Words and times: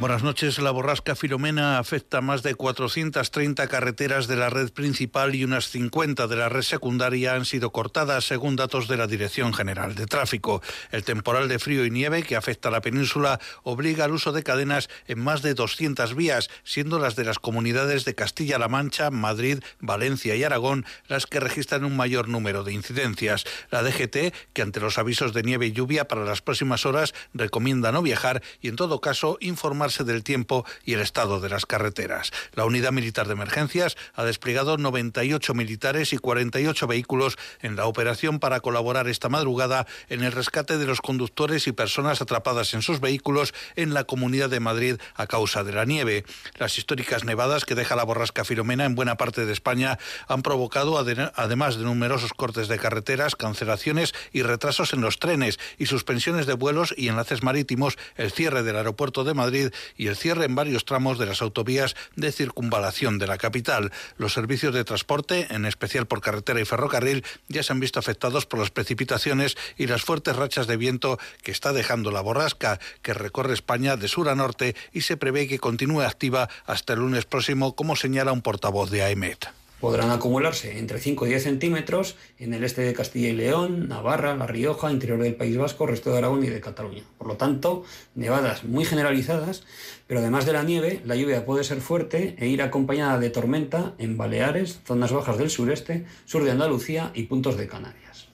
Buenas 0.00 0.22
noches. 0.22 0.60
La 0.60 0.70
borrasca 0.70 1.16
Filomena 1.16 1.80
afecta 1.80 2.20
más 2.20 2.44
de 2.44 2.54
430 2.54 3.66
carreteras 3.66 4.28
de 4.28 4.36
la 4.36 4.48
red 4.48 4.70
principal 4.70 5.34
y 5.34 5.42
unas 5.42 5.70
50 5.70 6.28
de 6.28 6.36
la 6.36 6.48
red 6.48 6.62
secundaria 6.62 7.34
han 7.34 7.44
sido 7.44 7.72
cortadas, 7.72 8.24
según 8.24 8.54
datos 8.54 8.86
de 8.86 8.96
la 8.96 9.08
Dirección 9.08 9.52
General 9.52 9.96
de 9.96 10.06
Tráfico. 10.06 10.62
El 10.92 11.02
temporal 11.02 11.48
de 11.48 11.58
frío 11.58 11.84
y 11.84 11.90
nieve 11.90 12.22
que 12.22 12.36
afecta 12.36 12.68
a 12.68 12.70
la 12.70 12.80
península 12.80 13.40
obliga 13.64 14.04
al 14.04 14.12
uso 14.12 14.30
de 14.30 14.44
cadenas 14.44 14.88
en 15.08 15.18
más 15.18 15.42
de 15.42 15.54
200 15.54 16.14
vías, 16.14 16.48
siendo 16.62 17.00
las 17.00 17.16
de 17.16 17.24
las 17.24 17.40
comunidades 17.40 18.04
de 18.04 18.14
Castilla-La 18.14 18.68
Mancha, 18.68 19.10
Madrid, 19.10 19.64
Valencia 19.80 20.36
y 20.36 20.44
Aragón 20.44 20.86
las 21.08 21.26
que 21.26 21.40
registran 21.40 21.84
un 21.84 21.96
mayor 21.96 22.28
número 22.28 22.62
de 22.62 22.72
incidencias. 22.72 23.46
La 23.72 23.82
DGT, 23.82 24.32
que 24.52 24.62
ante 24.62 24.78
los 24.78 24.96
avisos 24.96 25.32
de 25.32 25.42
nieve 25.42 25.66
y 25.66 25.72
lluvia 25.72 26.06
para 26.06 26.24
las 26.24 26.40
próximas 26.40 26.86
horas 26.86 27.14
recomienda 27.34 27.90
no 27.90 28.00
viajar 28.00 28.44
y 28.60 28.68
en 28.68 28.76
todo 28.76 29.00
caso 29.00 29.38
informar 29.40 29.87
del 29.96 30.22
tiempo 30.22 30.66
y 30.84 30.92
el 30.92 31.00
estado 31.00 31.40
de 31.40 31.48
las 31.48 31.64
carreteras. 31.64 32.30
La 32.52 32.66
Unidad 32.66 32.92
Militar 32.92 33.26
de 33.26 33.32
Emergencias 33.32 33.96
ha 34.14 34.24
desplegado 34.24 34.76
98 34.76 35.54
militares 35.54 36.12
y 36.12 36.18
48 36.18 36.86
vehículos 36.86 37.36
en 37.60 37.74
la 37.74 37.86
operación 37.86 38.38
para 38.38 38.60
colaborar 38.60 39.08
esta 39.08 39.28
madrugada 39.28 39.86
en 40.08 40.22
el 40.22 40.32
rescate 40.32 40.76
de 40.76 40.86
los 40.86 41.00
conductores 41.00 41.66
y 41.66 41.72
personas 41.72 42.20
atrapadas 42.20 42.74
en 42.74 42.82
sus 42.82 43.00
vehículos 43.00 43.54
en 43.76 43.94
la 43.94 44.04
Comunidad 44.04 44.50
de 44.50 44.60
Madrid 44.60 44.96
a 45.14 45.26
causa 45.26 45.64
de 45.64 45.72
la 45.72 45.86
nieve. 45.86 46.24
Las 46.58 46.76
históricas 46.76 47.24
nevadas 47.24 47.64
que 47.64 47.74
deja 47.74 47.96
la 47.96 48.04
borrasca 48.04 48.44
Filomena 48.44 48.84
en 48.84 48.94
buena 48.94 49.16
parte 49.16 49.46
de 49.46 49.52
España 49.52 49.98
han 50.26 50.42
provocado, 50.42 50.98
además 50.98 51.76
de 51.76 51.84
numerosos 51.84 52.32
cortes 52.34 52.68
de 52.68 52.78
carreteras, 52.78 53.36
cancelaciones 53.36 54.14
y 54.32 54.42
retrasos 54.42 54.92
en 54.92 55.00
los 55.00 55.18
trenes 55.18 55.58
y 55.78 55.86
suspensiones 55.86 56.46
de 56.46 56.54
vuelos 56.54 56.94
y 56.96 57.08
enlaces 57.08 57.42
marítimos, 57.42 57.96
el 58.16 58.32
cierre 58.32 58.62
del 58.62 58.76
aeropuerto 58.76 59.24
de 59.24 59.34
Madrid 59.34 59.70
y 59.96 60.06
el 60.08 60.16
cierre 60.16 60.44
en 60.44 60.54
varios 60.54 60.84
tramos 60.84 61.18
de 61.18 61.26
las 61.26 61.42
autovías 61.42 61.96
de 62.16 62.32
circunvalación 62.32 63.18
de 63.18 63.26
la 63.26 63.38
capital. 63.38 63.92
Los 64.16 64.32
servicios 64.32 64.74
de 64.74 64.84
transporte, 64.84 65.46
en 65.50 65.66
especial 65.66 66.06
por 66.06 66.20
carretera 66.20 66.60
y 66.60 66.64
ferrocarril, 66.64 67.24
ya 67.48 67.62
se 67.62 67.72
han 67.72 67.80
visto 67.80 67.98
afectados 67.98 68.46
por 68.46 68.60
las 68.60 68.70
precipitaciones 68.70 69.56
y 69.76 69.86
las 69.86 70.02
fuertes 70.02 70.36
rachas 70.36 70.66
de 70.66 70.76
viento 70.76 71.18
que 71.42 71.52
está 71.52 71.72
dejando 71.72 72.10
la 72.10 72.20
borrasca, 72.20 72.80
que 73.02 73.14
recorre 73.14 73.54
España 73.54 73.96
de 73.96 74.08
sur 74.08 74.28
a 74.28 74.34
norte 74.34 74.74
y 74.92 75.02
se 75.02 75.16
prevé 75.16 75.48
que 75.48 75.58
continúe 75.58 76.02
activa 76.02 76.48
hasta 76.66 76.92
el 76.92 77.00
lunes 77.00 77.24
próximo, 77.24 77.74
como 77.74 77.96
señala 77.96 78.32
un 78.32 78.42
portavoz 78.42 78.90
de 78.90 79.02
AEMET 79.02 79.48
podrán 79.80 80.10
acumularse 80.10 80.78
entre 80.78 80.98
5 80.98 81.26
y 81.26 81.30
10 81.30 81.42
centímetros 81.42 82.16
en 82.38 82.54
el 82.54 82.64
este 82.64 82.82
de 82.82 82.94
Castilla 82.94 83.28
y 83.28 83.32
León, 83.32 83.88
Navarra, 83.88 84.36
La 84.36 84.46
Rioja, 84.46 84.90
interior 84.90 85.22
del 85.22 85.34
País 85.34 85.56
Vasco, 85.56 85.86
resto 85.86 86.10
de 86.10 86.18
Aragón 86.18 86.44
y 86.44 86.48
de 86.48 86.60
Cataluña. 86.60 87.04
Por 87.16 87.28
lo 87.28 87.36
tanto, 87.36 87.84
nevadas 88.14 88.64
muy 88.64 88.84
generalizadas, 88.84 89.64
pero 90.06 90.20
además 90.20 90.46
de 90.46 90.52
la 90.52 90.62
nieve, 90.62 91.00
la 91.04 91.16
lluvia 91.16 91.44
puede 91.44 91.64
ser 91.64 91.80
fuerte 91.80 92.36
e 92.38 92.48
ir 92.48 92.62
acompañada 92.62 93.18
de 93.18 93.30
tormenta 93.30 93.94
en 93.98 94.16
Baleares, 94.16 94.80
zonas 94.84 95.12
bajas 95.12 95.38
del 95.38 95.50
sureste, 95.50 96.06
sur 96.24 96.44
de 96.44 96.50
Andalucía 96.50 97.10
y 97.14 97.24
puntos 97.24 97.56
de 97.56 97.68
Canarias. 97.68 98.28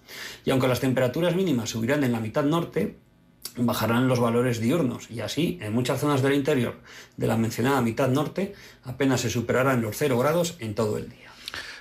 Y 0.45 0.51
aunque 0.51 0.69
las 0.69 0.81
temperaturas 0.81 1.35
mínimas 1.35 1.71
subirán 1.71 2.05
en 2.05 2.13
la 2.13 2.21
mitad 2.21 2.45
norte, 2.45 2.97
bajarán 3.57 4.09
los 4.09 4.21
valores 4.21 4.61
diurnos 4.61 5.11
y 5.11 5.21
así 5.21 5.59
en 5.63 5.73
muchas 5.73 6.01
zonas 6.01 6.23
del 6.23 6.35
interior 6.35 6.81
de 7.17 7.27
la 7.27 7.37
mencionada 7.37 7.81
mitad 7.83 8.09
norte 8.09 8.55
apenas 8.83 9.21
se 9.21 9.31
superarán 9.31 9.81
los 9.81 9.97
0 9.97 10.19
grados 10.19 10.57
en 10.59 10.75
todo 10.75 10.99
el 10.99 11.09
día. 11.09 11.34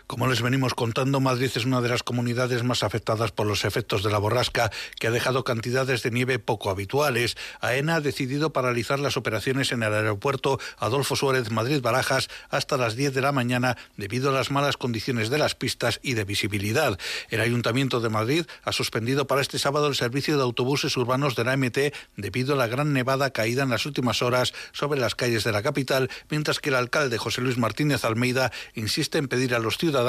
Como 0.05 0.27
les 0.27 0.41
venimos 0.41 0.73
contando, 0.73 1.21
Madrid 1.21 1.49
es 1.55 1.63
una 1.63 1.79
de 1.79 1.87
las 1.87 2.03
comunidades 2.03 2.61
más 2.63 2.83
afectadas 2.83 3.31
por 3.31 3.47
los 3.47 3.63
efectos 3.63 4.03
de 4.03 4.11
la 4.11 4.17
borrasca, 4.17 4.69
que 4.99 5.07
ha 5.07 5.11
dejado 5.11 5.45
cantidades 5.45 6.03
de 6.03 6.11
nieve 6.11 6.39
poco 6.39 6.69
habituales. 6.69 7.37
AENA 7.61 7.95
ha 7.95 8.01
decidido 8.01 8.51
paralizar 8.51 8.99
las 8.99 9.15
operaciones 9.15 9.71
en 9.71 9.81
el 9.81 9.93
aeropuerto 9.93 10.59
Adolfo 10.77 11.15
Suárez 11.15 11.51
Madrid-Barajas 11.51 12.29
hasta 12.49 12.75
las 12.75 12.97
10 12.97 13.13
de 13.13 13.21
la 13.21 13.31
mañana 13.31 13.77
debido 13.95 14.29
a 14.29 14.33
las 14.33 14.51
malas 14.51 14.75
condiciones 14.75 15.29
de 15.29 15.37
las 15.37 15.55
pistas 15.55 16.01
y 16.03 16.15
de 16.15 16.25
visibilidad. 16.25 16.99
El 17.29 17.39
Ayuntamiento 17.39 18.01
de 18.01 18.09
Madrid 18.09 18.45
ha 18.65 18.73
suspendido 18.73 19.25
para 19.25 19.41
este 19.41 19.57
sábado 19.57 19.87
el 19.87 19.95
servicio 19.95 20.35
de 20.35 20.43
autobuses 20.43 20.97
urbanos 20.97 21.37
de 21.37 21.45
la 21.45 21.55
MT 21.55 21.93
debido 22.17 22.55
a 22.55 22.57
la 22.57 22.67
gran 22.67 22.91
nevada 22.91 23.31
caída 23.31 23.63
en 23.63 23.69
las 23.69 23.85
últimas 23.85 24.21
horas 24.21 24.53
sobre 24.73 24.99
las 24.99 25.15
calles 25.15 25.45
de 25.45 25.53
la 25.53 25.63
capital, 25.63 26.09
mientras 26.29 26.59
que 26.59 26.69
el 26.69 26.75
alcalde 26.75 27.17
José 27.17 27.39
Luis 27.39 27.57
Martínez 27.57 28.03
Almeida 28.03 28.51
insiste 28.75 29.17
en 29.17 29.29
pedir 29.29 29.55
a 29.55 29.59
los 29.59 29.77
ciudadanos 29.77 30.02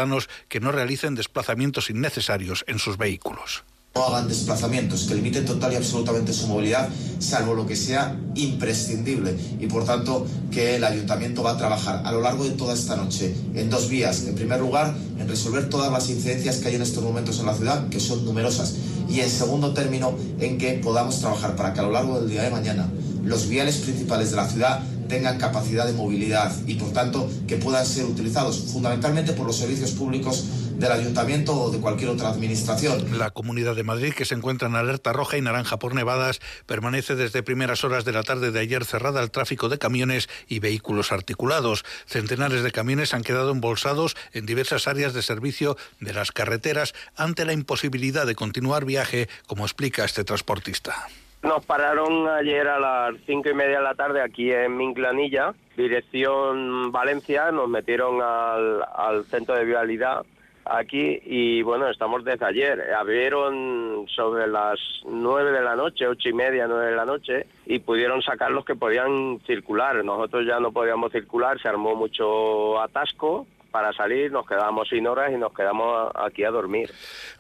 que 0.49 0.61
no 0.61 0.73
realicen 0.73 1.15
desplazamientos 1.15 1.91
innecesarios 1.91 2.65
en 2.67 2.79
sus 2.79 2.97
vehículos 2.97 3.65
no 3.97 4.07
hagan 4.07 4.27
desplazamientos, 4.27 5.05
que 5.05 5.15
limiten 5.15 5.45
total 5.45 5.73
y 5.73 5.77
absolutamente 5.77 6.33
su 6.33 6.49
movilidad, 6.49 6.89
salvo 7.21 7.55
lo 7.55 7.65
que 7.65 7.77
sea 7.77 8.19
imprescindible. 8.35 9.37
Y 9.61 9.69
por 9.69 9.85
tanto, 9.85 10.27
que 10.51 10.75
el 10.75 10.83
ayuntamiento 10.83 11.45
va 11.45 11.53
a 11.53 11.57
trabajar 11.57 12.03
a 12.05 12.11
lo 12.11 12.21
largo 12.21 12.43
de 12.43 12.51
toda 12.51 12.75
esta 12.75 12.97
noche 12.97 13.33
en 13.55 13.71
dos 13.71 13.89
vías. 13.89 14.25
En 14.27 14.35
primer 14.35 14.59
lugar, 14.59 14.93
en 15.17 15.29
resolver 15.29 15.69
todas 15.69 15.93
las 15.93 16.11
incidencias 16.11 16.57
que 16.57 16.67
hay 16.67 16.75
en 16.75 16.83
estos 16.83 17.05
momentos 17.05 17.39
en 17.39 17.47
la 17.47 17.55
ciudad, 17.55 17.89
que 17.89 18.01
son 18.01 18.25
numerosas. 18.25 18.75
Y 19.09 19.21
en 19.21 19.31
segundo 19.31 19.73
término, 19.75 20.13
en 20.41 20.59
que 20.59 20.73
podamos 20.73 21.21
trabajar 21.21 21.55
para 21.55 21.73
que 21.73 21.79
a 21.79 21.85
lo 21.85 21.93
largo 21.93 22.19
del 22.19 22.29
día 22.29 22.43
de 22.43 22.51
mañana 22.51 22.91
los 23.23 23.49
viales 23.49 23.77
principales 23.77 24.33
de 24.33 24.37
la 24.37 24.49
ciudad 24.49 24.81
tengan 25.09 25.39
capacidad 25.39 25.87
de 25.87 25.93
movilidad 25.93 26.53
y 26.67 26.75
por 26.75 26.91
tanto 26.93 27.29
que 27.47 27.57
puedan 27.57 27.87
ser 27.87 28.07
utilizados 28.07 28.59
fundamentalmente 28.73 29.35
por 29.35 29.47
los 29.47 29.57
servicios 29.57 29.93
públicos 29.93 30.45
del 30.79 30.91
ayuntamiento 30.91 31.55
o 31.55 31.71
de 31.71 31.79
cualquier 31.79 32.11
otra 32.11 32.31
administración. 32.31 33.19
La 33.19 33.31
Comunidad 33.31 33.77
de 33.77 33.84
Madrid, 33.85 34.15
que 34.15 34.25
se 34.25 34.35
encuentra 34.35 34.69
en 34.69 34.75
alerta 34.75 35.13
roja 35.13 35.37
y 35.37 35.43
naranja 35.43 35.79
por 35.79 35.95
nevadas, 35.95 36.41
permanece 36.67 37.15
desde 37.15 37.43
primeras 37.43 37.85
horas 37.85 38.05
de 38.05 38.13
la 38.13 38.23
tarde 38.23 38.51
de 38.51 38.61
ayer 38.61 38.85
cerrada 38.85 39.21
al 39.21 39.31
tráfico 39.31 39.69
de 39.69 39.79
camiones 39.79 40.29
y 40.49 40.59
vehículos 40.59 41.13
articulados. 41.13 41.85
Centenares 42.07 42.63
de 42.63 42.73
camiones 42.73 43.15
han 43.15 43.23
quedado 43.23 43.53
embolsados 43.53 44.17
en 44.33 44.47
diversas 44.47 44.89
áreas 44.89 45.15
de 45.15 45.23
servicio 45.23 45.77
de 46.01 46.13
las 46.13 46.33
carreteras 46.33 46.95
ante 47.17 47.45
la 47.45 47.53
imposibilidad 47.53 48.27
de 48.27 48.35
continuar 48.35 48.85
viaje, 48.85 49.29
como 49.47 49.65
explica 49.65 50.05
este 50.05 50.25
transportista. 50.25 51.07
Nos 51.45 51.63
pararon 51.67 52.27
ayer 52.27 52.67
a 52.67 52.81
las 52.81 53.21
cinco 53.27 53.51
y 53.51 53.55
media 53.55 53.77
de 53.77 53.85
la 53.85 53.95
tarde 53.95 54.23
aquí 54.23 54.51
en 54.51 54.79
Minclanilla, 54.79 55.53
dirección 55.77 56.91
Valencia, 56.91 57.53
nos 57.53 57.69
metieron 57.69 58.23
al, 58.23 59.27
centro 59.27 59.55
de 59.55 59.67
vialidad 59.67 60.25
aquí 60.65 61.21
y 61.25 61.63
bueno, 61.63 61.89
estamos 61.89 62.25
desde 62.25 62.45
ayer. 62.47 62.95
Abrieron 62.95 64.07
sobre 64.09 64.47
las 64.47 64.79
nueve 65.05 65.53
de 65.53 65.63
la 65.63 65.77
noche, 65.77 66.07
ocho 66.07 66.29
y 66.29 66.33
media, 66.33 66.67
nueve 66.67 66.91
de 66.91 66.97
la 66.97 67.05
noche 67.05 67.47
y 67.67 67.79
pudieron 67.79 68.23
sacar 68.23 68.51
los 68.51 68.65
que 68.65 68.75
podían 68.75 69.41
circular. 69.47 70.05
Nosotros 70.05 70.47
ya 70.47 70.61
no 70.61 70.73
podíamos 70.73 71.13
circular, 71.13 71.61
se 71.61 71.69
armó 71.69 71.95
mucho 71.95 72.81
atasco 72.81 73.47
para 73.75 73.93
salir, 73.93 74.31
nos 74.31 74.47
quedamos 74.47 74.89
sin 74.89 75.05
horas 75.09 75.33
y 75.35 75.37
nos 75.37 75.53
quedamos 75.53 76.13
aquí 76.15 76.45
a 76.45 76.53
dormir. 76.53 76.93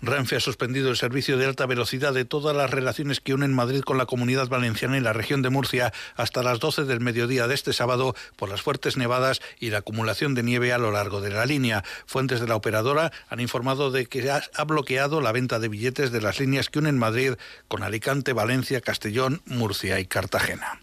Renfe 0.02 0.34
ha 0.34 0.40
suspendido 0.40 0.90
el 0.90 0.96
servicio 0.96 1.38
de 1.38 1.46
alta 1.46 1.64
velocidad 1.64 2.12
de 2.12 2.24
todas 2.24 2.56
las 2.56 2.72
relaciones 2.72 3.20
que 3.20 3.34
unen 3.34 3.54
Madrid 3.54 3.82
con 3.82 3.98
la 3.98 4.06
comunidad 4.06 4.48
valenciana 4.48 4.96
y 4.96 5.00
la 5.00 5.12
región 5.12 5.42
de 5.42 5.50
Murcia 5.50 5.92
hasta 6.16 6.42
las 6.42 6.58
12 6.58 6.86
del 6.86 6.98
mediodía 6.98 7.46
de 7.46 7.54
este 7.54 7.72
sábado 7.72 8.16
por 8.34 8.48
las 8.48 8.62
fuertes 8.62 8.96
nevadas 8.96 9.42
y 9.60 9.70
la 9.70 9.78
acumulación 9.78 10.34
de 10.34 10.42
nieve 10.42 10.72
a 10.72 10.78
lo 10.78 10.90
largo 10.90 11.20
de 11.20 11.30
la 11.30 11.46
línea. 11.46 11.84
Fuentes 12.04 12.40
de 12.40 12.48
la 12.48 12.56
operadora 12.56 13.12
han 13.28 13.38
informado 13.38 13.92
de 13.92 14.06
que 14.06 14.28
ha 14.28 14.64
bloqueado 14.64 15.20
la 15.20 15.30
venta 15.30 15.60
de 15.60 15.68
billetes 15.68 16.10
de 16.10 16.20
las 16.20 16.40
líneas 16.40 16.68
que 16.68 16.80
unen 16.80 16.98
Madrid 16.98 17.34
con 17.68 17.84
Alicante, 17.84 18.32
Valencia, 18.32 18.80
Castellón, 18.80 19.40
Murcia 19.46 20.00
y 20.00 20.06
Cartagena. 20.06 20.80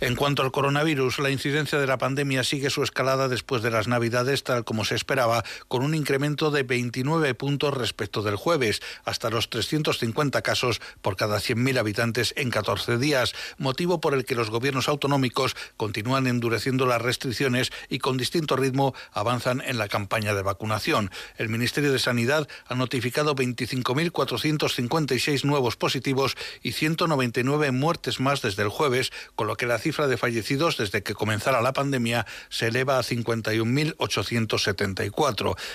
En 0.00 0.16
cuanto 0.16 0.42
al 0.42 0.50
coronavirus, 0.50 1.20
la 1.20 1.30
incidencia 1.30 1.78
de 1.78 1.86
la 1.86 1.98
pandemia 1.98 2.42
sigue 2.42 2.68
su 2.68 2.82
escalada 2.82 3.28
después 3.28 3.62
de 3.62 3.70
las 3.70 3.86
Navidades, 3.86 4.42
tal 4.42 4.64
como 4.64 4.87
se 4.88 4.94
esperaba, 4.94 5.44
con 5.68 5.82
un 5.82 5.94
incremento 5.94 6.50
de 6.50 6.62
29 6.62 7.34
puntos 7.34 7.74
respecto 7.74 8.22
del 8.22 8.36
jueves, 8.36 8.80
hasta 9.04 9.30
los 9.30 9.50
350 9.50 10.42
casos 10.42 10.80
por 11.02 11.16
cada 11.16 11.38
100.000 11.38 11.78
habitantes 11.78 12.32
en 12.36 12.50
14 12.50 12.98
días, 12.98 13.34
motivo 13.58 14.00
por 14.00 14.14
el 14.14 14.24
que 14.24 14.34
los 14.34 14.50
gobiernos 14.50 14.88
autonómicos 14.88 15.56
continúan 15.76 16.26
endureciendo 16.26 16.86
las 16.86 17.02
restricciones 17.02 17.70
y 17.88 17.98
con 17.98 18.16
distinto 18.16 18.56
ritmo 18.56 18.94
avanzan 19.12 19.60
en 19.60 19.78
la 19.78 19.88
campaña 19.88 20.34
de 20.34 20.42
vacunación. 20.42 21.10
El 21.36 21.48
Ministerio 21.48 21.92
de 21.92 21.98
Sanidad 21.98 22.48
ha 22.66 22.74
notificado 22.74 23.34
25.456 23.34 25.44
nuevos 25.44 25.76
positivos 25.76 26.36
y 26.62 26.72
199 26.72 27.72
muertes 27.72 28.20
más 28.20 28.42
desde 28.42 28.62
el 28.62 28.68
jueves, 28.68 29.12
con 29.34 29.46
lo 29.46 29.56
que 29.56 29.66
la 29.66 29.78
cifra 29.78 30.06
de 30.06 30.16
fallecidos 30.16 30.76
desde 30.76 31.02
que 31.02 31.14
comenzara 31.14 31.60
la 31.60 31.72
pandemia 31.72 32.26
se 32.48 32.68
eleva 32.68 32.98
a 32.98 33.02
51.870. 33.02 34.77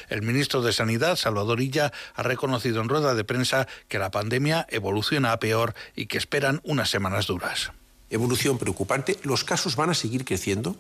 El 0.10 0.22
ministro 0.22 0.62
de 0.62 0.74
Sanidad, 0.74 1.16
Salvador 1.16 1.62
Illa, 1.62 1.92
ha 2.16 2.24
reconocido 2.24 2.82
en 2.82 2.90
rueda 2.90 3.16
de 3.16 3.24
prensa 3.24 3.68
que 3.88 4.00
la 4.00 4.12
pandemia 4.12 4.66
evoluciona 4.70 5.32
a 5.32 5.40
peor 5.40 5.74
y 5.96 6.08
que 6.08 6.18
esperan 6.18 6.62
unas 6.64 6.90
semanas 6.90 7.28
duras. 7.28 7.72
Evolución 8.10 8.58
preocupante. 8.58 9.18
Los 9.24 9.44
casos 9.44 9.76
van 9.76 9.90
a 9.90 9.94
seguir 9.94 10.26
creciendo 10.26 10.78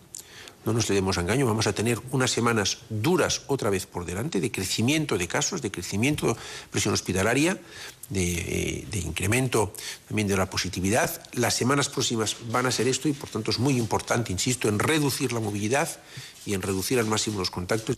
no 0.66 0.72
nos 0.72 0.88
le 0.88 0.96
demos 0.96 1.18
engaño, 1.18 1.46
vamos 1.46 1.68
a 1.68 1.74
tener 1.74 2.00
unas 2.12 2.32
semanas 2.32 2.80
duras 2.90 3.42
otra 3.48 3.70
vez 3.70 3.86
por 3.86 4.06
delante 4.06 4.40
de 4.40 4.52
crecimiento 4.52 5.18
de 5.18 5.28
casos, 5.28 5.62
de 5.62 5.72
crecimiento 5.72 6.28
de 6.28 6.36
presión 6.72 6.94
hospitalaria, 6.94 7.60
de, 8.10 8.86
incremento 8.94 9.74
también 10.08 10.28
de 10.28 10.38
la 10.38 10.50
positividad. 10.50 11.22
Las 11.34 11.56
semanas 11.56 11.90
próximas 11.90 12.38
van 12.50 12.66
a 12.66 12.72
ser 12.72 12.88
esto 12.88 13.10
y 13.10 13.14
por 13.14 13.30
tanto 13.30 13.52
es 13.52 13.60
muy 13.60 13.78
importante, 13.78 14.32
insisto, 14.32 14.70
en 14.70 14.80
reducir 14.80 15.34
la 15.34 15.42
movilidad 15.42 16.00
y 16.46 16.54
en 16.54 16.62
reducir 16.62 17.00
al 17.00 17.06
máximo 17.06 17.40
los 17.40 17.52
contactos. 17.52 17.98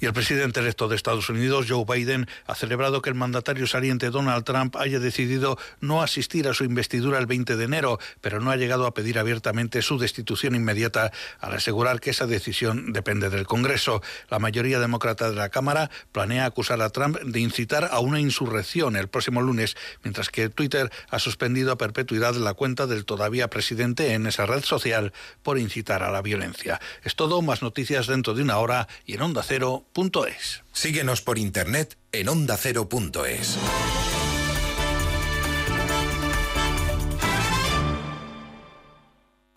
Y 0.00 0.06
el 0.06 0.12
presidente 0.12 0.60
electo 0.60 0.88
de 0.88 0.96
Estados 0.96 1.28
Unidos, 1.28 1.66
Joe 1.68 1.84
Biden, 1.84 2.28
ha 2.46 2.54
celebrado 2.54 3.02
que 3.02 3.10
el 3.10 3.14
mandatario 3.14 3.66
saliente 3.66 4.10
Donald 4.10 4.44
Trump 4.44 4.76
haya 4.76 4.98
decidido 4.98 5.58
no 5.80 6.02
asistir 6.02 6.48
a 6.48 6.54
su 6.54 6.64
investidura 6.64 7.18
el 7.18 7.26
20 7.26 7.56
de 7.56 7.64
enero, 7.64 7.98
pero 8.20 8.40
no 8.40 8.50
ha 8.50 8.56
llegado 8.56 8.86
a 8.86 8.94
pedir 8.94 9.18
abiertamente 9.18 9.82
su 9.82 9.98
destitución 9.98 10.54
inmediata 10.54 11.12
al 11.40 11.54
asegurar 11.54 12.00
que 12.00 12.10
esa 12.10 12.26
decisión 12.26 12.92
depende 12.92 13.30
del 13.30 13.46
Congreso. 13.46 14.02
La 14.30 14.38
mayoría 14.38 14.78
demócrata 14.78 15.30
de 15.30 15.36
la 15.36 15.48
Cámara 15.48 15.90
planea 16.12 16.46
acusar 16.46 16.82
a 16.82 16.90
Trump 16.90 17.18
de 17.18 17.40
incitar 17.40 17.88
a 17.90 18.00
una 18.00 18.20
insurrección 18.20 18.96
el 18.96 19.08
próximo 19.08 19.42
lunes, 19.42 19.76
mientras 20.02 20.28
que 20.28 20.48
Twitter 20.48 20.90
ha 21.10 21.18
suspendido 21.18 21.72
a 21.72 21.78
perpetuidad 21.78 22.34
la 22.34 22.54
cuenta 22.54 22.86
del 22.86 23.04
todavía 23.04 23.48
presidente 23.48 24.12
en 24.12 24.26
esa 24.26 24.46
red 24.46 24.64
social 24.64 25.12
por 25.42 25.58
incitar 25.58 26.02
a 26.02 26.10
la 26.10 26.22
violencia. 26.22 26.80
Es 27.02 27.16
todo, 27.16 27.42
más 27.42 27.62
noticias 27.62 27.85
dentro 27.86 28.34
de 28.34 28.42
una 28.42 28.58
hora 28.58 28.88
y 29.04 29.14
en 29.14 29.22
ondacero.es. 29.22 30.62
Síguenos 30.72 31.22
por 31.22 31.38
internet 31.38 31.96
en 32.12 32.28
ondacero.es. 32.28 33.58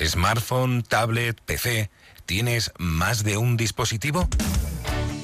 Smartphone, 0.02 0.84
tablet, 0.84 1.42
PC, 1.42 1.90
¿tienes 2.26 2.72
más 2.78 3.24
de 3.24 3.38
un 3.38 3.58
dispositivo? 3.58 4.30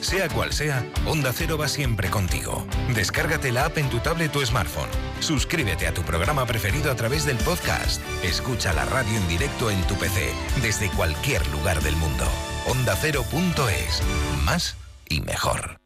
Sea 0.02 0.28
cual 0.30 0.54
sea, 0.54 0.86
Onda 1.08 1.32
Cero 1.34 1.58
va 1.58 1.68
siempre 1.68 2.10
contigo. 2.10 2.68
Descárgate 2.94 3.52
la 3.52 3.66
app 3.66 3.78
en 3.78 3.90
tu 3.90 4.00
tablet 4.00 4.36
o 4.36 4.46
smartphone. 4.46 4.90
Suscríbete 5.20 5.88
a 5.88 5.94
tu 5.94 6.04
programa 6.04 6.46
preferido 6.46 6.92
a 6.92 6.96
través 6.96 7.26
del 7.26 7.38
podcast. 7.38 8.02
Escucha 8.24 8.74
la 8.74 8.86
radio 8.86 9.18
en 9.18 9.28
directo 9.28 9.72
en 9.72 9.82
tu 9.88 9.96
PC, 9.96 10.32
desde 10.62 10.90
cualquier 10.92 11.48
lugar 11.48 11.82
del 11.82 11.96
mundo 11.96 12.26
ondacero.es. 12.68 14.02
Más 14.44 14.76
y 15.10 15.22
mejor. 15.22 15.80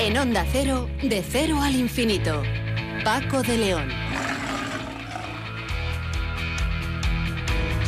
En 0.00 0.18
Onda 0.18 0.44
Cero, 0.50 0.90
de 1.02 1.22
cero 1.22 1.60
al 1.62 1.76
infinito. 1.76 2.42
Paco 3.04 3.42
de 3.42 3.56
León. 3.56 3.88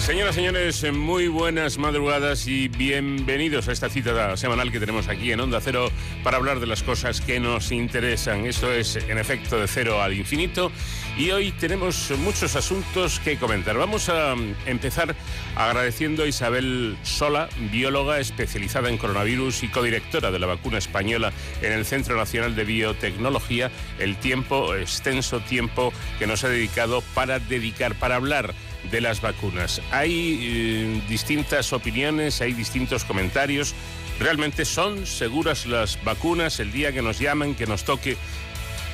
Señoras 0.05 0.35
señores, 0.35 0.85
muy 0.93 1.29
buenas 1.29 1.79
madrugadas 1.79 2.47
y 2.47 2.69
bienvenidos 2.69 3.69
a 3.69 3.73
esta 3.73 3.89
cita 3.89 4.37
semanal 4.37 4.71
que 4.71 4.79
tenemos 4.79 5.09
aquí 5.09 5.33
en 5.33 5.41
Onda 5.41 5.63
Cero 5.63 5.91
para 6.23 6.37
hablar 6.37 6.61
de 6.61 6.67
las 6.67 6.83
cosas 6.83 7.23
que 7.23 7.41
nos 7.41 7.73
interesan. 7.73 8.45
Esto 8.45 8.71
es, 8.71 8.97
en 8.97 9.17
efecto, 9.17 9.59
de 9.59 9.67
cero 9.67 10.03
al 10.03 10.13
infinito 10.13 10.71
y 11.17 11.31
hoy 11.31 11.53
tenemos 11.53 12.13
muchos 12.19 12.55
asuntos 12.55 13.19
que 13.19 13.39
comentar. 13.39 13.79
Vamos 13.79 14.11
a 14.11 14.35
empezar 14.67 15.17
agradeciendo 15.57 16.25
a 16.25 16.27
Isabel 16.27 16.99
Sola, 17.03 17.49
bióloga 17.73 18.21
especializada 18.21 18.91
en 18.91 18.99
coronavirus 18.99 19.63
y 19.63 19.69
codirectora 19.69 20.31
de 20.31 20.39
la 20.39 20.47
vacuna 20.47 20.77
española 20.77 21.33
en 21.63 21.73
el 21.73 21.87
Centro 21.87 22.15
Nacional 22.19 22.55
de 22.55 22.65
Biotecnología, 22.65 23.71
el 23.99 24.19
tiempo, 24.19 24.75
extenso 24.75 25.41
tiempo 25.41 25.95
que 26.19 26.27
nos 26.27 26.45
ha 26.45 26.51
dedicado 26.51 27.03
para 27.15 27.39
dedicar, 27.39 27.95
para 27.95 28.17
hablar 28.17 28.53
de 28.91 29.01
las 29.01 29.21
vacunas. 29.21 29.81
Hay 29.91 30.39
eh, 30.43 31.03
distintas 31.09 31.73
opiniones, 31.73 32.41
hay 32.41 32.53
distintos 32.53 33.05
comentarios. 33.05 33.75
¿Realmente 34.21 34.65
son 34.65 35.07
seguras 35.07 35.67
las 35.67 36.03
vacunas? 36.05 36.61
El 36.61 36.73
día 36.73 36.93
que 36.93 37.03
nos 37.03 37.19
llamen, 37.19 37.55
que 37.55 37.67
nos 37.67 37.85
toque, 37.85 38.17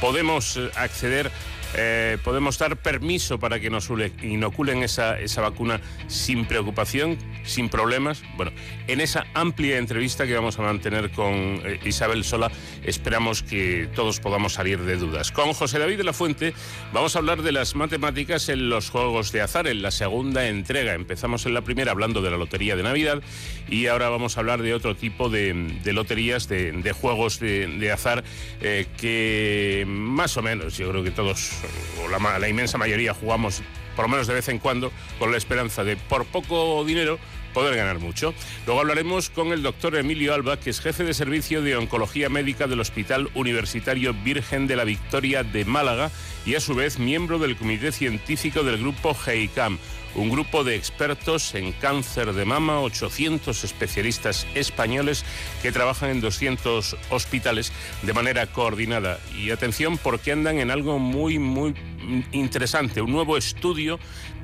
podemos 0.01 0.57
eh, 0.57 0.71
acceder 0.77 1.31
eh, 1.75 2.19
podemos 2.25 2.59
dar 2.59 2.77
permiso 2.77 3.39
para 3.39 3.61
que 3.61 3.71
nos 3.71 3.89
inoculen 4.23 4.83
esa, 4.83 5.21
esa 5.21 5.41
vacuna 5.41 5.81
sin 6.09 6.45
preocupación, 6.45 7.19
sin 7.45 7.69
problemas. 7.69 8.23
Bueno, 8.37 8.53
en 8.87 9.01
esa 9.01 9.27
amplia 9.35 9.79
entrevista 9.79 10.27
que 10.27 10.35
vamos 10.35 10.59
a 10.59 10.63
mantener 10.63 11.11
con 11.11 11.33
eh, 11.65 11.81
Isabel 11.85 12.25
Sola, 12.25 12.51
esperamos 12.85 13.43
que 13.43 13.89
todos 13.95 14.21
podamos 14.21 14.55
salir 14.55 14.81
de 14.81 14.97
dudas. 14.97 15.33
Con 15.33 15.53
José 15.53 15.79
David 15.79 15.99
de 15.99 16.05
la 16.05 16.13
Fuente 16.13 16.55
vamos 16.93 17.17
a 17.17 17.21
hablar 17.21 17.43
de 17.43 17.53
las 17.53 17.75
matemáticas 17.75 18.49
en 18.49 18.69
los 18.69 18.91
juegos 18.91 19.33
de 19.33 19.43
azar, 19.43 19.67
en 19.67 19.83
la 19.83 19.91
segunda 19.91 20.49
entrega. 20.49 20.95
Empezamos 20.95 21.47
en 21.47 21.55
la 21.55 21.63
primera 21.63 21.93
hablando 21.93 22.23
de 22.23 22.31
la 22.31 22.37
Lotería 22.37 22.77
de 22.77 22.83
Navidad 22.83 23.23
y 23.69 23.87
ahora 23.87 24.09
vamos 24.09 24.37
a 24.37 24.41
hablar 24.41 24.63
de 24.63 24.75
otro 24.75 24.97
tipo 24.97 25.29
de, 25.29 25.55
loterías, 25.85 26.49
de, 26.49 26.93
juegos 26.93 27.39
de, 27.39 27.91
azar 27.93 28.25
eh, 28.61 28.87
que 28.99 29.85
más 29.87 30.37
o 30.37 30.43
menos 30.43 30.77
yo 30.77 30.91
creo 30.91 31.03
que 31.03 31.11
todos 31.11 31.60
o 32.03 32.09
la, 32.09 32.49
inmensa 32.49 32.79
mayoría 32.79 33.15
jugamos 33.15 33.63
por 33.97 34.05
lo 34.05 34.09
menos 34.09 34.27
de 34.27 34.35
vez 34.35 34.49
en 34.49 34.59
cuando, 34.59 34.93
con 35.19 35.31
la 35.31 35.37
esperanza 35.37 35.85
de 35.85 35.97
por 35.97 36.25
poco 36.25 36.85
dinero 36.85 37.19
poder 37.53 37.77
ganar 37.77 37.99
mucho. 37.99 38.35
Luego 38.67 38.81
hablaremos 38.81 39.31
con 39.31 39.53
el 39.53 39.63
doctor 39.63 39.97
Emilio 39.97 40.35
Alba, 40.35 40.59
que 40.59 40.71
es 40.71 40.81
jefe 40.81 41.05
de 41.05 41.15
servicio 41.15 41.63
de 41.63 41.77
oncología 41.77 42.29
médica 42.29 42.67
del 42.67 42.81
Hospital 42.81 43.31
Universitario 43.35 44.15
Virgen 44.15 44.67
de 44.67 44.77
la 44.77 44.85
Victoria 44.85 45.43
de 45.43 45.65
Málaga 45.65 46.11
y 46.47 46.55
a 46.55 46.61
su 46.61 46.75
vez 46.75 46.99
miembro 46.99 47.39
del 47.39 47.57
comité 47.57 47.93
científico 47.93 48.63
del 48.63 48.79
grupo 48.79 49.15
GEICAM 49.15 49.79
un 50.15 50.29
grupo 50.29 50.65
de 50.65 50.75
expertos 50.75 51.55
en 51.55 51.73
cáncer 51.73 52.33
de 52.33 52.45
mama, 52.45 52.81
800 52.81 53.65
especialistas 53.65 54.47
españoles 54.55 55.25
que 55.63 55.73
trabajan 55.73 56.11
en 56.11 56.21
200 56.21 56.97
hospitales 57.11 57.73
de 58.03 58.13
manera 58.13 58.47
coordinada. 58.47 59.19
Y 59.37 59.51
atención 59.51 59.99
porque 59.99 60.33
andan 60.33 60.59
en 60.59 60.71
algo 60.71 60.99
muy, 60.99 61.39
muy 61.39 61.75
interesante, 62.33 63.01
un 63.01 63.13
nuevo 63.13 63.37
estudio 63.37 63.99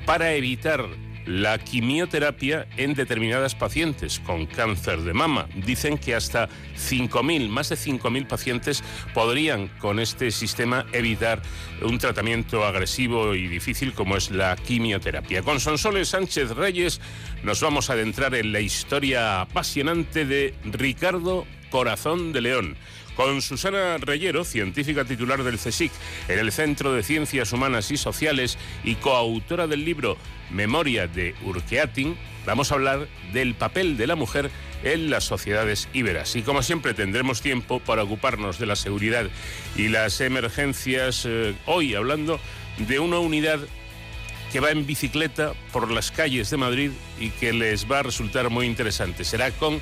para 0.04 0.34
evitar 0.34 0.86
la 1.26 1.58
quimioterapia 1.58 2.66
en 2.76 2.94
determinadas 2.94 3.54
pacientes 3.54 4.20
con 4.20 4.46
cáncer 4.46 5.00
de 5.00 5.12
mama. 5.12 5.48
Dicen 5.54 5.98
que 5.98 6.14
hasta 6.14 6.48
5.000, 6.76 7.48
más 7.48 7.68
de 7.68 7.76
5.000 7.76 8.26
pacientes 8.26 8.82
podrían 9.12 9.68
con 9.78 10.00
este 10.00 10.30
sistema 10.30 10.86
evitar 10.92 11.42
un 11.82 11.98
tratamiento 11.98 12.64
agresivo 12.64 13.34
y 13.34 13.48
difícil 13.48 13.92
como 13.92 14.16
es 14.16 14.30
la 14.30 14.56
quimioterapia. 14.56 15.42
Con 15.42 15.60
Sonsoles 15.60 16.08
Sánchez 16.08 16.50
Reyes 16.50 17.00
nos 17.42 17.60
vamos 17.60 17.90
a 17.90 17.94
adentrar 17.94 18.34
en 18.34 18.52
la 18.52 18.60
historia 18.60 19.40
apasionante 19.40 20.24
de 20.24 20.54
Ricardo 20.64 21.46
Corazón 21.70 22.32
de 22.32 22.40
León 22.40 22.76
con 23.16 23.40
Susana 23.40 23.96
Reyero, 23.98 24.44
científica 24.44 25.04
titular 25.04 25.42
del 25.42 25.58
CSIC 25.58 25.90
en 26.28 26.38
el 26.38 26.52
Centro 26.52 26.92
de 26.92 27.02
Ciencias 27.02 27.52
Humanas 27.52 27.90
y 27.90 27.96
Sociales 27.96 28.58
y 28.84 28.96
coautora 28.96 29.66
del 29.66 29.84
libro 29.84 30.18
Memoria 30.50 31.08
de 31.08 31.34
Urqueatin, 31.44 32.16
vamos 32.44 32.70
a 32.70 32.74
hablar 32.74 33.08
del 33.32 33.54
papel 33.54 33.96
de 33.96 34.06
la 34.06 34.14
mujer 34.14 34.50
en 34.84 35.10
las 35.10 35.24
sociedades 35.24 35.88
íberas. 35.92 36.36
Y 36.36 36.42
como 36.42 36.62
siempre 36.62 36.94
tendremos 36.94 37.40
tiempo 37.40 37.80
para 37.80 38.04
ocuparnos 38.04 38.58
de 38.58 38.66
la 38.66 38.76
seguridad 38.76 39.26
y 39.74 39.88
las 39.88 40.20
emergencias, 40.20 41.24
eh, 41.26 41.54
hoy 41.64 41.94
hablando 41.94 42.38
de 42.78 42.98
una 43.00 43.18
unidad 43.18 43.60
que 44.52 44.60
va 44.60 44.70
en 44.70 44.86
bicicleta 44.86 45.54
por 45.72 45.90
las 45.90 46.10
calles 46.10 46.50
de 46.50 46.56
Madrid 46.56 46.90
y 47.18 47.30
que 47.30 47.52
les 47.52 47.90
va 47.90 48.00
a 48.00 48.02
resultar 48.04 48.50
muy 48.50 48.66
interesante. 48.66 49.24
Será 49.24 49.50
con 49.50 49.80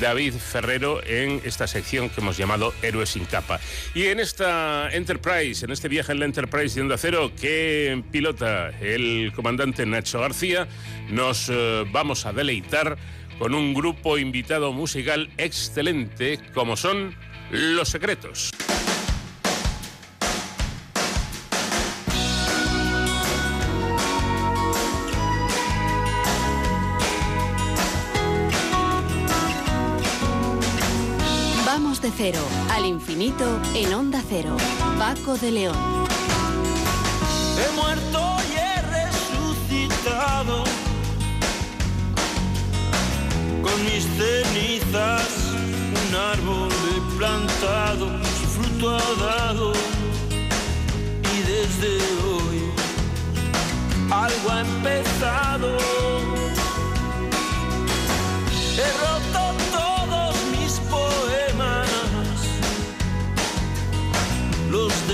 David 0.00 0.34
Ferrero 0.34 1.00
en 1.04 1.40
esta 1.44 1.66
sección 1.66 2.08
que 2.08 2.20
hemos 2.20 2.36
llamado 2.36 2.74
Héroes 2.82 3.10
sin 3.10 3.24
capa. 3.24 3.60
Y 3.94 4.04
en 4.06 4.20
esta 4.20 4.90
Enterprise, 4.92 5.64
en 5.64 5.72
este 5.72 5.88
viaje 5.88 6.12
en 6.12 6.20
la 6.20 6.24
Enterprise 6.24 6.74
de 6.74 6.82
Onda 6.82 6.98
Cero, 6.98 7.32
que 7.40 8.02
pilota 8.10 8.70
el 8.80 9.32
comandante 9.34 9.86
Nacho 9.86 10.20
García, 10.20 10.68
nos 11.10 11.48
eh, 11.48 11.84
vamos 11.90 12.26
a 12.26 12.32
deleitar 12.32 12.96
con 13.38 13.54
un 13.54 13.74
grupo 13.74 14.18
invitado 14.18 14.72
musical 14.72 15.30
excelente 15.36 16.38
como 16.54 16.76
son 16.76 17.14
Los 17.50 17.88
Secretos. 17.88 18.52
Cero 32.22 32.46
al 32.70 32.86
infinito 32.86 33.44
en 33.74 33.92
onda 33.94 34.22
cero. 34.28 34.56
Paco 34.96 35.36
de 35.38 35.50
León. 35.50 35.76
He 37.58 37.68
muerto 37.74 38.20
y 38.48 38.52
he 38.62 38.76
resucitado. 38.98 40.62
con 43.64 43.76
mis 43.88 44.04
cenizas, 44.18 45.30
un 46.00 46.14
árbol 46.14 46.70
he 46.92 47.00
plantado, 47.18 48.06
su 48.38 48.46
fruto 48.56 48.90
ha 48.90 49.10
dado 49.28 49.72
y 51.34 51.36
desde 51.52 51.92
hoy 52.28 52.58
algo 54.10 54.50
ha 54.52 54.60
empezado. 54.60 55.76
He 58.78 58.88
roto 59.02 59.61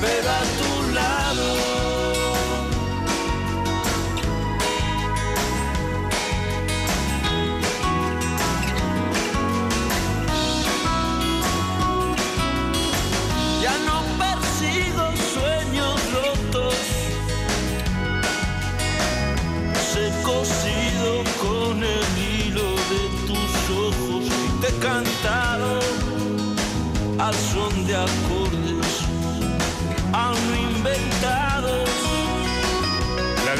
Pero 0.00 0.67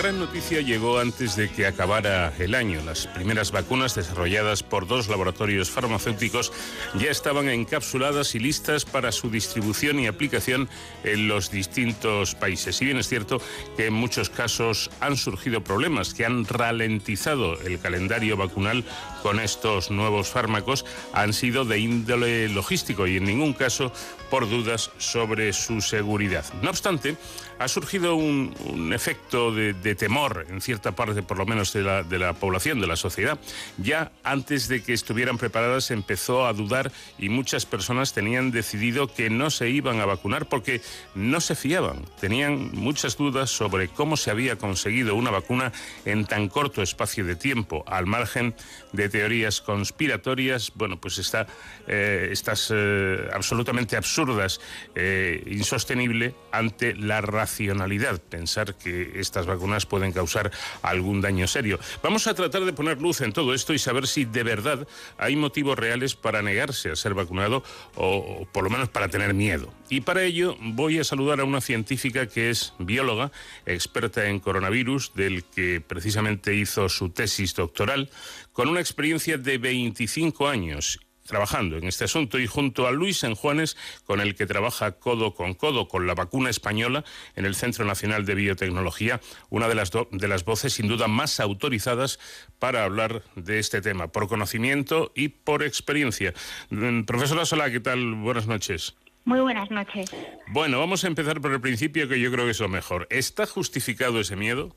gran 0.09 0.21
noticia 0.21 0.63
llegó 0.63 0.99
antes 1.01 1.37
de 1.37 1.51
que 1.51 1.67
acabara 1.67 2.33
el 2.39 2.55
año. 2.55 2.81
Las 2.83 3.07
primeras 3.07 3.53
vacunas 3.53 3.95
desarrolladas 3.95 4.63
por 4.63 4.87
dos 4.87 5.07
laboratorios 5.09 5.69
farmacéuticos 5.69 6.51
ya 6.99 7.11
estaban 7.11 7.51
encapsuladas 7.51 8.35
y 8.35 8.39
listas 8.39 8.87
para 8.87 9.13
su 9.13 9.29
distribución 9.29 10.01
y 10.01 10.07
aplicación 10.07 10.71
en 11.05 11.29
los 11.29 11.51
distintos 11.51 12.35
países. 12.35 12.77
Si 12.77 12.87
bien 12.87 12.97
es 12.97 13.07
cierto 13.07 13.43
que 13.77 13.89
en 13.89 13.93
muchos 13.93 14.31
casos 14.31 14.91
han 15.01 15.19
surgido 15.19 15.63
problemas 15.63 16.15
que 16.15 16.25
han 16.25 16.47
ralentizado 16.47 17.61
el 17.61 17.79
calendario 17.79 18.39
vacunal 18.39 18.85
con 19.23 19.41
estos 19.41 19.91
nuevos 19.91 20.29
fármacos, 20.29 20.85
han 21.13 21.33
sido 21.33 21.65
de 21.65 21.79
índole 21.79 22.49
logístico 22.49 23.07
y 23.07 23.17
en 23.17 23.25
ningún 23.25 23.53
caso 23.53 23.93
por 24.31 24.49
dudas 24.49 24.91
sobre 24.99 25.53
su 25.53 25.81
seguridad. 25.81 26.45
No 26.63 26.71
obstante, 26.71 27.17
ha 27.59 27.69
surgido 27.69 28.15
un, 28.15 28.55
efecto 28.93 29.53
de, 29.53 29.95
temor 29.95 30.47
en 30.49 30.61
cierta 30.61 30.93
parte, 30.93 31.23
por 31.23 31.39
lo 31.39 31.47
menos, 31.47 31.73
de 31.73 31.83
la, 31.83 32.03
de 32.03 32.19
la 32.19 32.33
población, 32.33 32.81
de 32.81 32.87
la 32.87 32.97
sociedad. 32.97 33.39
Ya 33.79 34.13
antes 34.23 34.69
de 34.69 34.83
que 34.83 34.93
estuvieran 34.93 35.39
preparadas 35.39 35.91
empezó 35.91 36.47
a 36.47 36.53
dudar 36.53 36.93
y 37.19 37.29
muchas 37.29 37.67
personas 37.67 38.13
tenían 38.13 38.51
decidido 38.51 39.13
que 39.13 39.31
no 39.31 39.51
se 39.51 39.71
iban 39.71 40.01
a 40.01 40.07
vacunar 40.07 40.47
porque 40.47 40.81
no 41.15 41.41
se 41.41 41.55
fiaban. 41.55 42.05
Tenían 42.21 42.71
muchas 42.73 43.17
dudas 43.17 43.51
sobre 43.51 43.89
cómo 43.89 44.17
se 44.17 44.31
había 44.31 44.57
conseguido 44.57 45.15
una 45.15 45.31
vacuna 45.31 45.73
en 46.05 46.25
tan 46.27 46.49
corto 46.49 46.83
espacio 46.83 47.25
de 47.25 47.37
tiempo, 47.37 47.85
al 47.87 48.07
margen 48.07 48.55
de 48.93 49.08
teorías 49.09 49.61
conspiratorias. 49.61 50.73
Bueno, 50.75 51.01
pues 51.01 51.19
está, 51.19 51.47
eh, 51.87 52.29
estas 52.31 52.73
eh, 52.75 53.29
absolutamente 53.33 53.97
absurdas, 53.97 54.61
eh, 54.95 55.43
insostenible 55.47 56.35
ante 56.53 56.95
la 56.95 57.21
racionalidad, 57.21 58.21
pensar 58.21 58.75
que 58.77 59.21
estas 59.21 59.47
vacunas 59.47 59.87
pueden 59.87 60.13
causar 60.13 60.51
algún 60.83 61.21
daño 61.21 61.47
serio. 61.47 61.79
Vamos 62.03 62.27
a 62.27 62.35
tratar 62.35 62.65
de 62.65 62.73
poner 62.73 63.01
luz 63.01 63.21
en 63.21 63.33
todo 63.33 63.55
esto 63.55 63.73
y 63.75 63.79
saber 63.79 64.07
si 64.07 64.25
de 64.25 64.43
verdad 64.43 64.87
hay 65.17 65.37
motivos 65.37 65.79
reales 65.79 66.15
para 66.15 66.43
negarse 66.43 66.91
a 66.91 66.97
ser 66.97 67.15
vacunado 67.15 67.63
o, 67.95 68.17
o 68.17 68.47
por 68.53 68.65
lo 68.65 68.71
menos 68.71 68.89
para 68.89 69.09
tener 69.09 69.35
miedo. 69.35 69.73
Y 69.89 70.03
para 70.03 70.23
ello 70.23 70.57
voy 70.61 70.99
a 70.99 71.05
saludar 71.05 71.41
a 71.41 71.45
una 71.45 71.61
científica 71.61 72.27
que 72.27 72.51
es 72.51 72.75
bióloga, 72.79 73.33
experta 73.65 74.27
en 74.27 74.41
coronavirus, 74.41 75.15
del 75.15 75.45
que 75.45 75.81
precisamente 75.81 76.55
hizo 76.55 76.89
su 76.89 77.11
tesis 77.11 77.55
doctoral, 77.55 78.11
con 78.59 78.69
una 78.69 78.81
experiencia 78.81 79.39
de 79.39 79.57
25 79.57 80.49
años 80.49 80.99
trabajando 81.25 81.77
en 81.77 81.85
este 81.85 82.03
asunto 82.03 82.41
y 82.41 82.49
junto 82.49 82.89
a 82.89 82.91
Luis 82.91 83.25
Juanes, 83.37 83.77
con 84.05 84.21
el 84.21 84.35
que 84.35 84.47
trabaja 84.47 84.99
codo 84.99 85.33
con 85.33 85.55
codo 85.55 85.87
con 85.87 86.09
la 86.09 86.17
vacuna 86.17 86.51
española 86.51 87.05
en 87.37 87.47
el 87.47 87.55
Centro 87.55 87.85
Nacional 87.85 88.27
de 88.27 88.35
Biotecnología, 88.35 89.21
una 89.49 89.69
de 89.69 89.77
las, 89.77 89.93
de 89.93 90.27
las 90.27 90.45
voces 90.45 90.73
sin 90.73 90.89
duda 90.89 91.07
más 91.07 91.39
autorizadas 91.39 92.19
para 92.59 92.83
hablar 92.83 93.23
de 93.37 93.61
este 93.61 93.81
tema, 93.81 94.09
por 94.09 94.27
conocimiento 94.27 95.13
y 95.15 95.29
por 95.29 95.63
experiencia. 95.63 96.35
Mm, 96.71 97.03
Profesora 97.03 97.45
Solá, 97.45 97.71
¿qué 97.71 97.79
tal? 97.79 98.17
Buenas 98.17 98.49
noches. 98.49 98.97
Muy 99.25 99.39
buenas 99.39 99.71
noches. 99.71 100.11
Bueno, 100.49 100.81
vamos 100.81 101.05
a 101.05 101.07
empezar 101.07 101.41
por 101.41 101.53
el 101.53 101.61
principio, 101.61 102.09
que 102.09 102.19
yo 102.19 102.33
creo 102.33 102.47
que 102.47 102.51
es 102.51 102.61
lo 102.61 102.69
mejor. 102.69 103.07
¿Está 103.09 103.47
justificado 103.47 104.19
ese 104.19 104.35
miedo? 104.35 104.75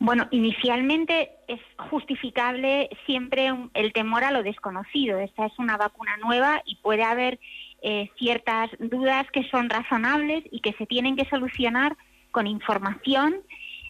Bueno, 0.00 0.26
inicialmente 0.30 1.30
es 1.46 1.60
justificable 1.76 2.88
siempre 3.04 3.52
el 3.74 3.92
temor 3.92 4.24
a 4.24 4.30
lo 4.30 4.42
desconocido. 4.42 5.18
Esta 5.18 5.44
es 5.44 5.52
una 5.58 5.76
vacuna 5.76 6.16
nueva 6.16 6.62
y 6.64 6.76
puede 6.76 7.02
haber 7.04 7.38
eh, 7.82 8.08
ciertas 8.18 8.70
dudas 8.78 9.26
que 9.30 9.44
son 9.50 9.68
razonables 9.68 10.42
y 10.50 10.60
que 10.60 10.72
se 10.72 10.86
tienen 10.86 11.16
que 11.16 11.28
solucionar 11.28 11.98
con 12.30 12.46
información 12.46 13.36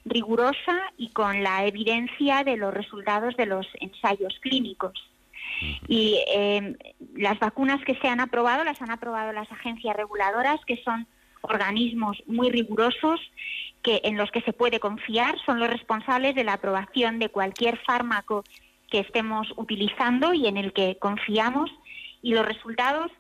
rigurosa 0.05 0.81
y 0.97 1.11
con 1.11 1.45
la 1.45 1.64
evidencia 1.64 2.43
de 2.43 2.57
los 2.57 2.75
resultados 2.75 3.37
de 3.37 3.47
los 3.47 3.69
ensayos 3.81 4.37
clínicos. 4.40 4.95
Y 5.87 6.19
eh, 6.35 6.76
las 7.14 7.38
vacunas 7.38 7.85
que 7.85 7.95
se 7.95 8.09
han 8.09 8.19
aprobado 8.19 8.64
las 8.64 8.83
han 8.83 8.90
aprobado 8.90 9.33
las 9.33 9.50
agencias 9.52 9.97
reguladoras, 9.97 10.59
que 10.67 10.83
son 10.83 11.07
organismos 11.43 12.21
muy 12.26 12.50
rigurosos 12.50 13.21
que 13.82 14.00
en 14.04 14.16
los 14.16 14.30
que 14.30 14.42
se 14.42 14.52
puede 14.52 14.80
confiar, 14.80 15.38
son 15.44 15.58
los 15.58 15.70
responsables 15.70 16.34
de 16.34 16.44
la 16.44 16.54
aprobación 16.54 17.18
de 17.18 17.30
cualquier 17.30 17.78
fármaco 17.78 18.44
que 18.90 18.99
estemos 19.00 19.52
utilizando 19.56 20.34
y 20.34 20.46
en 20.46 20.56
el 20.56 20.72
que 20.72 20.96
confiamos. 20.99 21.70
Y 22.22 22.34
los 22.34 22.44
resultados 22.44 23.10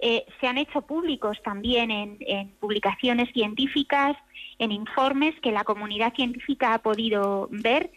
eh, 0.00 0.24
se 0.40 0.46
han 0.46 0.58
hecho 0.58 0.82
públicos 0.82 1.38
también 1.42 1.90
en, 1.90 2.18
en, 2.20 2.48
publicaciones 2.60 3.32
científicas, 3.32 4.16
en 4.58 4.72
informes 4.72 5.34
que 5.40 5.52
la 5.52 5.64
comunidad 5.64 6.12
científica 6.14 6.74
ha 6.74 6.78
podido 6.78 7.48
ver. 7.50 7.90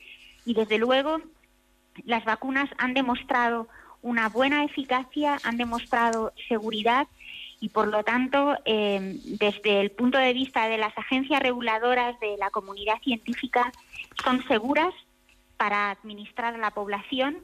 Y 0.46 0.54
desde 0.54 0.78
luego 0.78 1.20
las 2.06 2.24
vacunas 2.24 2.70
han 2.78 2.94
demostrado 2.94 3.68
una 4.02 4.30
buena 4.30 4.64
eficacia, 4.64 5.40
han 5.44 5.58
demostrado 5.58 6.32
seguridad 6.48 7.08
y 7.60 7.70
por 7.70 7.88
lo 7.88 8.04
tanto, 8.04 8.56
eh, 8.66 9.20
desde 9.24 9.82
el 9.82 9.92
punto 9.92 10.18
de 10.18 10.34
vista 10.34 10.68
de 10.68 10.78
las 10.78 10.98
agencias 10.98 11.42
reguladoras 11.42 12.20
de 12.20 12.38
la 12.38 12.50
comunidad 12.50 13.02
científica, 13.02 13.72
son 14.24 14.46
seguras 14.48 14.94
para 15.58 15.92
administrar 15.92 16.56
a 16.56 16.58
la 16.58 16.72
población 16.72 17.38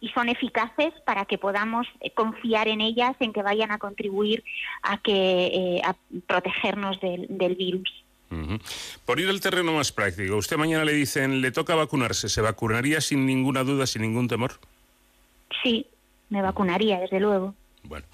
y 0.00 0.08
son 0.10 0.28
eficaces 0.28 0.94
para 1.04 1.24
que 1.24 1.38
podamos 1.38 1.86
eh, 2.00 2.10
confiar 2.10 2.68
en 2.68 2.80
ellas, 2.80 3.16
en 3.20 3.32
que 3.32 3.42
vayan 3.42 3.70
a 3.70 3.78
contribuir 3.78 4.44
a 4.82 4.98
que 4.98 5.46
eh, 5.46 5.82
a 5.84 5.96
protegernos 6.26 7.00
del, 7.00 7.26
del 7.28 7.56
virus. 7.56 8.04
Uh 8.30 8.36
-huh. 8.36 8.60
Por 9.04 9.20
ir 9.20 9.28
al 9.28 9.40
terreno 9.40 9.72
más 9.72 9.90
práctico, 9.90 10.36
usted 10.36 10.56
mañana 10.56 10.84
le 10.84 10.92
dicen, 10.92 11.40
le 11.40 11.50
toca 11.50 11.74
vacunarse, 11.74 12.28
¿se 12.28 12.40
vacunaría 12.40 13.00
sin 13.00 13.26
ninguna 13.26 13.64
duda, 13.64 13.86
sin 13.86 14.02
ningún 14.02 14.28
temor? 14.28 14.52
Sí, 15.62 15.86
me 16.28 16.42
vacunaría, 16.42 17.00
desde 17.00 17.20
luego. 17.20 17.54
Bueno, 17.84 18.06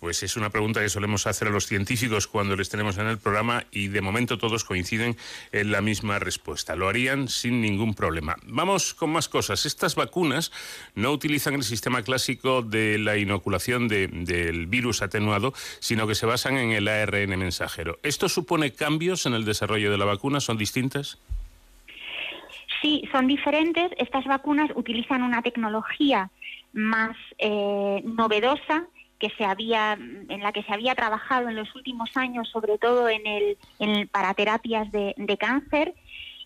pues 0.00 0.22
es 0.22 0.36
una 0.36 0.50
pregunta 0.50 0.80
que 0.80 0.88
solemos 0.88 1.26
hacer 1.26 1.48
a 1.48 1.50
los 1.50 1.66
científicos 1.66 2.26
cuando 2.26 2.54
les 2.54 2.68
tenemos 2.68 2.98
en 2.98 3.06
el 3.06 3.18
programa 3.18 3.64
y 3.70 3.88
de 3.88 4.00
momento 4.00 4.38
todos 4.38 4.64
coinciden 4.64 5.16
en 5.52 5.70
la 5.70 5.80
misma 5.80 6.18
respuesta. 6.18 6.76
Lo 6.76 6.88
harían 6.88 7.28
sin 7.28 7.60
ningún 7.60 7.94
problema. 7.94 8.36
Vamos 8.44 8.94
con 8.94 9.10
más 9.10 9.28
cosas. 9.28 9.64
Estas 9.64 9.94
vacunas 9.94 10.52
no 10.94 11.12
utilizan 11.12 11.54
el 11.54 11.62
sistema 11.62 12.02
clásico 12.02 12.62
de 12.62 12.98
la 12.98 13.16
inoculación 13.16 13.88
de, 13.88 14.08
del 14.08 14.66
virus 14.66 15.02
atenuado, 15.02 15.54
sino 15.80 16.06
que 16.06 16.14
se 16.14 16.26
basan 16.26 16.56
en 16.56 16.72
el 16.72 16.88
ARN 16.88 17.38
mensajero. 17.38 17.98
¿Esto 18.02 18.28
supone 18.28 18.72
cambios 18.72 19.26
en 19.26 19.32
el 19.34 19.44
desarrollo 19.44 19.90
de 19.90 19.98
la 19.98 20.04
vacuna? 20.04 20.40
¿Son 20.40 20.58
distintas? 20.58 21.18
Sí, 22.82 23.02
son 23.10 23.26
diferentes. 23.26 23.90
Estas 23.96 24.24
vacunas 24.26 24.70
utilizan 24.74 25.22
una 25.22 25.40
tecnología 25.40 26.30
más 26.72 27.16
eh, 27.38 28.02
novedosa 28.04 28.84
que 29.18 29.30
se 29.30 29.44
había, 29.44 29.94
en 29.94 30.40
la 30.42 30.52
que 30.52 30.62
se 30.62 30.72
había 30.72 30.94
trabajado 30.94 31.48
en 31.48 31.56
los 31.56 31.74
últimos 31.74 32.16
años, 32.16 32.48
sobre 32.50 32.78
todo 32.78 33.08
en 33.08 33.26
el, 33.26 34.08
para 34.08 34.34
terapias 34.34 34.90
de, 34.92 35.36
cáncer, 35.38 35.94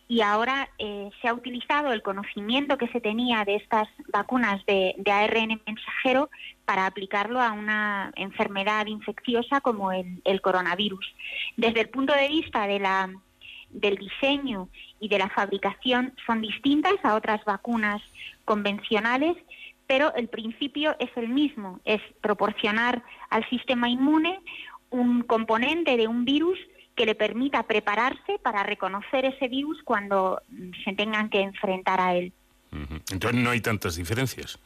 y 0.09 0.23
ahora 0.23 0.69
eh, 0.79 1.09
se 1.21 1.29
ha 1.29 1.35
utilizado 1.35 1.93
el 1.93 2.03
conocimiento 2.03 2.79
que 2.79 2.89
se 2.89 3.01
tenía 3.01 3.45
de 3.45 3.57
estas 3.57 3.89
vacunas 4.13 4.65
de, 4.67 4.95
ARN 5.07 5.61
mensajero 5.67 6.31
para 6.65 6.87
aplicarlo 6.87 7.41
a 7.41 7.53
una 7.53 8.13
enfermedad 8.17 8.87
infecciosa 8.87 9.61
como 9.61 9.93
el, 9.93 10.21
el 10.25 10.41
coronavirus. 10.41 11.15
Desde 11.57 11.81
el 11.81 11.89
punto 11.91 12.13
de 12.13 12.29
vista 12.29 12.67
de 12.67 12.81
la, 12.81 13.11
del 13.71 13.97
diseño 13.97 14.69
y 14.99 15.09
de 15.09 15.19
la 15.19 15.29
fabricación 15.29 16.13
son 16.27 16.41
distintas 16.41 16.95
a 17.05 17.15
otras 17.15 17.45
vacunas 17.45 18.03
convencionales 18.45 19.37
pero 19.91 20.15
el 20.15 20.29
principio 20.29 20.95
es 21.01 21.11
el 21.17 21.29
mismo, 21.31 21.81
es 21.85 22.01
proporcionar 22.21 23.03
al 23.29 23.45
sistema 23.51 23.89
inmune 23.89 24.39
un 24.91 25.23
componente 25.23 25.97
de 25.97 26.07
un 26.07 26.25
virus 26.25 26.57
que 26.95 27.07
le 27.07 27.17
permita 27.17 27.65
prepararse 27.65 28.39
para 28.41 28.63
reconocer 28.63 29.25
ese 29.25 29.49
virus 29.49 29.83
cuando 29.83 30.43
se 30.85 30.93
tengan 30.93 31.29
que 31.29 31.41
enfrentar 31.41 32.01
a 32.01 32.15
él. 32.15 32.33
Entonces 33.11 33.43
no 33.43 33.51
hay 33.51 33.61
tantas 33.61 33.97
diferencias. 33.97 34.61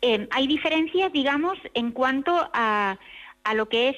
Eh, 0.00 0.28
hay 0.30 0.46
diferencias, 0.46 1.12
digamos, 1.12 1.58
en 1.74 1.90
cuanto 1.90 2.48
a, 2.52 2.96
a 3.42 3.54
lo 3.54 3.68
que 3.68 3.88
es 3.88 3.96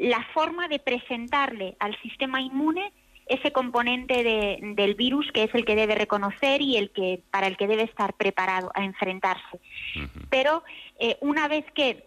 la 0.00 0.26
forma 0.32 0.68
de 0.68 0.78
presentarle 0.78 1.76
al 1.80 2.00
sistema 2.00 2.40
inmune 2.40 2.94
ese 3.26 3.52
componente 3.52 4.22
del 4.60 4.94
virus 4.94 5.30
que 5.32 5.44
es 5.44 5.54
el 5.54 5.64
que 5.64 5.76
debe 5.76 5.94
reconocer 5.94 6.60
y 6.60 6.76
el 6.76 6.90
que 6.90 7.22
para 7.30 7.46
el 7.46 7.56
que 7.56 7.66
debe 7.66 7.82
estar 7.82 8.14
preparado 8.14 8.70
a 8.74 8.84
enfrentarse. 8.84 9.60
Pero 10.28 10.62
eh, 10.98 11.16
una 11.20 11.48
vez 11.48 11.64
que 11.74 12.04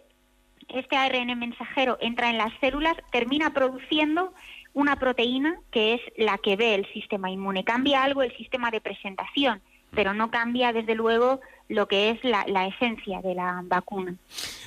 este 0.68 0.96
ARN 0.96 1.38
mensajero 1.38 1.96
entra 2.00 2.30
en 2.30 2.38
las 2.38 2.52
células, 2.60 2.96
termina 3.12 3.52
produciendo 3.52 4.34
una 4.74 4.96
proteína 4.96 5.58
que 5.70 5.94
es 5.94 6.00
la 6.16 6.38
que 6.38 6.56
ve 6.56 6.74
el 6.74 6.86
sistema 6.92 7.30
inmune. 7.30 7.64
Cambia 7.64 8.02
algo 8.02 8.22
el 8.22 8.36
sistema 8.36 8.70
de 8.70 8.80
presentación, 8.80 9.62
pero 9.96 10.14
no 10.14 10.30
cambia 10.30 10.72
desde 10.72 10.94
luego 10.94 11.40
lo 11.68 11.88
que 11.88 12.10
es 12.10 12.22
la, 12.22 12.66
esencia 12.66 13.20
de 13.22 13.34
la 13.34 13.62
vacuna. 13.64 14.14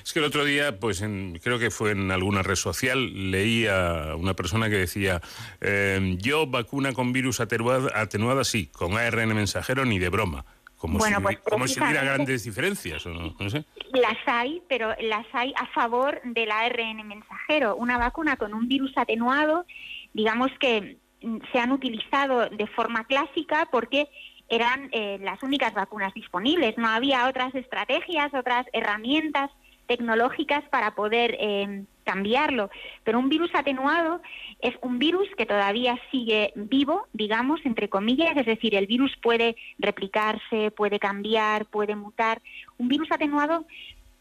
Es 0.03 0.11
que 0.11 0.19
el 0.19 0.25
otro 0.25 0.43
día, 0.43 0.79
pues 0.79 1.01
creo 1.41 1.59
que 1.59 1.71
fue 1.71 1.91
en 1.91 2.11
alguna 2.11 2.41
red 2.41 2.55
social, 2.55 3.31
leí 3.31 3.67
a 3.67 4.15
una 4.17 4.33
persona 4.33 4.69
que 4.69 4.75
decía, 4.75 5.21
em, 5.61 6.17
yo 6.17 6.47
vacuna 6.47 6.91
con 6.91 7.13
virus 7.13 7.39
atenuada, 7.39 8.43
sí, 8.43 8.67
con 8.67 8.97
ARN 8.97 9.33
mensajero 9.33 9.85
ni 9.85 9.99
de 9.99 10.09
broma. 10.09 10.43
Como 10.77 11.01
si, 11.01 11.13
pues 11.21 11.37
como 11.39 11.67
si 11.67 11.77
hubiera 11.79 12.03
grandes 12.05 12.45
diferencias, 12.45 13.05
¿o 13.05 13.09
no? 13.09 13.35
no 13.37 13.49
sé. 13.49 13.65
Las 13.91 14.17
hay, 14.25 14.61
pero 14.69 14.95
las 15.01 15.25
hay 15.33 15.53
a 15.57 15.65
favor 15.67 16.21
del 16.23 16.49
ARN 16.51 17.05
mensajero. 17.05 17.75
Una 17.75 17.97
vacuna 17.97 18.37
con 18.37 18.53
un 18.53 18.69
virus 18.69 18.97
atenuado, 18.97 19.65
digamos 20.13 20.51
que 20.57 20.97
mm, 21.21 21.37
se 21.51 21.59
han 21.59 21.73
utilizado 21.73 22.49
de 22.49 22.65
forma 22.67 23.03
clásica 23.07 23.67
porque 23.69 24.07
eran 24.49 24.89
eh, 24.91 25.19
las 25.21 25.41
únicas 25.43 25.73
vacunas 25.73 26.13
disponibles. 26.13 26.77
No 26.77 26.87
había 26.87 27.27
otras 27.27 27.53
estrategias, 27.55 28.33
otras 28.33 28.65
herramientas 28.73 29.51
tecnológicas 29.87 30.63
para 30.69 30.93
poder 30.93 31.35
eh, 31.39 31.83
cambiarlo. 32.03 32.69
Pero 33.03 33.19
un 33.19 33.29
virus 33.29 33.49
atenuado 33.53 34.21
es 34.61 34.75
un 34.81 34.99
virus 34.99 35.27
que 35.37 35.45
todavía 35.45 35.97
sigue 36.11 36.53
vivo, 36.55 37.07
digamos, 37.13 37.59
entre 37.65 37.89
comillas, 37.89 38.37
es 38.37 38.45
decir, 38.45 38.75
el 38.75 38.87
virus 38.87 39.11
puede 39.21 39.55
replicarse, 39.79 40.71
puede 40.71 40.99
cambiar, 40.99 41.65
puede 41.65 41.95
mutar. 41.95 42.41
Un 42.77 42.87
virus 42.87 43.11
atenuado 43.11 43.65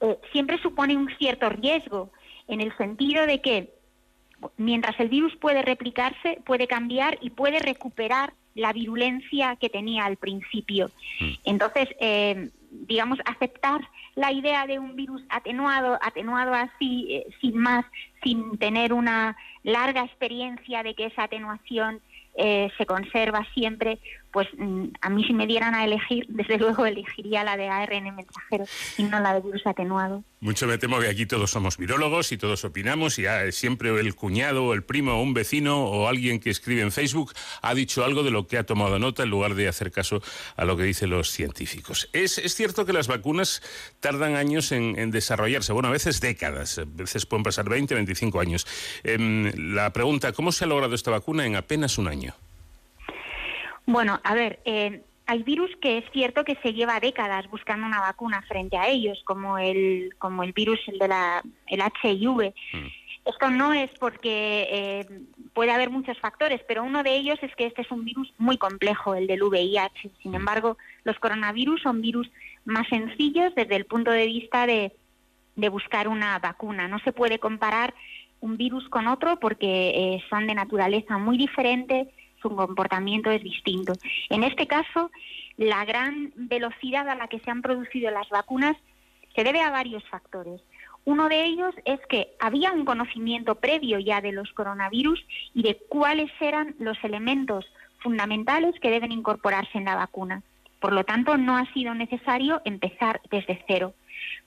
eh, 0.01 0.19
siempre 0.33 0.59
supone 0.59 0.97
un 0.97 1.09
cierto 1.19 1.49
riesgo 1.51 2.11
en 2.47 2.61
el 2.61 2.77
sentido 2.79 3.27
de 3.27 3.41
que 3.41 3.75
mientras 4.57 4.99
el 5.01 5.09
virus 5.09 5.37
puede 5.37 5.63
replicarse, 5.63 6.41
puede 6.47 6.67
cambiar 6.67 7.19
y 7.21 7.31
puede 7.31 7.59
recuperar 7.59 8.33
la 8.59 8.73
virulencia 8.73 9.57
que 9.57 9.71
tenía 9.71 10.05
al 10.05 10.17
principio. 10.17 10.91
Mm. 11.21 11.33
Entonces, 11.45 11.89
eh, 12.01 12.51
digamos, 12.71 13.19
aceptar 13.25 13.81
la 14.15 14.33
idea 14.33 14.67
de 14.67 14.79
un 14.79 14.97
virus 14.97 15.23
atenuado, 15.29 15.99
atenuado 16.03 16.53
así, 16.55 17.07
eh, 17.11 17.27
sin 17.41 17.57
más, 17.57 17.85
sin 18.23 18.59
tener 18.59 18.93
una 18.93 19.37
larga 19.63 20.05
experiencia 20.05 20.83
de 20.83 20.95
que 20.95 21.07
esa 21.07 21.25
atenuación 21.25 22.01
eh, 22.35 22.71
se 22.77 22.87
conserva 22.87 23.47
siempre, 23.55 23.99
pues 24.31 24.49
mm, 24.57 24.85
a 25.01 25.11
mí 25.11 25.25
si 25.25 25.33
me 25.33 25.47
dieran 25.47 25.75
a 25.75 25.85
elegir, 25.85 26.27
desde 26.29 26.59
luego 26.59 26.87
elegiría 26.87 27.45
la 27.45 27.57
de 27.57 27.69
ARN 27.69 28.15
mensajero 28.15 28.65
y 28.97 29.03
no 29.05 29.21
la 29.21 29.35
de 29.35 29.41
virus 29.41 29.67
atenuado. 29.67 30.25
Mucho 30.41 30.67
me 30.67 30.79
temo 30.79 31.01
que 31.01 31.09
aquí 31.09 31.27
todos 31.27 31.51
somos 31.51 31.77
virólogos 31.77 32.31
y 32.31 32.39
todos 32.39 32.65
opinamos 32.65 33.19
y 33.19 33.27
ah, 33.27 33.51
siempre 33.51 33.99
el 33.99 34.15
cuñado 34.15 34.67
o 34.67 34.75
el 34.75 34.85
primo 34.85 35.15
o 35.15 35.23
un 35.23 35.35
vecino 35.35 35.85
o 35.85 36.07
alguien 36.07 36.39
que 36.39 36.51
escribe 36.51 36.83
en 36.83 36.93
Facebook 36.93 37.33
ha 37.61 37.75
dicho 37.75 38.05
algo 38.05 38.23
de 38.23 38.31
lo 38.31 38.47
que 38.47 38.59
ha 38.59 38.65
tomado 38.65 38.99
nota 38.99 39.25
en 39.25 39.31
lugar 39.31 39.55
de 39.55 39.67
hacer 39.67 39.91
caso 39.91 40.23
a 40.57 40.65
lo 40.65 40.77
que 40.77 40.85
dicen 40.85 41.11
los 41.11 41.31
científicos. 41.31 42.09
Es, 42.13 42.41
cierto 42.55 42.87
que 42.87 42.93
las 42.93 43.09
vacunas 43.09 43.63
tardan 44.01 44.37
años 44.37 44.73
en, 44.73 45.11
desarrollarse, 45.11 45.73
bueno, 45.73 45.89
a 45.89 45.93
veces 45.93 46.21
décadas, 46.21 46.79
a 46.79 46.85
veces 46.85 47.27
pueden 47.27 47.43
pasar 47.43 47.69
20, 47.69 47.95
25 47.95 48.41
años. 48.41 48.67
Em, 49.05 49.75
la 49.75 49.93
pregunta, 49.93 50.33
¿cómo 50.33 50.53
se 50.53 50.65
ha 50.65 50.69
logrado 50.69 50.95
esta 50.95 51.11
vacuna 51.11 51.47
en 51.47 51.57
apenas 51.57 51.99
un 51.99 52.09
año? 52.09 52.35
Bueno, 53.89 54.21
a 54.23 54.35
ver, 54.35 54.61
eh, 54.67 55.03
hay 55.25 55.43
virus 55.45 55.71
que 55.81 55.97
es 55.97 56.05
cierto 56.13 56.45
que 56.45 56.59
se 56.63 56.75
lleva 56.75 57.01
décadas 57.01 57.49
buscando 57.49 57.87
una 57.87 58.03
vacuna 58.03 58.43
frente 58.43 58.77
a 58.77 58.87
ellos, 58.87 59.19
como 59.25 59.57
el, 59.57 60.15
como 60.19 60.43
el 60.43 60.53
virus 60.53 60.79
el 60.89 60.99
de 60.99 61.09
la, 61.09 61.43
el 61.69 61.81
HIV. 61.81 62.53
Mm. 62.75 62.87
Esto 63.25 63.49
no 63.49 63.73
es 63.73 63.91
porque 63.99 64.69
eh, 64.71 65.07
puede 65.55 65.71
haber 65.71 65.89
muchos 65.89 66.19
factores, 66.19 66.61
pero 66.69 66.85
uno 66.85 67.03
de 67.03 67.17
ellos 67.17 67.39
es 67.41 67.57
que 67.57 67.65
este 67.65 67.81
es 67.81 67.91
un 67.91 68.05
virus 68.05 68.31
muy 68.37 68.59
complejo, 68.59 69.15
el 69.15 69.27
del 69.27 69.43
VIH. 69.43 70.11
Sin 70.23 70.33
mm. 70.33 70.35
embargo, 70.35 70.77
los 71.05 71.19
coronavirus 71.19 71.81
son 71.81 72.03
virus 72.03 72.31
más 72.67 72.87
sencillos 72.89 73.55
desde 73.55 73.77
el 73.77 73.87
punto 73.87 74.11
de 74.11 74.27
vista 74.27 74.67
de, 74.67 74.93
de 75.57 75.69
buscar 75.71 76.09
una 76.09 76.39
vacuna. 76.41 76.89
No 76.89 76.99
se 76.99 77.15
puede 77.15 77.39
comparar 77.39 77.95
un 78.41 78.59
virus 78.59 78.87
con 78.91 79.07
otro 79.09 79.41
porque 79.41 79.89
eh, 79.89 80.23
son 80.29 80.47
de 80.47 80.55
naturaleza 80.55 81.17
muy 81.17 81.39
diferente, 81.39 82.13
su 82.41 82.55
comportamiento 82.55 83.31
es 83.31 83.43
distinto. 83.43 83.93
En 84.31 84.45
este 84.45 84.67
caso, 84.67 85.11
la 85.57 85.85
gran 85.85 86.33
velocidad 86.37 87.09
a 87.09 87.15
la 87.15 87.29
que 87.29 87.41
se 87.41 87.51
han 87.51 87.63
producido 87.63 88.11
las 88.11 88.29
vacunas 88.29 88.77
se 89.35 89.45
debe 89.45 89.61
a 89.61 89.71
varios 89.71 90.05
factores. 90.09 90.61
Uno 91.05 91.29
de 91.29 91.45
ellos 91.45 91.75
es 91.85 92.01
que 92.09 92.29
había 92.39 92.73
un 92.73 92.85
conocimiento 92.85 93.55
previo 93.55 93.99
ya 93.99 94.21
de 94.21 94.33
los 94.33 94.53
coronavirus 94.53 95.25
y 95.55 95.63
de 95.63 95.79
cuáles 95.89 96.31
eran 96.41 96.75
los 96.79 97.03
elementos 97.03 97.65
fundamentales 98.01 98.79
que 98.81 98.91
deben 98.91 99.13
incorporarse 99.13 99.79
en 99.79 99.87
la 99.87 99.97
vacuna. 99.97 100.43
Por 100.81 100.93
lo 100.93 101.05
tanto, 101.05 101.37
no 101.37 101.57
ha 101.57 101.65
sido 101.73 101.95
necesario 101.95 102.61
empezar 102.65 103.21
desde 103.31 103.65
cero. 103.67 103.95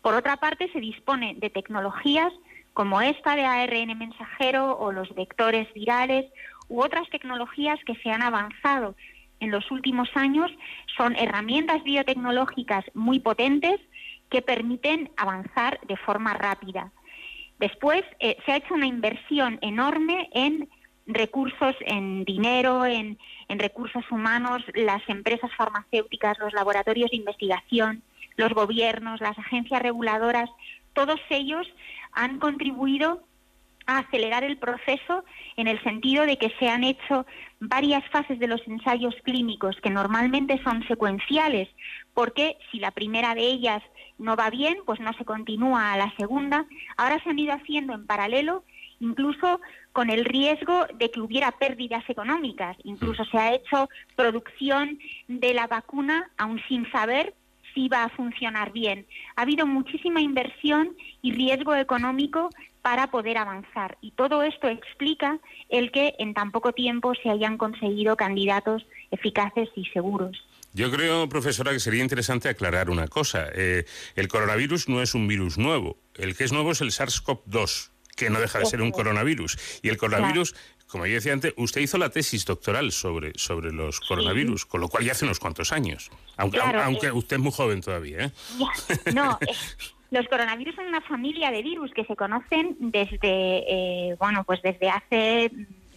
Por 0.02 0.14
otra 0.14 0.38
parte, 0.38 0.72
se 0.72 0.80
dispone 0.80 1.36
de 1.38 1.50
tecnologías 1.50 2.32
como 2.74 3.02
esta 3.02 3.36
de 3.36 3.46
ARN 3.46 3.98
mensajero 3.98 4.78
o 4.78 4.92
los 4.92 5.14
vectores 5.14 5.72
virales 5.74 6.26
u 6.72 6.82
otras 6.82 7.10
tecnologías 7.10 7.78
que 7.86 7.96
se 7.96 8.10
han 8.10 8.22
avanzado 8.22 8.96
en 9.42 9.52
los 9.52 9.70
últimos 9.72 10.08
años 10.16 10.50
son 10.96 11.18
herramientas 11.18 11.84
biotecnológicas 11.84 12.86
muy 12.94 13.20
potentes 13.20 13.78
que 14.30 14.42
permiten 14.42 15.12
avanzar 15.18 15.80
de 15.86 15.98
forma 15.98 16.34
rápida. 16.34 16.94
Después 17.60 18.04
eh, 18.20 18.38
se 18.46 18.54
ha 18.54 18.56
hecho 18.56 18.74
una 18.74 18.88
inversión 18.88 19.60
enorme 19.62 20.30
en 20.34 20.70
recursos, 21.08 21.76
en 21.82 22.24
dinero, 22.24 22.86
en, 22.86 23.18
en 23.50 23.60
recursos 23.60 24.10
humanos, 24.10 24.64
las 24.74 25.02
empresas 25.10 25.52
farmacéuticas, 25.58 26.40
los 26.40 26.54
laboratorios 26.54 27.12
de 27.12 27.18
investigación, 27.18 28.02
los 28.38 28.54
gobiernos, 28.54 29.20
las 29.20 29.38
agencias 29.38 29.82
reguladoras, 29.82 30.50
todos 30.94 31.20
ellos 31.30 31.68
han 32.14 32.40
contribuido 32.40 33.24
a 33.92 34.00
acelerar 34.00 34.44
el 34.44 34.58
proceso 34.58 35.24
en 35.58 35.68
el 35.68 35.82
sentido 35.84 36.26
de 36.26 36.38
que 36.38 36.54
se 36.60 36.70
han 36.70 36.84
hecho 36.84 37.26
varias 37.60 38.04
fases 38.10 38.40
de 38.40 38.48
los 38.48 38.66
ensayos 38.68 39.16
clínicos 39.24 39.76
que 39.82 39.90
normalmente 39.90 40.62
son 40.64 40.86
secuenciales, 40.88 41.70
porque 42.14 42.58
si 42.72 42.80
la 42.80 42.92
primera 42.92 43.36
de 43.36 43.46
ellas 43.46 43.84
no 44.18 44.36
va 44.36 44.50
bien, 44.50 44.78
pues 44.86 45.00
no 45.00 45.14
se 45.14 45.26
continúa 45.26 45.94
a 45.94 45.98
la 45.98 46.14
segunda. 46.18 46.66
Ahora 46.98 47.22
se 47.24 47.30
han 47.30 47.40
ido 47.40 47.54
haciendo 47.54 47.94
en 47.94 48.06
paralelo, 48.06 48.64
incluso 49.00 49.60
con 49.94 50.10
el 50.10 50.26
riesgo 50.26 50.86
de 50.96 51.12
que 51.12 51.20
hubiera 51.20 51.52
pérdidas 51.52 52.08
económicas. 52.10 52.78
Incluso 52.84 53.26
se 53.26 53.38
ha 53.38 53.54
hecho 53.54 53.90
producción 54.16 55.00
de 55.28 55.54
la 55.54 55.68
vacuna, 55.68 56.30
aún 56.38 56.62
sin 56.68 56.90
saber 56.92 57.34
sí 57.74 57.88
va 57.88 58.04
a 58.04 58.10
funcionar 58.10 58.72
bien. 58.72 59.06
Ha 59.36 59.44
habido 59.44 59.66
muchísima 59.66 60.22
inversión 60.22 60.96
y 61.22 61.32
riesgo 61.32 61.76
económico 61.76 62.50
para 62.82 63.12
poder 63.12 63.38
avanzar. 63.38 63.98
Y 64.02 64.12
todo 64.12 64.44
esto 64.44 64.68
explica 64.68 65.40
el 65.70 65.92
que 65.92 66.16
en 66.20 66.34
tan 66.34 66.52
poco 66.52 66.74
tiempo 66.74 67.14
se 67.22 67.30
hayan 67.30 67.58
conseguido 67.58 68.16
candidatos 68.16 68.86
eficaces 69.12 69.70
y 69.76 69.86
seguros. 69.86 70.44
Yo 70.74 70.90
creo, 70.90 71.28
profesora, 71.28 71.72
que 71.72 71.80
sería 71.80 72.02
interesante 72.02 72.48
aclarar 72.48 72.90
una 72.90 73.08
cosa. 73.08 73.48
Eh, 73.54 73.86
el 74.16 74.28
coronavirus 74.30 74.88
no 74.88 75.02
es 75.02 75.14
un 75.14 75.28
virus 75.28 75.58
nuevo. 75.58 75.98
El 76.16 76.36
que 76.36 76.46
es 76.46 76.54
nuevo 76.54 76.72
es 76.72 76.80
el 76.80 76.92
SARS-CoV-2, 76.92 77.90
que 78.16 78.30
no 78.30 78.40
deja 78.40 78.60
de 78.60 78.66
ser 78.66 78.82
un 78.82 78.92
coronavirus. 78.92 79.58
Y 79.82 79.90
el 79.90 79.98
coronavirus, 79.98 80.56
como 80.88 81.06
yo 81.06 81.16
decía 81.16 81.34
antes, 81.34 81.54
usted 81.58 81.82
hizo 81.82 81.98
la 81.98 82.10
tesis 82.10 82.46
doctoral 82.46 82.94
sobre, 82.94 83.34
sobre 83.36 83.74
los 83.74 84.00
coronavirus, 84.00 84.66
con 84.66 84.80
lo 84.80 84.88
cual 84.88 85.04
ya 85.04 85.12
hace 85.12 85.26
unos 85.26 85.40
cuantos 85.40 85.74
años. 85.74 86.10
Aunque, 86.38 86.62
aunque 86.62 87.08
eh. 87.08 87.12
usted 87.12 87.36
es 87.36 87.42
muy 87.42 87.52
joven 87.52 87.82
todavía. 87.82 88.26
¿eh? 88.26 88.32
no, 89.14 89.38
los 90.12 90.28
coronavirus 90.28 90.76
son 90.76 90.88
una 90.88 91.02
familia 91.02 91.52
de 91.52 91.64
virus 91.64 91.92
que 91.94 92.06
se 92.06 92.16
conocen 92.16 92.76
desde, 92.80 94.16
bueno, 94.20 94.44
pues 94.44 94.62
desde 94.62 94.90
hace 94.90 95.52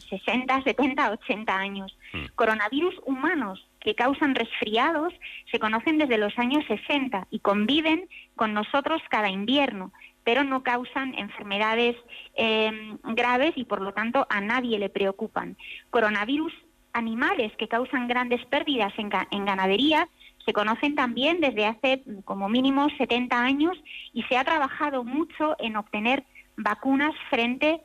60, 0.08 0.62
70, 0.62 1.10
80 1.10 1.56
años. 1.56 1.96
Hmm. 2.12 2.26
Coronavirus 2.34 2.94
humanos 3.04 3.66
que 3.80 3.94
causan 3.94 4.34
resfriados 4.34 5.12
se 5.50 5.58
conocen 5.58 5.98
desde 5.98 6.18
los 6.18 6.38
años 6.38 6.64
60 6.66 7.26
y 7.30 7.40
conviven 7.40 8.08
con 8.36 8.54
nosotros 8.54 9.02
cada 9.10 9.28
invierno, 9.28 9.92
pero 10.22 10.44
no 10.44 10.62
causan 10.62 11.14
enfermedades 11.14 11.96
em, 12.34 12.98
graves 13.02 13.52
y 13.56 13.64
por 13.64 13.82
lo 13.82 13.92
tanto 13.92 14.26
a 14.30 14.40
nadie 14.40 14.78
le 14.78 14.88
preocupan. 14.88 15.56
Coronavirus 15.90 16.52
animales 16.92 17.52
que 17.58 17.68
causan 17.68 18.08
grandes 18.08 18.44
pérdidas 18.46 18.92
en, 18.96 19.10
en 19.32 19.44
ganadería 19.44 20.08
se 20.44 20.52
conocen 20.52 20.94
también 20.94 21.40
desde 21.40 21.66
hace 21.66 22.02
como 22.24 22.48
mínimo 22.48 22.88
70 22.98 23.38
años 23.38 23.76
y 24.12 24.22
se 24.24 24.36
ha 24.36 24.44
trabajado 24.44 25.04
mucho 25.04 25.56
en 25.58 25.76
obtener 25.76 26.24
vacunas 26.56 27.14
frente 27.30 27.80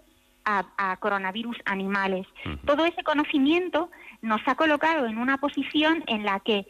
a, 0.45 0.97
coronavirus 0.99 1.57
animales. 1.65 2.25
Todo 2.65 2.85
ese 2.85 3.03
conocimiento 3.03 3.91
nos 4.23 4.41
ha 4.47 4.55
colocado 4.55 5.05
en 5.05 5.19
una 5.19 5.37
posición 5.37 6.03
en 6.07 6.23
la 6.23 6.39
que 6.39 6.65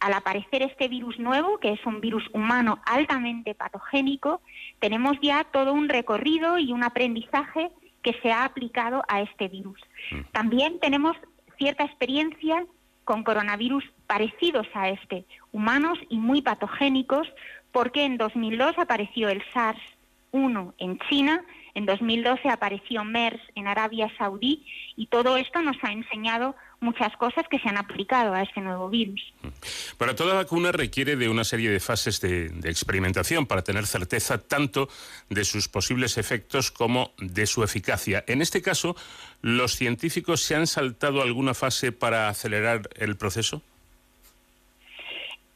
al 0.00 0.14
aparecer 0.14 0.62
este 0.62 0.88
virus 0.88 1.18
nuevo, 1.18 1.58
que 1.58 1.72
es 1.72 1.84
un 1.84 2.00
virus 2.00 2.24
humano 2.32 2.80
altamente 2.86 3.54
patogénico, 3.54 4.40
tenemos 4.78 5.18
ya 5.20 5.44
todo 5.44 5.74
un 5.74 5.90
recorrido 5.90 6.58
y 6.58 6.72
un 6.72 6.84
aprendizaje 6.84 7.70
que 8.02 8.14
se 8.22 8.32
ha 8.32 8.44
aplicado 8.44 9.02
a 9.08 9.20
este 9.20 9.48
virus. 9.48 9.78
También 10.32 10.78
tenemos 10.80 11.16
cierta 11.58 11.84
experiencia 11.84 12.64
con 13.08 13.22
coronavirus 13.22 13.84
parecidos 14.06 14.66
a 14.74 14.90
este, 14.90 15.24
humanos 15.50 15.98
y 16.10 16.18
muy 16.18 16.42
patogénicos, 16.42 17.26
porque 17.72 18.04
en 18.04 18.18
2002 18.18 18.78
apareció 18.78 19.30
el 19.30 19.42
SARS-1 19.54 20.74
en 20.76 20.98
China 21.08 21.42
en 21.78 21.86
2012 21.86 22.48
apareció 22.48 23.04
MERS 23.04 23.40
en 23.54 23.68
Arabia 23.68 24.10
Saudí 24.18 24.66
y 24.96 25.06
todo 25.06 25.36
esto 25.36 25.62
nos 25.62 25.76
ha 25.82 25.92
enseñado 25.92 26.56
muchas 26.80 27.16
cosas 27.16 27.46
que 27.48 27.60
se 27.60 27.68
han 27.68 27.76
aplicado 27.76 28.34
a 28.34 28.42
este 28.42 28.60
nuevo 28.60 28.88
virus. 28.88 29.20
Para 29.96 30.16
toda 30.16 30.34
vacuna 30.34 30.72
requiere 30.72 31.14
de 31.14 31.28
una 31.28 31.44
serie 31.44 31.70
de 31.70 31.78
fases 31.78 32.20
de, 32.20 32.46
experimentación 32.64 33.46
para 33.46 33.62
tener 33.62 33.86
certeza 33.86 34.38
tanto 34.38 34.88
de 35.30 35.44
sus 35.44 35.68
posibles 35.68 36.18
efectos 36.18 36.72
como 36.72 37.12
de 37.18 37.46
su 37.46 37.62
eficacia. 37.62 38.24
En 38.26 38.42
este 38.42 38.60
caso, 38.60 38.96
¿los 39.42 39.76
científicos 39.76 40.42
se 40.42 40.54
han 40.54 40.66
saltado 40.66 41.22
alguna 41.22 41.54
fase 41.54 41.92
para 41.92 42.28
acelerar 42.28 42.88
el 42.96 43.16
proceso? 43.16 43.62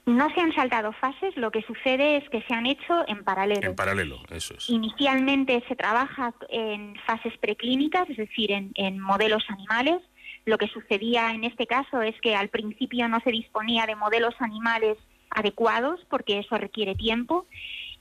No 0.05 0.29
se 0.35 0.41
han 0.41 0.53
saltado 0.53 0.93
fases, 0.93 1.37
lo 1.37 1.53
que 1.53 1.63
sucede 1.63 2.17
es 2.17 2.29
que 2.29 2.43
se 2.43 2.55
han 2.55 2.67
hecho 2.67 3.05
en 3.07 3.23
paralelo. 3.23 3.63
En 3.63 3.77
paralelo, 3.77 4.21
eso 4.31 4.55
es. 4.55 4.69
Inicialmente 4.69 5.63
se 5.69 5.77
trabaja 5.77 6.35
en 6.49 6.97
fases 7.07 7.37
preclínicas, 7.39 8.11
es 8.11 8.17
decir, 8.17 8.51
en, 8.51 8.99
modelos 8.99 9.45
animales. 9.49 10.01
Lo 10.45 10.59
que 10.59 10.67
sucedía 10.67 11.31
en 11.31 11.45
este 11.45 11.69
caso 11.69 12.03
es 12.03 12.21
que 12.21 12.35
al 12.35 12.49
principio 12.49 13.07
no 13.07 13.21
se 13.21 13.31
disponía 13.31 13.87
de 13.87 13.95
modelos 13.95 14.35
animales 14.41 14.99
adecuados, 15.31 16.01
porque 16.11 16.41
eso 16.41 16.59
requiere 16.59 16.97
tiempo, 16.97 17.47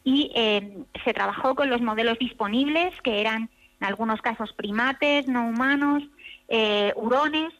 y 0.03 0.31
eh, 0.33 0.79
se 1.05 1.13
trabajó 1.13 1.53
con 1.53 1.69
los 1.69 1.81
modelos 1.81 2.17
disponibles, 2.17 2.99
que 3.03 3.21
eran 3.21 3.51
en 3.81 3.87
algunos 3.87 4.21
casos 4.21 4.53
primates, 4.53 5.27
no 5.27 5.47
humanos, 5.47 6.03
eh, 6.47 6.93
hurones, 6.95 7.51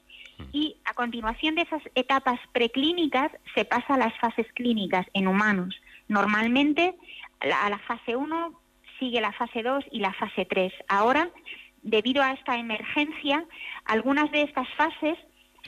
y 0.51 0.77
a 0.85 0.93
continuación 0.93 1.55
de 1.55 1.63
esas 1.63 1.81
etapas 1.95 2.39
preclínicas 2.51 3.31
se 3.55 3.65
pasa 3.65 3.95
a 3.95 3.97
las 3.97 4.17
fases 4.19 4.45
clínicas 4.53 5.05
en 5.13 5.27
humanos. 5.27 5.75
Normalmente 6.07 6.95
a 7.39 7.69
la 7.69 7.79
fase 7.79 8.15
1 8.15 8.59
sigue 8.99 9.21
la 9.21 9.31
fase 9.33 9.63
2 9.63 9.85
y 9.91 9.99
la 9.99 10.13
fase 10.13 10.45
3. 10.45 10.73
Ahora, 10.87 11.29
debido 11.81 12.21
a 12.21 12.33
esta 12.33 12.57
emergencia, 12.57 13.43
algunas 13.85 14.31
de 14.31 14.43
estas 14.43 14.67
fases 14.75 15.17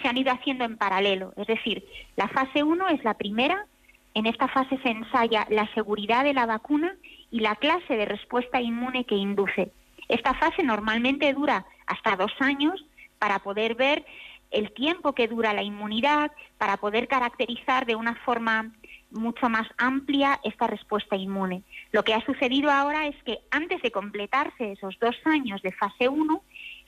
se 0.02 0.08
han 0.08 0.18
ido 0.18 0.32
haciendo 0.32 0.66
en 0.66 0.78
paralelo. 0.78 1.34
Es 1.38 1.48
decir, 1.48 1.86
la 2.16 2.28
fase 2.28 2.64
1 2.64 2.90
es 2.90 3.04
la 3.04 3.16
primera, 3.16 3.66
en 4.14 4.28
esta 4.28 4.48
fase 4.48 4.78
se 4.84 4.90
ensaya 4.90 5.48
la 5.50 5.72
seguridad 5.74 6.24
de 6.24 6.34
la 6.34 6.46
vacuna 6.46 6.96
y 7.32 7.40
la 7.40 7.56
clase 7.56 7.96
de 7.96 8.06
respuesta 8.06 8.62
inmune 8.62 9.06
que 9.06 9.16
induce. 9.16 9.72
Esta 10.08 10.34
fase 10.34 10.64
normalmente 10.64 11.34
dura 11.34 11.66
hasta 11.86 12.16
dos 12.16 12.32
años 12.40 12.86
para 13.20 13.40
poder 13.40 13.76
ver 13.76 14.06
el 14.52 14.72
tiempo 14.74 15.14
que 15.14 15.28
dura 15.28 15.54
la 15.54 15.64
inmunidad 15.64 16.32
para 16.58 16.78
poder 16.78 17.08
caracterizar 17.08 17.86
de 17.86 17.96
una 17.96 18.16
forma 18.24 18.72
mucho 19.12 19.50
más 19.50 19.68
amplia 19.78 20.40
esta 20.44 20.68
respuesta 20.68 21.16
inmune. 21.16 21.64
Lo 21.92 22.04
que 22.04 22.14
ha 22.14 22.26
sucedido 22.26 22.72
ahora 22.72 23.08
es 23.08 23.16
que 23.24 23.40
antes 23.52 23.82
de 23.82 23.92
completarse 23.92 24.74
esos 24.74 24.98
dos 25.00 25.16
años 25.26 25.62
de 25.62 25.72
fase 25.72 26.10
1, 26.10 26.42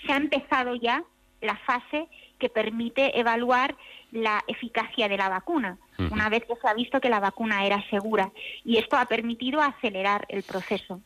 se 0.06 0.12
ha 0.12 0.18
empezado 0.18 0.76
ya 0.76 1.04
la 1.42 1.56
fase 1.58 2.08
que 2.40 2.50
permite 2.50 3.20
evaluar 3.20 3.76
la 4.12 4.44
eficacia 4.48 5.08
de 5.08 5.18
la 5.18 5.30
vacuna, 5.30 5.78
una 5.98 6.30
vez 6.30 6.44
que 6.46 6.56
se 6.56 6.68
ha 6.68 6.74
visto 6.74 7.00
que 7.00 7.10
la 7.10 7.20
vacuna 7.20 7.66
era 7.66 7.88
segura. 7.90 8.32
Y 8.64 8.78
esto 8.78 8.98
ha 8.98 9.06
permitido 9.06 9.62
acelerar 9.62 10.26
el 10.30 10.44
proceso. 10.44 11.02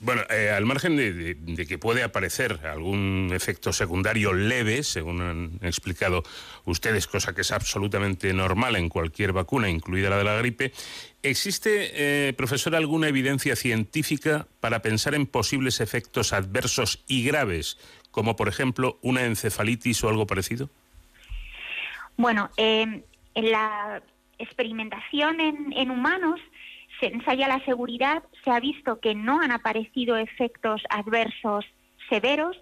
Bueno, 0.00 0.22
eh, 0.30 0.50
al 0.50 0.64
margen 0.64 0.96
de, 0.96 1.66
que 1.66 1.78
puede 1.78 2.02
aparecer 2.02 2.66
algún 2.66 3.30
efecto 3.34 3.72
secundario 3.72 4.32
leve, 4.32 4.82
según 4.82 5.20
han 5.20 5.58
explicado 5.62 6.22
ustedes, 6.64 7.06
cosa 7.06 7.34
que 7.34 7.42
es 7.42 7.52
absolutamente 7.52 8.32
normal 8.32 8.76
en 8.76 8.88
cualquier 8.88 9.32
vacuna, 9.32 9.68
incluida 9.68 10.08
la 10.08 10.16
de 10.16 10.24
la 10.24 10.36
gripe, 10.36 10.72
¿existe, 11.22 11.90
eh, 12.28 12.32
profesor, 12.32 12.74
alguna 12.76 13.08
evidencia 13.08 13.56
científica 13.56 14.46
para 14.60 14.80
pensar 14.80 15.14
en 15.14 15.26
posibles 15.26 15.80
efectos 15.80 16.32
adversos 16.32 17.04
y 17.06 17.24
graves, 17.24 17.76
como 18.10 18.36
por 18.36 18.48
ejemplo 18.48 18.98
una 19.02 19.26
encefalitis 19.26 20.02
o 20.02 20.08
algo 20.08 20.26
parecido? 20.26 20.70
Bueno, 22.16 22.50
eh, 22.56 23.02
en 23.34 23.50
la 23.50 24.02
experimentación 24.38 25.40
en 25.40 25.90
humanos, 25.90 26.40
se 27.00 27.06
ensaya 27.06 27.48
la 27.48 27.64
seguridad, 27.64 28.22
se 28.44 28.50
ha 28.50 28.60
visto 28.60 29.00
que 29.00 29.14
no 29.14 29.40
han 29.40 29.50
aparecido 29.50 30.16
efectos 30.16 30.82
adversos 30.90 31.64
severos. 32.08 32.56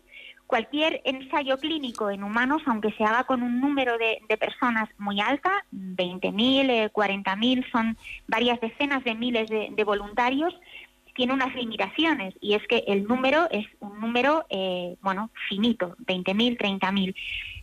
Cualquier 0.46 1.00
ensayo 1.04 1.58
clínico 1.58 2.08
en 2.10 2.22
humanos, 2.22 2.62
aunque 2.66 2.92
se 2.92 3.02
haga 3.02 3.24
con 3.24 3.42
un 3.42 3.60
número 3.60 3.98
de, 3.98 4.36
personas 4.36 4.88
muy 4.98 5.20
alta, 5.20 5.64
20.000, 5.72 6.92
40.000, 6.92 7.58
eh, 7.58 7.64
son 7.72 7.96
varias 8.28 8.60
decenas 8.60 9.02
de 9.02 9.14
miles 9.16 9.48
de, 9.50 9.84
voluntarios, 9.84 10.54
tiene 11.14 11.32
unas 11.32 11.54
limitaciones 11.54 12.34
y 12.40 12.54
es 12.54 12.66
que 12.68 12.84
el 12.86 13.08
número 13.08 13.48
es 13.50 13.66
un 13.80 13.98
número, 13.98 14.44
eh, 14.50 14.96
bueno, 15.00 15.30
finito, 15.48 15.96
20.000, 16.06 16.58
30.000. 16.58 17.14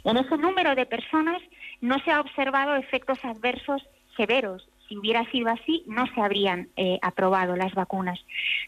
En 0.05 0.17
ese 0.17 0.37
número 0.37 0.75
de 0.75 0.85
personas 0.85 1.41
no 1.79 1.99
se 1.99 2.11
ha 2.11 2.19
observado 2.19 2.75
efectos 2.75 3.19
adversos 3.23 3.81
severos 4.17 4.67
si 4.93 4.99
hubiera 4.99 5.25
sido 5.31 5.49
así, 5.49 5.83
no 5.87 6.05
se 6.13 6.21
habrían 6.21 6.69
eh, 6.75 6.99
aprobado 7.01 7.55
las 7.55 7.73
vacunas. 7.73 8.19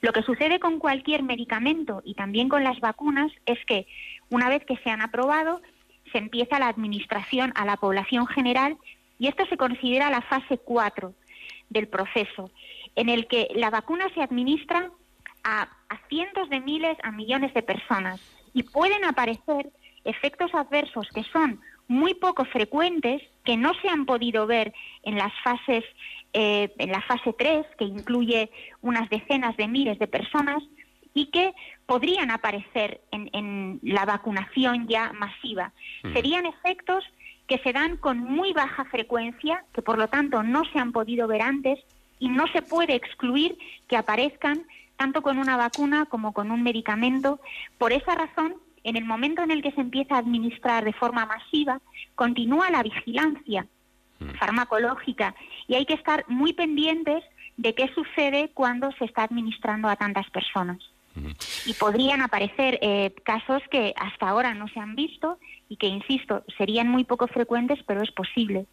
Lo 0.02 0.12
que 0.12 0.24
sucede 0.24 0.60
con 0.60 0.80
cualquier 0.80 1.22
medicamento 1.22 2.02
y 2.04 2.16
también 2.16 2.50
con 2.50 2.64
las 2.64 2.80
vacunas 2.80 3.32
es 3.46 3.64
que 3.66 3.86
una 4.32 4.50
vez 4.50 4.66
que 4.66 4.78
se 4.78 4.90
han 4.90 5.02
aprobado, 5.02 5.62
se 6.12 6.18
empieza 6.18 6.58
la 6.58 6.68
administración 6.68 7.54
a 7.56 7.64
la 7.66 7.78
población 7.78 8.26
general 8.26 8.76
y 9.20 9.28
esto 9.28 9.46
se 9.46 9.56
considera 9.56 10.10
la 10.10 10.22
fase 10.22 10.58
4 10.58 11.14
del 11.70 11.88
proceso, 11.88 12.50
en 12.96 13.10
el 13.10 13.28
que 13.28 13.48
la 13.54 13.70
vacuna 13.70 14.06
se 14.16 14.24
administra 14.24 14.90
a 15.44 15.68
cientos 16.10 16.50
de 16.50 16.60
miles, 16.60 16.98
a 17.04 17.12
millones 17.12 17.54
de 17.54 17.62
personas 17.62 18.20
y 18.52 18.64
pueden 18.64 19.06
aparecer 19.06 19.70
efectos 20.06 20.56
adversos 20.56 21.08
que 21.14 21.24
son 21.26 21.62
muy 21.88 22.14
poco 22.14 22.46
frecuentes 22.46 23.22
que 23.44 23.58
no 23.58 23.74
se 23.82 23.90
han 23.90 24.06
podido 24.06 24.48
ver 24.48 24.74
en 25.04 25.18
las 25.18 25.32
fases, 25.44 25.84
eh, 26.34 26.74
en 26.78 26.92
la 26.92 27.02
fase 27.02 27.34
3, 27.34 27.66
que 27.78 27.86
incluye 27.86 28.50
unas 28.82 29.10
decenas 29.10 29.56
de 29.58 29.68
miles 29.68 30.00
de 30.00 30.08
personas, 30.08 30.64
y 31.16 31.28
que 31.28 31.54
podrían 31.86 32.30
aparecer 32.30 33.02
en, 33.12 33.80
la 33.82 34.06
vacunación 34.06 34.88
ya 34.88 35.14
masiva. 35.14 35.72
Mm. 36.04 36.14
Serían 36.14 36.46
efectos 36.46 37.04
que 37.48 37.58
se 37.60 37.72
dan 37.72 37.96
con 37.98 38.20
muy 38.20 38.52
baja 38.52 38.86
frecuencia, 38.86 39.64
que 39.74 39.82
por 39.82 39.98
lo 39.98 40.10
tanto 40.10 40.44
no 40.44 40.66
se 40.66 40.78
han 40.78 40.92
podido 40.92 41.28
ver 41.28 41.42
antes, 41.42 41.80
y 42.20 42.28
no 42.28 42.48
se 42.48 42.62
puede 42.62 42.96
excluir 42.96 43.58
que 43.88 43.98
aparezcan 43.98 44.66
tanto 44.98 45.22
con 45.22 45.38
una 45.38 45.58
vacuna 45.58 46.06
como 46.06 46.34
con 46.34 46.52
un 46.52 46.64
medicamento. 46.64 47.40
Por 47.78 47.94
esa 47.94 48.16
razón, 48.16 48.56
en 48.86 48.96
el 48.96 49.04
momento 49.04 49.42
en 49.42 49.52
el 49.52 49.62
que 49.62 49.72
se 49.72 49.82
empieza 49.82 50.16
a 50.16 50.20
administrar 50.20 50.86
de 50.86 50.94
forma 50.94 51.26
masiva, 51.26 51.82
continúa 52.14 52.70
la 52.70 52.84
vigilancia 52.84 53.68
mm. 54.20 54.30
farmacológica 54.40 55.36
y 55.68 55.74
hay 55.74 55.86
que 55.86 55.96
estar 55.96 56.24
muy 56.28 56.54
pendientes 56.54 57.24
de 57.58 57.74
qué 57.74 57.92
sucede 57.96 58.52
cuando 58.54 58.92
se 58.94 59.06
está 59.06 59.24
administrando 59.24 59.90
a 59.90 59.96
tantas 59.96 60.30
personas. 60.30 60.78
Y 61.66 61.74
podrían 61.76 62.22
aparecer 62.22 62.78
eh, 62.82 63.14
casos 63.24 63.64
que 63.72 63.94
hasta 63.96 64.28
ahora 64.28 64.54
no 64.54 64.68
se 64.68 64.82
han 64.82 64.96
visto 64.96 65.40
y 65.68 65.78
que, 65.78 65.88
insisto, 65.88 66.44
serían 66.58 66.88
muy 66.88 67.04
poco 67.04 67.28
frecuentes, 67.28 67.80
pero 67.88 68.02
es 68.04 68.12
posible. 68.12 68.66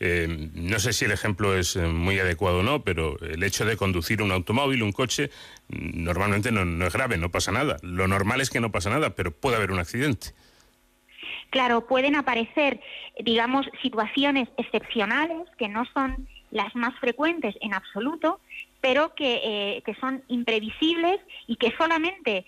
Eh, 0.00 0.50
no 0.54 0.78
sé 0.78 0.92
si 0.92 1.04
el 1.04 1.12
ejemplo 1.12 1.56
es 1.56 1.76
eh, 1.76 1.86
muy 1.86 2.18
adecuado 2.18 2.60
o 2.60 2.62
no, 2.62 2.82
pero 2.82 3.18
el 3.20 3.42
hecho 3.42 3.64
de 3.64 3.76
conducir 3.76 4.22
un 4.22 4.32
automóvil, 4.32 4.82
un 4.82 4.92
coche, 4.92 5.30
mm, 5.68 6.02
normalmente 6.02 6.50
no, 6.50 6.64
no 6.64 6.86
es 6.86 6.92
grave, 6.92 7.16
no 7.16 7.30
pasa 7.30 7.52
nada. 7.52 7.76
Lo 7.82 8.08
normal 8.08 8.40
es 8.40 8.50
que 8.50 8.60
no 8.60 8.72
pasa 8.72 8.90
nada, 8.90 9.14
pero 9.14 9.30
puede 9.30 9.56
haber 9.56 9.70
un 9.70 9.78
accidente. 9.78 10.28
Claro, 11.50 11.86
pueden 11.86 12.16
aparecer, 12.16 12.80
digamos, 13.24 13.66
situaciones 13.82 14.48
excepcionales 14.56 15.48
que 15.58 15.68
no 15.68 15.84
son 15.92 16.28
las 16.50 16.74
más 16.74 16.98
frecuentes 16.98 17.54
en 17.60 17.74
absoluto, 17.74 18.40
pero 18.80 19.14
que, 19.14 19.40
eh, 19.44 19.82
que 19.84 19.94
son 19.94 20.22
imprevisibles 20.28 21.20
y 21.46 21.56
que 21.56 21.72
solamente 21.76 22.44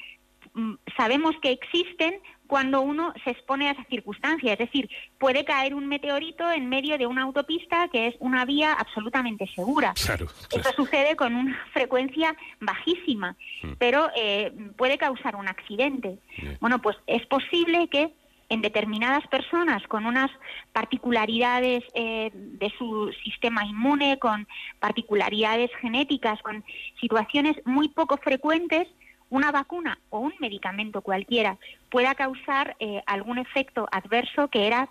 mm, 0.54 0.74
sabemos 0.96 1.34
que 1.42 1.50
existen 1.50 2.14
cuando 2.52 2.82
uno 2.82 3.14
se 3.24 3.30
expone 3.30 3.66
a 3.66 3.70
esa 3.70 3.84
circunstancia. 3.84 4.52
Es 4.52 4.58
decir, 4.58 4.90
puede 5.16 5.42
caer 5.42 5.74
un 5.74 5.86
meteorito 5.88 6.50
en 6.52 6.68
medio 6.68 6.98
de 6.98 7.06
una 7.06 7.22
autopista 7.22 7.88
que 7.88 8.08
es 8.08 8.14
una 8.18 8.44
vía 8.44 8.74
absolutamente 8.74 9.46
segura. 9.54 9.94
Claro, 9.94 10.26
Eso 10.50 10.70
sucede 10.76 11.16
con 11.16 11.34
una 11.34 11.58
frecuencia 11.72 12.36
bajísima, 12.60 13.38
mm. 13.62 13.72
pero 13.78 14.10
eh, 14.14 14.52
puede 14.76 14.98
causar 14.98 15.34
un 15.34 15.48
accidente. 15.48 16.18
Bueno, 16.60 16.82
pues 16.82 16.98
es 17.06 17.24
posible 17.24 17.88
que 17.88 18.12
en 18.50 18.60
determinadas 18.60 19.26
personas 19.28 19.82
con 19.88 20.04
unas 20.04 20.30
particularidades 20.74 21.82
eh, 21.94 22.32
de 22.34 22.70
su 22.76 23.10
sistema 23.24 23.64
inmune, 23.64 24.18
con 24.18 24.46
particularidades 24.78 25.70
genéticas, 25.80 26.42
con 26.42 26.62
situaciones 27.00 27.56
muy 27.64 27.88
poco 27.88 28.18
frecuentes, 28.18 28.88
una 29.32 29.50
vacuna 29.50 29.98
o 30.10 30.18
un 30.18 30.34
medicamento 30.40 31.00
cualquiera 31.00 31.56
pueda 31.90 32.14
causar 32.14 32.76
eh, 32.78 33.02
algún 33.06 33.38
efecto 33.38 33.88
adverso 33.90 34.48
que 34.48 34.66
era 34.66 34.90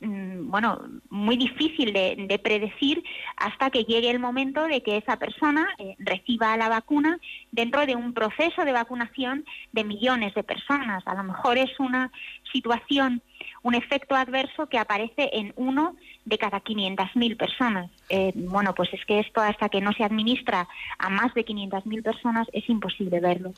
Mm, 0.00 0.48
bueno, 0.48 0.80
muy 1.10 1.36
difícil 1.36 1.92
de, 1.92 2.40
predecir 2.42 3.02
hasta 3.36 3.70
que 3.70 3.82
llegue 3.82 4.10
el 4.10 4.20
momento 4.20 4.62
de 4.68 4.80
que 4.80 4.96
esa 4.96 5.16
persona 5.16 5.66
eh, 5.78 5.96
reciba 5.98 6.56
la 6.56 6.68
vacuna 6.68 7.18
dentro 7.50 7.84
de 7.84 7.96
un 7.96 8.14
proceso 8.14 8.64
de 8.64 8.72
vacunación 8.72 9.44
de 9.72 9.82
millones 9.82 10.34
de 10.34 10.44
personas. 10.44 11.02
A 11.04 11.14
lo 11.14 11.24
mejor 11.24 11.58
es 11.58 11.80
una 11.80 12.12
situación, 12.52 13.22
un 13.62 13.74
efecto 13.74 14.14
adverso 14.14 14.68
que 14.68 14.78
aparece 14.78 15.30
en 15.32 15.52
uno 15.56 15.96
de 16.28 16.38
cada 16.38 16.62
500.000 16.62 17.36
personas. 17.36 17.90
Eh, 18.10 18.32
bueno, 18.34 18.74
pues 18.74 18.90
es 18.92 19.04
que 19.06 19.18
esto 19.20 19.40
hasta 19.40 19.68
que 19.68 19.80
no 19.80 19.92
se 19.92 20.04
administra 20.04 20.68
a 20.98 21.08
más 21.08 21.32
de 21.34 21.44
500.000 21.44 22.02
personas 22.02 22.46
es 22.52 22.68
imposible 22.68 23.20
verlo. 23.20 23.52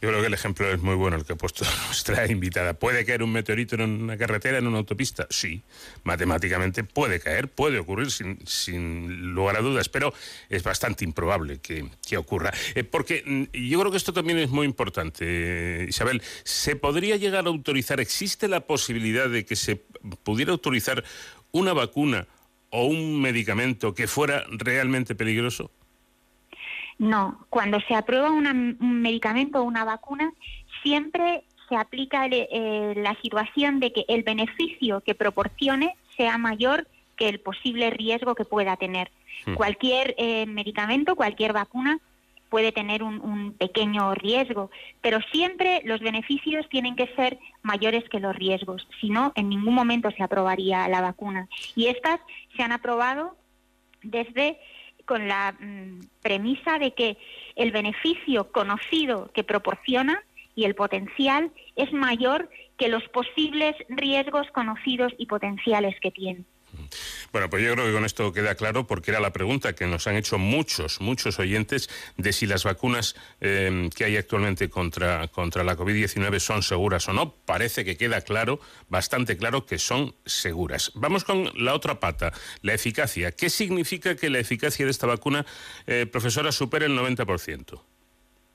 Yo 0.00 0.08
creo 0.08 0.20
que 0.20 0.26
el 0.26 0.34
ejemplo 0.34 0.70
es 0.70 0.80
muy 0.80 0.94
bueno 0.94 1.16
el 1.16 1.24
que 1.24 1.34
ha 1.34 1.36
puesto 1.36 1.64
nuestra 1.86 2.30
invitada. 2.30 2.74
¿Puede 2.74 3.04
caer 3.04 3.22
un 3.22 3.32
meteorito 3.32 3.76
en 3.76 4.02
una 4.02 4.16
carretera, 4.16 4.58
en 4.58 4.66
una 4.66 4.78
autopista? 4.78 5.26
Sí, 5.30 5.60
matemáticamente 6.02 6.82
puede 6.84 7.20
caer, 7.20 7.48
puede 7.48 7.78
ocurrir 7.78 8.10
sin, 8.10 9.34
lugar 9.34 9.56
a 9.56 9.60
dudas, 9.60 9.88
pero 9.88 10.12
es 10.48 10.62
bastante 10.62 11.04
improbable 11.04 11.58
que, 11.60 11.84
ocurra. 12.16 12.52
Eh, 12.74 12.84
porque 12.84 13.22
mm, 13.26 13.56
yo 13.56 13.80
creo 13.80 13.90
que 13.90 13.96
esto 13.96 14.12
también 14.12 14.38
es 14.38 14.48
muy 14.48 14.66
importante, 14.66 15.84
Isabel. 15.88 16.22
¿Se 16.44 16.76
podría 16.76 17.16
llegar 17.16 17.46
a 17.46 17.48
autorizar, 17.48 18.00
existe 18.00 18.33
la 18.42 18.60
posibilidad 18.60 19.28
de 19.28 19.44
que 19.44 19.56
se 19.56 19.76
pudiera 20.22 20.52
autorizar 20.52 21.04
una 21.52 21.72
vacuna 21.72 22.26
o 22.70 22.86
un 22.86 23.20
medicamento 23.20 23.94
que 23.94 24.06
fuera 24.06 24.44
realmente 24.50 25.14
peligroso? 25.14 25.70
No, 26.98 27.44
cuando 27.50 27.80
se 27.80 27.94
aprueba 27.94 28.30
un 28.30 28.76
medicamento 28.80 29.60
o 29.60 29.62
una 29.62 29.84
vacuna, 29.84 30.32
siempre 30.82 31.44
se 31.68 31.76
aplica 31.76 32.26
eh, 32.26 32.94
la 32.96 33.16
situación 33.20 33.80
de 33.80 33.92
que 33.92 34.04
el 34.08 34.22
beneficio 34.22 35.00
que 35.00 35.14
proporcione 35.14 35.96
sea 36.16 36.38
mayor 36.38 36.86
que 37.16 37.28
el 37.28 37.40
posible 37.40 37.90
riesgo 37.90 38.34
que 38.34 38.44
pueda 38.44 38.76
tener. 38.76 39.10
Hmm. 39.46 39.54
Cualquier 39.54 40.14
eh, 40.18 40.46
medicamento, 40.46 41.16
cualquier 41.16 41.52
vacuna 41.52 41.98
puede 42.48 42.72
tener 42.72 43.02
un, 43.02 43.54
pequeño 43.58 44.14
riesgo, 44.14 44.70
pero 45.00 45.20
siempre 45.32 45.80
los 45.84 46.00
beneficios 46.00 46.68
tienen 46.68 46.96
que 46.96 47.08
ser 47.16 47.38
mayores 47.62 48.08
que 48.08 48.20
los 48.20 48.34
riesgos, 48.36 48.86
si 49.00 49.10
no, 49.10 49.32
en 49.34 49.48
ningún 49.48 49.74
momento 49.74 50.10
se 50.10 50.22
aprobaría 50.22 50.88
la 50.88 51.00
vacuna. 51.00 51.48
Y 51.74 51.86
estas 51.86 52.20
se 52.56 52.62
han 52.62 52.72
aprobado 52.72 53.36
desde 54.02 54.58
con 55.04 55.28
la 55.28 55.52
mm, 55.58 56.00
premisa 56.22 56.78
de 56.78 56.92
que 56.92 57.16
el 57.56 57.72
beneficio 57.72 58.50
conocido 58.52 59.30
que 59.32 59.44
proporciona 59.44 60.22
y 60.54 60.64
el 60.64 60.74
potencial 60.74 61.50
es 61.76 61.92
mayor 61.92 62.48
que 62.78 62.88
los 62.88 63.02
posibles 63.08 63.76
riesgos 63.88 64.46
conocidos 64.52 65.12
y 65.18 65.26
potenciales 65.26 65.98
que 66.00 66.10
tiene. 66.10 66.44
Bueno, 67.32 67.50
pues 67.50 67.62
yo 67.62 67.72
creo 67.72 67.86
que 67.86 67.92
con 67.92 68.04
esto 68.04 68.32
queda 68.32 68.54
claro 68.54 68.86
porque 68.86 69.10
era 69.10 69.20
la 69.20 69.32
pregunta 69.32 69.74
que 69.74 69.86
nos 69.86 70.06
han 70.06 70.16
hecho 70.16 70.38
muchos, 70.38 71.00
muchos 71.00 71.38
oyentes 71.38 71.88
de 72.16 72.32
si 72.32 72.46
las 72.46 72.64
vacunas 72.64 73.16
em, 73.40 73.90
que 73.90 74.04
hay 74.04 74.16
actualmente 74.16 74.68
contra, 74.70 75.28
contra 75.28 75.64
la 75.64 75.76
COVID-19 75.76 76.38
son 76.38 76.62
seguras 76.62 77.08
o 77.08 77.12
no. 77.12 77.32
Parece 77.32 77.84
que 77.84 77.96
queda 77.96 78.20
claro, 78.20 78.60
bastante 78.88 79.36
claro, 79.36 79.66
que 79.66 79.78
son 79.78 80.14
seguras. 80.24 80.92
Vamos 80.94 81.24
con 81.24 81.50
la 81.56 81.74
otra 81.74 82.00
pata, 82.00 82.32
la 82.62 82.74
eficacia. 82.74 83.32
¿Qué 83.32 83.50
significa 83.50 84.16
que 84.16 84.30
la 84.30 84.38
eficacia 84.38 84.84
de 84.84 84.90
esta 84.90 85.06
vacuna, 85.06 85.44
eh, 85.86 86.06
profesora, 86.06 86.52
supere 86.52 86.86
el 86.86 86.98
90%? 86.98 87.80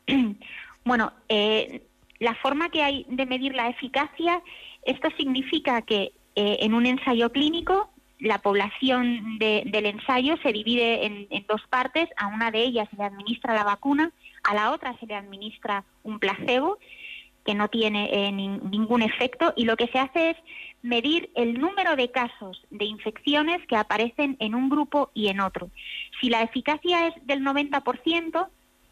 Bueno, 0.85 1.11
eh, 1.27 1.83
la 2.19 2.35
forma 2.35 2.69
que 2.69 2.81
hay 2.81 3.05
de 3.09 3.25
medir 3.25 3.53
la 3.53 3.69
eficacia, 3.69 4.41
esto 4.83 5.09
significa 5.17 5.81
que 5.81 6.13
eh, 6.35 6.57
en 6.61 6.73
un 6.73 6.85
ensayo 6.85 7.31
clínico 7.31 7.91
la 8.19 8.39
población 8.39 9.39
del 9.39 9.85
ensayo 9.85 10.35
se 10.43 10.51
divide 10.51 11.05
en, 11.05 11.45
dos 11.47 11.61
partes. 11.69 12.09
A 12.17 12.27
una 12.27 12.51
de 12.51 12.61
ellas 12.63 12.87
se 12.91 12.97
le 12.97 13.03
administra 13.03 13.53
la 13.53 13.63
vacuna, 13.63 14.11
a 14.43 14.53
la 14.53 14.71
otra 14.71 14.97
se 14.99 15.05
le 15.05 15.15
administra 15.15 15.83
un 16.03 16.19
placebo 16.19 16.77
que 17.45 17.55
no 17.55 17.69
tiene 17.69 18.09
eh, 18.11 18.31
ningún 18.31 19.01
efecto 19.01 19.53
y 19.55 19.63
lo 19.63 19.77
que 19.77 19.87
se 19.87 19.97
hace 19.97 20.31
es 20.31 20.37
medir 20.81 21.31
el 21.35 21.59
número 21.59 21.95
de 21.95 22.11
casos 22.11 22.61
de 22.69 22.85
infecciones 22.85 23.65
que 23.67 23.77
aparecen 23.77 24.35
en 24.39 24.53
un 24.53 24.69
grupo 24.69 25.09
y 25.13 25.27
en 25.27 25.39
otro. 25.39 25.69
Si 26.19 26.29
la 26.29 26.41
eficacia 26.41 27.07
es 27.07 27.13
del 27.25 27.41
90%, 27.41 28.47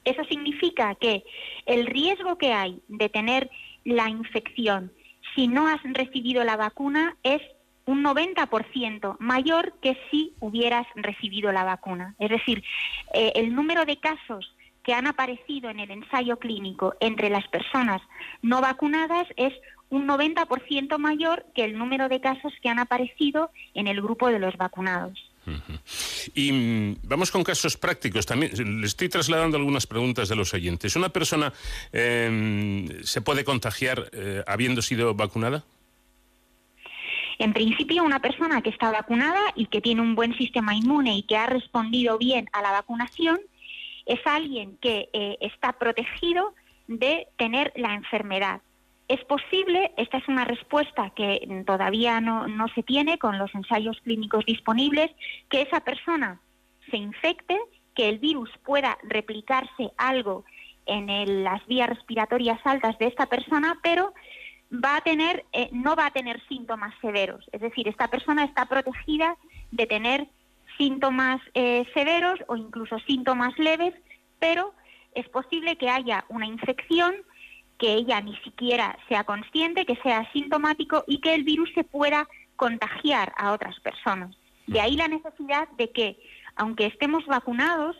eso 0.06 0.24
significa 0.24 0.96
que 0.96 1.24
el 1.66 1.86
riesgo 1.86 2.38
que 2.38 2.54
hay 2.54 2.80
de 2.88 3.10
tener 3.10 3.50
la 3.84 4.10
infección 4.10 4.92
si 5.36 5.48
no 5.48 5.68
has 5.68 5.82
recibido 5.84 6.44
la 6.44 6.58
vacuna 6.58 7.16
es 7.24 7.42
un 7.88 8.04
90% 8.04 9.16
mayor 9.20 9.74
que 9.82 9.98
si 10.12 10.34
hubieras 10.40 10.86
recibido 10.96 11.52
la 11.52 11.64
vacuna. 11.64 12.14
Es 12.20 12.30
decir, 12.30 12.64
eh, 13.14 13.32
el 13.36 13.56
número 13.56 13.86
de 13.86 13.98
casos 13.98 14.54
que 14.84 14.94
han 14.94 15.08
aparecido 15.08 15.70
en 15.70 15.80
el 15.80 15.92
ensayo 15.92 16.38
clínico 16.38 16.96
entre 17.00 17.30
las 17.30 17.48
personas 17.48 18.02
no 18.42 18.62
vacunadas 18.62 19.28
es 19.36 19.54
un 19.90 20.08
90% 20.08 20.98
mayor 20.98 21.46
que 21.56 21.64
el 21.64 21.78
número 21.78 22.10
de 22.10 22.20
casos 22.20 22.54
que 22.62 22.70
han 22.70 22.80
aparecido 22.80 23.52
en 23.74 23.88
el 23.88 24.02
grupo 24.02 24.28
de 24.28 24.40
los 24.40 24.56
vacunados. 24.58 25.18
Y 26.36 26.52
mm, 26.52 26.98
vamos 27.04 27.32
con 27.32 27.44
casos 27.44 27.78
prácticos. 27.78 28.26
También 28.26 28.82
le 28.82 28.86
estoy 28.86 29.08
trasladando 29.08 29.56
algunas 29.56 29.88
preguntas 29.88 30.28
de 30.28 30.36
los 30.36 30.54
oyentes. 30.54 30.96
¿Una 30.98 31.08
persona 31.08 31.54
em, 31.94 32.86
se 33.04 33.22
puede 33.22 33.46
contagiar 33.46 34.10
eh, 34.12 34.44
habiendo 34.46 34.82
sido 34.82 35.14
vacunada? 35.16 35.64
En 37.40 37.54
principio, 37.54 38.04
una 38.04 38.20
persona 38.20 38.62
que 38.62 38.70
está 38.70 38.92
vacunada 38.92 39.40
y 39.56 39.68
que 39.68 39.82
tiene 39.82 40.02
un 40.02 40.16
buen 40.16 40.36
sistema 40.38 40.76
inmune 40.76 41.18
y 41.18 41.24
que 41.24 41.38
ha 41.38 41.46
respondido 41.46 42.18
bien 42.18 42.50
a 42.52 42.62
la 42.62 42.72
vacunación 42.72 43.40
es 44.06 44.20
alguien 44.26 44.78
que 44.78 45.10
eh, 45.14 45.38
está 45.42 45.74
protegido 45.74 46.56
de 46.88 47.28
tener 47.38 47.74
la 47.76 47.94
enfermedad. 47.94 48.62
Es 49.08 49.24
posible, 49.26 49.92
esta 49.98 50.18
es 50.18 50.28
una 50.28 50.46
respuesta 50.46 51.12
que 51.12 51.64
todavía 51.66 52.20
no, 52.22 52.48
no 52.48 52.68
se 52.70 52.84
tiene 52.84 53.18
con 53.18 53.38
los 53.38 53.54
ensayos 53.54 54.00
clínicos 54.02 54.46
disponibles, 54.46 55.12
que 55.50 55.62
esa 55.62 55.82
persona 55.82 56.42
se 56.90 56.98
infecte, 56.98 57.58
que 57.96 58.10
el 58.10 58.20
virus 58.20 58.50
pueda 58.66 58.98
replicarse 59.04 59.92
algo 59.98 60.44
en 60.86 61.44
las 61.44 61.66
vías 61.68 61.90
respiratorias 61.90 62.60
altas 62.64 62.98
de 62.98 63.08
esta 63.08 63.26
persona, 63.28 63.78
pero 63.84 64.14
va 64.72 64.98
a 64.98 65.02
tener, 65.02 65.46
eh, 65.54 65.70
no 65.72 65.96
va 65.96 66.08
a 66.08 66.12
tener 66.12 66.42
síntomas 66.48 66.94
severos. 67.02 67.46
Es 67.52 67.62
decir, 67.62 67.88
esta 67.88 68.08
persona 68.10 68.44
está 68.44 68.66
protegida 68.66 69.38
de 69.72 69.86
tener 69.88 70.28
síntomas 70.78 71.42
eh, 71.54 71.86
severos 71.94 72.40
o 72.48 72.56
incluso 72.56 73.00
síntomas 73.00 73.58
leves, 73.58 73.94
pero 74.40 74.74
es 75.16 75.28
posible 75.30 75.78
que 75.78 75.90
haya 75.90 76.26
una 76.30 76.46
infección 76.46 77.16
que 77.78 77.94
ella 77.94 78.22
ni 78.22 78.36
siquiera 78.38 78.98
sea 79.08 79.24
consciente, 79.24 79.86
que 79.86 79.96
sea 79.98 80.30
sintomático 80.32 81.04
y 81.08 81.22
que 81.22 81.34
el 81.34 81.44
virus 81.44 81.72
se 81.74 81.84
pueda 81.84 82.28
contagiar 82.56 83.34
a 83.38 83.52
otras 83.52 83.80
personas. 83.80 84.36
De 84.66 84.82
ahí 84.82 84.98
la 84.98 85.08
necesidad 85.08 85.68
de 85.78 85.92
que, 85.92 86.20
aunque 86.56 86.88
estemos 86.88 87.26
vacunados, 87.26 87.96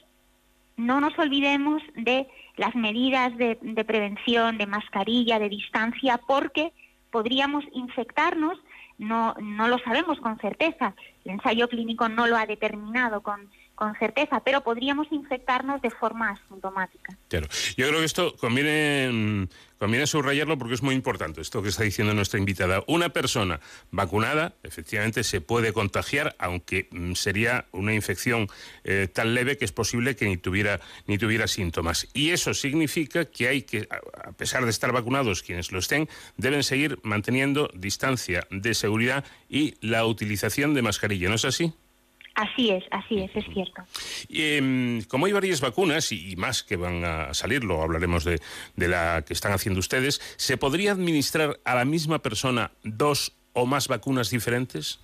no 0.76 1.00
nos 1.00 1.18
olvidemos 1.18 1.82
de 1.96 2.28
las 2.58 2.76
medidas 2.76 3.36
de, 3.38 3.56
prevención, 3.86 4.58
de 4.58 4.66
mascarilla, 4.66 5.40
de 5.40 5.50
distancia, 5.50 6.20
porque 6.28 6.74
podríamos 7.12 7.64
infectarnos, 7.72 8.58
no, 8.98 9.36
no 9.40 9.68
lo 9.68 9.78
sabemos 9.80 10.20
con 10.20 10.38
certeza, 10.40 10.96
el 11.24 11.34
ensayo 11.34 11.70
clínico 11.70 12.10
no 12.10 12.28
lo 12.28 12.36
ha 12.36 12.46
determinado 12.46 13.22
con 13.22 13.50
con 13.78 13.94
certeza, 13.94 14.40
pero 14.44 14.62
podríamos 14.62 15.06
infectarnos 15.12 15.84
de 15.84 15.92
forma 15.92 16.32
asintomática. 16.32 17.16
Claro. 17.28 17.48
Yo 17.78 17.88
creo 17.88 18.00
que 18.00 18.06
esto 18.06 18.36
conviene, 18.36 19.08
mm, 19.14 19.48
conviene 19.78 20.08
subrayarlo 20.08 20.58
porque 20.58 20.74
es 20.74 20.82
muy 20.82 20.96
importante, 20.96 21.42
esto 21.42 21.62
que 21.62 21.70
está 21.70 21.84
diciendo 21.84 22.12
nuestra 22.16 22.40
invitada. 22.40 22.84
Una 22.88 23.10
persona 23.10 23.60
vacunada, 23.92 24.56
efectivamente, 24.64 25.24
se 25.24 25.42
puede 25.42 25.74
contagiar, 25.74 26.36
aunque 26.40 26.88
mm, 26.90 27.14
sería 27.14 27.68
una 27.72 27.94
infección 27.94 28.48
eh, 28.84 29.08
tan 29.14 29.36
leve 29.36 29.58
que 29.58 29.66
es 29.66 29.72
posible 29.72 30.16
que 30.16 30.26
ni 30.26 30.38
tuviera, 30.38 30.80
ni 31.06 31.20
tuviera 31.20 31.46
síntomas. 31.46 32.08
Y 32.16 32.32
eso 32.32 32.56
significa 32.56 33.26
que 33.26 33.48
hay 33.48 33.62
que, 33.62 33.88
a 33.92 34.32
pesar 34.32 34.64
de 34.64 34.72
estar 34.72 34.92
vacunados 34.92 35.44
quienes 35.44 35.72
lo 35.72 35.78
estén, 35.78 36.10
deben 36.36 36.64
seguir 36.64 36.98
manteniendo 37.04 37.70
distancia 37.76 38.48
de 38.50 38.74
seguridad 38.74 39.24
y 39.48 39.76
la 39.82 40.04
utilización 40.08 40.74
de 40.74 40.82
mascarilla. 40.82 41.30
¿No 41.30 41.36
es 41.36 41.46
así? 41.46 41.76
Así 42.38 42.70
es, 42.70 42.84
así 42.92 43.18
es, 43.18 43.36
es 43.36 43.46
cierto. 43.52 43.82
Em, 44.30 45.02
como 45.06 45.26
hay 45.26 45.32
varias 45.32 45.60
vacunas 45.60 46.12
y, 46.12 46.36
más 46.36 46.62
que 46.62 46.76
van 46.76 47.04
a 47.04 47.34
salir, 47.34 47.64
lo 47.64 47.82
hablaremos 47.82 48.24
de, 48.24 48.40
la 48.76 49.24
que 49.26 49.34
están 49.34 49.54
haciendo 49.54 49.80
ustedes, 49.80 50.22
¿se 50.38 50.56
podría 50.56 50.92
administrar 50.92 51.60
a 51.66 51.74
la 51.74 51.84
misma 51.84 52.20
persona 52.20 52.70
dos 52.84 53.36
o 53.54 53.66
más 53.66 53.88
vacunas 53.88 54.30
diferentes? 54.30 55.00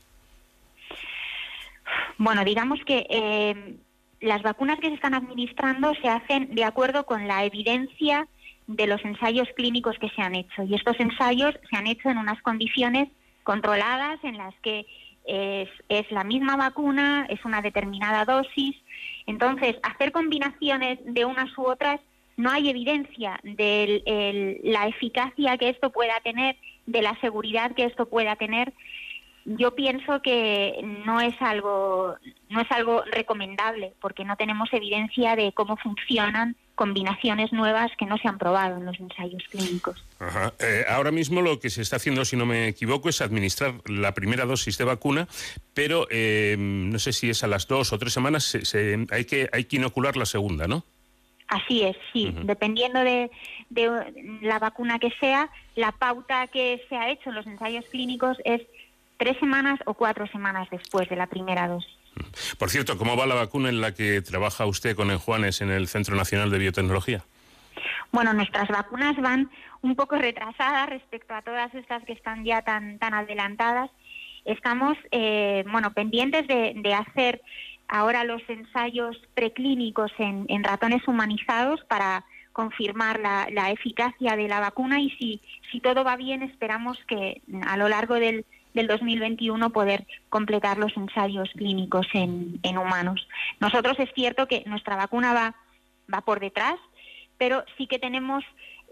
Bueno, 2.20 2.46
digamos 2.46 2.80
que 2.86 3.08
em, 3.10 3.78
las 4.22 4.44
vacunas 4.44 4.80
que 4.80 4.90
se 4.90 4.94
están 4.94 5.16
administrando 5.16 5.96
se 6.04 6.10
hacen 6.10 6.54
de 6.54 6.66
acuerdo 6.66 7.08
con 7.08 7.28
la 7.28 7.46
evidencia 7.46 8.28
de 8.68 8.86
los 8.86 9.04
ensayos 9.04 9.48
clínicos 9.56 9.98
que 9.98 10.10
se 10.10 10.22
han 10.22 10.36
hecho. 10.36 10.62
Y 10.62 10.76
estos 10.76 11.00
ensayos 11.00 11.56
se 11.68 11.76
han 11.76 11.88
hecho 11.88 12.12
en 12.12 12.20
unas 12.20 12.40
condiciones 12.44 13.10
controladas 13.42 14.24
en 14.24 14.38
las 14.38 14.54
que 14.62 14.86
es, 15.26 15.70
es 15.90 16.12
la 16.12 16.24
misma 16.24 16.56
vacuna, 16.56 17.26
es 17.30 17.44
una 17.46 17.62
determinada 17.62 18.26
dosis. 18.26 18.76
Entonces, 19.26 19.78
hacer 19.84 20.12
combinaciones 20.12 21.00
de 21.06 21.26
unas 21.26 21.58
u 21.58 21.64
otras 21.64 22.00
no 22.36 22.50
hay 22.52 22.70
evidencia 22.70 23.40
de 23.44 24.60
la 24.64 24.88
eficacia 24.88 25.58
que 25.58 25.70
esto 25.70 25.92
pueda 25.92 26.20
tener, 26.24 26.58
de 26.86 27.02
la 27.02 27.20
seguridad 27.22 27.74
que 27.74 27.86
esto 27.86 28.08
pueda 28.08 28.36
tener. 28.36 28.74
Yo 29.46 29.76
pienso 29.76 30.22
que 30.22 30.80
no 31.06 31.20
es 31.20 31.36
algo 31.42 32.16
no 32.50 32.62
es 32.62 32.72
algo 32.72 33.04
recomendable 33.12 33.94
porque 34.00 34.24
no 34.24 34.38
tenemos 34.38 34.72
evidencia 34.72 35.36
de 35.36 35.52
cómo 35.52 35.76
funcionan 35.78 36.56
combinaciones 36.76 37.54
nuevas 37.54 37.92
que 37.98 38.06
no 38.06 38.18
se 38.18 38.28
han 38.28 38.38
probado 38.38 38.78
en 38.78 38.86
los 38.86 39.00
ensayos 39.00 39.44
clínicos. 39.50 40.04
Eh, 40.60 40.86
ahora 40.90 41.12
mismo 41.12 41.42
lo 41.42 41.60
que 41.60 41.70
se 41.70 41.82
está 41.82 41.98
haciendo, 41.98 42.26
si 42.26 42.36
no 42.36 42.46
me 42.46 42.68
equivoco, 42.68 43.10
es 43.10 43.22
administrar 43.22 43.76
la 43.86 44.14
primera 44.14 44.46
dosis 44.46 44.78
de 44.78 44.84
vacuna, 44.84 45.28
pero 45.74 46.08
eh, 46.10 46.56
no 46.58 46.98
sé 47.00 47.14
si 47.14 47.30
es 47.30 47.44
a 47.44 47.48
las 47.48 47.68
dos 47.68 47.94
o 47.94 48.00
tres 48.00 48.14
semanas, 48.14 48.58
hay, 49.12 49.26
que, 49.26 49.50
hay 49.52 49.66
que 49.66 49.76
inocular 49.76 50.18
la 50.18 50.26
segunda, 50.26 50.68
¿no? 50.68 50.84
Así 51.48 51.84
es, 51.84 51.96
sí. 52.12 52.34
Dependiendo 52.44 53.04
de, 53.04 53.30
de, 53.70 54.40
la 54.42 54.58
vacuna 54.58 54.98
que 54.98 55.12
sea, 55.20 55.50
la 55.76 55.92
pauta 55.92 56.48
que 56.48 56.84
se 56.90 56.96
ha 56.96 57.12
hecho 57.12 57.30
en 57.30 57.36
los 57.36 57.46
ensayos 57.46 57.86
clínicos 57.92 58.38
es 58.44 58.62
tres 59.18 59.38
semanas 59.40 59.80
o 59.86 59.94
cuatro 59.94 60.26
semanas 60.28 60.68
después 60.72 61.08
de 61.10 61.16
la 61.16 61.28
primera 61.28 61.68
dosis. 61.68 62.03
Por 62.58 62.70
cierto, 62.70 62.98
¿cómo 62.98 63.18
va 63.18 63.26
la 63.26 63.36
vacuna 63.36 63.70
en 63.70 63.82
la 63.82 63.94
que 63.94 64.22
trabaja 64.22 64.66
usted 64.66 64.96
con 64.96 65.16
Juanes 65.18 65.62
en 65.62 65.70
el 65.70 65.88
Centro 65.88 66.16
Nacional 66.16 66.50
de 66.50 66.60
Biotecnología? 66.60 67.24
Bueno, 68.12 68.34
nuestras 68.34 68.68
vacunas 68.68 69.16
van 69.18 69.50
un 69.82 69.96
poco 69.96 70.16
retrasadas 70.16 70.90
respecto 70.90 71.34
a 71.34 71.42
todas 71.42 71.74
estas 71.74 72.04
que 72.06 72.14
están 72.14 72.46
ya 72.46 72.62
tan, 72.62 73.00
tan 73.00 73.14
adelantadas. 73.14 73.90
Estamos, 74.46 74.98
eh, 75.12 75.64
bueno, 75.72 75.94
pendientes 75.94 76.48
de, 76.48 76.94
hacer 76.94 77.42
ahora 77.88 78.24
los 78.24 78.42
ensayos 78.48 79.18
preclínicos 79.34 80.12
en, 80.20 80.64
ratones 80.64 81.08
humanizados 81.08 81.84
para 81.86 82.24
confirmar 82.52 83.20
la, 83.20 83.48
la, 83.52 83.72
eficacia 83.72 84.36
de 84.36 84.48
la 84.48 84.60
vacuna 84.60 85.02
y 85.02 85.10
si, 85.12 85.42
si 85.72 85.80
todo 85.80 86.04
va 86.04 86.16
bien 86.16 86.44
esperamos 86.44 87.00
que 87.08 87.42
a 87.66 87.78
lo 87.78 87.90
largo 87.90 88.16
del, 88.16 88.46
del 88.74 88.88
2021 88.88 89.70
poder 89.72 90.06
completar 90.30 90.78
los 90.78 90.96
ensayos 90.98 91.50
clínicos 91.56 92.08
en, 92.14 92.78
humanos. 92.78 93.28
Nosotros 93.60 94.00
es 94.00 94.10
cierto 94.14 94.48
que 94.48 94.64
nuestra 94.66 94.96
vacuna 94.96 95.34
va, 95.34 95.56
va 96.12 96.22
por 96.22 96.40
detrás, 96.40 96.76
pero 97.38 97.64
sí 97.78 97.88
que 97.88 98.00
tenemos 98.00 98.44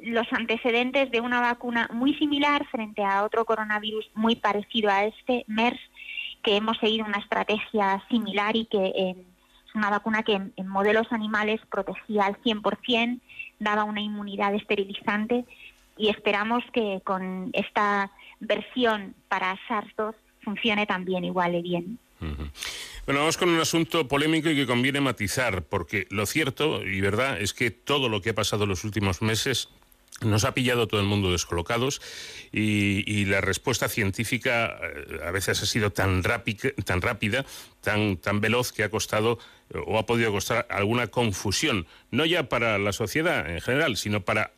los 0.01 0.27
antecedentes 0.33 1.11
de 1.11 1.21
una 1.21 1.41
vacuna 1.41 1.89
muy 1.93 2.13
similar 2.15 2.65
frente 2.67 3.03
a 3.03 3.23
otro 3.23 3.45
coronavirus 3.45 4.09
muy 4.15 4.35
parecido 4.35 4.89
a 4.89 5.05
este, 5.05 5.45
MERS, 5.47 5.79
que 6.43 6.55
hemos 6.55 6.77
seguido 6.77 7.05
una 7.05 7.19
estrategia 7.19 8.03
similar 8.09 8.55
y 8.55 8.65
que 8.65 8.93
es 8.95 9.75
una 9.75 9.89
vacuna 9.91 10.23
que 10.23 10.33
en, 10.33 10.53
en 10.57 10.67
modelos 10.67 11.11
animales 11.11 11.61
protegía 11.69 12.25
al 12.25 12.41
100%, 12.41 13.19
daba 13.59 13.83
una 13.83 14.01
inmunidad 14.01 14.55
esterilizante 14.55 15.45
y 15.97 16.09
esperamos 16.09 16.63
que 16.73 17.01
con 17.03 17.51
esta 17.53 18.09
versión 18.41 19.15
para 19.29 19.57
SARS-2 19.67 20.13
funcione 20.43 20.85
también 20.85 21.23
igual 21.23 21.53
de 21.53 21.61
bien. 21.61 21.99
Bueno, 23.05 23.21
vamos 23.21 23.37
con 23.37 23.49
un 23.49 23.59
asunto 23.59 24.07
polémico 24.07 24.49
y 24.49 24.55
que 24.55 24.67
conviene 24.67 25.01
matizar, 25.01 25.63
porque 25.63 26.05
lo 26.11 26.25
cierto 26.25 26.85
y 26.85 27.01
verdad 27.01 27.41
es 27.41 27.53
que 27.53 27.71
todo 27.71 28.09
lo 28.09 28.21
que 28.21 28.31
ha 28.31 28.35
pasado 28.35 28.63
en 28.63 28.69
los 28.69 28.83
últimos 28.83 29.23
meses 29.23 29.69
nos 30.21 30.43
ha 30.45 30.53
pillado 30.53 30.87
todo 30.87 31.01
el 31.01 31.07
mundo 31.07 31.31
descolocados 31.31 31.99
y, 32.51 33.25
la 33.25 33.41
respuesta 33.41 33.87
científica 33.87 34.77
eh, 34.83 35.19
a 35.25 35.31
veces 35.31 35.63
ha 35.63 35.65
sido 35.65 35.91
tan, 35.91 36.21
tan 36.21 37.01
rápida, 37.01 37.45
tan, 37.81 38.17
tan 38.17 38.41
veloz 38.41 38.71
que 38.71 38.83
ha 38.83 38.89
costado 38.89 39.39
o 39.85 39.97
ha 39.97 40.05
podido 40.05 40.31
costar 40.31 40.67
alguna 40.69 41.07
confusión, 41.07 41.87
no 42.09 42.25
ya 42.25 42.49
para 42.49 42.77
la 42.77 42.93
sociedad 42.93 43.49
en 43.49 43.61
general, 43.61 43.97
sino 43.97 44.21
para 44.21 44.53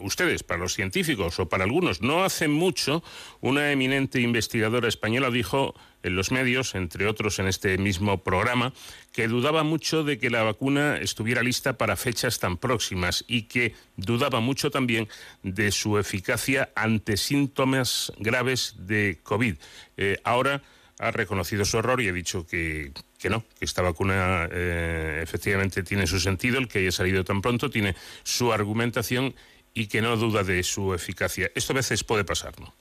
ustedes, 0.00 0.42
para 0.42 0.60
los 0.60 0.74
científicos 0.74 1.38
o 1.38 1.48
para 1.48 1.64
algunos. 1.64 2.02
No 2.02 2.24
hace 2.24 2.48
mucho, 2.48 3.02
una 3.40 3.72
eminente 3.72 4.20
investigadora 4.20 4.88
española 4.88 5.30
dijo 5.30 5.74
en 6.02 6.16
los 6.16 6.30
medios, 6.30 6.74
entre 6.74 7.06
otros 7.06 7.38
en 7.38 7.46
este 7.46 7.76
mismo 7.78 8.22
programa, 8.22 8.72
que 9.12 9.28
dudaba 9.28 9.64
mucho 9.64 10.02
de 10.02 10.18
que 10.18 10.30
la 10.30 10.42
vacuna 10.42 10.96
estuviera 10.98 11.42
lista 11.42 11.74
para 11.74 11.96
fechas 11.96 12.38
tan 12.38 12.56
próximas 12.56 13.24
y 13.28 13.42
que 13.42 13.74
dudaba 13.96 14.40
mucho 14.40 14.70
también 14.70 15.08
de 15.42 15.72
su 15.72 15.98
eficacia 15.98 16.70
ante 16.74 17.16
síntomas 17.16 18.12
graves 18.18 18.74
de 18.78 19.18
COVID. 19.22 19.56
Eh, 19.96 20.18
ahora 20.24 20.62
ha 21.00 21.10
reconocido 21.10 21.64
su 21.64 21.78
error 21.78 22.00
y 22.00 22.08
ha 22.08 22.12
dicho 22.12 22.46
que, 22.46 22.92
no, 23.28 23.42
que 23.58 23.64
esta 23.64 23.80
vacuna 23.82 24.46
eh, 24.52 25.20
efectivamente 25.22 25.82
tiene 25.82 26.06
su 26.06 26.20
sentido, 26.20 26.58
el 26.58 26.68
que 26.68 26.80
haya 26.80 26.92
salido 26.92 27.24
tan 27.24 27.40
pronto 27.40 27.70
tiene 27.70 27.94
su 28.22 28.52
argumentación 28.52 29.34
y 29.72 29.86
que 29.86 30.02
no 30.02 30.16
duda 30.16 30.44
de 30.44 30.62
su 30.62 30.92
eficacia. 30.92 31.50
Esto 31.54 31.72
a 31.72 31.76
veces 31.76 32.04
puede 32.04 32.24
pasar, 32.24 32.60
¿no? 32.60 32.72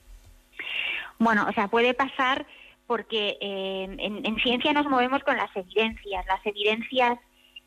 Bueno, 1.18 1.46
o 1.50 1.54
sea, 1.54 1.70
puede 1.70 1.94
pasar 1.94 2.46
porque 2.88 3.38
eh, 3.40 3.88
en, 4.00 4.36
ciencia 4.38 4.74
nos 4.74 4.88
movemos 4.88 5.24
con 5.24 5.38
las 5.38 5.56
evidencias. 5.56 6.26
Las 6.26 6.46
evidencias, 6.46 7.20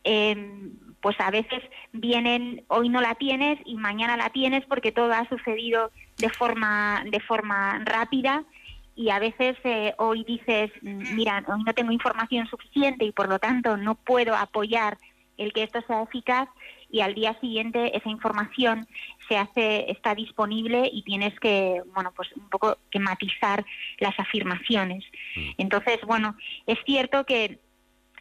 em, 0.04 0.72
pues 1.00 1.18
a 1.20 1.30
veces 1.30 1.62
vienen, 1.92 2.64
hoy 2.68 2.88
no 2.88 3.00
la 3.00 3.14
tienes 3.14 3.58
y 3.64 3.76
mañana 3.76 4.16
la 4.16 4.30
tienes 4.30 4.64
porque 4.66 4.92
todo 4.92 5.12
ha 5.12 5.26
sucedido 5.28 5.90
de 6.18 6.28
forma, 6.28 7.04
de 7.10 7.20
forma 7.20 7.80
rápida 7.84 8.44
y 8.94 9.10
a 9.10 9.18
veces 9.18 9.56
eh, 9.64 9.94
hoy 9.98 10.24
dices, 10.24 10.70
mira, 10.82 11.42
hoy 11.48 11.62
no 11.64 11.72
tengo 11.72 11.92
información 11.92 12.46
suficiente 12.46 13.04
y 13.04 13.12
por 13.12 13.28
lo 13.28 13.38
tanto 13.38 13.76
no 13.76 13.94
puedo 13.94 14.34
apoyar 14.34 14.98
el 15.38 15.52
que 15.52 15.62
esto 15.62 15.80
sea 15.86 16.02
eficaz 16.02 16.48
y 16.90 17.00
al 17.00 17.14
día 17.14 17.38
siguiente 17.40 17.96
esa 17.96 18.10
información 18.10 18.86
se 19.26 19.38
hace 19.38 19.90
está 19.90 20.14
disponible 20.14 20.88
y 20.92 21.02
tienes 21.02 21.38
que 21.40 21.82
bueno 21.94 22.12
pues 22.14 22.30
un 22.36 22.48
poco 22.50 22.76
que 22.90 22.98
matizar 22.98 23.64
las 23.98 24.18
afirmaciones 24.20 25.02
mm. 25.34 25.50
entonces 25.56 26.00
bueno 26.06 26.36
es 26.66 26.78
cierto 26.84 27.24
que 27.24 27.58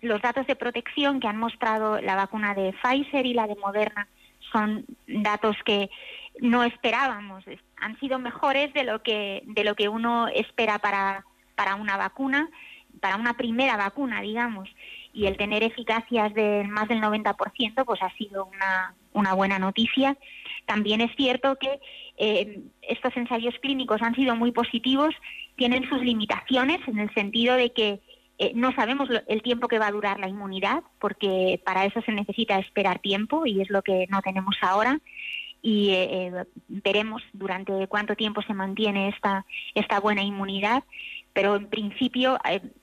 los 0.02 0.22
datos 0.22 0.48
de 0.48 0.56
protección 0.56 1.20
que 1.20 1.28
han 1.28 1.38
mostrado 1.38 2.00
la 2.02 2.16
vacuna 2.16 2.56
de 2.56 2.74
Pfizer 2.82 3.26
y 3.26 3.34
la 3.34 3.46
de 3.46 3.56
Moderna 3.56 4.08
son 4.52 4.86
datos 5.08 5.56
que 5.66 5.89
no 6.40 6.64
esperábamos 6.64 7.44
han 7.78 8.00
sido 8.00 8.18
mejores 8.20 8.74
de 8.74 8.84
lo 8.84 9.04
que 9.04 9.44
de 9.46 9.64
lo 9.64 9.76
que 9.76 9.90
uno 9.90 10.28
espera 10.28 10.80
para 10.80 11.26
para 11.56 11.76
una 11.76 11.98
vacuna 11.98 12.50
para 13.00 13.16
una 13.16 13.36
primera 13.36 13.78
vacuna, 13.78 14.22
digamos, 14.22 14.70
y 15.14 15.26
el 15.26 15.38
tener 15.38 15.64
eficacias 15.64 16.34
de 16.34 16.64
más 16.66 16.88
del 16.88 17.02
90%, 17.02 17.86
pues 17.86 18.02
ha 18.02 18.12
sido 18.16 18.46
una, 18.46 18.96
una 19.14 19.34
buena 19.34 19.60
noticia. 19.60 20.18
También 20.66 21.02
es 21.02 21.16
cierto 21.16 21.58
que 21.58 21.80
eh, 22.18 22.62
estos 22.82 23.16
ensayos 23.18 23.56
clínicos 23.62 24.02
han 24.02 24.16
sido 24.16 24.36
muy 24.36 24.52
positivos, 24.52 25.14
tienen 25.56 25.88
sus 25.90 26.02
limitaciones 26.02 26.80
en 26.88 27.00
el 27.00 27.14
sentido 27.14 27.56
de 27.56 27.74
que 27.74 28.00
eh, 28.38 28.52
no 28.56 28.72
sabemos 28.74 29.10
el 29.28 29.42
tiempo 29.42 29.68
que 29.68 29.80
va 29.80 29.88
a 29.88 29.92
durar 29.92 30.20
la 30.20 30.30
inmunidad, 30.30 30.84
porque 31.00 31.62
para 31.66 31.86
eso 31.86 32.02
se 32.02 32.12
necesita 32.12 32.58
esperar 32.60 33.00
tiempo 33.00 33.46
y 33.46 33.62
es 33.62 33.70
lo 33.70 33.82
que 33.82 34.08
no 34.10 34.22
tenemos 34.22 34.56
ahora. 34.62 35.00
Y 35.62 35.91
eh, 35.91 36.32
veremos 36.68 37.22
durante 37.34 37.88
cuánto 37.88 38.16
tiempo 38.16 38.41
se 38.41 38.53
mantiene 38.53 39.09
esta, 39.09 39.45
esta 39.76 39.99
buena 39.99 40.24
inmunidad. 40.24 40.84
Pero 41.34 41.55
en 41.55 41.68
principio 41.68 42.38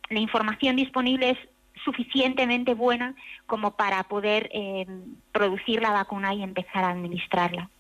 la 0.09 0.21
información 0.21 0.77
disponible 0.77 1.31
es 1.31 1.39
suficientemente 1.85 2.75
buena 2.75 3.15
como 3.47 3.77
para 3.77 4.03
poder 4.05 4.51
eh, 4.53 4.87
producir 5.33 5.81
la 5.81 5.91
vacuna 5.91 6.35
y 6.35 6.43
empezar 6.43 6.85
a 6.85 6.91
administrarla. 6.91 7.71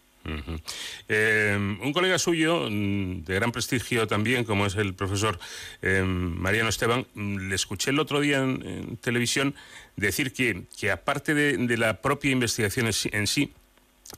Eh, 1.08 1.56
un 1.56 1.92
colega 1.92 2.18
suyo, 2.18 2.68
mm, 2.68 3.24
de 3.24 3.34
gran 3.34 3.50
prestigio 3.50 4.06
también, 4.06 4.44
como 4.44 4.66
es 4.66 4.76
el 4.76 4.94
profesor 4.94 5.38
eh, 5.80 6.02
Mariano 6.04 6.68
Esteban, 6.68 7.06
mm, 7.14 7.48
le 7.48 7.54
escuché 7.54 7.90
el 7.90 7.98
otro 7.98 8.20
día 8.20 8.38
en, 8.38 8.98
televisión 8.98 9.54
decir 9.96 10.32
que, 10.32 10.64
que 10.78 10.90
aparte 10.90 11.32
de, 11.34 11.76
la 11.78 12.02
propia 12.02 12.30
investigación 12.30 12.90
en 13.12 13.26
sí, 13.26 13.52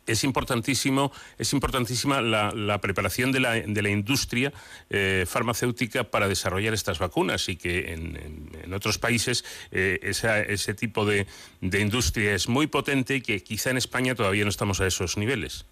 es 0.06 0.24
importantísimo, 0.24 1.12
es 1.38 1.52
importantísima 1.52 2.20
la, 2.20 2.78
preparación 2.80 3.32
de 3.32 3.40
la, 3.40 3.52
de 3.54 3.82
la 3.82 3.88
industria 3.88 4.52
eh, 4.88 5.24
farmacéutica 5.26 6.04
para 6.04 6.28
desarrollar 6.28 6.74
estas 6.74 6.98
vacunas 6.98 7.48
y 7.48 7.56
que 7.56 7.92
en, 7.92 8.72
otros 8.72 8.98
países 8.98 9.44
eh, 9.72 9.98
ese 10.02 10.74
tipo 10.74 11.04
de, 11.04 11.26
industria 11.60 12.34
es 12.34 12.48
muy 12.48 12.66
potente 12.66 13.16
y 13.16 13.20
que 13.20 13.42
quizá 13.42 13.70
en 13.70 13.76
España 13.76 14.14
todavía 14.14 14.44
no 14.44 14.50
estamos 14.50 14.80
a 14.80 14.86
esos 14.86 15.16
niveles. 15.16 15.66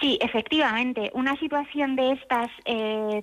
Sí, 0.00 0.18
efectivamente. 0.20 1.10
Una 1.14 1.36
situación 1.36 1.96
de 1.96 2.12
estas, 2.12 2.50
eh, 2.64 3.22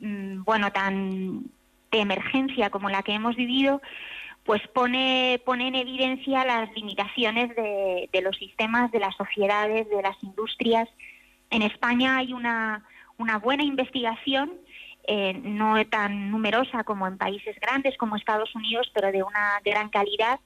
mm, 0.00 0.44
bueno, 0.44 0.72
tan 0.72 1.44
de 1.90 2.00
emergencia 2.00 2.70
como 2.70 2.88
la 2.88 3.02
que 3.02 3.12
hemos 3.12 3.36
vivido, 3.36 3.82
pues 4.46 4.62
pone, 4.68 5.42
pone 5.44 5.66
en 5.66 5.74
evidencia 5.74 6.44
las 6.44 6.72
limitaciones 6.72 7.54
de, 7.56 8.20
los 8.22 8.36
sistemas, 8.36 8.92
de 8.92 9.00
las 9.00 9.14
sociedades, 9.16 9.88
de 9.90 10.00
las 10.00 10.16
industrias. 10.22 10.88
En 11.50 11.62
España 11.62 12.18
hay 12.18 12.32
una, 12.32 12.84
buena 13.42 13.64
investigación, 13.64 14.52
eh, 15.08 15.34
no 15.34 15.84
tan 15.86 16.30
numerosa 16.30 16.84
como 16.84 17.08
en 17.08 17.18
países 17.18 17.56
grandes 17.60 17.96
como 17.98 18.14
Estados 18.14 18.54
Unidos, 18.54 18.88
pero 18.94 19.10
de 19.10 19.24
una 19.24 19.60
gran 19.64 19.88
calidad. 19.88 20.38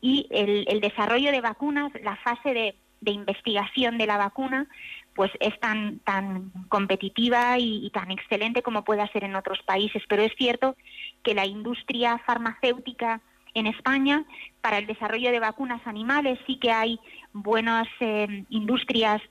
Y 0.00 0.28
el, 0.30 0.80
desarrollo 0.80 1.32
de 1.32 1.40
vacunas, 1.40 1.92
la 2.04 2.16
fase 2.16 2.54
de, 2.54 2.74
investigación 3.10 3.98
de 3.98 4.06
la 4.06 4.16
vacuna, 4.16 4.68
pues 5.14 5.32
es 5.40 5.58
tan, 5.58 5.98
tan 6.00 6.52
competitiva 6.68 7.58
y, 7.58 7.84
y, 7.84 7.90
tan 7.90 8.12
excelente 8.12 8.62
como 8.62 8.84
puede 8.84 9.06
ser 9.08 9.24
en 9.24 9.34
otros 9.34 9.60
países. 9.62 10.04
Pero 10.08 10.22
es 10.22 10.32
cierto 10.38 10.76
que 11.24 11.34
la 11.34 11.46
industria 11.46 12.18
farmacéutica 12.18 13.20
en 13.54 13.66
España, 13.66 14.24
para 14.60 14.78
el 14.78 14.86
desarrollo 14.86 15.30
de 15.30 15.40
vacunas 15.40 15.80
animales 15.86 16.38
sí 16.46 16.56
que 16.56 16.72
hay 16.72 16.98
buenas 17.32 17.88
eh, 18.00 18.44
industrias 18.50 19.22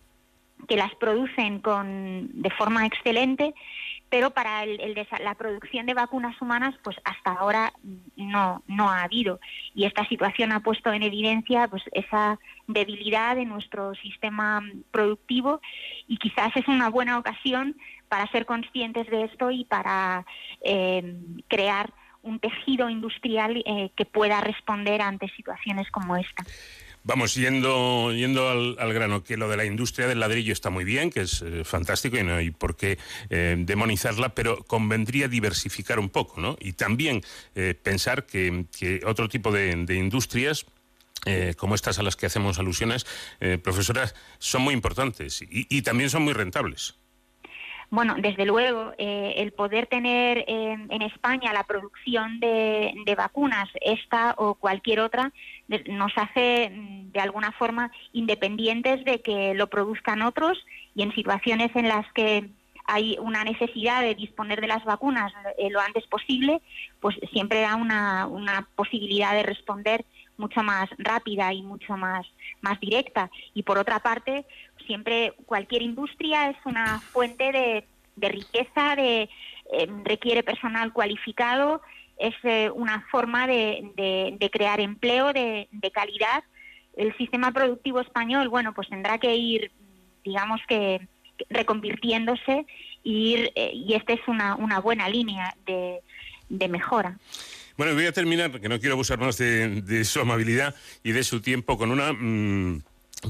que 0.67 0.75
las 0.75 0.93
producen 0.95 1.59
con, 1.59 2.29
de 2.33 2.49
forma 2.51 2.85
excelente, 2.85 3.53
pero 4.09 4.31
para 4.31 4.65
la 4.65 5.35
producción 5.35 5.85
de 5.85 5.93
vacunas 5.93 6.39
humanas, 6.41 6.75
pues 6.83 6.97
hasta 7.03 7.31
ahora 7.33 7.71
no, 8.15 8.63
no 8.67 8.89
ha 8.89 9.03
habido. 9.03 9.39
Y 9.75 9.85
esta 9.85 10.07
situación 10.07 10.51
ha 10.51 10.61
puesto 10.61 10.91
en 10.91 11.03
evidencia 11.03 11.67
pues, 11.67 11.83
esa 11.91 12.39
debilidad 12.67 13.35
de 13.35 13.45
nuestro 13.45 13.93
sistema 13.95 14.63
productivo 14.91 15.61
y 16.07 16.17
quizás 16.17 16.55
es 16.55 16.67
una 16.67 16.89
buena 16.89 17.19
ocasión 17.19 17.75
para 18.09 18.29
ser 18.31 18.45
conscientes 18.45 19.07
de 19.07 19.25
esto 19.25 19.51
y 19.51 19.65
para 19.65 20.25
eh, 20.61 21.15
crear 21.47 21.93
un 22.23 22.39
tejido 22.39 22.89
industrial 22.89 23.63
eh, 23.65 23.91
que 23.95 24.05
pueda 24.05 24.41
responder 24.41 25.01
ante 25.01 25.27
situaciones 25.29 25.89
como 25.91 26.17
esta. 26.17 26.45
Vamos, 27.03 27.33
yendo, 27.33 28.11
yendo 28.13 28.49
al, 28.49 28.93
grano, 28.93 29.23
que 29.23 29.37
lo 29.37 29.47
de 29.47 29.55
la 29.55 29.63
industria 29.63 30.07
del 30.07 30.19
ladrillo 30.19 30.51
está 30.51 30.69
muy 30.69 30.83
bien, 30.83 31.09
que 31.09 31.21
es 31.21 31.41
eh, 31.41 31.63
fantástico 31.63 32.17
y 32.17 32.23
no 32.23 32.35
hay 32.35 32.51
por 32.51 32.75
qué 32.75 32.99
eh, 33.29 33.55
demonizarla, 33.57 34.29
pero 34.35 34.63
convendría 34.65 35.29
diversificar 35.29 35.97
un 35.97 36.09
poco, 36.09 36.41
¿no? 36.41 36.57
Y 36.59 36.73
también 36.73 37.21
pensar 37.83 38.25
que, 38.25 39.01
otro 39.05 39.29
tipo 39.29 39.51
de, 39.51 39.71
industrias, 39.95 40.65
como 41.57 41.75
estas 41.75 41.99
a 41.99 42.03
las 42.03 42.15
que 42.15 42.25
hacemos 42.25 42.59
alusiones, 42.59 43.05
profesoras, 43.63 44.13
son 44.37 44.61
muy 44.61 44.73
importantes 44.73 45.43
y, 45.49 45.81
también 45.81 46.09
son 46.09 46.23
muy 46.23 46.33
rentables. 46.33 46.95
Bueno, 47.91 48.15
desde 48.19 48.45
luego, 48.45 48.93
eh, 48.99 49.33
el 49.37 49.51
poder 49.51 49.87
tener 49.87 50.45
en 50.47 51.01
España 51.01 51.53
la 51.53 51.63
producción 51.63 52.39
de, 52.39 52.93
vacunas, 53.17 53.67
esta 53.81 54.35
o 54.37 54.53
cualquier 54.53 54.99
otra, 54.99 55.31
nos 55.87 56.11
hace 56.15 56.69
mm, 56.69 57.11
de 57.11 57.19
alguna 57.19 57.51
forma 57.53 57.91
independientes 58.13 59.03
de 59.05 59.21
que 59.21 59.55
lo 59.55 59.67
produzcan 59.67 60.21
otros 60.21 60.63
y 60.93 61.01
en 61.01 61.13
situaciones 61.15 61.75
en 61.75 61.87
las 61.87 62.05
que 62.13 62.49
hay 62.85 63.17
una 63.19 63.43
necesidad 63.43 64.01
de 64.01 64.15
disponer 64.15 64.61
de 64.61 64.67
las 64.67 64.83
vacunas 64.83 65.31
eh, 65.57 65.69
lo 65.71 65.79
antes 65.79 66.05
posible, 66.07 66.61
pues 66.99 67.15
siempre 67.31 67.61
da 67.61 67.75
una 67.75 68.67
posibilidad 68.75 69.33
de 69.33 69.43
responder 69.43 70.05
mucho 70.39 70.63
más 70.63 70.89
rápida 70.97 71.53
y 71.53 71.61
mucho 71.61 71.97
más, 71.97 72.25
más 72.61 72.79
directa. 72.79 73.29
Y 73.53 73.63
por 73.63 73.77
otra 73.77 73.99
parte, 73.99 74.45
siempre 74.87 75.33
cualquier 75.45 75.83
industria 75.83 76.49
es 76.49 76.57
una 76.65 76.99
fuente 76.99 77.51
de, 77.51 78.29
riqueza, 78.29 78.95
de, 78.95 79.29
em, 79.71 80.03
requiere 80.03 80.41
personal 80.41 80.91
cualificado, 80.91 81.81
es 82.17 82.35
eh, 82.43 82.69
una 82.73 83.05
forma 83.11 83.47
de, 83.47 84.49
crear 84.51 84.79
empleo 84.79 85.31
de, 85.31 85.67
calidad. 85.93 86.43
El 86.95 87.15
sistema 87.17 87.51
productivo 87.51 88.01
español, 88.01 88.49
bueno, 88.49 88.73
pues 88.73 88.89
tendrá 88.89 89.17
que 89.17 89.35
ir, 89.35 89.71
digamos 90.23 90.59
que, 90.67 91.07
reconvirtiéndose 91.49 92.65
y, 93.03 93.33
ir, 93.33 93.51
eh, 93.55 93.71
y 93.73 93.93
esta 93.93 94.13
es 94.13 94.27
una, 94.27 94.55
una 94.55 94.79
buena 94.79 95.07
línea 95.07 95.55
de, 95.65 96.67
mejora. 96.67 97.17
Bueno, 97.79 97.93
voy 97.93 98.07
a 98.07 98.11
terminar, 98.11 98.51
porque 98.51 98.67
no 98.67 98.77
quiero 98.77 98.95
abusar 98.95 99.19
más 99.19 99.37
de, 99.37 100.03
su 100.03 100.19
amabilidad 100.19 100.75
y 101.01 101.13
de 101.13 101.23
su 101.23 101.39
tiempo, 101.39 101.77
con 101.77 101.91
una 101.91 102.11
mm, 102.11 102.81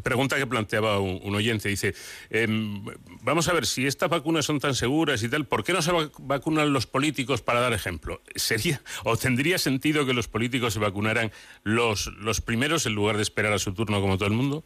Pregunta 0.02 0.38
que 0.38 0.48
planteaba 0.48 1.00
un, 1.00 1.36
oyente, 1.36 1.70
dice, 1.70 1.94
em, 2.32 2.84
vamos 3.22 3.48
a 3.48 3.54
ver, 3.54 3.68
si 3.68 3.86
estas 3.86 4.10
vacunas 4.10 4.46
son 4.46 4.60
tan 4.60 4.74
seguras 4.74 5.22
y 5.22 5.30
tal, 5.30 5.46
¿por 5.46 5.64
qué 5.64 5.72
no 5.74 5.84
se 5.84 5.92
vacunan 6.18 6.74
los 6.74 6.88
políticos 6.88 7.44
para 7.44 7.60
dar 7.60 7.74
ejemplo? 7.74 8.24
¿Sería 8.36 8.82
o 9.04 9.18
tendría 9.18 9.60
sentido 9.60 10.08
que 10.08 10.14
los 10.14 10.28
políticos 10.28 10.74
se 10.74 10.80
vacunaran 10.80 11.32
los, 11.64 12.08
los 12.18 12.42
primeros 12.42 12.88
en 12.88 12.96
lugar 12.96 13.18
de 13.18 13.24
esperar 13.24 13.54
a 13.54 13.60
su 13.60 13.76
turno 13.76 14.02
como 14.02 14.18
todo 14.18 14.30
el 14.30 14.36
mundo? 14.36 14.64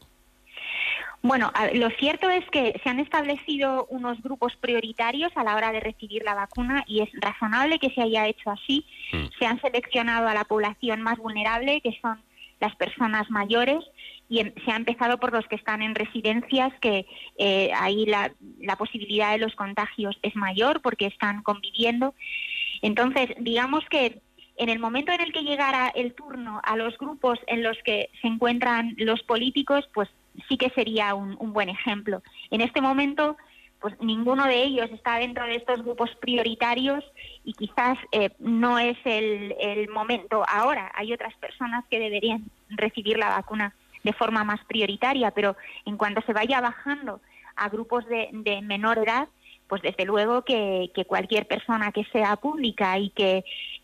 Bueno, 1.24 1.53
lo 1.74 1.89
cierto 1.91 2.30
es 2.30 2.45
que 2.49 2.78
se 2.84 2.89
han 2.89 2.99
establecido 2.99 3.88
unos 3.89 4.21
grupos 4.21 4.57
prioritarios 4.57 5.32
a 5.36 5.45
la 5.45 5.55
hora 5.55 5.71
de 5.71 5.80
recibir 5.80 6.21
la 6.26 6.36
vacuna 6.36 6.84
y 6.86 6.99
es 6.99 7.09
razonable 7.13 7.80
que 7.80 7.91
se 7.91 8.01
haya 8.01 8.28
hecho 8.28 8.51
así. 8.51 8.86
Mm. 9.13 9.28
Se 9.39 9.45
han 9.45 9.61
seleccionado 9.61 10.28
a 10.28 10.34
la 10.34 10.43
población 10.43 11.01
más 11.01 11.17
vulnerable, 11.17 11.80
que 11.80 11.97
son 12.01 12.21
las 12.59 12.76
personas 12.76 13.30
mayores, 13.30 13.86
y 14.28 14.39
se 14.39 14.71
ha 14.71 14.76
empezado 14.76 15.17
por 15.17 15.32
los 15.32 15.47
que 15.47 15.55
están 15.55 15.82
en 15.82 15.95
residencias, 15.95 16.74
que 16.82 17.05
eh, 17.38 17.71
ahí 17.74 18.05
la, 18.05 18.34
posibilidad 18.78 19.32
de 19.32 19.38
los 19.38 19.55
contagios 19.55 20.19
es 20.24 20.36
mayor 20.36 20.82
porque 20.82 21.05
están 21.05 21.41
conviviendo. 21.41 22.15
Entonces, 22.82 23.30
digamos 23.39 23.86
que 23.89 24.19
en 24.57 24.67
el 24.67 24.80
momento 24.80 25.13
en 25.13 25.21
el 25.21 25.32
que 25.32 25.43
llegara 25.43 25.88
el 25.95 26.13
turno 26.15 26.59
a 26.65 26.76
los 26.76 26.97
grupos 26.97 27.39
en 27.47 27.63
los 27.63 27.78
que 27.86 28.09
se 28.21 28.28
encuentran 28.28 28.93
los 28.97 29.24
políticos, 29.24 29.88
pues 29.93 30.09
sí 30.48 30.58
que 30.58 30.70
sería 30.72 31.16
un, 31.16 31.54
buen 31.54 31.70
ejemplo. 31.70 32.22
En 32.52 32.62
este 32.62 32.82
momento, 32.82 33.38
pues 33.80 33.96
ninguno 34.00 34.46
de 34.46 34.64
ellos 34.64 34.90
está 34.92 35.18
dentro 35.18 35.46
de 35.46 35.56
estos 35.56 35.84
grupos 35.84 36.10
prioritarios 36.20 37.04
y 37.44 37.54
quizás 37.54 37.98
eh, 38.12 38.32
no 38.40 38.80
es 38.80 38.98
el, 39.06 39.56
el 39.60 39.90
momento 39.90 40.44
ahora. 40.48 40.92
Hay 40.96 41.14
otras 41.14 41.36
personas 41.36 41.86
que 41.90 42.00
deberían 42.00 42.46
recibir 42.70 43.18
la 43.18 43.30
vacuna 43.30 43.76
de 44.04 44.14
forma 44.14 44.44
más 44.44 44.64
prioritaria, 44.66 45.32
pero 45.32 45.56
en 45.86 45.98
cuanto 45.98 46.22
se 46.22 46.34
vaya 46.34 46.62
bajando 46.62 47.22
a 47.56 47.70
grupos 47.70 48.06
de, 48.08 48.62
menor 48.62 48.98
edad, 49.00 49.28
pues 49.68 49.82
desde 49.82 50.06
luego 50.06 50.44
que, 50.44 50.92
cualquier 51.08 51.48
persona 51.48 51.92
que 51.92 52.04
sea 52.06 52.36
pública 52.36 52.98
y 52.98 53.10
que 53.12 53.44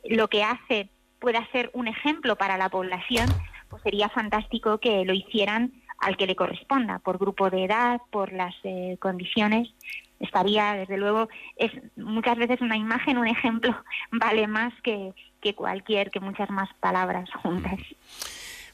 lo 0.10 0.28
que 0.28 0.44
hace 0.44 0.90
pueda 1.20 1.46
ser 1.52 1.70
un 1.74 1.88
ejemplo 1.88 2.36
para 2.36 2.58
la 2.58 2.70
población, 2.70 3.28
pues 3.70 3.82
sería 3.84 4.10
fantástico 4.10 4.80
que 4.80 5.06
lo 5.06 5.14
hicieran 5.14 5.74
al 6.00 6.18
que 6.18 6.28
le 6.28 6.36
corresponda, 6.36 7.00
por 7.00 7.18
grupo 7.18 7.50
de 7.50 7.66
edad, 7.66 8.02
por 8.12 8.32
las 8.34 8.56
eh, 8.64 8.98
condiciones 9.00 9.70
estaría, 10.20 10.74
desde 10.74 10.98
luego, 10.98 11.30
es 11.56 11.72
muchas 11.96 12.38
veces 12.38 12.62
una 12.62 12.78
imagen, 12.78 13.18
un 13.18 13.28
ejemplo, 13.28 13.76
vale 14.12 14.48
más 14.48 14.74
que, 14.84 15.14
que 15.42 15.56
cualquier, 15.56 16.12
que 16.12 16.20
muchas 16.20 16.50
más 16.50 16.70
palabras 16.80 17.30
juntas. 17.42 17.80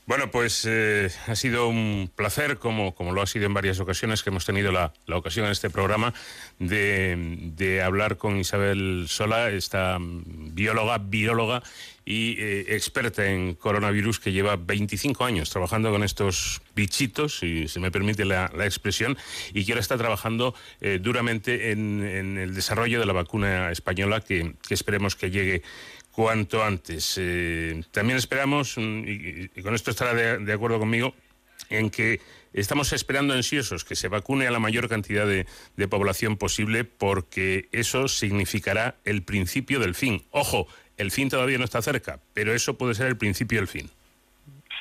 Bueno, 0.08 0.30
pues 0.30 0.66
eh, 0.70 1.10
ha 1.26 1.36
sido 1.36 1.68
un 1.68 2.12
placer, 2.16 2.60
como, 2.60 2.94
como 2.94 3.12
lo 3.12 3.24
ha 3.24 3.26
sido 3.26 3.48
en 3.48 3.56
varias 3.56 3.80
ocasiones 3.80 4.22
que 4.22 4.30
hemos 4.30 4.46
tenido 4.46 4.72
la, 4.72 4.94
la 5.08 5.18
ocasión 5.18 5.48
en 5.48 5.52
este 5.52 5.72
programa, 5.72 6.14
de, 6.60 7.16
de, 7.56 7.82
hablar 7.82 8.18
con 8.18 8.38
Isabel 8.38 9.06
Sola, 9.08 9.50
esta 9.50 9.98
bióloga, 10.00 11.00
bióloga 11.00 11.64
y 12.06 12.40
eh, 12.40 12.76
experta 12.76 13.26
en 13.26 13.56
coronavirus 13.56 14.20
que 14.20 14.32
lleva 14.32 14.58
25 14.58 15.26
años 15.26 15.50
trabajando 15.50 15.90
con 15.90 16.04
estos 16.04 16.62
bichitos, 16.76 17.40
si 17.40 17.68
se 17.68 17.80
me 17.80 17.90
permite 17.90 18.26
la, 18.26 18.52
la 18.56 18.66
expresión, 18.66 19.18
y 19.54 19.66
que 19.66 19.72
ahora 19.72 19.82
está 19.82 19.98
trabajando 19.98 20.54
eh, 20.82 21.00
duramente 21.02 21.72
en, 21.72 22.04
en, 22.06 22.38
el 22.38 22.54
desarrollo 22.54 23.00
de 23.00 23.08
la 23.08 23.14
vacuna 23.14 23.72
española 23.72 24.22
que, 24.22 24.54
que 24.68 24.76
esperemos 24.76 25.16
que 25.16 25.32
llegue 25.32 25.64
cuanto 26.16 26.64
antes. 26.64 27.18
Eh, 27.20 27.84
también 27.92 28.18
esperamos, 28.18 28.78
mm, 28.78 29.04
y, 29.06 29.62
con 29.62 29.76
esto 29.76 29.92
estará 29.92 30.14
de, 30.14 30.38
de, 30.38 30.54
acuerdo 30.54 30.80
conmigo, 30.80 31.14
en 31.70 31.90
que 31.90 32.22
estamos 32.54 32.94
esperando 32.94 33.34
ansiosos 33.34 33.84
que 33.84 33.96
se 33.96 34.08
vacune 34.08 34.48
a 34.48 34.52
la 34.52 34.60
mayor 34.60 34.88
cantidad 34.88 35.28
de, 35.28 35.46
de, 35.76 35.88
población 35.88 36.38
posible 36.38 36.86
porque 36.86 37.68
eso 37.74 38.08
significará 38.08 38.96
el 39.04 39.24
principio 39.24 39.80
del 39.80 39.94
fin. 39.94 40.24
Ojo, 40.32 40.68
el 40.96 41.12
fin 41.12 41.30
todavía 41.30 41.58
no 41.58 41.66
está 41.66 41.82
cerca, 41.82 42.20
pero 42.34 42.54
eso 42.54 42.78
puede 42.78 42.96
ser 42.96 43.08
el 43.08 43.18
principio 43.18 43.60
del 43.60 43.68
fin. 43.68 43.90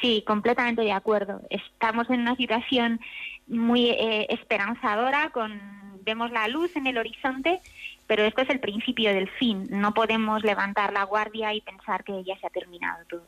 Sí, 0.01 0.23
completamente 0.27 0.83
de 0.83 0.93
acuerdo. 0.93 1.41
Estamos 1.51 2.09
en 2.11 2.21
una 2.21 2.37
situación 2.37 3.01
muy 3.49 3.91
eh, 3.91 4.27
esperanzadora, 4.29 5.31
con 5.31 5.61
vemos 6.05 6.31
la 6.31 6.47
luz 6.49 6.77
en 6.77 6.87
el 6.87 6.99
horizonte 6.99 7.61
pero 8.07 8.25
esto 8.25 8.43
es 8.43 8.51
el 8.51 8.61
principio 8.61 9.13
del 9.13 9.29
fin. 9.29 9.67
No 9.71 9.95
podemos 9.95 10.43
levantar 10.43 10.93
la 10.93 11.05
guardia 11.05 11.55
y 11.55 11.61
pensar 11.61 12.05
que 12.05 12.23
ya 12.25 12.39
se 12.39 12.47
ha 12.47 12.51
terminado 12.51 13.05
todo. 13.09 13.25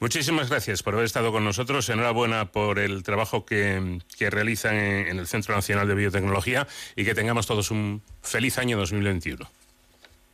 Muchísimas 0.00 0.50
gracias 0.50 0.82
por 0.82 0.94
haber 0.94 1.06
estado 1.06 1.32
con 1.32 1.44
nosotros. 1.44 1.88
Enhorabuena 1.88 2.46
por 2.46 2.78
el 2.78 3.02
trabajo 3.02 3.46
que, 3.46 4.00
que 4.18 4.28
realizan 4.28 4.74
en, 4.74 5.08
en, 5.08 5.18
el 5.18 5.26
Centro 5.26 5.54
Nacional 5.54 5.88
de 5.88 5.94
Biotecnología 5.94 6.66
y 6.96 7.04
que 7.04 7.14
tengamos 7.14 7.46
todos 7.46 7.70
un 7.70 8.02
feliz 8.20 8.58
año 8.58 8.76
2021. 8.76 9.48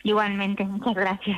Igualmente, 0.03 0.65
muchas 0.65 0.95
gracias. 0.95 1.37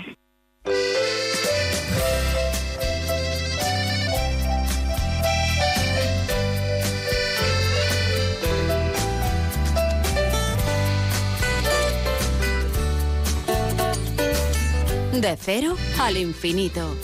De 15.12 15.36
cero 15.38 15.76
al 16.00 16.16
infinito. 16.16 16.96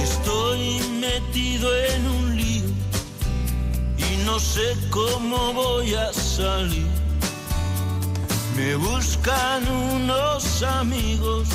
Estoy 0.00 0.78
metido 1.00 1.68
en 1.76 2.06
un 2.06 2.36
lío 2.36 2.64
y 3.98 4.24
no 4.24 4.38
sé 4.38 4.76
cómo 4.90 5.52
voy 5.52 5.94
a 5.94 6.12
salir. 6.12 6.86
Me 8.56 8.76
buscan 8.76 9.66
unos 9.68 10.62
amigos 10.62 11.48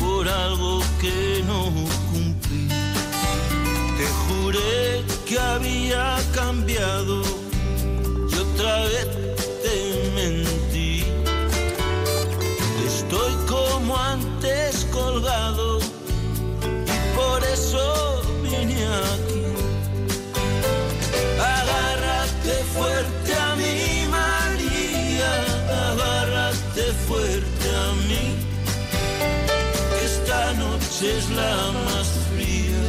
por 0.00 0.28
algo 0.28 0.80
que 1.00 1.44
no 1.46 1.66
cumplí. 2.10 2.68
Te 3.96 4.06
juré 4.26 5.04
que 5.26 5.38
había 5.38 6.18
cambiado 6.34 7.22
y 8.30 8.34
otra 8.34 8.80
vez 8.80 9.27
como 13.88 14.00
antes 14.00 14.86
colgado. 14.92 15.78
Y 15.80 17.16
por 17.16 17.42
eso 17.44 18.22
vine 18.42 18.84
aquí. 19.14 19.44
Agárrate 21.40 22.54
fuerte 22.76 23.34
a 23.34 23.56
mi 23.56 24.06
María, 24.10 25.30
agárrate 25.90 26.84
fuerte 27.06 27.66
a 27.84 27.92
mí, 28.08 28.24
esta 30.04 30.52
noche 30.54 31.18
es 31.18 31.30
la 31.30 31.56
más 31.86 32.08
fría. 32.30 32.84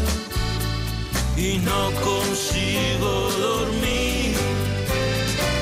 Y 1.37 1.59
no 1.59 1.91
consigo 2.03 3.11
dormir. 3.39 4.35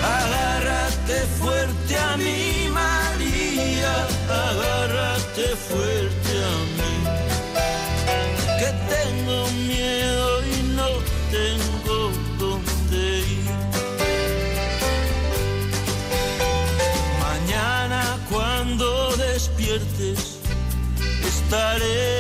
Agárrate 0.04 1.18
fuerte 1.40 1.96
a 1.96 2.18
mi 2.18 2.70
María. 2.70 3.94
Agárrate 4.30 4.77
fuerte 5.44 6.32
a 6.44 6.58
mí, 6.78 6.96
que 8.60 8.70
tengo 8.96 9.48
miedo 9.68 10.44
y 10.46 10.64
no 10.76 10.90
tengo 11.30 12.12
dónde 12.40 13.20
ir. 13.20 13.52
Mañana 17.22 18.18
cuando 18.30 19.16
despiertes, 19.16 20.40
estaré 21.24 22.17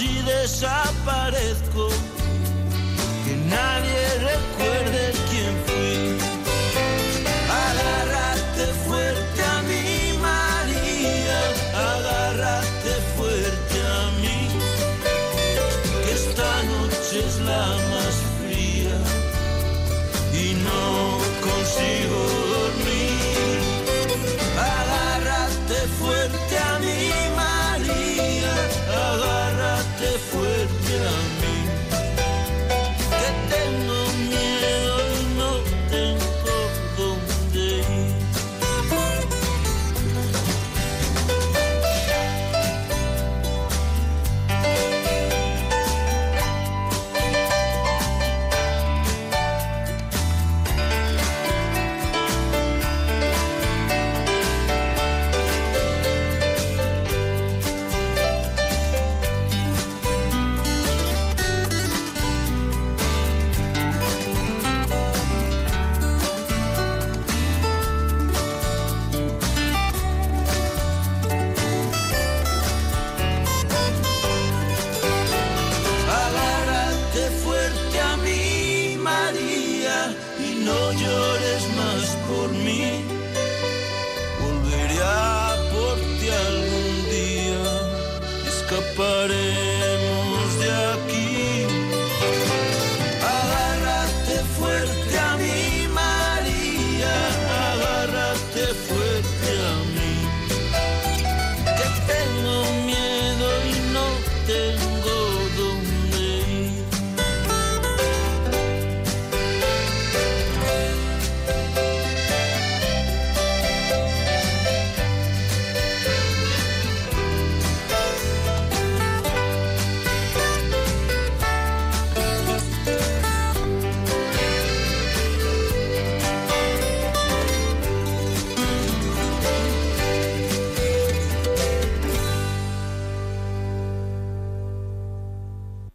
si 0.00 0.22
desaparezco, 0.22 1.88
que 3.22 3.36
nadie 3.54 4.02
recuerde 4.30 4.89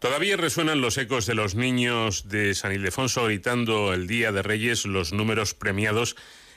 Todavía 0.06 0.36
resuenan 0.36 0.80
los 0.80 0.98
ecos 0.98 1.26
de 1.26 1.34
los 1.34 1.56
niños 1.56 2.28
de 2.28 2.54
San 2.54 2.72
Ildefonso 2.72 3.24
gritando 3.24 3.92
el 3.92 4.06
Día 4.06 4.30
de 4.30 4.40
Reyes 4.40 4.86
los 4.86 5.12
números 5.12 5.54
premiados 5.54 6.14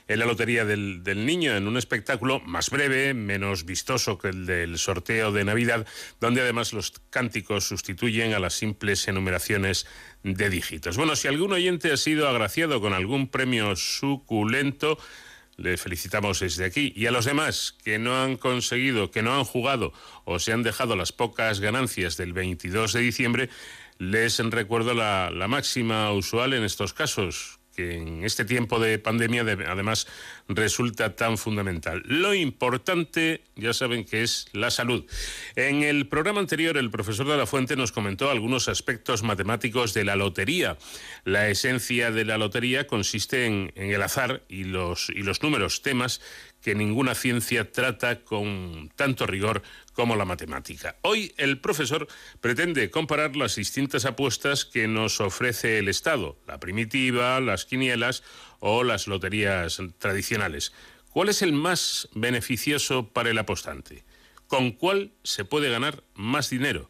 en 0.08 0.20
la 0.20 0.28
Lotería 0.28 0.66
del, 0.66 1.26
Niño, 1.26 1.56
en 1.56 1.68
un 1.68 1.76
espectáculo 1.76 2.42
más 2.42 2.70
breve, 2.70 3.16
menos 3.16 3.66
vistoso 3.66 4.20
que 4.20 4.28
el 4.28 4.46
del 4.46 4.78
sorteo 4.78 5.32
de 5.32 5.46
Navidad, 5.46 5.88
donde 6.22 6.42
además 6.42 6.74
los 6.74 6.94
cánticos 7.10 7.68
sustituyen 7.68 8.36
a 8.36 8.40
las 8.40 8.54
simples 8.54 9.08
enumeraciones 9.08 9.88
de 10.22 10.48
dígitos. 10.52 10.96
Bueno, 10.96 11.16
si 11.16 11.28
algún 11.28 11.52
oyente 11.52 11.92
ha 11.92 11.98
sido 11.98 12.30
agraciado 12.30 12.80
con 12.82 12.94
algún 12.94 13.30
premio 13.30 13.76
suculento, 13.76 15.00
le 15.60 15.78
felicitamos 15.78 16.40
desde 16.40 16.66
aquí. 16.66 16.94
Y 16.96 17.06
a 17.06 17.12
los 17.12 17.26
demás 17.26 17.76
que 17.84 18.00
no 18.00 18.22
han 18.22 18.38
conseguido, 18.38 19.12
que 19.12 19.22
no 19.22 19.36
han 19.36 19.44
jugado 19.44 19.94
o 20.26 20.40
se 20.40 20.54
han 20.54 20.64
dejado 20.64 20.96
las 20.96 21.12
pocas 21.12 21.60
ganancias 21.60 22.18
del 22.18 22.34
22 22.34 22.94
de 22.94 23.02
diciembre, 23.02 23.50
les 23.98 24.40
recuerdo 24.40 24.94
la, 24.94 25.30
la 25.30 25.48
máxima 25.48 26.12
usual 26.12 26.54
en 26.54 26.64
estos 26.64 26.94
casos 26.94 27.59
que 27.80 27.96
en 27.96 28.26
este 28.26 28.44
tiempo 28.44 28.78
de 28.78 29.00
pandemia 29.00 29.44
además 29.44 30.06
resulta 30.50 31.16
tan 31.16 31.38
fundamental. 31.38 32.04
Lo 32.06 32.34
importante, 32.34 33.42
ya 33.56 33.72
saben 33.72 34.04
que 34.04 34.22
es 34.22 34.48
la 34.52 34.70
salud. 34.70 35.06
En 35.56 35.84
el 35.84 36.08
programa 36.08 36.42
anterior, 36.42 36.76
el 36.76 36.92
profesor 36.92 37.26
de 37.28 37.38
la 37.38 37.46
Fuente 37.46 37.78
nos 37.78 37.94
comentó 37.94 38.30
algunos 38.30 38.68
aspectos 38.68 39.24
matemáticos 39.24 39.94
de 39.94 40.04
la 40.04 40.18
lotería. 40.18 40.78
La 41.24 41.48
esencia 41.48 42.12
de 42.12 42.26
la 42.26 42.38
lotería 42.38 42.86
consiste 42.86 43.46
en, 43.46 43.72
en 43.76 43.92
el 43.92 44.02
azar 44.02 44.44
y 44.50 44.66
los, 44.66 45.10
y 45.10 45.24
los 45.24 45.42
números, 45.42 45.82
temas 45.82 46.20
que 46.62 46.76
ninguna 46.76 47.16
ciencia 47.16 47.72
trata 47.72 48.20
con 48.26 48.92
tanto 48.98 49.26
rigor 49.26 49.64
como 50.00 50.16
la 50.16 50.24
matemática. 50.24 50.96
Hoy 51.02 51.34
el 51.36 51.60
profesor 51.60 52.08
pretende 52.40 52.90
comparar 52.90 53.36
las 53.36 53.58
distintas 53.58 54.06
apuestas 54.06 54.64
que 54.64 54.88
nos 54.88 55.20
ofrece 55.20 55.78
el 55.78 55.90
Estado, 55.90 56.38
la 56.48 56.58
primitiva, 56.58 57.42
las 57.42 57.66
quinielas 57.66 58.24
o 58.62 58.86
las 58.86 59.08
loterías 59.08 59.82
tradicionales. 59.98 60.72
¿Cuál 61.12 61.28
es 61.28 61.42
el 61.42 61.52
más 61.52 62.08
beneficioso 62.14 63.10
para 63.10 63.30
el 63.30 63.38
apostante? 63.40 64.06
¿Con 64.48 64.72
cuál 64.72 65.12
se 65.24 65.44
puede 65.44 65.70
ganar 65.70 66.02
más 66.14 66.50
dinero? 66.50 66.90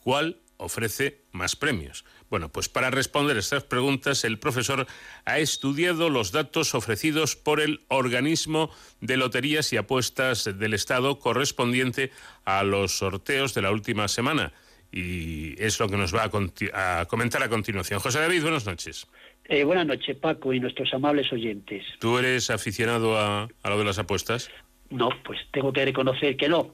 ¿Cuál 0.00 0.40
ofrece 0.56 1.20
más 1.30 1.54
premios? 1.54 2.04
Bueno, 2.32 2.48
pues 2.48 2.70
para 2.70 2.90
responder 2.90 3.36
estas 3.36 3.62
preguntas, 3.62 4.24
el 4.24 4.38
profesor 4.38 4.86
ha 5.26 5.38
estudiado 5.38 6.08
los 6.08 6.32
datos 6.32 6.74
ofrecidos 6.74 7.36
por 7.36 7.60
el 7.60 7.80
organismo 7.88 8.70
de 9.02 9.18
loterías 9.18 9.70
y 9.74 9.76
apuestas 9.76 10.44
del 10.58 10.72
Estado 10.72 11.18
correspondiente 11.18 12.10
a 12.46 12.62
los 12.62 12.96
sorteos 12.96 13.52
de 13.52 13.60
la 13.60 13.70
última 13.70 14.08
semana. 14.08 14.50
Y 14.90 15.62
es 15.62 15.78
lo 15.78 15.90
que 15.90 15.98
nos 15.98 16.14
va 16.14 16.30
a, 16.72 17.04
comentar 17.04 17.42
a 17.42 17.50
continuación. 17.50 18.00
José 18.00 18.20
David, 18.20 18.40
buenas 18.40 18.64
noches. 18.64 19.06
Eh, 19.44 19.64
buenas 19.64 19.86
noches, 19.86 20.16
Paco, 20.16 20.54
y 20.54 20.60
nuestros 20.60 20.94
amables 20.94 21.30
oyentes. 21.34 21.84
¿Tú 21.98 22.16
eres 22.16 22.48
aficionado 22.48 23.18
a, 23.18 23.46
a 23.62 23.68
lo 23.68 23.78
de 23.78 23.84
las 23.84 23.98
apuestas? 23.98 24.50
No, 24.88 25.10
pues 25.22 25.38
tengo 25.50 25.70
que 25.70 25.84
reconocer 25.84 26.38
que 26.38 26.48
no. 26.48 26.72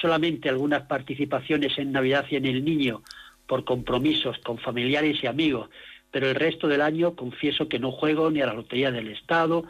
Solamente 0.00 0.48
algunas 0.48 0.82
participaciones 0.88 1.78
en 1.78 1.92
Navidad 1.92 2.26
y 2.28 2.34
en 2.34 2.46
el 2.46 2.64
Niño 2.64 3.04
por 3.46 3.64
compromisos 3.64 4.38
con 4.38 4.58
familiares 4.58 5.18
y 5.22 5.26
amigos, 5.26 5.70
pero 6.10 6.28
el 6.28 6.34
resto 6.34 6.68
del 6.68 6.80
año 6.80 7.14
confieso 7.14 7.68
que 7.68 7.78
no 7.78 7.92
juego 7.92 8.30
ni 8.30 8.40
a 8.40 8.46
la 8.46 8.54
Lotería 8.54 8.90
del 8.90 9.08
Estado, 9.08 9.64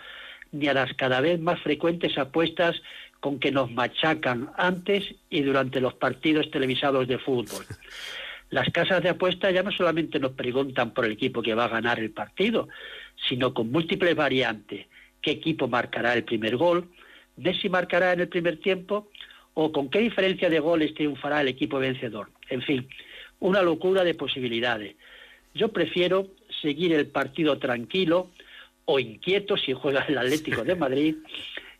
ni 0.53 0.69
a 0.69 0.75
las 0.75 0.93
cada 0.95 1.21
vez 1.21 1.41
más 1.41 1.61
frecuentes 1.61 2.17
apuestas 2.19 2.81
con 3.21 3.39
que 3.39 3.51
nos 3.51 3.71
machacan 3.73 4.51
antes 4.57 5.15
y 5.31 5.43
durante 5.43 5.81
los 5.81 5.95
partidos 5.95 6.51
televisados 6.51 7.09
de 7.09 7.19
fútbol. 7.19 7.65
Las 8.51 8.71
casas 8.71 9.03
de 9.03 9.09
apuestas 9.09 9.53
ya 9.53 9.65
no 9.65 9.73
solamente 9.73 10.21
nos 10.21 10.33
preguntan 10.33 10.95
por 10.95 11.05
el 11.05 11.13
equipo 11.13 11.43
que 11.43 11.55
va 11.55 11.65
a 11.65 11.69
ganar 11.69 11.99
el 11.99 12.13
partido, 12.13 12.69
sino 13.29 13.53
con 13.53 13.73
múltiples 13.73 14.15
variantes. 14.15 14.87
¿Qué 15.21 15.33
equipo 15.33 15.67
marcará 15.67 16.15
el 16.15 16.23
primer 16.23 16.57
gol? 16.57 16.89
¿Messi 17.37 17.69
marcará 17.69 18.13
en 18.13 18.21
el 18.21 18.29
primer 18.29 18.61
tiempo? 18.61 19.11
¿O 19.55 19.73
con 19.73 19.91
qué 19.91 19.99
diferencia 19.99 20.49
de 20.49 20.61
goles 20.61 20.95
triunfará 20.95 21.41
el 21.41 21.49
equipo 21.49 21.81
vencedor? 21.81 22.31
En 22.49 22.63
fin, 22.63 22.89
una 23.41 23.63
locura 23.63 24.05
de 24.05 24.15
posibilidades. 24.15 24.97
Yo 25.55 25.69
prefiero 25.69 26.29
seguir 26.61 26.93
el 26.93 27.07
partido 27.07 27.59
tranquilo 27.59 28.31
o 28.85 28.99
inquieto 28.99 29.57
si 29.57 29.73
juega 29.73 30.05
el 30.09 30.19
Atlético 30.19 30.65
de 30.65 30.75
Madrid 30.77 31.17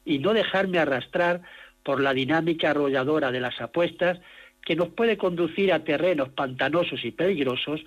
y 0.05 0.19
no 0.19 0.33
dejarme 0.33 0.79
arrastrar 0.79 1.43
por 1.83 2.01
la 2.01 2.13
dinámica 2.13 2.71
arrolladora 2.71 3.31
de 3.31 3.41
las 3.41 3.61
apuestas 3.61 4.19
que 4.63 4.77
nos 4.77 4.89
puede 4.89 5.17
conducir 5.17 5.73
a 5.73 5.85
terrenos 5.85 6.31
pantanosos 6.31 7.05
y 7.05 7.13
peligrosos, 7.13 7.81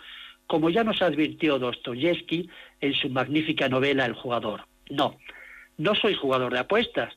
como 0.47 0.69
ya 0.69 0.83
nos 0.83 1.01
advirtió 1.01 1.59
Dostoyevsky 1.59 2.49
en 2.79 2.93
su 2.93 3.09
magnífica 3.09 3.67
novela 3.67 4.05
El 4.05 4.13
jugador. 4.13 4.65
No, 4.89 5.17
no 5.77 5.95
soy 5.95 6.15
jugador 6.15 6.53
de 6.53 6.59
apuestas, 6.59 7.13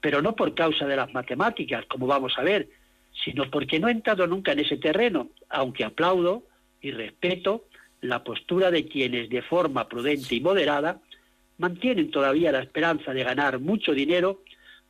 pero 0.00 0.20
no 0.20 0.36
por 0.36 0.54
causa 0.54 0.86
de 0.86 0.96
las 0.96 1.12
matemáticas, 1.14 1.86
como 1.86 2.06
vamos 2.06 2.34
a 2.36 2.42
ver, 2.42 2.68
sino 3.24 3.50
porque 3.50 3.78
no 3.78 3.88
he 3.88 3.92
entrado 3.92 4.26
nunca 4.26 4.52
en 4.52 4.60
ese 4.60 4.76
terreno, 4.76 5.30
aunque 5.48 5.84
aplaudo 5.84 6.44
y 6.80 6.90
respeto 6.90 7.64
la 8.00 8.22
postura 8.22 8.70
de 8.70 8.86
quienes 8.86 9.28
de 9.30 9.42
forma 9.42 9.88
prudente 9.88 10.34
y 10.34 10.40
moderada 10.40 11.00
mantienen 11.58 12.10
todavía 12.10 12.52
la 12.52 12.62
esperanza 12.62 13.12
de 13.12 13.24
ganar 13.24 13.58
mucho 13.58 13.92
dinero 13.92 14.42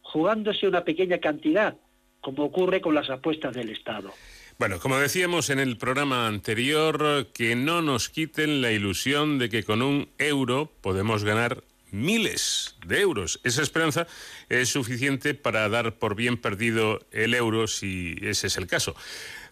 jugándose 0.03 0.67
una 0.67 0.85
pequeña 0.85 1.19
cantidad, 1.19 1.77
como 2.21 2.45
ocurre 2.45 2.81
con 2.81 2.95
las 2.95 3.11
apuestas 3.11 3.55
del 3.55 3.71
Estado. 3.71 4.13
Bueno, 4.59 4.79
como 4.79 4.99
decíamos 4.99 5.51
en 5.51 5.59
el 5.59 5.77
programa 5.77 6.27
anterior, 6.27 7.29
que 7.35 7.55
no 7.57 7.83
nos 7.83 8.09
quiten 8.09 8.63
la 8.63 8.73
ilusión 8.73 9.39
de 9.39 9.51
que 9.51 9.65
con 9.65 9.83
un 9.83 10.09
euro 10.19 10.73
podemos 10.81 11.25
ganar 11.25 11.63
miles 11.91 12.77
de 12.87 13.01
euros. 13.01 13.41
Esa 13.45 13.63
esperanza 13.63 14.07
es 14.49 14.69
suficiente 14.69 15.35
para 15.35 15.69
dar 15.69 15.95
por 15.99 16.15
bien 16.15 16.37
perdido 16.37 17.01
el 17.13 17.35
euro 17.35 17.67
si 17.67 18.17
ese 18.23 18.49
es 18.49 18.57
el 18.57 18.67
caso. 18.67 18.95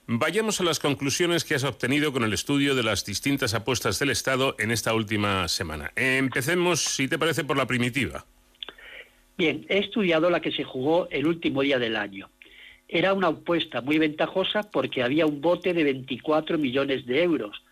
Vayamos 0.07 0.61
a 0.61 0.65
las 0.65 0.81
conclusiones 0.81 1.45
que 1.45 1.55
has 1.55 1.65
obtenido 1.65 2.13
con 2.13 2.25
el 2.25 2.35
estudio 2.35 2.75
de 2.75 2.83
las 2.83 3.07
distintas 3.07 3.55
apuestas 3.55 3.99
del 3.99 4.11
Estado 4.11 4.55
en 4.59 4.71
esta 4.71 4.93
última 4.93 5.49
semana. 5.49 5.93
Empecemos, 5.97 6.81
si 6.81 7.09
te 7.09 7.19
parece, 7.19 7.43
por 7.43 7.57
la 7.57 7.67
primitiva. 7.67 8.27
Bien, 9.39 9.65
he 9.71 9.79
estudiado 9.79 10.29
la 10.29 10.41
que 10.41 10.53
se 10.53 10.63
jugó 10.63 11.09
el 11.11 11.27
último 11.27 11.63
día 11.63 11.79
del 11.79 11.97
año. 11.97 12.29
Era 12.87 13.15
una 13.15 13.29
apuesta 13.29 13.81
muy 13.81 13.99
ventajosa 13.99 14.63
porque 14.71 15.03
había 15.03 15.25
un 15.25 15.41
bote 15.41 15.73
de 15.73 15.85
24 15.85 16.59
millones 16.59 17.07
de 17.07 17.23
euros 17.23 17.64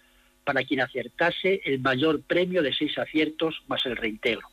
para 0.45 0.65
quien 0.65 0.81
acertase 0.81 1.61
el 1.65 1.81
mayor 1.81 2.23
premio 2.23 2.63
de 2.63 2.73
seis 2.73 2.97
aciertos 2.99 3.63
más 3.69 3.85
el 3.87 3.97
reintegro. 3.97 4.49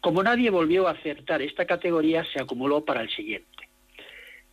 Como 0.00 0.22
nadie 0.22 0.50
volvió 0.50 0.86
a 0.86 0.92
acertar 0.92 1.42
esta 1.42 1.66
categoría, 1.66 2.24
se 2.24 2.40
acumuló 2.40 2.84
para 2.84 3.02
el 3.02 3.10
siguiente. 3.10 3.68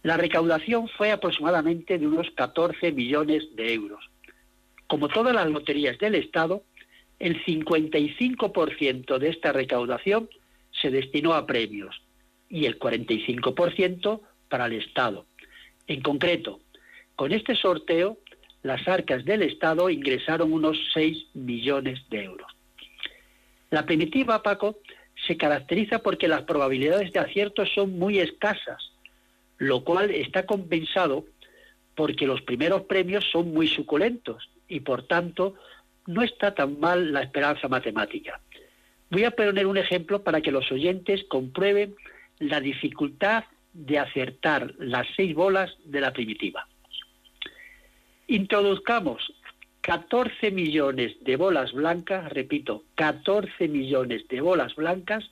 La 0.04 0.18
recaudación 0.18 0.88
fue 0.88 1.12
aproximadamente 1.12 1.98
de 1.98 2.08
unos 2.08 2.30
14 2.32 2.92
millones 2.92 3.56
de 3.56 3.74
euros. 3.74 4.10
Como 4.88 5.08
todas 5.08 5.34
las 5.34 5.50
loterías 5.50 5.98
del 5.98 6.16
Estado, 6.16 6.64
el 7.20 7.44
55% 7.44 9.18
de 9.18 9.30
esta 9.30 9.52
recaudación 9.52 10.30
se 10.72 10.92
destinó 10.92 11.34
a 11.34 11.46
premios 11.46 12.02
y 12.50 12.66
el 12.66 12.78
45% 12.78 14.22
para 14.50 14.66
el 14.68 14.74
Estado. 14.74 15.26
En 15.88 16.02
concreto, 16.02 16.60
con 17.16 17.32
este 17.32 17.56
sorteo, 17.56 18.18
las 18.66 18.88
arcas 18.88 19.24
del 19.26 19.44
Estado 19.44 19.92
ingresaron 19.92 20.52
unos 20.52 20.76
6 20.96 21.28
millones 21.36 22.00
de 22.10 22.24
euros. 22.24 22.52
La 23.70 23.86
primitiva, 23.86 24.42
Paco, 24.42 24.80
se 25.28 25.38
caracteriza 25.38 26.00
porque 26.00 26.28
las 26.28 26.42
probabilidades 26.42 27.14
de 27.14 27.20
acierto 27.20 27.64
son 27.68 28.00
muy 28.00 28.18
escasas, 28.18 28.92
lo 29.60 29.84
cual 29.84 30.10
está 30.10 30.48
compensado 30.48 31.26
porque 31.94 32.26
los 32.26 32.42
primeros 32.42 32.82
premios 32.84 33.24
son 33.32 33.54
muy 33.54 33.68
suculentos 33.68 34.50
y 34.68 34.80
por 34.80 35.04
tanto 35.04 35.54
no 36.08 36.24
está 36.24 36.56
tan 36.56 36.80
mal 36.80 37.14
la 37.14 37.22
esperanza 37.22 37.68
matemática. 37.68 38.42
Voy 39.12 39.26
a 39.26 39.32
poner 39.32 39.68
un 39.68 39.78
ejemplo 39.78 40.24
para 40.24 40.42
que 40.42 40.52
los 40.52 40.72
oyentes 40.72 41.24
comprueben 41.26 41.96
la 42.40 42.60
dificultad 42.62 43.44
de 43.74 44.00
acertar 44.00 44.74
las 44.80 45.06
seis 45.16 45.36
bolas 45.36 45.72
de 45.86 46.02
la 46.02 46.12
primitiva. 46.12 46.68
Introduzcamos 48.28 49.34
14 49.82 50.50
millones 50.50 51.16
de 51.22 51.36
bolas 51.36 51.72
blancas, 51.74 52.32
repito, 52.34 52.84
14 52.96 53.68
millones 53.68 54.28
de 54.28 54.42
bolas 54.42 54.76
blancas 54.76 55.30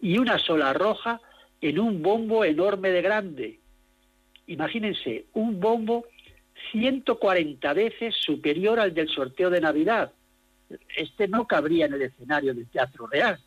y 0.00 0.16
una 0.16 0.38
sola 0.38 0.72
roja 0.72 1.20
en 1.60 1.78
un 1.78 2.02
bombo 2.02 2.44
enorme 2.44 2.90
de 2.90 3.02
grande. 3.02 3.60
Imagínense, 4.46 5.26
un 5.34 5.60
bombo 5.60 6.06
140 6.72 7.72
veces 7.74 8.14
superior 8.16 8.80
al 8.80 8.94
del 8.94 9.08
sorteo 9.08 9.50
de 9.50 9.60
Navidad. 9.60 10.12
Este 10.96 11.28
no 11.28 11.46
cabría 11.46 11.86
en 11.86 11.94
el 11.94 12.02
escenario 12.02 12.54
del 12.54 12.68
Teatro 12.68 13.06
Real. 13.06 13.38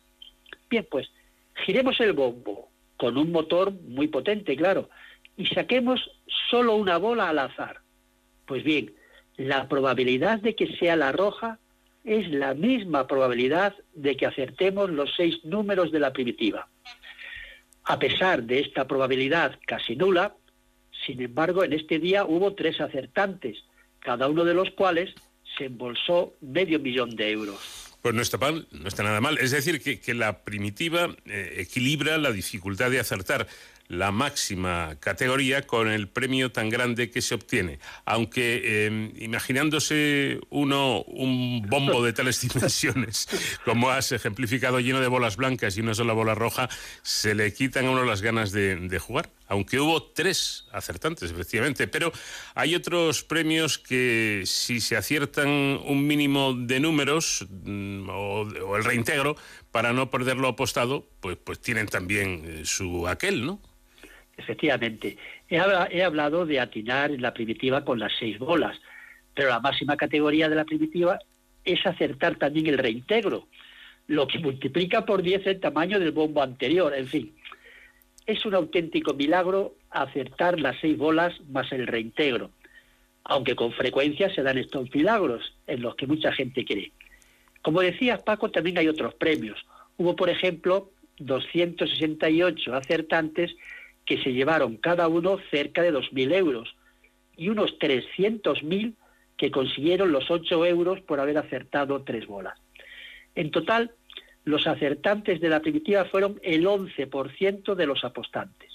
Bien, 0.70 0.86
pues 0.88 1.10
giremos 1.66 1.98
el 2.00 2.12
bombo 2.12 2.68
con 2.96 3.18
un 3.18 3.32
motor 3.32 3.72
muy 3.72 4.08
potente, 4.08 4.56
claro, 4.56 4.88
y 5.36 5.46
saquemos 5.46 6.10
solo 6.48 6.76
una 6.76 6.96
bola 6.98 7.28
al 7.28 7.40
azar. 7.40 7.83
Pues 8.46 8.62
bien, 8.64 8.92
la 9.36 9.68
probabilidad 9.68 10.40
de 10.40 10.54
que 10.54 10.76
sea 10.76 10.96
la 10.96 11.12
roja 11.12 11.58
es 12.04 12.28
la 12.30 12.54
misma 12.54 13.06
probabilidad 13.06 13.74
de 13.94 14.16
que 14.16 14.26
acertemos 14.26 14.90
los 14.90 15.14
seis 15.16 15.44
números 15.44 15.90
de 15.90 16.00
la 16.00 16.12
primitiva. 16.12 16.68
A 17.84 17.98
pesar 17.98 18.42
de 18.42 18.60
esta 18.60 18.86
probabilidad 18.86 19.58
casi 19.66 19.96
nula, 19.96 20.34
sin 21.06 21.20
embargo, 21.20 21.64
en 21.64 21.72
este 21.72 21.98
día 21.98 22.24
hubo 22.24 22.54
tres 22.54 22.80
acertantes, 22.80 23.64
cada 24.00 24.28
uno 24.28 24.44
de 24.44 24.54
los 24.54 24.70
cuales 24.70 25.14
se 25.56 25.66
embolsó 25.66 26.34
medio 26.40 26.78
millón 26.78 27.16
de 27.16 27.30
euros. 27.30 27.84
Pues 28.02 28.14
no 28.14 28.20
está 28.20 28.36
mal, 28.36 28.66
no 28.70 28.86
está 28.86 29.02
nada 29.02 29.20
mal. 29.20 29.38
Es 29.38 29.50
decir, 29.50 29.80
que, 29.80 30.14
la 30.14 30.44
primitiva 30.44 31.14
eh, 31.24 31.54
equilibra 31.56 32.18
la 32.18 32.32
dificultad 32.32 32.90
de 32.90 33.00
acertar 33.00 33.46
la 33.88 34.10
máxima 34.10 34.96
categoría 35.00 35.66
con 35.66 35.88
el 35.88 36.08
premio 36.08 36.50
tan 36.52 36.70
grande 36.70 37.10
que 37.10 37.22
se 37.22 37.34
obtiene. 37.34 37.78
Aunque 38.04 38.86
em, 38.86 39.12
imaginándose 39.16 40.40
uno 40.50 41.02
un 41.02 41.62
bombo 41.68 42.02
de 42.02 42.12
tales 42.12 42.40
dimensiones, 42.48 43.28
como 43.64 43.90
has 43.90 44.12
ejemplificado, 44.12 44.80
lleno 44.80 45.00
de 45.00 45.08
bolas 45.08 45.36
blancas 45.36 45.76
y 45.76 45.80
una 45.80 45.94
sola 45.94 46.12
bola 46.12 46.34
roja, 46.34 46.68
se 47.02 47.34
le 47.34 47.52
quitan 47.52 47.86
a 47.86 47.90
uno 47.90 48.04
las 48.04 48.22
ganas 48.22 48.52
de, 48.52 48.98
jugar. 48.98 49.30
Aunque 49.48 49.80
hubo 49.80 50.02
tres 50.02 50.66
acertantes, 50.72 51.30
efectivamente. 51.30 51.86
Pero 51.88 52.12
hay 52.54 52.74
otros 52.74 53.22
premios 53.24 53.78
que 53.78 54.44
si 54.46 54.80
se 54.80 54.96
aciertan 54.96 55.48
un 55.48 56.06
mínimo 56.06 56.54
de 56.54 56.80
números 56.80 57.46
mm, 57.50 58.08
o, 58.08 58.76
el 58.76 58.84
reintegro, 58.84 59.36
para 59.70 59.92
no 59.92 60.10
perderlo 60.10 60.48
apostado, 60.48 61.08
pues, 61.20 61.36
pues 61.42 61.60
tienen 61.60 61.86
también 61.86 62.42
eh, 62.44 62.62
su 62.64 63.08
aquel, 63.08 63.44
¿no? 63.44 63.60
Efectivamente. 64.36 65.16
He, 65.48 66.02
hablado 66.02 66.46
de 66.46 66.60
atinar 66.60 67.10
en 67.10 67.22
la 67.22 67.34
primitiva 67.34 67.84
con 67.84 67.98
las 67.98 68.12
seis 68.18 68.38
bolas, 68.38 68.76
pero 69.34 69.48
la 69.48 69.60
máxima 69.60 69.96
categoría 69.96 70.48
de 70.48 70.56
la 70.56 70.64
primitiva 70.64 71.18
es 71.64 71.84
acertar 71.86 72.36
también 72.36 72.66
el 72.66 72.78
reintegro, 72.78 73.48
lo 74.06 74.26
que 74.26 74.38
multiplica 74.38 75.06
por 75.06 75.22
diez 75.22 75.46
el 75.46 75.60
tamaño 75.60 75.98
del 75.98 76.12
bombo 76.12 76.42
anterior. 76.42 76.94
En 76.94 77.06
fin, 77.06 77.34
es 78.26 78.44
un 78.44 78.54
auténtico 78.54 79.14
milagro 79.14 79.76
acertar 79.90 80.60
las 80.60 80.76
seis 80.80 80.98
bolas 80.98 81.34
más 81.48 81.70
el 81.72 81.86
reintegro, 81.86 82.50
aunque 83.22 83.54
con 83.54 83.72
frecuencia 83.72 84.34
se 84.34 84.42
dan 84.42 84.58
estos 84.58 84.92
milagros 84.94 85.54
en 85.66 85.82
los 85.82 85.94
que 85.94 86.06
mucha 86.06 86.32
gente 86.32 86.64
cree. 86.64 86.92
Como 87.62 87.80
decías, 87.80 88.22
Paco, 88.22 88.50
también 88.50 88.76
hay 88.76 88.88
otros 88.88 89.14
premios. 89.14 89.64
Hubo, 89.96 90.16
por 90.16 90.28
ejemplo, 90.28 90.90
268 91.18 92.74
acertantes 92.74 93.54
que 94.04 94.22
se 94.22 94.32
llevaron 94.32 94.76
cada 94.76 95.08
uno 95.08 95.38
cerca 95.50 95.82
de 95.82 95.92
2.000 95.92 96.34
euros 96.34 96.74
y 97.36 97.48
unos 97.48 97.78
300.000 97.78 98.94
que 99.36 99.50
consiguieron 99.50 100.12
los 100.12 100.30
8 100.30 100.66
euros 100.66 101.00
por 101.00 101.20
haber 101.20 101.38
acertado 101.38 102.02
tres 102.02 102.26
bolas. 102.26 102.58
En 103.34 103.50
total, 103.50 103.92
los 104.44 104.66
acertantes 104.66 105.40
de 105.40 105.48
la 105.48 105.60
primitiva 105.60 106.04
fueron 106.04 106.38
el 106.42 106.66
11% 106.66 107.74
de 107.74 107.86
los 107.86 108.04
apostantes. 108.04 108.70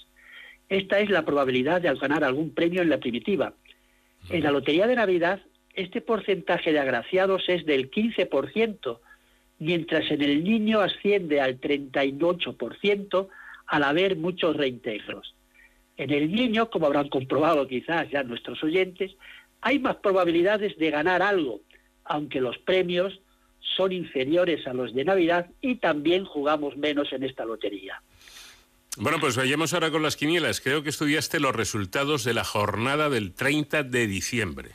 Esta 0.68 1.00
es 1.00 1.10
la 1.10 1.24
probabilidad 1.24 1.80
de 1.80 1.94
ganar 1.94 2.24
algún 2.24 2.52
premio 2.52 2.82
en 2.82 2.90
la 2.90 2.98
primitiva. 2.98 3.54
En 4.28 4.42
la 4.42 4.50
Lotería 4.50 4.86
de 4.86 4.96
Navidad, 4.96 5.40
este 5.74 6.00
porcentaje 6.00 6.72
de 6.72 6.80
agraciados 6.80 7.48
es 7.48 7.64
del 7.64 7.90
15%, 7.90 8.98
mientras 9.58 10.10
en 10.10 10.22
el 10.22 10.44
niño 10.44 10.80
asciende 10.80 11.40
al 11.40 11.60
38%, 11.60 13.28
al 13.70 13.84
haber 13.84 14.16
muchos 14.16 14.56
reintegros. 14.56 15.34
En 15.96 16.10
el 16.10 16.32
niño, 16.32 16.70
como 16.70 16.86
habrán 16.86 17.08
comprobado 17.08 17.68
quizás 17.68 18.10
ya 18.10 18.24
nuestros 18.24 18.62
oyentes, 18.64 19.12
hay 19.60 19.78
más 19.78 19.96
probabilidades 19.96 20.76
de 20.76 20.90
ganar 20.90 21.22
algo, 21.22 21.60
aunque 22.04 22.40
los 22.40 22.58
premios 22.58 23.20
son 23.76 23.92
inferiores 23.92 24.66
a 24.66 24.74
los 24.74 24.92
de 24.92 25.04
Navidad 25.04 25.46
y 25.60 25.76
también 25.76 26.24
jugamos 26.24 26.76
menos 26.76 27.12
en 27.12 27.22
esta 27.22 27.44
lotería. 27.44 28.02
Bueno, 28.96 29.18
pues 29.20 29.36
vayamos 29.36 29.72
ahora 29.72 29.92
con 29.92 30.02
las 30.02 30.16
quinielas. 30.16 30.60
Creo 30.60 30.82
que 30.82 30.88
estudiaste 30.88 31.38
los 31.38 31.54
resultados 31.54 32.24
de 32.24 32.34
la 32.34 32.42
jornada 32.42 33.08
del 33.08 33.32
30 33.32 33.84
de 33.84 34.08
diciembre. 34.08 34.70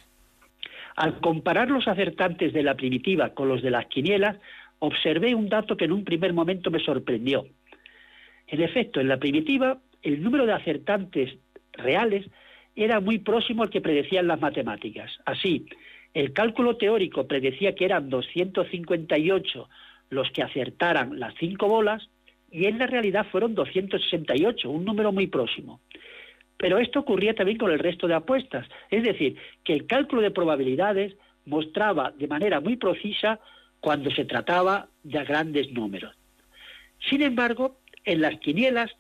Al 0.95 1.19
comparar 1.19 1.69
los 1.69 1.85
acertantes 1.89 2.53
de 2.53 2.63
la 2.63 2.75
primitiva 2.75 3.33
con 3.33 3.49
los 3.49 3.61
de 3.61 3.71
las 3.71 3.87
quinielas, 3.87 4.37
observé 4.79 5.35
un 5.35 5.49
dato 5.49 5.75
que 5.75 5.83
en 5.83 5.91
un 5.91 6.05
primer 6.05 6.31
momento 6.31 6.71
me 6.71 6.79
sorprendió. 6.79 7.45
En 8.47 8.61
efecto, 8.61 8.99
en 8.99 9.07
la 9.07 9.17
primitiva, 9.17 9.79
el 10.01 10.21
número 10.21 10.45
de 10.45 10.53
acertantes 10.53 11.37
reales 11.73 12.25
era 12.75 12.99
muy 12.99 13.19
próximo 13.19 13.63
al 13.63 13.69
que 13.69 13.81
predecían 13.81 14.27
las 14.27 14.39
matemáticas. 14.39 15.11
Así, 15.25 15.65
el 16.13 16.33
cálculo 16.33 16.77
teórico 16.77 17.27
predecía 17.27 17.75
que 17.75 17.85
eran 17.85 18.09
258 18.09 19.69
los 20.09 20.29
que 20.31 20.43
acertaran 20.43 21.19
las 21.19 21.33
cinco 21.39 21.67
bolas 21.67 22.09
y 22.51 22.65
en 22.65 22.77
la 22.77 22.87
realidad 22.87 23.25
fueron 23.31 23.55
268, 23.55 24.69
un 24.69 24.85
número 24.85 25.11
muy 25.11 25.27
próximo. 25.27 25.81
Pero 26.57 26.77
esto 26.77 26.99
ocurría 26.99 27.33
también 27.33 27.57
con 27.57 27.71
el 27.71 27.79
resto 27.79 28.07
de 28.07 28.13
apuestas, 28.13 28.67
es 28.89 29.03
decir, 29.03 29.35
que 29.63 29.73
el 29.73 29.87
cálculo 29.87 30.21
de 30.21 30.31
probabilidades 30.31 31.15
mostraba 31.45 32.11
de 32.11 32.27
manera 32.27 32.61
muy 32.61 32.77
precisa 32.77 33.39
cuando 33.81 34.09
se 34.11 34.25
trataba 34.25 34.87
de 35.03 35.23
grandes 35.25 35.71
números. 35.71 36.15
Sin 37.09 37.21
embargo, 37.21 37.81
en 38.06 38.22
las 38.22 38.39
quinielas 38.39 38.91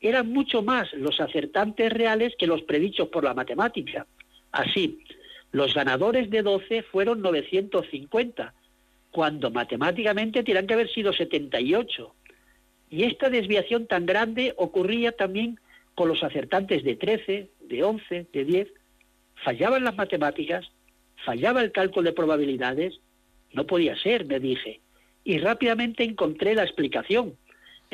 eran 0.00 0.30
mucho 0.30 0.62
más 0.62 0.92
los 0.94 1.20
acertantes 1.20 1.92
reales 1.92 2.34
que 2.38 2.46
los 2.46 2.62
predichos 2.62 3.08
por 3.08 3.24
la 3.24 3.34
matemática. 3.34 4.06
Así, 4.52 5.00
los 5.52 5.72
ganadores 5.74 6.30
de 6.30 6.42
12 6.42 6.82
fueron 6.82 7.22
950, 7.22 8.52
cuando 9.10 9.50
matemáticamente 9.50 10.42
tienen 10.42 10.66
que 10.66 10.74
haber 10.74 10.92
sido 10.92 11.12
78. 11.12 12.14
Y 12.90 13.04
esta 13.04 13.30
desviación 13.30 13.86
tan 13.86 14.06
grande 14.06 14.52
ocurría 14.56 15.12
también 15.12 15.58
con 15.94 16.08
los 16.08 16.22
acertantes 16.22 16.84
de 16.84 16.96
13, 16.96 17.50
de 17.60 17.82
11, 17.82 18.26
de 18.32 18.44
10. 18.44 18.68
Fallaban 19.44 19.84
las 19.84 19.96
matemáticas, 19.96 20.66
fallaba 21.24 21.62
el 21.62 21.72
cálculo 21.72 22.10
de 22.10 22.12
probabilidades. 22.12 23.00
No 23.52 23.66
podía 23.66 23.96
ser, 23.96 24.26
me 24.26 24.40
dije. 24.40 24.80
Y 25.22 25.38
rápidamente 25.38 26.04
encontré 26.04 26.54
la 26.54 26.64
explicación 26.64 27.36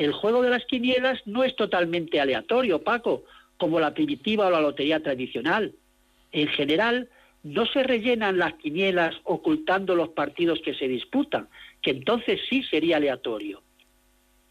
el 0.01 0.13
juego 0.13 0.41
de 0.41 0.49
las 0.49 0.65
quinielas 0.65 1.21
no 1.27 1.43
es 1.43 1.55
totalmente 1.55 2.19
aleatorio, 2.19 2.81
Paco, 2.81 3.23
como 3.57 3.79
la 3.79 3.93
primitiva 3.93 4.47
o 4.47 4.49
la 4.49 4.59
lotería 4.59 4.99
tradicional. 4.99 5.75
En 6.31 6.47
general, 6.47 7.07
no 7.43 7.67
se 7.67 7.83
rellenan 7.83 8.39
las 8.39 8.55
quinielas 8.55 9.15
ocultando 9.25 9.95
los 9.95 10.09
partidos 10.09 10.59
que 10.65 10.73
se 10.73 10.87
disputan, 10.87 11.49
que 11.83 11.91
entonces 11.91 12.41
sí 12.49 12.63
sería 12.63 12.97
aleatorio. 12.97 13.61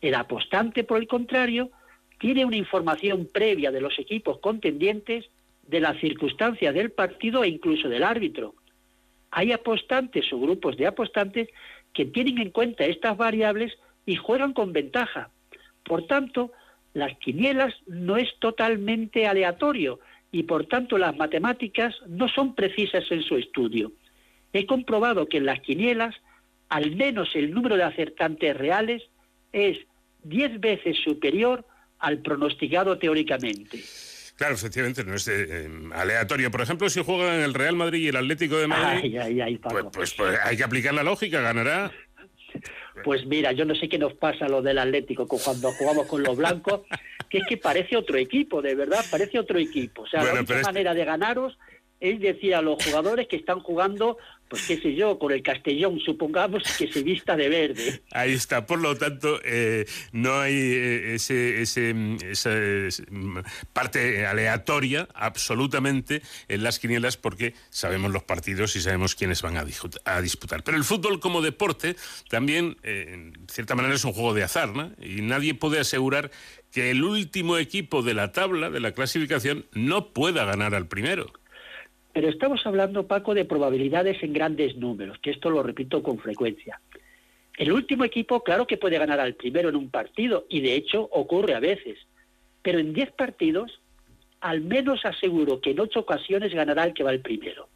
El 0.00 0.14
apostante, 0.14 0.84
por 0.84 0.98
el 0.98 1.08
contrario, 1.08 1.70
tiene 2.20 2.44
una 2.44 2.56
información 2.56 3.26
previa 3.32 3.72
de 3.72 3.80
los 3.80 3.98
equipos 3.98 4.38
contendientes, 4.38 5.30
de 5.66 5.80
las 5.80 5.98
circunstancias 5.98 6.72
del 6.74 6.92
partido 6.92 7.42
e 7.42 7.48
incluso 7.48 7.88
del 7.88 8.04
árbitro. 8.04 8.54
Hay 9.32 9.50
apostantes 9.50 10.32
o 10.32 10.38
grupos 10.38 10.76
de 10.76 10.86
apostantes 10.86 11.48
que 11.92 12.04
tienen 12.04 12.38
en 12.38 12.50
cuenta 12.50 12.84
estas 12.84 13.16
variables 13.16 13.76
y 14.06 14.14
juegan 14.14 14.52
con 14.52 14.72
ventaja. 14.72 15.30
Por 15.84 16.06
tanto, 16.06 16.52
las 16.94 17.16
quinielas 17.18 17.74
no 17.86 18.16
es 18.16 18.28
totalmente 18.38 19.26
aleatorio 19.26 20.00
y 20.32 20.44
por 20.44 20.66
tanto 20.66 20.98
las 20.98 21.16
matemáticas 21.16 21.94
no 22.06 22.28
son 22.28 22.54
precisas 22.54 23.04
en 23.10 23.22
su 23.22 23.36
estudio. 23.36 23.92
He 24.52 24.66
comprobado 24.66 25.28
que 25.28 25.38
en 25.38 25.46
las 25.46 25.60
quinielas 25.60 26.14
al 26.68 26.94
menos 26.96 27.28
el 27.34 27.52
número 27.52 27.76
de 27.76 27.82
acertantes 27.82 28.56
reales 28.56 29.02
es 29.52 29.78
diez 30.22 30.58
veces 30.60 30.96
superior 31.02 31.66
al 31.98 32.18
pronosticado 32.18 32.98
teóricamente. 32.98 33.82
Claro, 34.36 34.54
efectivamente, 34.54 35.04
no 35.04 35.14
es 35.14 35.28
eh, 35.28 35.68
aleatorio. 35.92 36.50
Por 36.50 36.62
ejemplo, 36.62 36.88
si 36.88 37.04
juegan 37.04 37.40
el 37.40 37.52
Real 37.52 37.76
Madrid 37.76 38.04
y 38.04 38.08
el 38.08 38.16
Atlético 38.16 38.56
de 38.56 38.68
Madrid, 38.68 39.14
pues, 39.62 39.84
pues, 39.92 40.14
pues, 40.14 40.38
hay 40.42 40.56
que 40.56 40.64
aplicar 40.64 40.94
la 40.94 41.02
lógica, 41.02 41.42
ganará 41.42 41.92
pues 43.04 43.26
mira, 43.26 43.52
yo 43.52 43.64
no 43.64 43.74
sé 43.74 43.88
qué 43.88 43.98
nos 43.98 44.14
pasa 44.14 44.46
a 44.46 44.48
lo 44.48 44.62
del 44.62 44.78
Atlético 44.78 45.26
cuando 45.26 45.72
jugamos 45.72 46.06
con 46.06 46.22
los 46.22 46.36
blancos, 46.36 46.82
que 47.28 47.38
es 47.38 47.46
que 47.46 47.56
parece 47.56 47.96
otro 47.96 48.16
equipo, 48.16 48.62
de 48.62 48.74
verdad, 48.74 49.04
parece 49.10 49.38
otro 49.38 49.58
equipo. 49.58 50.02
O 50.02 50.06
sea, 50.06 50.24
la 50.24 50.32
única 50.34 50.62
manera 50.62 50.94
de 50.94 51.04
ganaros 51.04 51.58
es 52.00 52.18
decir 52.18 52.54
a 52.54 52.62
los 52.62 52.82
jugadores 52.82 53.28
que 53.28 53.36
están 53.36 53.60
jugando 53.60 54.16
pues 54.50 54.66
qué 54.66 54.80
sé 54.80 54.96
yo, 54.96 55.16
con 55.16 55.30
el 55.30 55.44
Castellón, 55.44 56.00
supongamos 56.00 56.64
que 56.76 56.92
se 56.92 57.02
vista 57.04 57.36
de 57.36 57.48
verde. 57.48 58.02
Ahí 58.10 58.32
está, 58.32 58.66
por 58.66 58.80
lo 58.80 58.96
tanto, 58.96 59.40
eh, 59.44 59.86
no 60.10 60.40
hay 60.40 60.54
eh, 60.54 61.14
ese, 61.14 61.62
ese, 61.62 61.94
esa 62.28 62.50
mm, 63.10 63.38
parte 63.72 64.26
aleatoria 64.26 65.08
absolutamente 65.14 66.22
en 66.48 66.64
las 66.64 66.80
quinielas 66.80 67.16
porque 67.16 67.54
sabemos 67.70 68.10
los 68.10 68.24
partidos 68.24 68.74
y 68.74 68.80
sabemos 68.80 69.14
quiénes 69.14 69.40
van 69.40 69.56
a, 69.56 69.64
disputar. 69.64 70.64
Pero 70.64 70.76
el 70.76 70.82
fútbol 70.84 71.20
como 71.20 71.42
deporte 71.42 71.94
también, 72.28 72.76
eh, 72.82 73.06
en 73.08 73.46
cierta 73.48 73.76
manera, 73.76 73.94
es 73.94 74.04
un 74.04 74.12
juego 74.12 74.34
de 74.34 74.42
azar, 74.42 74.70
¿no? 74.70 74.90
Y 75.00 75.22
nadie 75.22 75.54
puede 75.54 75.78
asegurar 75.78 76.32
que 76.72 76.90
el 76.90 77.04
último 77.04 77.56
equipo 77.56 78.02
de 78.02 78.14
la 78.14 78.32
tabla, 78.32 78.68
de 78.68 78.80
la 78.80 78.94
clasificación, 78.94 79.66
no 79.72 80.12
pueda 80.12 80.44
ganar 80.44 80.74
al 80.74 80.88
primero. 80.88 81.32
Pero 82.12 82.28
estamos 82.28 82.66
hablando, 82.66 83.06
Paco, 83.06 83.34
de 83.34 83.44
probabilidades 83.44 84.22
en 84.22 84.32
grandes 84.32 84.76
números, 84.76 85.18
que 85.18 85.30
esto 85.30 85.50
lo 85.50 85.62
repito 85.62 86.02
con 86.02 86.18
frecuencia. 86.18 86.80
El 87.56 87.72
último 87.72 88.04
equipo, 88.04 88.42
claro 88.42 88.66
que 88.66 88.78
puede 88.78 88.98
ganar 88.98 89.20
al 89.20 89.34
primero 89.34 89.68
en 89.68 89.76
un 89.76 89.90
partido, 89.90 90.46
y 90.48 90.60
de 90.60 90.74
hecho 90.74 91.02
ocurre 91.12 91.54
a 91.54 91.60
veces, 91.60 91.98
pero 92.62 92.78
en 92.78 92.92
10 92.92 93.12
partidos, 93.12 93.80
al 94.40 94.62
menos 94.62 95.04
aseguro 95.04 95.60
que 95.60 95.70
en 95.70 95.80
8 95.80 96.00
ocasiones 96.00 96.52
ganará 96.52 96.84
el 96.84 96.94
que 96.94 97.04
va 97.04 97.12
el 97.12 97.20
primero. 97.20 97.68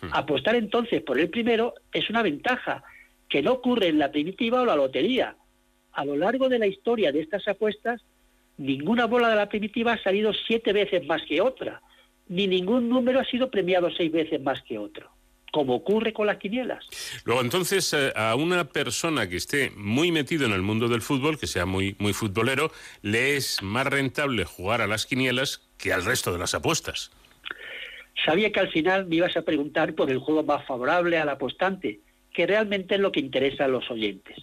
Hmm. 0.00 0.08
Apostar 0.12 0.56
entonces 0.56 1.02
por 1.02 1.18
el 1.18 1.30
primero 1.30 1.74
es 1.92 2.10
una 2.10 2.22
ventaja 2.22 2.82
que 3.28 3.42
no 3.42 3.52
ocurre 3.52 3.88
en 3.88 3.98
la 3.98 4.10
primitiva 4.10 4.60
o 4.60 4.66
la 4.66 4.76
lotería. 4.76 5.36
A 5.92 6.04
lo 6.04 6.16
largo 6.16 6.48
de 6.48 6.58
la 6.58 6.66
historia 6.66 7.12
de 7.12 7.20
estas 7.20 7.46
apuestas, 7.48 8.02
ninguna 8.58 9.06
bola 9.06 9.28
de 9.30 9.36
la 9.36 9.48
primitiva 9.48 9.92
ha 9.94 10.02
salido 10.02 10.32
siete 10.32 10.72
veces 10.72 11.06
más 11.06 11.22
que 11.22 11.40
otra, 11.40 11.80
ni 12.28 12.46
ningún 12.46 12.88
número 12.88 13.20
ha 13.20 13.24
sido 13.24 13.50
premiado 13.50 13.90
seis 13.90 14.10
veces 14.10 14.40
más 14.42 14.62
que 14.62 14.78
otro 14.78 15.10
como 15.52 15.74
ocurre 15.74 16.12
con 16.12 16.26
las 16.26 16.38
quinielas. 16.38 16.84
Luego, 17.24 17.42
entonces, 17.42 17.92
eh, 17.92 18.10
a 18.16 18.34
una 18.34 18.64
persona 18.64 19.28
que 19.28 19.36
esté 19.36 19.70
muy 19.76 20.10
metido 20.10 20.46
en 20.46 20.52
el 20.52 20.62
mundo 20.62 20.88
del 20.88 21.02
fútbol, 21.02 21.38
que 21.38 21.46
sea 21.46 21.66
muy, 21.66 21.94
muy 21.98 22.14
futbolero, 22.14 22.72
le 23.02 23.36
es 23.36 23.62
más 23.62 23.86
rentable 23.86 24.44
jugar 24.44 24.80
a 24.80 24.86
las 24.86 25.04
quinielas 25.04 25.60
que 25.76 25.92
al 25.92 26.04
resto 26.04 26.32
de 26.32 26.38
las 26.38 26.54
apuestas. 26.54 27.12
Sabía 28.24 28.50
que 28.50 28.60
al 28.60 28.70
final 28.70 29.06
me 29.06 29.16
ibas 29.16 29.36
a 29.36 29.42
preguntar 29.42 29.94
por 29.94 30.10
el 30.10 30.18
juego 30.18 30.42
más 30.42 30.64
favorable 30.66 31.18
al 31.18 31.28
apostante, 31.28 32.00
que 32.32 32.46
realmente 32.46 32.94
es 32.94 33.00
lo 33.00 33.12
que 33.12 33.20
interesa 33.20 33.66
a 33.66 33.68
los 33.68 33.90
oyentes. 33.90 34.38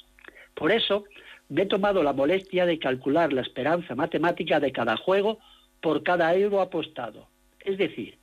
Por 0.53 0.71
eso, 0.71 1.05
me 1.49 1.63
he 1.63 1.65
tomado 1.65 2.03
la 2.03 2.13
molestia 2.13 2.67
de 2.67 2.77
calcular 2.77 3.33
la 3.33 3.41
esperanza 3.41 3.95
matemática 3.95 4.59
de 4.59 4.71
cada 4.71 4.95
juego 4.95 5.39
por 5.81 6.03
cada 6.03 6.35
euro 6.35 6.61
apostado. 6.61 7.28
Es 7.61 7.77
decir, 7.77 8.17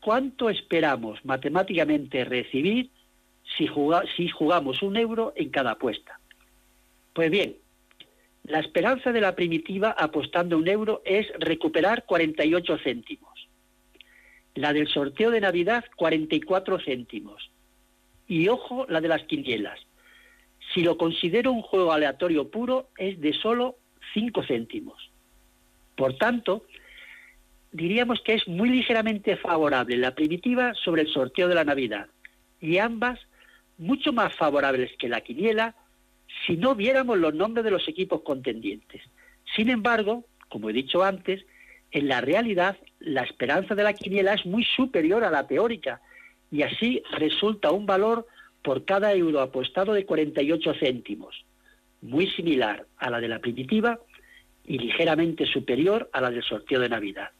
¿cuánto 0.00 0.50
esperamos 0.50 1.24
matemáticamente 1.24 2.24
recibir 2.24 2.90
si, 3.56 3.66
jugamos 3.66 4.82
un 4.82 4.96
euro 4.96 5.32
en 5.36 5.50
cada 5.50 5.72
apuesta? 5.72 6.18
Pues 7.12 7.30
bien, 7.30 7.56
la 8.44 8.60
esperanza 8.60 9.12
de 9.12 9.20
la 9.20 9.34
primitiva 9.34 9.90
apostando 9.90 10.56
un 10.56 10.68
euro 10.68 11.02
es 11.04 11.26
recuperar 11.38 12.04
48 12.04 12.78
céntimos. 12.78 13.48
La 14.54 14.72
del 14.72 14.88
sorteo 14.88 15.30
de 15.30 15.40
Navidad, 15.40 15.84
44 15.96 16.78
céntimos. 16.80 17.50
Y 18.28 18.48
ojo, 18.48 18.86
la 18.88 19.00
de 19.00 19.08
las 19.08 19.22
quinielas. 19.24 19.78
Si 20.72 20.82
lo 20.82 20.96
considero 20.96 21.52
un 21.52 21.62
juego 21.62 21.92
aleatorio 21.92 22.50
puro, 22.50 22.88
es 22.96 23.20
de 23.20 23.32
solo 23.32 23.76
5 24.14 24.42
céntimos. 24.44 25.10
Por 25.96 26.16
tanto, 26.16 26.66
diríamos 27.76 28.20
que 28.22 28.34
es 28.34 28.48
muy 28.48 28.70
ligeramente 28.70 29.36
favorable 29.36 29.96
la 29.96 30.14
primitiva 30.14 30.72
sobre 30.82 31.02
el 31.02 31.08
sorteo 31.08 31.46
de 31.46 31.54
la 31.54 31.64
Navidad 31.64 32.06
y 32.58 32.78
ambas 32.78 33.20
mucho 33.76 34.12
más 34.12 34.34
favorables 34.34 34.90
que 34.98 35.08
la 35.08 35.20
quiniela 35.20 35.74
si 36.46 36.56
no 36.56 36.74
viéramos 36.74 37.18
los 37.18 37.34
nombres 37.34 37.64
de 37.64 37.70
los 37.70 37.86
equipos 37.86 38.22
contendientes. 38.22 39.02
Sin 39.54 39.68
embargo, 39.68 40.24
como 40.48 40.70
he 40.70 40.72
dicho 40.72 41.04
antes, 41.04 41.44
en 41.90 42.08
la 42.08 42.22
realidad 42.22 42.78
la 42.98 43.22
esperanza 43.22 43.74
de 43.74 43.82
la 43.82 43.92
quiniela 43.92 44.32
es 44.32 44.46
muy 44.46 44.64
superior 44.64 45.22
a 45.22 45.30
la 45.30 45.46
teórica 45.46 46.00
y 46.50 46.62
así 46.62 47.02
resulta 47.12 47.72
un 47.72 47.84
valor 47.84 48.26
por 48.62 48.86
cada 48.86 49.12
euro 49.12 49.40
apostado 49.40 49.92
de 49.92 50.06
48 50.06 50.74
céntimos, 50.80 51.44
muy 52.00 52.26
similar 52.30 52.86
a 52.96 53.10
la 53.10 53.20
de 53.20 53.28
la 53.28 53.38
primitiva 53.38 54.00
y 54.64 54.78
ligeramente 54.78 55.44
superior 55.44 56.08
a 56.12 56.22
la 56.22 56.30
del 56.30 56.42
sorteo 56.42 56.80
de 56.80 56.88
Navidad. 56.88 57.30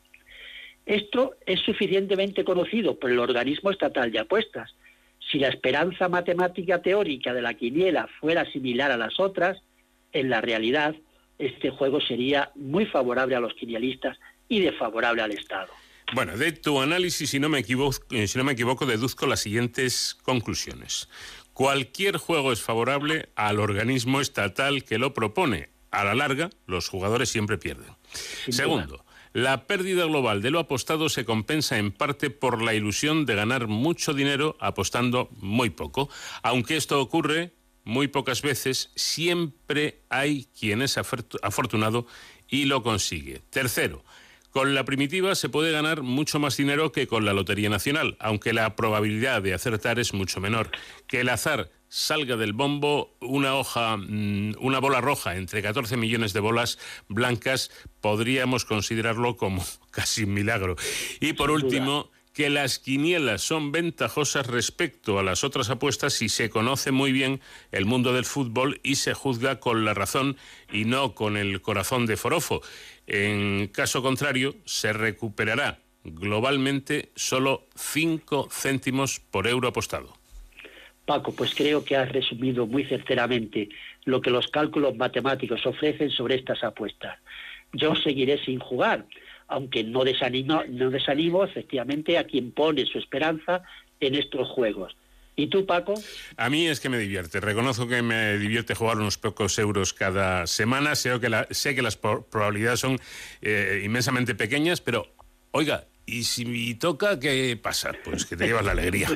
Esto 0.87 1.35
es 1.45 1.61
suficientemente 1.61 2.45
conocido 2.45 2.99
por 2.99 3.11
el 3.11 3.19
organismo 3.19 3.71
estatal 3.71 4.13
de 4.13 4.21
apuestas. 4.21 4.75
Si 5.31 5.39
la 5.39 5.49
esperanza 5.49 6.09
matemática 6.09 6.81
teórica 6.81 7.35
de 7.35 7.43
la 7.43 7.55
quiniela 7.55 8.09
fuera 8.21 8.51
similar 8.53 8.93
a 8.93 8.97
las 8.97 9.19
otras, 9.19 9.59
en 10.13 10.31
la 10.31 10.41
realidad 10.41 10.95
este 11.39 11.71
juego 11.71 12.01
sería 12.01 12.51
muy 12.55 12.87
favorable 12.87 13.35
a 13.35 13.41
los 13.41 13.55
quinielistas 13.55 14.17
y 14.49 14.61
desfavorable 14.61 15.23
al 15.23 15.33
Estado. 15.33 15.69
Bueno, 16.15 16.37
de 16.37 16.53
tu 16.53 16.81
análisis, 16.81 17.31
si 17.31 17.41
no 17.41 17.49
me 17.49 17.59
equivoco, 17.59 17.99
eh, 18.11 18.29
si 18.29 18.39
no 18.39 18.45
me 18.45 18.53
equivoco 18.53 18.87
deduzco 18.87 19.27
las 19.27 19.41
siguientes 19.41 20.17
conclusiones. 20.23 21.09
Cualquier 21.53 22.19
juego 22.19 22.53
es 22.53 22.63
favorable 22.63 23.31
al 23.35 23.59
organismo 23.59 24.21
estatal 24.21 24.85
que 24.85 24.99
lo 24.99 25.15
propone. 25.15 25.71
A 25.91 26.05
la 26.05 26.15
larga, 26.15 26.51
los 26.67 26.89
jugadores 26.89 27.31
siempre 27.31 27.59
pierden. 27.59 27.89
Segundo, 28.51 29.06
la 29.37 29.67
pérdida 29.67 30.07
global 30.07 30.41
de 30.41 30.51
lo 30.51 30.59
apostado 30.59 31.11
se 31.11 31.27
compensa 31.27 31.77
en 31.77 31.93
parte 31.93 32.31
por 32.31 32.63
la 32.63 32.73
ilusión 32.73 33.27
de 33.27 33.35
ganar 33.35 33.67
mucho 33.67 34.15
dinero 34.15 34.57
apostando 34.61 35.29
muy 35.41 35.69
poco. 35.69 36.09
Aunque 36.43 36.79
esto 36.79 36.99
ocurre 37.03 37.53
muy 37.85 38.09
pocas 38.09 38.41
veces, 38.41 38.91
siempre 38.95 40.01
hay 40.09 40.49
quien 40.59 40.81
es 40.81 40.97
afortunado 40.97 42.07
y 42.49 42.65
lo 42.65 42.83
consigue. 42.83 43.43
Tercero, 43.51 44.07
con 44.53 44.75
la 44.75 44.87
primitiva 44.87 45.35
se 45.35 45.51
puede 45.51 45.71
ganar 45.71 46.01
mucho 46.01 46.39
más 46.39 46.57
dinero 46.57 46.91
que 46.91 47.07
con 47.07 47.27
la 47.27 47.35
Lotería 47.35 47.69
Nacional, 47.69 48.17
aunque 48.21 48.55
la 48.55 48.75
probabilidad 48.75 49.43
de 49.43 49.53
acertar 49.53 49.99
es 49.99 50.15
mucho 50.15 50.41
menor. 50.41 50.71
Que 51.07 51.21
el 51.21 51.29
azar 51.29 51.71
salga 51.89 52.37
del 52.37 52.53
bombo 52.53 53.17
una 53.21 53.55
hoja, 53.55 53.97
mm, 53.97 54.57
una 54.61 54.79
bola 54.79 55.01
roja 55.01 55.37
entre 55.37 55.63
14 55.63 55.97
millones 55.97 56.33
de 56.33 56.41
bolas 56.41 56.79
blancas, 57.09 57.71
podríamos 58.01 58.65
considerarlo 58.65 59.37
como 59.37 59.65
casi 59.91 60.25
un 60.25 60.35
milagro. 60.35 60.77
Y 61.21 61.33
por 61.35 61.51
último, 61.51 62.11
que 62.37 62.51
las 62.51 62.79
quinielas 62.79 63.41
son 63.41 63.73
ventajosas 63.73 64.47
respecto 64.47 65.19
a 65.19 65.23
las 65.23 65.43
otras 65.43 65.71
apuestas 65.71 66.13
si 66.13 66.29
se 66.29 66.51
conoce 66.51 66.91
muy 66.91 67.11
bien 67.11 67.41
el 67.73 67.87
mundo 67.87 68.13
del 68.13 68.27
fútbol 68.27 68.79
y 68.83 68.97
se 68.97 69.15
juzga 69.15 69.59
con 69.59 69.87
la 69.87 69.95
razón 69.95 70.37
y 70.71 70.85
no 70.85 71.15
con 71.15 71.39
el 71.39 71.63
corazón 71.63 72.05
de 72.05 72.19
forofo. 72.19 72.61
En 73.07 73.69
caso 73.69 74.03
contrario, 74.03 74.55
se 74.67 74.93
recuperará 74.93 75.81
globalmente 76.05 77.11
solo 77.17 77.69
5 77.75 78.49
céntimos 78.51 79.19
por 79.19 79.47
euro 79.47 79.69
apostado. 79.69 80.16
Paco, 81.07 81.33
pues 81.33 81.55
creo 81.55 81.85
que 81.85 81.97
has 81.97 82.11
resumido 82.11 82.67
muy 82.67 82.85
certeramente 82.85 83.69
lo 84.05 84.21
que 84.21 84.31
los 84.31 84.49
cálculos 84.49 84.97
matemáticos 84.97 85.65
ofrecen 85.65 86.11
sobre 86.11 86.35
estas 86.35 86.63
apuestas. 86.65 87.19
Yo 87.73 87.95
seguiré 87.95 88.45
sin 88.45 88.59
jugar, 88.59 89.07
aunque 89.49 89.85
no 89.85 90.05
desanimo, 90.05 90.65
no 90.69 90.91
desanimo 90.91 91.45
efectivamente 91.45 92.19
a 92.19 92.25
quien 92.25 92.51
pone 92.51 92.85
su 92.87 92.99
esperanza 92.99 93.63
en 94.01 94.17
estos 94.17 94.49
juegos. 94.49 94.97
¿Y 95.37 95.49
tú, 95.49 95.67
Paco? 95.67 95.95
A 96.39 96.49
mí 96.49 96.67
es 96.67 96.81
que 96.81 96.89
me 96.89 96.99
divierte. 96.99 97.41
Reconozco 97.41 97.87
que 97.87 98.01
me 98.03 98.39
divierte 98.39 98.75
jugar 98.75 98.97
unos 98.97 99.19
pocos 99.19 99.59
euros 99.59 99.93
cada 99.93 100.47
semana. 100.47 100.95
Sé 100.95 101.21
que, 101.21 101.83
las 101.83 101.97
probabilidades 101.97 102.81
son 102.81 102.99
eh, 103.43 103.83
inmensamente 103.85 104.35
pequeñas, 104.35 104.81
pero, 104.81 105.07
oiga, 105.51 105.85
y 106.07 106.23
si 106.23 106.75
toca, 106.77 107.19
¿qué 107.19 107.59
pasa? 107.61 107.93
Pues 108.05 108.25
que 108.25 108.37
te 108.37 108.47
llevas 108.47 108.65
la 108.65 108.73
alegría. 108.73 109.09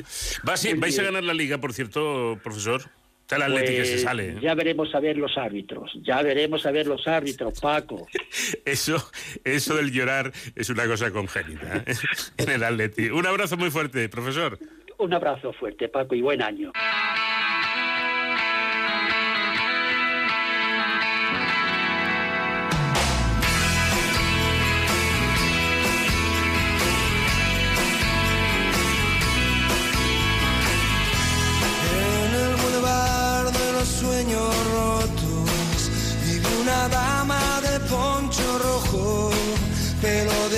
¿Vais 0.43 0.99
a 0.99 1.03
ganar 1.03 1.23
la 1.23 1.33
liga, 1.33 1.57
por 1.57 1.73
cierto, 1.73 2.37
profesor? 2.43 2.83
Está 3.21 3.37
el 3.37 3.53
Atlético 3.53 3.77
que 3.77 3.85
se 3.85 3.91
pues 3.93 4.03
sale. 4.03 4.29
¿eh? 4.31 4.37
Ya 4.41 4.53
veremos 4.55 4.93
a 4.93 4.99
ver 4.99 5.15
los 5.15 5.37
árbitros. 5.37 5.89
Ya 6.03 6.21
veremos 6.21 6.65
a 6.65 6.71
ver 6.71 6.85
los 6.87 7.07
árbitros, 7.07 7.61
Paco. 7.61 8.05
Eso, 8.65 9.09
eso 9.45 9.75
del 9.75 9.91
llorar 9.91 10.33
es 10.53 10.69
una 10.69 10.85
cosa 10.85 11.11
congénita 11.11 11.77
¿eh? 11.77 11.95
en 12.37 12.49
el 12.49 12.63
Atlético. 12.63 13.15
Un 13.15 13.25
abrazo 13.25 13.55
muy 13.55 13.71
fuerte, 13.71 14.09
profesor. 14.09 14.59
Un 14.97 15.13
abrazo 15.13 15.53
fuerte, 15.53 15.87
Paco, 15.87 16.13
y 16.13 16.21
buen 16.21 16.41
año. 16.41 16.73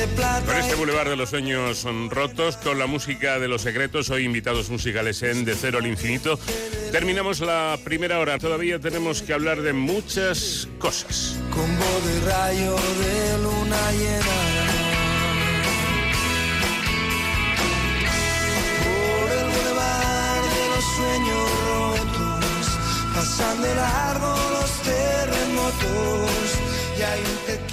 Con 0.04 0.58
este 0.58 0.76
Boulevard 0.76 1.08
de 1.08 1.16
los 1.16 1.30
Sueños 1.30 1.86
Rotos, 2.10 2.58
con 2.58 2.78
la 2.78 2.88
música 2.88 3.39
de 3.39 3.47
los 3.47 3.62
secretos, 3.62 4.10
hoy 4.10 4.26
invitados 4.26 4.70
musicales 4.70 5.24
en 5.24 5.45
De 5.45 5.56
Cero 5.56 5.78
al 5.78 5.88
Infinito, 5.88 6.38
terminamos 6.91 7.39
la 7.39 7.80
primera 7.86 8.20
hora. 8.20 8.38
Todavía 8.38 8.80
tenemos 8.80 9.22
que 9.22 9.32
hablar 9.32 9.62
de 9.62 9.72
muchas 9.72 10.68
cosas. 10.78 11.38
Con 11.51 11.70
de 11.70 12.20
rayo 12.30 12.76
de 12.76 13.43
luna 13.43 13.91
llena. 13.93 14.74
Pasan 23.16 23.62
de 23.62 23.76
largo 23.76 24.36
los 24.51 24.72
terremotos 24.82 26.30
y 26.99 27.01
hay 27.01 27.22
un 27.22 27.72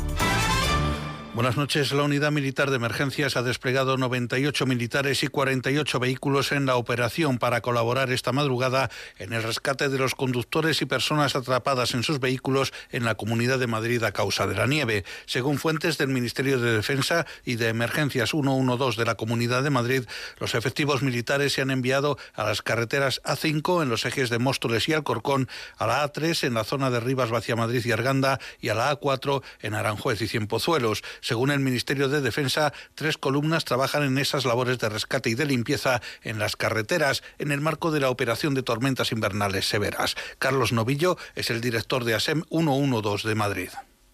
Buenas 1.33 1.55
noches. 1.55 1.93
La 1.93 2.03
Unidad 2.03 2.33
Militar 2.33 2.69
de 2.69 2.75
Emergencias 2.75 3.37
ha 3.37 3.41
desplegado 3.41 3.95
98 3.95 4.65
militares 4.65 5.23
y 5.23 5.27
48 5.27 5.97
vehículos 5.97 6.51
en 6.51 6.65
la 6.65 6.75
operación 6.75 7.37
para 7.37 7.61
colaborar 7.61 8.11
esta 8.11 8.33
madrugada 8.33 8.91
en 9.17 9.31
el 9.31 9.41
rescate 9.41 9.87
de 9.87 9.97
los 9.97 10.13
conductores 10.13 10.81
y 10.81 10.85
personas 10.85 11.37
atrapadas 11.37 11.93
en 11.93 12.03
sus 12.03 12.19
vehículos 12.19 12.73
en 12.91 13.05
la 13.05 13.15
Comunidad 13.15 13.59
de 13.59 13.67
Madrid 13.67 14.03
a 14.03 14.11
causa 14.11 14.45
de 14.45 14.55
la 14.55 14.67
nieve. 14.67 15.05
Según 15.25 15.57
fuentes 15.57 15.97
del 15.97 16.09
Ministerio 16.09 16.59
de 16.59 16.73
Defensa 16.73 17.25
y 17.45 17.55
de 17.55 17.69
Emergencias 17.69 18.31
112 18.31 18.99
de 18.99 19.05
la 19.05 19.15
Comunidad 19.15 19.63
de 19.63 19.69
Madrid, 19.69 20.03
los 20.37 20.53
efectivos 20.53 21.01
militares 21.01 21.53
se 21.53 21.61
han 21.61 21.71
enviado 21.71 22.17
a 22.35 22.43
las 22.43 22.61
carreteras 22.61 23.21
A5 23.23 23.83
en 23.83 23.87
los 23.87 24.03
ejes 24.03 24.29
de 24.29 24.37
Móstoles 24.37 24.89
y 24.89 24.93
Alcorcón, 24.93 25.47
a 25.77 25.87
la 25.87 26.03
A3 26.03 26.45
en 26.45 26.55
la 26.55 26.65
zona 26.65 26.89
de 26.89 26.99
Rivas, 26.99 27.29
Vacia 27.29 27.55
Madrid 27.55 27.85
y 27.85 27.93
Arganda 27.93 28.37
y 28.59 28.67
a 28.67 28.75
la 28.75 28.91
A4 28.99 29.41
en 29.61 29.75
Aranjuez 29.75 30.21
y 30.21 30.27
Cienpozuelos. 30.27 31.01
Según 31.21 31.51
el 31.51 31.59
Ministerio 31.59 32.09
de 32.09 32.21
Defensa, 32.21 32.73
tres 32.95 33.17
columnas 33.17 33.63
trabajan 33.63 34.03
en 34.03 34.17
esas 34.17 34.45
labores 34.45 34.79
de 34.79 34.89
rescate 34.89 35.29
y 35.29 35.35
de 35.35 35.45
limpieza 35.45 36.01
en 36.23 36.39
las 36.39 36.55
carreteras 36.55 37.23
en 37.37 37.51
el 37.51 37.61
marco 37.61 37.91
de 37.91 37.99
la 37.99 38.09
operación 38.09 38.53
de 38.53 38.63
tormentas 38.63 39.11
invernales 39.11 39.67
severas. 39.67 40.15
Carlos 40.39 40.73
Novillo 40.73 41.17
es 41.35 41.49
el 41.49 41.61
director 41.61 42.03
de 42.03 42.15
ASEM 42.15 42.43
112 42.49 43.27
de 43.27 43.35
Madrid. 43.35 43.69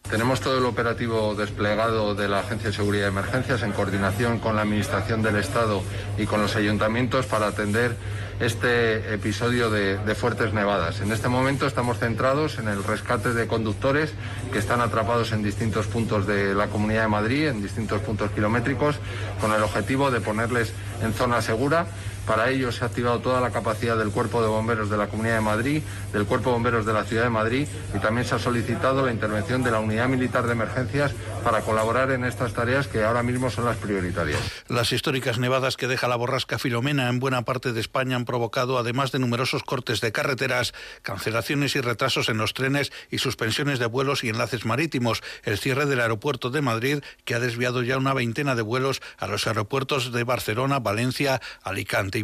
Tenemos 0.09 0.39
todo 0.39 0.57
el 0.57 0.65
operativo 0.65 1.35
desplegado 1.35 2.15
de 2.15 2.29
la 2.29 2.39
Agencia 2.39 2.69
de 2.69 2.75
Seguridad 2.75 3.03
de 3.03 3.09
Emergencias 3.09 3.61
en 3.61 3.73
coordinación 3.73 4.39
con 4.39 4.55
la 4.55 4.61
Administración 4.61 5.21
del 5.21 5.35
Estado 5.35 5.83
y 6.17 6.25
con 6.25 6.41
los 6.41 6.55
ayuntamientos 6.55 7.25
para 7.25 7.47
atender 7.47 7.97
este 8.39 9.13
episodio 9.13 9.69
de, 9.69 9.97
fuertes 10.15 10.53
nevadas. 10.53 11.01
En 11.01 11.11
este 11.11 11.27
momento 11.27 11.65
estamos 11.65 11.99
centrados 11.99 12.59
en 12.59 12.67
el 12.67 12.83
rescate 12.83 13.33
de 13.33 13.47
conductores 13.47 14.13
que 14.51 14.59
están 14.59 14.81
atrapados 14.81 15.31
en 15.31 15.43
distintos 15.43 15.87
puntos 15.87 16.27
de 16.27 16.53
la 16.53 16.67
Comunidad 16.67 17.03
de 17.03 17.07
Madrid, 17.07 17.47
en 17.47 17.61
distintos 17.61 18.01
puntos 18.01 18.31
kilométricos, 18.31 18.97
con 19.41 19.51
el 19.53 19.63
objetivo 19.63 20.11
de 20.11 20.21
ponerles 20.21 20.73
en 21.01 21.13
zona 21.13 21.41
segura. 21.41 21.87
Para 22.27 22.49
ello 22.49 22.73
se 22.73 22.83
ha 22.83 22.87
activado 22.87 23.19
toda 23.19 23.39
la 23.39 23.51
capacidad 23.51 23.97
del 23.97 24.11
Cuerpo 24.11 24.41
de 24.41 24.49
Bomberos 24.49 24.89
de 24.89 24.97
la 24.97 25.07
Comunidad 25.07 25.35
de 25.35 25.41
Madrid, 25.41 25.81
del 26.11 26.25
Cuerpo 26.25 26.49
de 26.49 26.53
Bomberos 26.55 26.85
de 26.85 26.91
la 26.91 27.05
Ciudad 27.05 27.23
de 27.23 27.29
Madrid 27.29 27.67
y 27.95 27.99
también 27.99 28.27
se 28.27 28.35
ha 28.35 28.39
solicitado 28.39 29.05
la 29.05 29.13
intervención 29.13 29.63
de 29.63 29.71
la 29.71 29.79
Unidad 29.79 30.09
Militar 30.09 30.45
de 30.45 30.51
Emergencias 30.51 31.13
para 31.45 31.61
colaborar 31.61 32.11
en 32.11 32.25
estas 32.25 32.53
tareas 32.53 32.87
que 32.89 33.05
ahora 33.05 33.23
mismo 33.23 33.49
son 33.49 33.63
las 33.63 33.77
prioritarias. 33.77 34.41
Las 34.67 34.91
históricas 34.91 35.39
nevadas 35.39 35.77
que 35.77 35.87
deja 35.87 36.09
la 36.09 36.17
borrasca 36.17 36.59
Filomena 36.59 37.07
en 37.07 37.19
buena 37.19 37.43
parte 37.43 37.71
de 37.71 37.79
España 37.79 38.17
han 38.17 38.25
provocado, 38.25 38.77
además 38.77 39.13
de 39.13 39.19
numerosos 39.19 39.63
cortes 39.63 40.01
de 40.01 40.11
carreteras, 40.11 40.73
cancelaciones 41.03 41.77
y 41.77 41.81
retrasos 41.81 42.27
en 42.27 42.37
los 42.37 42.53
trenes 42.53 42.91
y 43.09 43.19
suspensiones 43.19 43.79
de 43.79 43.85
vuelos 43.85 44.25
y 44.25 44.29
enlaces 44.29 44.65
marítimos, 44.65 45.23
el 45.43 45.57
cierre 45.57 45.85
del 45.85 46.01
aeropuerto 46.01 46.49
de 46.49 46.61
Madrid, 46.61 46.99
que 47.23 47.35
ha 47.35 47.39
desviado 47.39 47.83
ya 47.83 47.97
una 47.97 48.13
veintena 48.13 48.55
de 48.55 48.63
vuelos 48.63 49.01
a 49.17 49.27
los 49.27 49.47
aeropuertos 49.47 50.11
de 50.11 50.25
Barcelona, 50.25 50.79
Valencia, 50.79 51.39
Alicante 51.63 52.16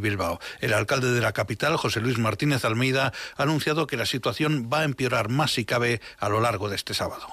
El 0.62 0.74
alcalde 0.74 1.12
de 1.12 1.22
la 1.22 1.34
capital, 1.34 1.78
José 1.78 2.02
Luis 2.02 2.18
Martínez 2.18 2.66
Almeida, 2.66 3.14
ha 3.38 3.44
anunciado 3.44 3.88
que 3.88 3.98
la 3.98 4.06
situación 4.06 4.70
va 4.72 4.82
a 4.82 4.84
empeorar 4.86 5.30
más 5.30 5.52
si 5.54 5.66
cabe 5.66 6.02
a 6.20 6.30
lo 6.30 6.42
largo 6.42 6.70
de 6.70 6.76
este 6.76 6.94
sábado 6.94 7.28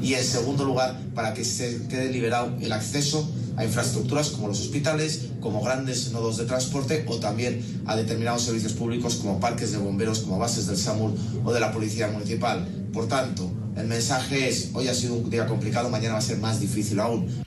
y 0.00 0.14
en 0.14 0.24
segundo 0.24 0.64
lugar 0.64 0.98
para 1.14 1.34
que 1.34 1.44
se 1.44 1.86
quede 1.88 2.10
liberado 2.10 2.56
el 2.60 2.72
acceso 2.72 3.28
a 3.56 3.64
infraestructuras 3.64 4.30
como 4.30 4.48
los 4.48 4.60
hospitales, 4.60 5.28
como 5.40 5.62
grandes 5.62 6.12
nodos 6.12 6.38
de 6.38 6.46
transporte 6.46 7.04
o 7.08 7.18
también 7.18 7.82
a 7.86 7.96
determinados 7.96 8.42
servicios 8.42 8.72
públicos 8.72 9.16
como 9.16 9.40
parques 9.40 9.72
de 9.72 9.78
bomberos, 9.78 10.20
como 10.20 10.38
bases 10.38 10.66
del 10.66 10.78
SAMUR 10.78 11.12
o 11.44 11.52
de 11.52 11.60
la 11.60 11.72
Policía 11.72 12.08
Municipal. 12.08 12.66
Por 12.92 13.08
tanto, 13.08 13.50
el 13.76 13.86
mensaje 13.86 14.48
es, 14.48 14.70
hoy 14.74 14.88
ha 14.88 14.94
sido 14.94 15.14
un 15.14 15.30
día 15.30 15.46
complicado, 15.46 15.88
mañana 15.88 16.14
va 16.14 16.18
a 16.18 16.22
ser 16.22 16.38
más 16.38 16.60
difícil 16.60 17.00
aún. 17.00 17.44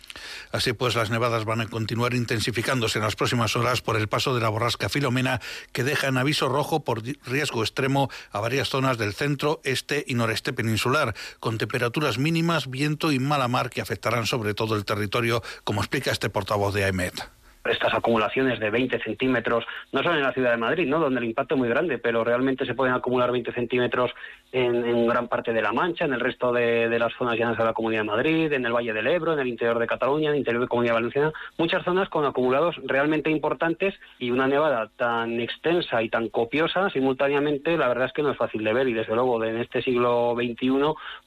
Así 0.51 0.73
pues, 0.73 0.95
las 0.95 1.09
nevadas 1.09 1.43
van 1.45 1.61
a 1.61 1.67
continuar 1.67 2.13
intensificándose 2.13 2.97
en 2.99 3.03
las 3.03 3.15
próximas 3.15 3.55
horas 3.55 3.82
por 3.82 3.97
el 3.97 4.07
paso 4.07 4.34
de 4.34 4.41
la 4.41 4.49
borrasca 4.49 4.89
Filomena, 4.89 5.41
que 5.73 5.84
deja 5.84 6.07
en 6.07 6.17
aviso 6.17 6.47
rojo 6.47 6.84
por 6.84 7.03
riesgo 7.26 7.61
extremo 7.61 8.09
a 8.32 8.39
varias 8.39 8.69
zonas 8.69 8.97
del 8.97 9.13
centro, 9.13 9.59
este 9.63 10.05
y 10.07 10.13
noreste 10.13 10.53
peninsular, 10.53 11.13
con 11.39 11.57
temperaturas 11.57 12.17
mínimas, 12.17 12.69
viento 12.69 13.11
y 13.11 13.19
mala 13.19 13.47
mar 13.47 13.69
que 13.69 13.82
afectarán 13.82 14.28
sobre 14.28 14.53
todo 14.53 14.76
el 14.76 14.86
territorio, 14.86 15.43
como 15.63 15.82
explica 15.82 16.11
este 16.11 16.30
portavoz 16.30 16.73
de 16.73 16.86
AEMET 16.86 17.36
estas 17.66 17.93
acumulaciones 17.93 18.59
de 18.59 18.70
20 18.70 18.99
centímetros, 18.99 19.66
no 19.91 20.03
solo 20.03 20.16
en 20.16 20.24
la 20.24 20.34
ciudad 20.34 20.51
de 20.51 20.57
Madrid, 20.57 20.88
¿no? 20.88 20.99
donde 20.99 21.20
el 21.20 21.26
impacto 21.26 21.55
es 21.55 21.59
muy 21.59 21.70
grande, 21.70 21.97
pero 21.97 22.24
realmente 22.24 22.66
se 22.66 22.76
pueden 22.76 22.93
acumular 22.93 23.32
20 23.32 23.51
centímetros 23.53 24.11
en, 24.51 25.07
gran 25.07 25.28
parte 25.28 25.51
de 25.51 25.61
La 25.61 25.74
Mancha, 25.74 26.05
en 26.05 26.13
el 26.13 26.20
resto 26.20 26.53
de, 26.53 26.88
de, 26.88 26.99
las 26.99 27.13
zonas 27.13 27.38
llanas 27.38 27.57
de 27.57 27.66
la 27.66 27.74
Comunidad 27.74 28.01
de 28.01 28.07
Madrid, 28.07 28.53
en 28.53 28.66
el 28.66 28.72
Valle 28.72 28.93
del 28.93 29.07
Ebro, 29.07 29.34
en 29.34 29.39
el 29.39 29.47
interior 29.47 29.80
de 29.80 29.88
Cataluña, 29.88 30.30
en 30.30 30.36
el 30.36 30.39
interior 30.39 30.61
de 30.61 30.68
Comunidad 30.68 30.93
Valenciana, 30.93 31.34
muchas 31.57 31.84
zonas 31.84 32.07
con 32.09 32.26
acumulados 32.26 32.76
realmente 32.86 33.30
importantes 33.30 33.93
y 34.20 34.32
una 34.32 34.47
nevada 34.47 34.89
tan 34.95 35.39
extensa 35.41 36.01
y 36.01 36.09
tan 36.09 36.30
copiosa 36.30 36.89
simultáneamente, 36.89 37.78
la 37.78 37.88
verdad 37.88 38.07
es 38.07 38.13
que 38.13 38.22
no 38.22 38.32
es 38.32 38.38
fácil 38.38 38.63
de 38.63 38.74
ver 38.74 38.88
y 38.88 38.93
desde 38.93 39.13
luego 39.13 39.43
en 39.43 39.57
este 39.57 39.82
siglo 39.82 40.36
XXI 40.36 40.70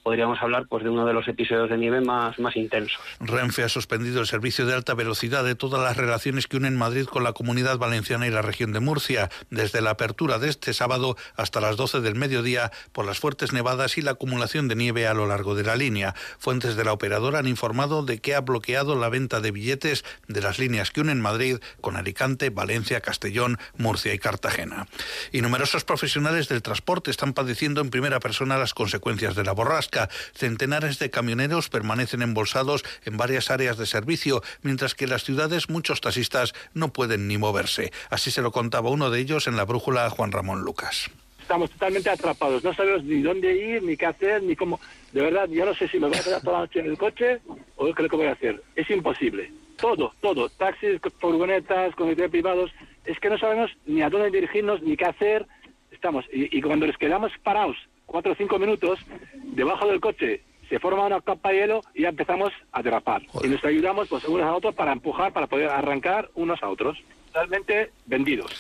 podríamos 0.03 0.41
hablar 0.41 0.67
pues 0.69 0.85
de 0.85 0.91
uno 0.91 1.05
de 1.05 1.13
los 1.13 1.29
episodios 1.29 1.69
de 1.69 1.77
nieve 1.77 2.01
más, 2.01 2.39
más 2.39 2.57
intensos. 2.57 2.99
Renfe 3.21 3.63
ha 3.63 3.69
suspendido 3.69 4.21
el 4.21 4.27
servicio 4.27 4.65
de 4.65 4.75
alta 4.75 4.95
velocidad 4.95 5.45
de 5.45 5.55
todas 5.55 5.83
las 5.83 5.97
relaciones 5.97 6.28
que 6.29 6.59
unen 6.59 6.77
Madrid 6.77 7.07
con 7.07 7.25
la 7.25 7.33
comunidad 7.33 7.79
valenciana 7.79 8.27
y 8.27 8.31
la 8.31 8.43
región 8.43 8.73
de 8.73 8.81
Murcia, 8.81 9.31
desde 9.49 9.81
la 9.81 9.91
apertura 9.91 10.39
de 10.39 10.51
este 10.51 10.75
sábado 10.75 11.17
hasta 11.37 11.61
las 11.61 11.77
12 11.77 12.01
del 12.01 12.17
mediodía 12.17 12.71
por 12.93 13.07
las 13.07 13.19
fuertes 13.19 13.55
nevadas 13.55 13.97
y 13.97 14.03
la 14.03 14.11
acumulación 14.11 14.69
de 14.69 14.77
nieve 14.77 15.07
a 15.07 15.15
lo 15.15 15.27
largo 15.27 15.55
de 15.55 15.63
la 15.63 15.75
línea. 15.75 16.15
Fuentes 16.39 16.77
de 16.77 16.85
la 16.85 16.93
operadora 16.93 17.39
han 17.39 17.49
informado 17.49 18.05
de 18.05 18.19
que 18.19 18.35
ha 18.35 18.43
bloqueado 18.43 18.95
la 18.95 19.09
venta 19.09 19.41
de 19.41 19.53
billetes 19.53 20.05
de 20.27 20.43
las 20.43 20.59
líneas 20.59 20.91
que 20.91 21.01
unen 21.01 21.23
Madrid 21.23 21.61
con 21.81 21.97
Alicante, 21.97 22.51
Valencia, 22.51 23.01
Castellón, 23.01 23.59
Murcia 23.79 24.13
y 24.13 24.19
Cartagena. 24.19 24.87
Y 25.33 25.41
numerosos 25.41 25.85
profesionales 25.85 26.49
del 26.49 26.61
transporte 26.61 27.11
están 27.11 27.33
padeciendo 27.33 27.81
en 27.81 27.89
primera 27.89 28.21
persona 28.21 28.59
las 28.59 28.75
consecuencias 28.75 29.35
de 29.35 29.45
la 29.45 29.53
borrasca. 29.53 30.11
Centenares 30.35 30.99
de 30.99 31.09
camioneros 31.09 31.71
permanecen 31.71 32.21
embolsados 32.21 32.85
en 33.07 33.17
varias 33.17 33.51
áreas 33.51 33.79
de 33.79 33.87
servicio, 33.87 34.43
mientras 34.61 34.95
que 34.95 35.05
en 35.05 35.11
las 35.11 35.25
ciudades 35.25 35.71
muchos 35.71 36.03
taxistas 36.03 36.18
no 36.75 36.93
pueden 36.93 37.29
ni 37.29 37.39
moverse. 37.39 37.93
Así 38.11 38.31
se 38.31 38.43
lo 38.43 38.53
contaba 38.53 38.91
uno 38.91 39.11
de 39.11 39.21
ellos 39.21 39.47
en 39.47 39.57
la 39.57 39.65
brújula 39.65 40.11
Juan 40.11 40.33
Ramón 40.33 40.63
Lucas. 40.63 41.11
Estamos 41.41 41.71
totalmente 41.71 42.11
atrapados, 42.11 42.63
no 42.63 42.75
sabemos 42.75 43.05
ni 43.05 43.23
dónde 43.23 43.55
ir, 43.55 43.83
ni 43.83 43.97
qué 43.97 44.07
hacer, 44.07 44.43
ni 44.43 44.55
cómo. 44.55 44.81
De 45.13 45.23
verdad, 45.23 45.49
yo 45.49 45.65
no 45.65 45.75
sé 45.75 45.89
si 45.89 45.99
me 45.99 46.09
voy 46.09 46.19
a 46.19 46.23
quedar 46.23 46.43
toda 46.43 46.59
la 46.59 46.67
noche 46.67 46.81
en 46.81 46.87
el 46.87 46.99
coche 46.99 47.41
o 47.77 47.95
qué 47.95 48.03
es 48.05 48.11
voy 48.11 48.27
a 48.27 48.33
hacer. 48.33 48.63
Es 48.77 48.91
imposible. 48.91 49.51
Todo, 49.77 50.13
todo. 50.21 50.51
Taxis, 50.51 51.01
furgonetas, 51.19 51.95
comités 51.95 52.31
privados. 52.31 52.71
Es 53.07 53.19
que 53.19 53.31
no 53.31 53.39
sabemos 53.39 53.71
ni 53.87 54.03
a 54.03 54.11
dónde 54.11 54.31
dirigirnos, 54.31 54.83
ni 54.83 54.97
qué 54.97 55.07
hacer. 55.07 55.47
Estamos. 55.91 56.27
Y, 56.33 56.59
y 56.59 56.61
cuando 56.61 56.87
les 56.87 56.99
quedamos 56.99 57.33
parados 57.43 57.77
cuatro 58.05 58.33
o 58.33 58.35
cinco 58.35 58.59
minutos 58.59 58.99
debajo 59.35 59.87
del 59.87 60.01
coche 60.01 60.43
se 60.69 60.79
forma 60.79 61.07
una 61.07 61.21
capa 61.21 61.51
de 61.51 61.57
hielo 61.57 61.81
y 61.95 62.03
ya 62.03 62.11
empezamos 62.11 62.53
a 62.73 62.83
derrapar. 62.83 63.23
Y 63.43 63.49
nos 63.49 63.65
ayudamos 63.65 64.09
pues, 64.09 64.25
unos 64.25 64.47
a 64.47 64.55
otros 64.55 64.75
para 64.75 64.93
empujar, 64.93 65.33
para 65.33 65.47
poder 65.47 65.69
arrancar 65.69 66.31
unos 66.35 66.63
a 66.63 66.69
otros 66.69 66.99
totalmente 67.29 67.93
vendidos. 68.07 68.51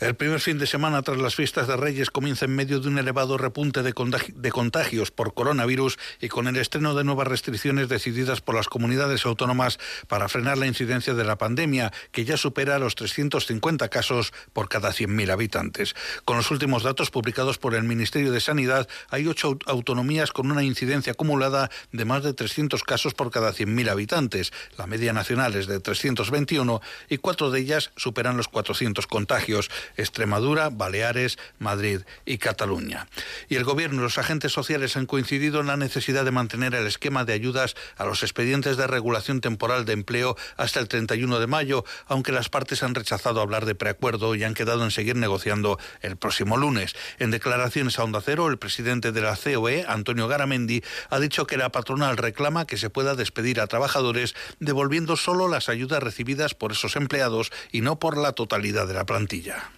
El 0.00 0.14
primer 0.16 0.40
fin 0.40 0.58
de 0.58 0.66
semana 0.66 1.02
tras 1.02 1.18
las 1.18 1.34
fiestas 1.34 1.68
de 1.68 1.76
Reyes 1.76 2.10
comienza 2.10 2.46
en 2.46 2.56
medio 2.56 2.80
de 2.80 2.88
un 2.88 2.98
elevado 2.98 3.38
repunte 3.38 3.82
de, 3.82 3.94
de, 4.34 4.50
contagios 4.50 5.10
por 5.10 5.34
coronavirus 5.34 5.98
y 6.20 6.28
con 6.28 6.48
el 6.48 6.56
estreno 6.56 6.94
de 6.94 7.04
nuevas 7.04 7.28
restricciones 7.28 7.88
decididas 7.88 8.40
por 8.40 8.54
las 8.54 8.68
comunidades 8.68 9.24
autónomas 9.26 9.78
para 10.08 10.28
frenar 10.28 10.58
la 10.58 10.66
incidencia 10.66 11.14
de 11.14 11.24
la 11.24 11.36
pandemia, 11.36 11.92
que 12.10 12.24
ya 12.24 12.36
supera 12.36 12.78
los 12.78 12.94
350 12.96 13.88
casos 13.88 14.32
por 14.52 14.68
cada 14.68 14.90
100.000 14.90 15.30
habitantes. 15.30 15.94
Con 16.24 16.38
los 16.38 16.50
últimos 16.50 16.82
datos 16.82 17.10
publicados 17.10 17.58
por 17.58 17.74
el 17.74 17.84
Ministerio 17.84 18.32
de 18.32 18.40
Sanidad, 18.40 18.88
hay 19.10 19.28
ocho 19.28 19.58
autonomías 19.66 20.32
con 20.32 20.50
una 20.50 20.64
incidencia 20.64 21.12
acumulada 21.12 21.70
de 21.92 22.04
más 22.04 22.24
de 22.24 22.34
300 22.34 22.82
casos 22.82 23.14
por 23.14 23.30
cada 23.30 23.52
100.000 23.52 23.90
habitantes. 23.90 24.52
La 24.76 24.86
media 24.86 25.12
nacional 25.12 25.54
es 25.54 25.66
de 25.66 25.78
321 25.78 26.80
y 27.08 27.18
cuatro 27.18 27.50
de 27.50 27.60
ellas 27.60 27.92
superan 27.96 28.13
los 28.14 28.48
400 28.48 29.06
contagios. 29.06 29.70
Extremadura, 29.96 30.70
Baleares, 30.70 31.38
Madrid 31.58 32.02
y 32.24 32.38
Cataluña. 32.38 33.08
Y 33.48 33.56
el 33.56 33.64
Gobierno 33.64 34.00
y 34.00 34.04
los 34.04 34.18
agentes 34.18 34.52
sociales 34.52 34.96
han 34.96 35.06
coincidido 35.06 35.60
en 35.60 35.66
la 35.66 35.76
necesidad 35.76 36.24
de 36.24 36.30
mantener 36.30 36.74
el 36.74 36.86
esquema 36.86 37.24
de 37.24 37.32
ayudas 37.32 37.74
a 37.96 38.04
los 38.04 38.22
expedientes 38.22 38.76
de 38.76 38.86
regulación 38.86 39.40
temporal 39.40 39.84
de 39.84 39.92
empleo 39.92 40.36
hasta 40.56 40.80
el 40.80 40.88
31 40.88 41.40
de 41.40 41.46
mayo, 41.46 41.84
aunque 42.06 42.32
las 42.32 42.48
partes 42.48 42.82
han 42.82 42.94
rechazado 42.94 43.40
hablar 43.40 43.66
de 43.66 43.74
preacuerdo 43.74 44.34
y 44.34 44.44
han 44.44 44.54
quedado 44.54 44.84
en 44.84 44.90
seguir 44.90 45.16
negociando 45.16 45.78
el 46.00 46.16
próximo 46.16 46.56
lunes. 46.56 46.94
En 47.18 47.30
declaraciones 47.30 47.98
a 47.98 48.04
Onda 48.04 48.20
Cero, 48.24 48.48
el 48.48 48.58
presidente 48.58 49.12
de 49.12 49.20
la 49.20 49.36
COE, 49.36 49.84
Antonio 49.88 50.28
Garamendi, 50.28 50.82
ha 51.10 51.18
dicho 51.18 51.46
que 51.46 51.56
la 51.56 51.70
patronal 51.70 52.16
reclama 52.16 52.66
que 52.66 52.76
se 52.76 52.90
pueda 52.90 53.14
despedir 53.14 53.60
a 53.60 53.66
trabajadores 53.66 54.34
devolviendo 54.60 55.16
solo 55.16 55.48
las 55.48 55.68
ayudas 55.68 56.02
recibidas 56.02 56.54
por 56.54 56.72
esos 56.72 56.96
empleados 56.96 57.50
y 57.72 57.80
no 57.80 57.98
por 57.98 58.03
la 58.12 58.32
totalidad 58.32 58.86
de 58.86 58.94
la 58.94 59.04
plantilla 59.04 59.70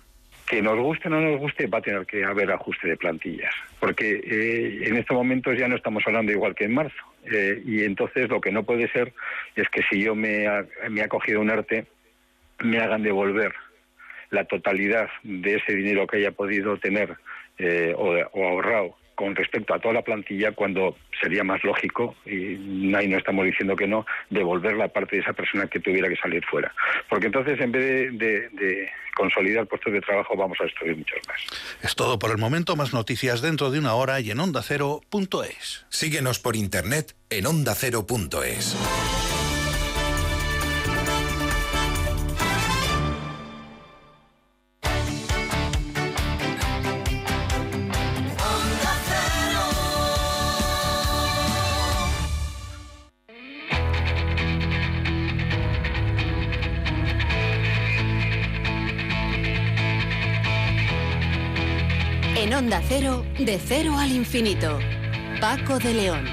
que 0.47 0.63
nos 0.63 0.79
guste 0.79 1.09
o 1.09 1.11
no 1.11 1.21
nos 1.21 1.41
guste, 1.41 1.67
va 1.67 1.79
a 1.79 1.83
tener 1.83 2.07
que 2.07 2.25
haber 2.25 2.53
ajuste 2.53 2.89
de 2.89 2.97
plantillas, 2.97 3.53
porque 3.81 4.21
eh, 4.25 4.89
en 4.89 4.97
estos 4.97 5.17
momentos 5.17 5.59
ya 5.59 5.67
no 5.67 5.75
estamos 5.75 6.05
hablando 6.07 6.31
igual 6.31 6.55
que 6.55 6.65
en 6.65 6.75
marzo. 6.75 7.03
Eh, 7.25 7.61
y 7.65 7.83
entonces 7.83 8.29
lo 8.29 8.41
que 8.41 8.53
no 8.53 8.63
puede 8.63 8.89
ser 8.93 9.13
es 9.57 9.69
que 9.69 9.83
si 9.91 10.01
yo 10.01 10.15
me 10.15 10.47
ha, 10.47 10.65
me 10.89 11.03
ha 11.03 11.09
cogido 11.09 11.41
un 11.41 11.51
arte, 11.51 11.87
me 12.61 12.79
hagan 12.79 13.03
devolver 13.03 13.53
la 14.31 14.45
totalidad 14.45 15.09
de 15.25 15.57
ese 15.57 15.75
dinero 15.75 16.07
que 16.07 16.19
haya 16.19 16.31
podido 16.31 16.79
tener 16.79 17.17
eh, 17.59 17.93
o 17.97 18.45
ahorrado 18.45 18.97
con 19.17 19.35
respecto 19.35 19.75
a 19.75 19.81
toda 19.81 19.95
la 19.95 20.03
plantilla 20.03 20.53
cuando 20.53 20.97
sería 21.21 21.43
más 21.43 21.65
lógico, 21.65 22.15
y 22.25 22.95
ahí 22.95 23.09
no 23.09 23.19
estamos 23.19 23.45
diciendo 23.47 23.75
que 23.75 23.89
no, 23.89 24.07
devolver 24.31 24.77
la 24.77 24.89
parte 24.89 25.17
de 25.17 25.23
esa 25.23 25.33
persona 25.33 25.67
que 25.67 25.81
tuviera 25.81 26.09
que 26.09 26.17
salir 26.17 26.45
fuera. 26.45 26.73
Porque 27.09 27.27
entonces, 27.27 27.61
en 27.61 27.73
vez 27.73 28.17
de, 28.17 28.89
consolidar 29.17 29.67
puestos 29.67 29.95
de 29.95 30.01
trabajo, 30.03 30.37
vamos 30.37 30.59
a 30.61 30.65
destruir 30.65 30.95
muchos 30.95 31.19
más. 31.27 31.41
Es 31.83 31.95
todo 31.97 32.19
por 32.19 32.31
el 32.31 32.37
momento. 32.37 32.77
Más 32.77 32.93
noticias 32.93 33.41
dentro 33.41 33.71
de 33.71 33.79
una 33.79 33.95
hora 33.95 34.21
y 34.21 34.31
en 34.31 34.39
ondacero.es. 34.39 35.87
Síguenos 35.89 36.39
por 36.39 36.55
internet 36.55 37.17
en 37.31 37.47
ondacero.es. 37.47 39.36
de 63.47 63.61
cero 63.65 63.97
al 63.97 64.11
infinito. 64.11 64.81
Paco 65.41 65.79
de 65.79 65.95
León. 65.95 66.25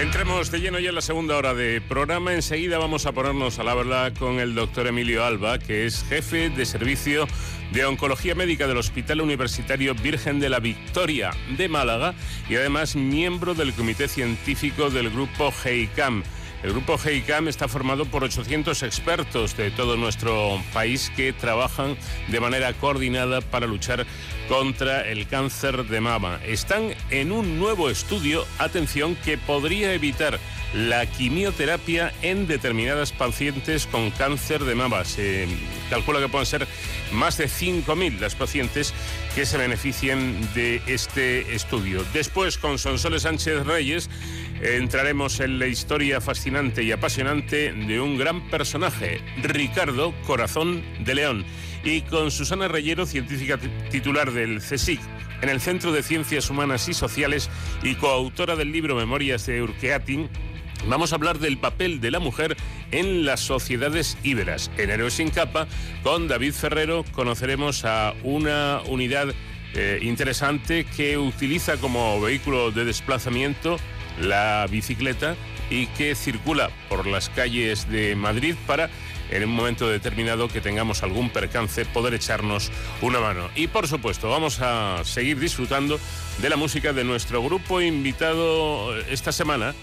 Entremos 0.00 0.50
de 0.50 0.60
lleno 0.60 0.78
ya 0.78 0.88
en 0.88 0.94
la 0.94 1.02
segunda 1.02 1.36
hora 1.36 1.52
de 1.52 1.82
programa. 1.82 2.32
Enseguida 2.32 2.78
vamos 2.78 3.04
a 3.04 3.12
ponernos 3.12 3.58
a 3.58 3.62
la 3.62 3.74
verdad 3.74 4.14
con 4.18 4.40
el 4.40 4.54
doctor 4.54 4.86
Emilio 4.86 5.22
Alba, 5.22 5.58
que 5.58 5.84
es 5.84 6.02
jefe 6.08 6.48
de 6.48 6.64
servicio 6.64 7.28
de 7.72 7.84
Oncología 7.84 8.34
Médica 8.34 8.66
del 8.66 8.78
Hospital 8.78 9.20
Universitario 9.20 9.94
Virgen 9.94 10.40
de 10.40 10.48
la 10.48 10.60
Victoria 10.60 11.32
de 11.58 11.68
Málaga 11.68 12.14
y 12.48 12.56
además 12.56 12.96
miembro 12.96 13.52
del 13.52 13.74
Comité 13.74 14.08
Científico 14.08 14.88
del 14.88 15.10
Grupo 15.10 15.52
GEICAM 15.52 16.22
el 16.64 16.72
grupo 16.72 16.96
GEICAM 16.96 17.48
está 17.48 17.68
formado 17.68 18.06
por 18.06 18.24
800 18.24 18.82
expertos 18.84 19.54
de 19.54 19.70
todo 19.70 19.98
nuestro 19.98 20.58
país 20.72 21.12
que 21.14 21.34
trabajan 21.34 21.94
de 22.28 22.40
manera 22.40 22.72
coordinada 22.72 23.42
para 23.42 23.66
luchar 23.66 24.06
contra 24.48 25.06
el 25.06 25.28
cáncer 25.28 25.84
de 25.84 26.00
mama. 26.00 26.40
Están 26.46 26.94
en 27.10 27.32
un 27.32 27.58
nuevo 27.58 27.90
estudio, 27.90 28.46
atención, 28.58 29.14
que 29.14 29.36
podría 29.36 29.92
evitar 29.92 30.40
la 30.74 31.04
quimioterapia 31.06 32.12
en 32.22 32.46
determinadas 32.46 33.12
pacientes 33.12 33.86
con 33.86 34.10
cáncer 34.10 34.64
de 34.64 34.74
mama. 34.74 35.04
Se 35.04 35.46
calcula 35.90 36.18
que 36.18 36.28
pueden 36.28 36.46
ser 36.46 36.66
más 37.12 37.36
de 37.36 37.46
5.000 37.46 38.18
las 38.18 38.34
pacientes 38.34 38.94
que 39.34 39.46
se 39.46 39.58
beneficien 39.58 40.40
de 40.54 40.82
este 40.86 41.54
estudio. 41.54 42.04
Después, 42.12 42.58
con 42.58 42.78
Sonsoles 42.78 43.22
Sánchez 43.22 43.64
Reyes, 43.66 44.08
entraremos 44.62 45.40
en 45.40 45.58
la 45.58 45.66
historia 45.66 46.20
fascinante 46.20 46.82
y 46.82 46.92
apasionante 46.92 47.72
de 47.72 48.00
un 48.00 48.16
gran 48.16 48.48
personaje, 48.48 49.20
Ricardo 49.42 50.14
Corazón 50.26 50.82
de 51.00 51.14
León, 51.14 51.44
y 51.84 52.02
con 52.02 52.30
Susana 52.30 52.68
Reyero, 52.68 53.06
científica 53.06 53.58
titular 53.90 54.32
del 54.32 54.60
CSIC 54.60 55.00
en 55.42 55.48
el 55.48 55.60
Centro 55.60 55.92
de 55.92 56.02
Ciencias 56.02 56.48
Humanas 56.48 56.88
y 56.88 56.94
Sociales 56.94 57.50
y 57.82 57.96
coautora 57.96 58.56
del 58.56 58.72
libro 58.72 58.96
Memorias 58.96 59.46
de 59.46 59.62
Urqueatin, 59.62 60.30
Vamos 60.86 61.12
a 61.12 61.16
hablar 61.16 61.38
del 61.38 61.56
papel 61.56 62.00
de 62.00 62.10
la 62.10 62.18
mujer 62.18 62.56
en 62.90 63.24
las 63.24 63.40
sociedades 63.40 64.18
íberas. 64.22 64.70
En 64.76 64.90
Héroes 64.90 65.14
sin 65.14 65.30
capa, 65.30 65.66
con 66.02 66.28
David 66.28 66.52
Ferrero, 66.52 67.04
conoceremos 67.12 67.86
a 67.86 68.12
una 68.22 68.82
unidad 68.86 69.34
eh, 69.74 69.98
interesante 70.02 70.84
que 70.84 71.16
utiliza 71.16 71.78
como 71.78 72.20
vehículo 72.20 72.70
de 72.70 72.84
desplazamiento 72.84 73.78
la 74.20 74.66
bicicleta 74.70 75.36
y 75.70 75.86
que 75.88 76.14
circula 76.14 76.70
por 76.88 77.06
las 77.06 77.28
calles 77.28 77.88
de 77.88 78.14
Madrid 78.16 78.54
para 78.66 78.90
en 79.30 79.44
un 79.44 79.50
momento 79.50 79.88
determinado 79.88 80.48
que 80.48 80.60
tengamos 80.60 81.02
algún 81.02 81.30
percance 81.30 81.84
poder 81.86 82.14
echarnos 82.14 82.70
una 83.00 83.20
mano. 83.20 83.48
Y 83.54 83.66
por 83.66 83.88
supuesto, 83.88 84.28
vamos 84.28 84.60
a 84.60 85.02
seguir 85.04 85.38
disfrutando 85.38 85.98
de 86.38 86.48
la 86.50 86.56
música 86.56 86.92
de 86.92 87.04
nuestro 87.04 87.42
grupo 87.42 87.80
invitado 87.80 88.96
esta 89.08 89.32
semana, 89.32 89.74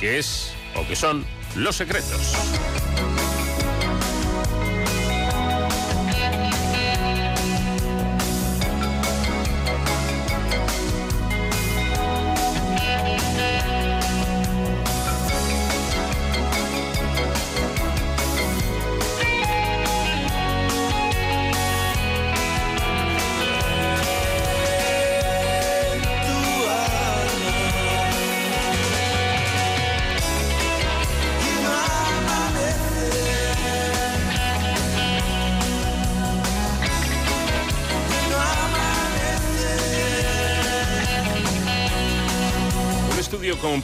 que 0.00 0.18
es 0.18 0.54
o 0.74 0.86
que 0.86 0.96
son 0.96 1.24
Los 1.56 1.76
Secretos. 1.76 2.34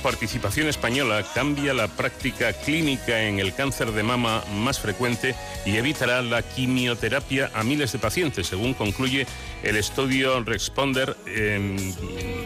Participación 0.03 0.69
española 0.69 1.25
cambia 1.35 1.73
la 1.73 1.89
práctica 1.89 2.53
clínica 2.53 3.23
en 3.23 3.39
el 3.39 3.55
cáncer 3.55 3.93
de 3.93 4.03
mama 4.03 4.43
más 4.53 4.81
frecuente 4.81 5.35
y 5.65 5.77
evitará 5.77 6.21
la 6.23 6.43
quimioterapia 6.43 7.51
a 7.55 7.63
miles 7.63 7.93
de 7.93 7.99
pacientes, 7.99 8.49
según 8.49 8.75
concluye 8.75 9.27
el 9.63 9.77
estudio 9.77 10.43
Responder, 10.43 11.17
em, 11.27 11.77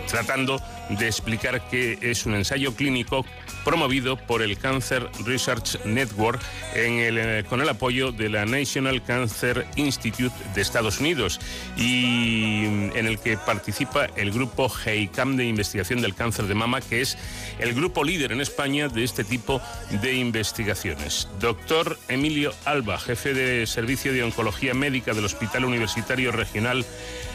tratando 0.07 0.61
de 0.91 1.07
explicar 1.07 1.69
que 1.69 1.99
es 2.01 2.27
un 2.27 2.35
ensayo 2.35 2.75
clínico 2.75 3.25
promovido 3.65 4.17
por 4.17 4.43
el 4.43 4.59
Cancer 4.59 5.09
Research 5.25 5.85
Network 5.85 6.41
eh, 6.75 7.45
con 7.49 7.61
el 7.61 7.69
apoyo 7.69 8.13
de 8.13 8.29
la 8.29 8.47
National 8.47 9.03
Cancer 9.03 9.67
Institute 9.77 10.35
de 10.55 10.61
Estados 10.61 11.01
Unidos 11.01 11.41
y 11.77 12.65
en 12.65 13.07
el 13.07 13.19
que 13.19 13.37
participa 13.37 14.07
el 14.17 14.31
grupo 14.31 14.69
GEICAM 14.69 15.37
de 15.37 15.47
investigación 15.47 16.01
del 16.01 16.15
cáncer 16.15 16.47
de 16.47 16.55
mama, 16.55 16.81
que 16.81 17.01
es 17.01 17.19
el 17.59 17.75
grupo 17.75 18.05
líder 18.05 18.33
en 18.33 18.41
España 18.41 18.89
de 18.89 19.05
este 19.05 19.25
tipo 19.25 19.61
de 20.03 20.15
investigaciones. 20.15 21.29
Doctor 21.41 21.99
Emilio 22.09 22.53
Alba, 22.65 22.99
jefe 22.99 23.35
de 23.35 23.67
Servicio 23.67 24.13
de 24.13 24.23
Oncología 24.23 24.75
Médica 24.75 25.13
del 25.13 25.25
Hospital 25.25 25.65
Universitario 25.65 26.33
Regional 26.33 26.85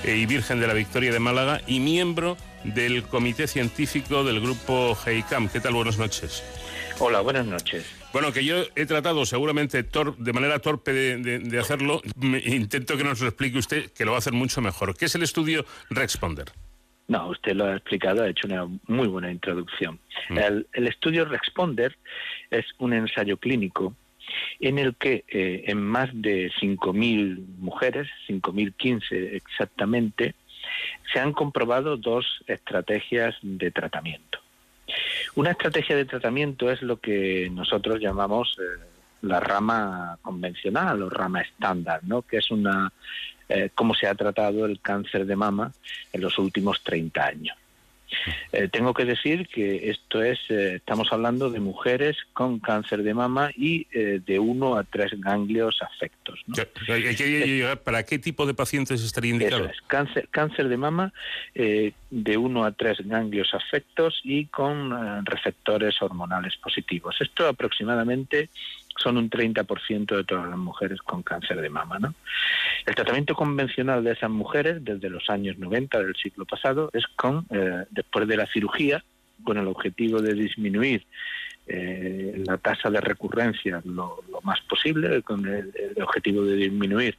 eh, 0.04 0.16
y 0.16 0.26
Virgen 0.26 0.60
de 0.60 0.68
la 0.68 0.74
Victoria 0.74 1.12
de 1.12 1.20
Málaga 1.20 1.62
y 1.68 1.80
miembro 1.80 2.38
del 2.64 3.04
Comité 3.04 3.48
Científico 3.48 4.24
del 4.24 4.40
Grupo 4.40 4.96
GEICAM. 4.96 5.50
¿Qué 5.50 5.60
tal? 5.60 5.74
Buenas 5.74 5.98
noches. 5.98 6.44
Hola, 7.00 7.22
buenas 7.22 7.46
noches. 7.46 7.86
Bueno, 8.14 8.32
que 8.32 8.44
yo 8.44 8.64
he 8.76 8.86
tratado 8.86 9.26
seguramente 9.26 9.84
de 9.84 10.34
manera 10.34 10.60
torpe 10.60 10.92
de, 10.94 11.60
hacerlo. 11.60 12.02
intento 12.22 12.98
que 12.98 13.04
nos 13.04 13.22
lo 13.22 13.28
explique 13.28 13.58
usted, 13.58 13.92
que 13.92 14.06
lo 14.06 14.12
va 14.12 14.18
a 14.18 14.20
hacer 14.20 14.34
mucho 14.34 14.62
mejor. 14.62 14.96
¿Qué 14.96 15.06
es 15.06 15.16
el 15.16 15.24
estudio 15.24 15.66
Responder? 15.90 16.52
No, 17.08 17.30
usted 17.30 17.54
lo 17.54 17.66
ha 17.66 17.76
explicado, 17.76 18.24
ha 18.24 18.30
hecho 18.30 18.48
una 18.48 18.68
muy 18.88 19.08
buena 19.08 19.32
introducción. 19.32 20.00
Mm. 20.30 20.38
El, 20.38 20.68
el, 20.74 20.88
estudio 20.88 21.26
Responder 21.26 21.98
es 22.50 22.66
un 22.78 22.94
ensayo 22.94 23.38
clínico 23.38 23.96
en 24.60 24.78
el 24.78 24.96
que 24.96 25.24
eh, 25.28 25.64
en 25.68 25.82
más 25.82 26.10
de 26.14 26.52
5.000 26.62 27.58
mujeres, 27.58 28.08
5.015 28.28 29.34
exactamente, 29.34 30.36
se 31.12 31.20
han 31.20 31.34
comprobado 31.34 31.98
dos 31.98 32.44
estrategias 32.48 33.36
de 33.42 33.72
tratamiento. 33.72 34.40
Una 35.36 35.52
estrategia 35.52 35.96
de 35.96 36.06
tratamiento 36.06 36.70
es 36.70 36.82
lo 36.82 37.00
que 37.00 37.50
nosotros 37.52 38.00
llamamos 38.00 38.58
eh, 38.60 38.80
la 39.22 39.40
rama 39.40 40.18
convencional 40.22 41.02
o 41.04 41.10
rama 41.10 41.42
estándar, 41.42 42.02
¿no? 42.04 42.24
que 42.24 42.38
es 42.38 42.52
una 42.52 42.92
eh, 43.54 43.70
cómo 43.76 43.94
se 43.94 44.08
ha 44.08 44.16
tratado 44.16 44.66
el 44.66 44.80
cáncer 44.80 45.26
de 45.26 45.36
mama 45.36 45.74
en 46.14 46.22
los 46.22 46.38
últimos 46.40 46.82
30 46.84 47.26
años. 47.26 47.58
Eh, 48.52 48.68
tengo 48.72 48.94
que 48.94 49.06
decir 49.06 49.48
que 49.48 49.90
esto 49.90 50.22
es, 50.24 50.40
eh, 50.50 50.76
estamos 50.76 51.08
hablando 51.12 51.50
de 51.50 51.60
mujeres 51.60 52.18
con 52.34 52.60
cáncer 52.60 53.04
de 53.04 53.14
mama 53.14 53.52
y 53.56 53.88
eh, 53.92 54.22
de 54.26 54.40
uno 54.40 54.76
a 54.76 54.84
tres 54.84 55.12
ganglios 55.20 55.80
afectos. 55.82 56.40
¿no? 56.48 56.56
¿Para 57.84 58.04
qué 58.04 58.20
tipo 58.20 58.46
de 58.46 58.54
pacientes 58.54 59.04
estaría 59.04 59.32
indicado? 59.32 59.66
Es, 59.66 59.82
cáncer, 59.88 60.28
cáncer 60.30 60.68
de 60.68 60.78
mama 60.78 61.14
de 61.54 62.38
uno 62.38 62.66
a 62.66 62.72
tres 62.72 62.98
ganglios 63.06 63.54
afectos 63.54 64.20
y 64.24 64.46
con 64.46 65.26
receptores 65.26 66.02
hormonales 66.02 66.56
positivos. 66.58 67.16
Esto 67.22 67.48
aproximadamente 67.48 68.50
son 69.02 69.18
un 69.18 69.30
30% 69.30 70.16
de 70.16 70.24
todas 70.24 70.48
las 70.50 70.58
mujeres 70.58 71.00
con 71.02 71.24
cáncer 71.24 71.60
de 71.60 71.70
mama. 71.70 72.00
¿no? 72.00 72.14
El 72.86 72.96
tratamiento 72.96 73.36
convencional 73.36 74.04
de 74.04 74.14
esas 74.14 74.30
mujeres 74.30 74.84
desde 74.84 75.10
los 75.10 75.30
años 75.30 75.58
90 75.58 76.02
del 76.04 76.16
siglo 76.16 76.46
pasado 76.46 76.90
es 76.94 77.06
con, 77.16 77.46
eh, 77.50 77.86
después 77.90 78.28
de 78.28 78.38
la 78.38 78.48
cirugía, 78.48 79.04
con 79.44 79.58
el 79.58 79.68
objetivo 79.68 80.22
de 80.22 80.34
disminuir 80.34 81.06
eh, 81.68 82.44
la 82.46 82.58
tasa 82.58 82.90
de 82.90 83.02
recurrencia 83.02 83.82
lo, 83.86 84.24
más 84.44 84.62
posible, 84.62 85.22
con 85.24 85.48
el, 85.48 85.74
objetivo 86.02 86.44
de 86.44 86.56
disminuir 86.56 87.18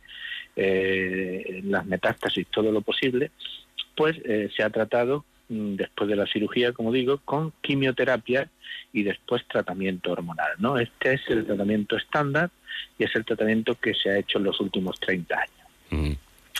eh, 0.54 1.60
las 1.64 1.86
metástasis 1.86 2.46
todo 2.48 2.70
lo 2.70 2.80
posible, 2.80 3.30
pues 3.96 4.16
se 4.56 4.62
ha 4.62 4.70
tratado 4.70 5.24
después 5.52 6.08
de 6.08 6.16
la 6.16 6.26
cirugía, 6.26 6.72
como 6.72 6.92
digo, 6.92 7.18
con 7.24 7.52
quimioterapia 7.60 8.48
y 8.92 9.02
después 9.02 9.46
tratamiento 9.46 10.12
hormonal. 10.12 10.52
¿no? 10.58 10.78
Este 10.78 11.14
es 11.14 11.22
el 11.28 11.44
tratamiento 11.44 11.96
estándar 11.96 12.50
y 12.98 13.04
es 13.04 13.14
el 13.14 13.24
tratamiento 13.24 13.74
que 13.74 13.94
se 13.94 14.10
ha 14.10 14.18
hecho 14.18 14.38
en 14.38 14.44
los 14.44 14.60
últimos 14.60 14.98
30 15.00 15.34
años. 15.34 15.68
Mm. 15.90 16.12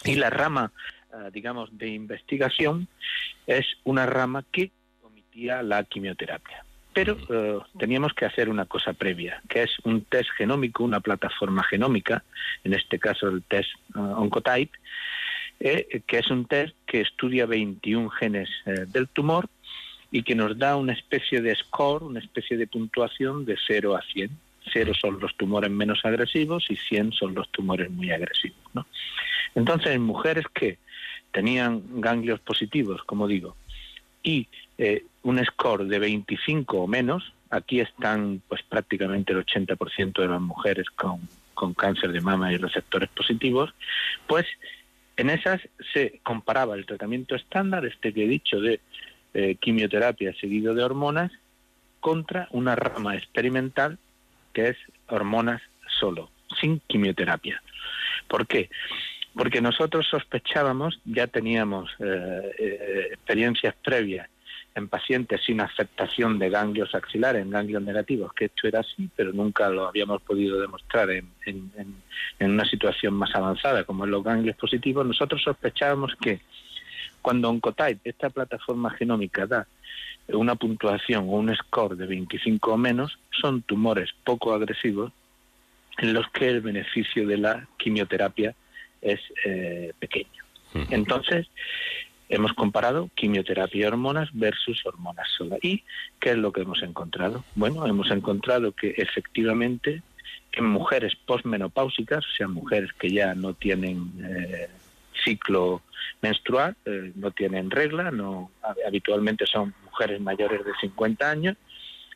Y 0.05 0.15
la 0.17 0.31
rama, 0.31 0.73
ah, 1.13 1.31
digamos, 1.33 1.77
de 1.77 1.89
investigación 1.89 2.89
es 3.47 3.67
una 3.85 4.07
rama 4.07 4.45
que 4.51 4.71
omitía 5.03 5.63
la 5.63 5.85
quimioterapia. 5.85 6.65
Pero 6.93 7.17
mm. 7.17 7.27
eh, 7.31 7.59
teníamos 7.79 8.13
que 8.13 8.27
hacer 8.27 8.51
una 8.51 8.67
cosa 8.67 8.93
previa, 8.93 9.43
que 9.49 9.63
es 9.63 9.71
un 9.85 10.05
test 10.05 10.29
genómico, 10.37 10.85
una 10.85 11.01
plataforma 11.01 11.63
genómica, 11.63 12.25
en 12.65 12.75
este 12.75 12.99
caso 12.99 13.29
el 13.29 13.43
test 13.45 13.71
uh, 13.95 14.01
Oncotype, 14.01 14.77
eh, 15.65 16.03
que 16.09 16.19
es 16.19 16.29
un 16.29 16.47
test 16.47 16.75
que 16.87 17.03
estudia 17.03 17.47
21 17.47 18.11
genes 18.11 18.49
eh, 18.67 18.85
del 18.89 19.07
tumor 19.09 19.49
y 20.11 20.25
que 20.25 20.35
nos 20.35 20.59
da 20.59 20.75
una 20.75 20.93
especie 20.93 21.41
de 21.41 21.55
score, 21.55 22.03
una 22.03 22.19
especie 22.19 22.57
de 22.57 22.67
puntuación 22.67 23.45
de 23.45 23.57
0 23.65 23.95
a 23.95 24.03
100. 24.03 24.31
0 24.73 24.93
son 25.01 25.21
los 25.21 25.37
tumores 25.37 25.71
menos 25.71 26.05
agresivos 26.05 26.67
y 26.69 26.75
100 26.75 27.13
son 27.13 27.35
los 27.35 27.49
tumores 27.51 27.89
muy 27.93 28.11
agresivos. 28.11 28.59
¿no? 28.75 28.87
Entonces, 29.55 29.93
en 29.93 30.03
mujeres 30.03 30.47
que 30.53 30.79
tenían 31.31 32.01
ganglios 32.01 32.41
positivos, 32.41 33.05
como 33.05 33.29
digo, 33.29 33.57
y 34.21 34.49
eh, 34.79 35.05
un 35.23 35.45
score 35.45 35.85
de 35.85 36.01
25 36.01 36.77
o 36.77 36.87
menos, 36.89 37.33
aquí 37.51 37.79
están 37.79 38.43
pues 38.49 38.63
prácticamente 38.65 39.33
el 39.33 39.47
80% 39.47 40.23
de 40.23 40.29
las 40.29 40.41
mujeres 40.41 40.91
con, 40.91 41.21
con 41.55 41.73
cáncer 41.73 42.11
de 42.11 42.21
mama 42.21 42.53
y 42.53 42.57
receptores 42.57 43.09
positivos, 43.11 43.73
pues 44.27 44.47
en 45.17 45.31
esas 45.31 45.61
se 45.93 46.21
comparaba 46.23 46.75
el 46.75 46.87
tratamiento 46.87 47.35
estándar, 47.35 47.85
este 47.85 48.13
que 48.13 48.25
he 48.25 48.29
dicho 48.29 48.61
de 48.61 48.81
eh, 49.35 49.57
quimioterapia 49.61 50.35
seguido 50.35 50.75
de 50.75 50.85
hormonas, 50.85 51.33
contra 52.01 52.49
una 52.51 52.75
rama 52.75 53.17
experimental 53.17 53.99
que 54.53 54.71
es 54.71 54.77
hormonas 55.09 55.63
solo, 56.01 56.31
sin 56.61 56.81
quimioterapia. 56.87 57.63
¿Por 58.29 58.47
qué? 58.47 58.71
Porque 59.35 59.61
nosotros 59.61 60.07
sospechábamos, 60.11 61.01
ya 61.05 61.27
teníamos 61.27 61.91
eh, 62.01 62.55
eh, 62.59 63.09
experiencias 63.13 63.75
previas 63.83 64.29
en 64.75 64.89
pacientes 64.89 65.41
sin 65.45 65.61
afectación 65.61 66.39
de 66.39 66.49
ganglios 66.49 66.95
axilares, 66.95 67.43
en 67.43 67.51
ganglios 67.51 67.83
negativos, 67.83 68.33
que 68.33 68.47
esto 68.47 68.67
era 68.69 68.81
así, 68.81 69.09
pero 69.15 69.33
nunca 69.33 69.69
lo 69.69 69.87
habíamos 69.87 70.23
podido 70.23 70.61
demostrar 70.61 71.11
en, 71.11 71.29
una 72.41 72.65
situación 72.65 73.15
más 73.15 73.35
avanzada 73.35 73.85
como 73.85 74.05
en 74.05 74.11
los 74.11 74.25
ganglios 74.25 74.57
positivos, 74.57 75.07
nosotros 75.07 75.43
sospechábamos 75.43 76.15
que 76.21 76.41
cuando 77.21 77.49
Oncotype, 77.51 78.01
esta 78.05 78.31
plataforma 78.31 78.91
genómica, 78.91 79.47
da 79.47 79.67
una 80.29 80.57
puntuación 80.57 81.29
o 81.29 81.33
un 81.33 81.55
score 81.55 81.97
de 81.97 82.07
25 82.07 82.73
o 82.73 82.77
menos, 82.77 83.19
son 83.31 83.63
tumores 83.63 84.11
poco 84.25 84.53
agresivos 84.53 85.13
en 85.99 86.15
los 86.15 86.29
que 86.31 86.49
el 86.49 86.61
beneficio 86.61 87.27
de 87.27 87.37
la 87.37 87.69
quimioterapia 87.77 88.55
es 89.01 89.21
eh, 89.45 89.93
pequeño. 89.99 90.43
Entonces, 90.91 91.49
Hemos 92.33 92.55
comparado 92.55 93.11
quimioterapia 93.15 93.83
y 93.83 93.85
hormonas 93.85 94.31
versus 94.33 94.81
hormonas 94.87 95.29
sola. 95.37 95.59
¿Y 95.61 95.85
qué 96.19 96.31
es 96.31 96.39
lo 96.39 96.51
que 96.51 96.63
hemos 96.63 96.83
encontrado? 96.83 97.45
Bueno, 97.55 97.87
hemos 97.87 98.11
encontrado 98.11 98.73
que 98.73 98.95
efectivamente 98.97 100.03
en 100.53 100.65
mujeres 100.65 101.13
posmenopáusicas, 101.27 102.25
o 102.25 102.31
sea, 102.35 102.49
mujeres 102.49 102.91
que 102.95 103.11
ya 103.11 103.35
no 103.35 103.53
tienen 103.53 104.13
eh, 104.25 104.71
ciclo 105.23 105.83
menstrual, 106.23 106.75
eh, 106.87 107.13
no 107.17 107.33
tienen 107.33 107.71
regla, 107.71 108.11
no 108.11 108.51
habitualmente 108.87 109.45
son 109.45 109.75
mujeres 109.85 110.19
mayores 110.19 110.65
de 110.65 110.73
50 110.81 111.31
años, 111.31 111.59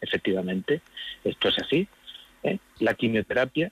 efectivamente, 0.00 0.80
esto 1.24 1.50
es 1.50 1.58
así. 1.58 1.86
¿eh? 2.42 2.58
La 2.78 2.94
quimioterapia 2.94 3.70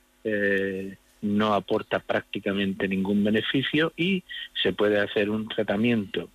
no 1.24 1.54
aporta 1.54 1.98
prácticamente 1.98 2.86
ningún 2.86 3.24
beneficio 3.24 3.92
y 3.96 4.22
se 4.62 4.72
puede 4.72 5.00
hacer 5.00 5.30
un 5.30 5.48
tratamiento 5.48 6.28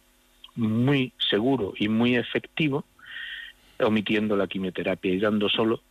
muy 0.55 1.13
seguro 1.29 1.73
y 1.77 1.87
muy 1.87 2.15
efectivo 2.15 2.83
omitiendo 3.79 4.35
la 4.35 4.47
quimioterapia 4.47 5.13
y 5.13 5.19
dando 5.19 5.47
solo 5.47 5.81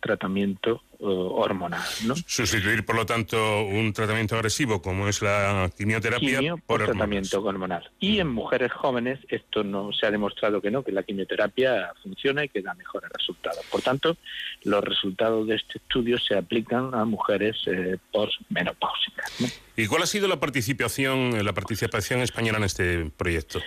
tratamiento 0.00 0.82
eh, 1.00 1.04
hormonal. 1.04 1.82
¿no? 2.06 2.16
Sustituir, 2.16 2.84
por 2.84 2.96
lo 2.96 3.06
tanto, 3.06 3.62
un 3.62 3.92
tratamiento 3.92 4.34
agresivo 4.34 4.82
como 4.82 5.06
es 5.06 5.22
la 5.22 5.70
quimioterapia 5.76 6.56
por, 6.56 6.84
tratamiento 6.84 7.42
hormonal. 7.42 7.88
Y 8.00 8.18
en 8.18 8.28
mujeres 8.28 8.72
jóvenes 8.72 9.20
esto 9.28 9.62
no 9.62 9.92
se 9.92 10.06
ha 10.06 10.10
demostrado 10.10 10.60
que 10.60 10.70
no, 10.70 10.82
que 10.82 10.92
la 10.92 11.02
quimioterapia 11.02 11.92
funciona 12.02 12.44
y 12.44 12.48
que 12.48 12.62
da 12.62 12.74
mejores 12.74 13.10
resultados. 13.16 13.64
Por 13.70 13.82
tanto, 13.82 14.16
los 14.64 14.82
resultados 14.82 15.46
de 15.46 15.56
este 15.56 15.78
estudio 15.78 16.18
se 16.18 16.36
aplican 16.36 16.94
a 16.94 17.04
mujeres 17.04 17.56
eh, 17.66 17.96
postmenopáusicas. 18.12 19.32
¿Y 19.76 19.86
cuál 19.86 20.02
ha 20.02 20.06
sido 20.06 20.26
la 20.26 20.40
participación, 20.40 21.44
la 21.44 21.52
participación 21.52 22.20
española 22.20 22.58
en 22.58 22.64
este 22.64 23.10
proyecto? 23.16 23.60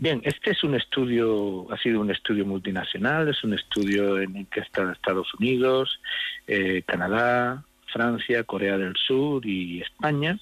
Bien, 0.00 0.20
este 0.22 0.52
es 0.52 0.62
un 0.62 0.76
estudio, 0.76 1.66
ha 1.72 1.76
sido 1.76 2.00
un 2.00 2.12
estudio 2.12 2.46
multinacional, 2.46 3.26
es 3.28 3.42
un 3.42 3.54
estudio 3.54 4.20
en 4.20 4.36
el 4.36 4.46
que 4.46 4.60
están 4.60 4.92
Estados 4.92 5.34
Unidos, 5.34 5.98
eh, 6.46 6.82
Canadá, 6.86 7.64
Francia, 7.92 8.44
Corea 8.44 8.78
del 8.78 8.94
Sur 8.94 9.44
y 9.44 9.80
España, 9.80 10.38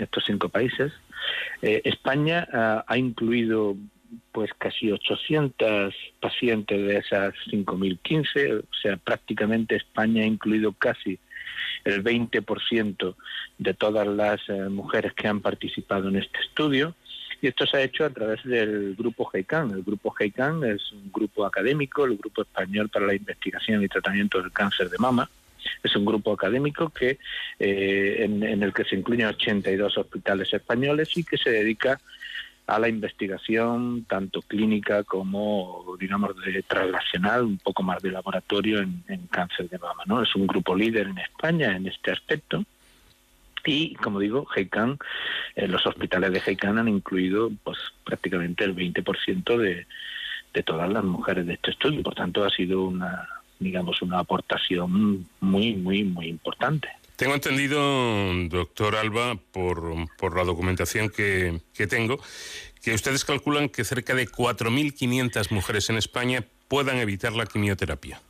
estos 0.00 0.24
cinco 0.26 0.48
países. 0.48 0.92
Eh, 1.62 1.82
España 1.84 2.48
ha 2.84 2.98
incluido 2.98 3.76
pues 4.32 4.50
casi 4.58 4.90
800 4.90 5.94
pacientes 6.18 6.76
de 6.76 6.96
esas 6.96 7.32
5.015, 7.46 8.58
o 8.58 8.74
sea, 8.82 8.96
prácticamente 8.96 9.76
España 9.76 10.24
ha 10.24 10.26
incluido 10.26 10.72
casi 10.72 11.20
el 11.84 12.02
20% 12.02 13.14
de 13.58 13.74
todas 13.74 14.06
las 14.06 14.40
eh, 14.48 14.68
mujeres 14.68 15.12
que 15.14 15.28
han 15.28 15.40
participado 15.40 16.08
en 16.08 16.16
este 16.16 16.40
estudio. 16.40 16.96
Y 17.40 17.48
esto 17.48 17.66
se 17.66 17.76
ha 17.76 17.82
hecho 17.82 18.04
a 18.04 18.10
través 18.10 18.42
del 18.44 18.94
grupo 18.94 19.26
GEICAN. 19.26 19.70
El 19.70 19.82
grupo 19.82 20.10
GEICAN 20.10 20.64
es 20.64 20.92
un 20.92 21.10
grupo 21.12 21.44
académico, 21.44 22.04
el 22.04 22.16
Grupo 22.16 22.42
Español 22.42 22.88
para 22.88 23.06
la 23.06 23.14
Investigación 23.14 23.82
y 23.82 23.88
Tratamiento 23.88 24.40
del 24.40 24.52
Cáncer 24.52 24.88
de 24.88 24.98
Mama. 24.98 25.28
Es 25.82 25.94
un 25.96 26.04
grupo 26.04 26.32
académico 26.32 26.90
que 26.90 27.18
eh, 27.58 28.16
en, 28.20 28.42
el 28.42 28.72
que 28.72 28.84
se 28.84 28.96
incluyen 28.96 29.26
82 29.26 29.98
hospitales 29.98 30.52
españoles 30.52 31.10
y 31.16 31.24
que 31.24 31.36
se 31.36 31.50
dedica 31.50 32.00
a 32.66 32.78
la 32.78 32.88
investigación 32.88 34.04
tanto 34.08 34.42
clínica 34.42 35.04
como, 35.04 35.96
digamos, 36.00 36.34
de 36.44 36.62
translacional, 36.62 37.44
un 37.44 37.58
poco 37.58 37.82
más 37.82 38.02
de 38.02 38.10
laboratorio 38.10 38.80
en, 38.80 39.04
en 39.08 39.26
cáncer 39.28 39.68
de 39.68 39.78
mama. 39.78 40.02
¿no? 40.06 40.22
Es 40.22 40.34
un 40.34 40.46
grupo 40.46 40.74
líder 40.74 41.08
en 41.08 41.18
España 41.18 41.76
en 41.76 41.86
este 41.86 42.10
aspecto 42.10 42.64
y, 43.66 43.94
como 43.96 44.20
digo, 44.20 44.46
Heikan, 44.54 44.98
eh, 45.54 45.68
los 45.68 45.86
hospitales 45.86 46.32
de 46.32 46.42
Heikan 46.44 46.78
han 46.78 46.88
incluido 46.88 47.50
pues 47.64 47.78
prácticamente 48.04 48.64
el 48.64 48.74
20% 48.74 49.56
de, 49.58 49.86
de 50.54 50.62
todas 50.62 50.90
las 50.90 51.04
mujeres 51.04 51.46
de 51.46 51.54
este 51.54 51.72
estudio. 51.72 52.02
Por 52.02 52.14
tanto, 52.14 52.44
ha 52.44 52.50
sido 52.50 52.84
una, 52.84 53.28
digamos, 53.58 54.00
una 54.02 54.20
aportación 54.20 55.26
muy, 55.40 55.74
muy, 55.74 56.04
muy 56.04 56.26
importante. 56.28 56.88
Tengo 57.16 57.34
entendido, 57.34 57.80
doctor 58.48 58.94
Alba, 58.96 59.36
por, 59.52 59.94
por 60.18 60.36
la 60.36 60.44
documentación 60.44 61.08
que, 61.08 61.60
que 61.74 61.86
tengo, 61.86 62.20
que 62.82 62.92
ustedes 62.92 63.24
calculan 63.24 63.70
que 63.70 63.84
cerca 63.84 64.14
de 64.14 64.28
4.500 64.28 65.50
mujeres 65.50 65.88
en 65.88 65.96
España 65.96 66.44
puedan 66.68 66.98
evitar 66.98 67.32
la 67.32 67.46
quimioterapia. 67.46 68.20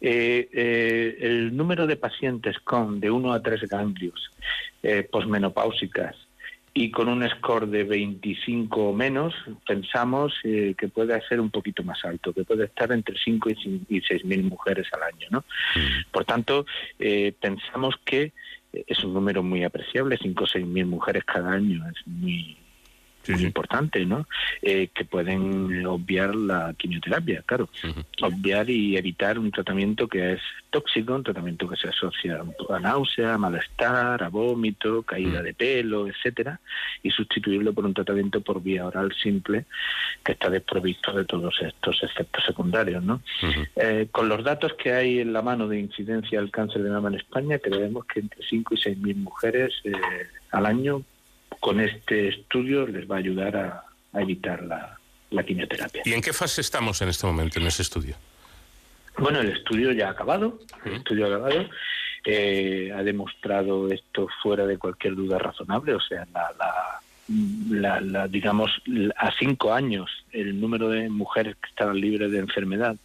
Eh, 0.00 0.48
eh, 0.52 1.18
el 1.20 1.56
número 1.56 1.86
de 1.86 1.96
pacientes 1.96 2.58
con 2.60 3.00
de 3.00 3.10
1 3.10 3.32
a 3.32 3.42
3 3.42 3.68
ganglios 3.68 4.30
eh, 4.82 5.06
posmenopáusicas 5.10 6.16
y 6.72 6.90
con 6.90 7.08
un 7.08 7.28
score 7.28 7.66
de 7.66 7.84
25 7.84 8.90
o 8.90 8.92
menos, 8.92 9.34
pensamos 9.66 10.32
eh, 10.44 10.74
que 10.78 10.88
puede 10.88 11.20
ser 11.26 11.40
un 11.40 11.50
poquito 11.50 11.82
más 11.82 12.04
alto, 12.04 12.32
que 12.32 12.44
puede 12.44 12.66
estar 12.66 12.92
entre 12.92 13.16
5 13.18 13.50
y 13.88 14.00
6 14.00 14.24
mil 14.24 14.44
mujeres 14.44 14.86
al 14.92 15.02
año. 15.02 15.26
¿no? 15.30 15.44
Por 16.12 16.24
tanto, 16.24 16.66
eh, 16.98 17.34
pensamos 17.40 17.96
que 18.04 18.32
es 18.72 19.02
un 19.02 19.12
número 19.12 19.42
muy 19.42 19.64
apreciable, 19.64 20.16
5 20.16 20.44
o 20.44 20.46
6 20.46 20.64
mil 20.64 20.86
mujeres 20.86 21.24
cada 21.24 21.52
año, 21.52 21.84
es 21.88 22.06
muy, 22.06 22.56
muy 23.28 23.42
importante, 23.44 24.04
¿no? 24.06 24.26
Eh, 24.62 24.88
que 24.94 25.04
pueden 25.04 25.86
obviar 25.86 26.34
la 26.34 26.74
quimioterapia, 26.76 27.42
claro. 27.46 27.68
Obviar 28.22 28.68
y 28.70 28.96
evitar 28.96 29.38
un 29.38 29.50
tratamiento 29.50 30.08
que 30.08 30.34
es 30.34 30.40
tóxico, 30.70 31.14
un 31.14 31.24
tratamiento 31.24 31.68
que 31.68 31.76
se 31.76 31.88
asocia 31.88 32.42
a 32.70 32.78
náusea, 32.78 33.34
a 33.34 33.38
malestar, 33.38 34.22
a 34.22 34.28
vómito, 34.28 35.02
caída 35.02 35.42
de 35.42 35.52
pelo, 35.54 36.06
etcétera, 36.06 36.60
y 37.02 37.10
sustituirlo 37.10 37.72
por 37.72 37.84
un 37.84 37.94
tratamiento 37.94 38.40
por 38.40 38.62
vía 38.62 38.86
oral 38.86 39.12
simple 39.20 39.66
que 40.24 40.32
está 40.32 40.48
desprovisto 40.48 41.12
de 41.12 41.24
todos 41.24 41.60
estos 41.60 42.02
efectos 42.02 42.44
secundarios, 42.44 43.02
¿no? 43.02 43.22
Eh, 43.76 44.08
con 44.10 44.28
los 44.28 44.42
datos 44.44 44.74
que 44.74 44.92
hay 44.92 45.20
en 45.20 45.32
la 45.32 45.42
mano 45.42 45.68
de 45.68 45.78
incidencia 45.80 46.40
del 46.40 46.50
cáncer 46.50 46.82
de 46.82 46.90
mama 46.90 47.08
en 47.08 47.16
España, 47.16 47.58
creemos 47.58 48.06
que 48.06 48.20
entre 48.20 48.42
5 48.48 48.74
y 48.74 48.78
6 48.78 48.98
mil 48.98 49.16
mujeres 49.16 49.74
eh, 49.84 49.92
al 50.52 50.66
año 50.66 51.02
con 51.58 51.80
este 51.80 52.28
estudio 52.28 52.86
les 52.86 53.10
va 53.10 53.16
a 53.16 53.18
ayudar 53.18 53.56
a, 53.56 53.84
evitar 54.20 54.62
la, 54.62 55.44
quimioterapia. 55.44 56.02
¿Y 56.04 56.12
en 56.12 56.20
qué 56.20 56.32
fase 56.32 56.60
estamos 56.60 57.00
en 57.02 57.08
este 57.08 57.26
momento 57.26 57.58
en 57.58 57.66
ese 57.66 57.82
estudio? 57.82 58.16
Bueno, 59.18 59.40
el 59.40 59.50
estudio 59.50 59.92
ya 59.92 60.08
ha 60.08 60.10
acabado, 60.10 60.58
el 60.84 60.94
estudio 60.94 61.26
ha 61.26 61.28
acabado, 61.28 61.68
eh, 62.24 62.92
ha 62.94 63.02
demostrado 63.02 63.90
esto 63.90 64.28
fuera 64.42 64.66
de 64.66 64.78
cualquier 64.78 65.14
duda 65.14 65.38
razonable, 65.38 65.94
o 65.94 66.00
sea, 66.00 66.26
la, 66.32 68.00
la, 68.00 68.28
digamos, 68.28 68.70
a 69.16 69.30
cinco 69.38 69.72
años 69.72 70.10
el 70.32 70.60
número 70.60 70.88
de 70.88 71.08
mujeres 71.08 71.56
que 71.56 71.68
estaban 71.68 72.00
libres 72.00 72.32
de 72.32 72.38
enfermedad 72.38 72.96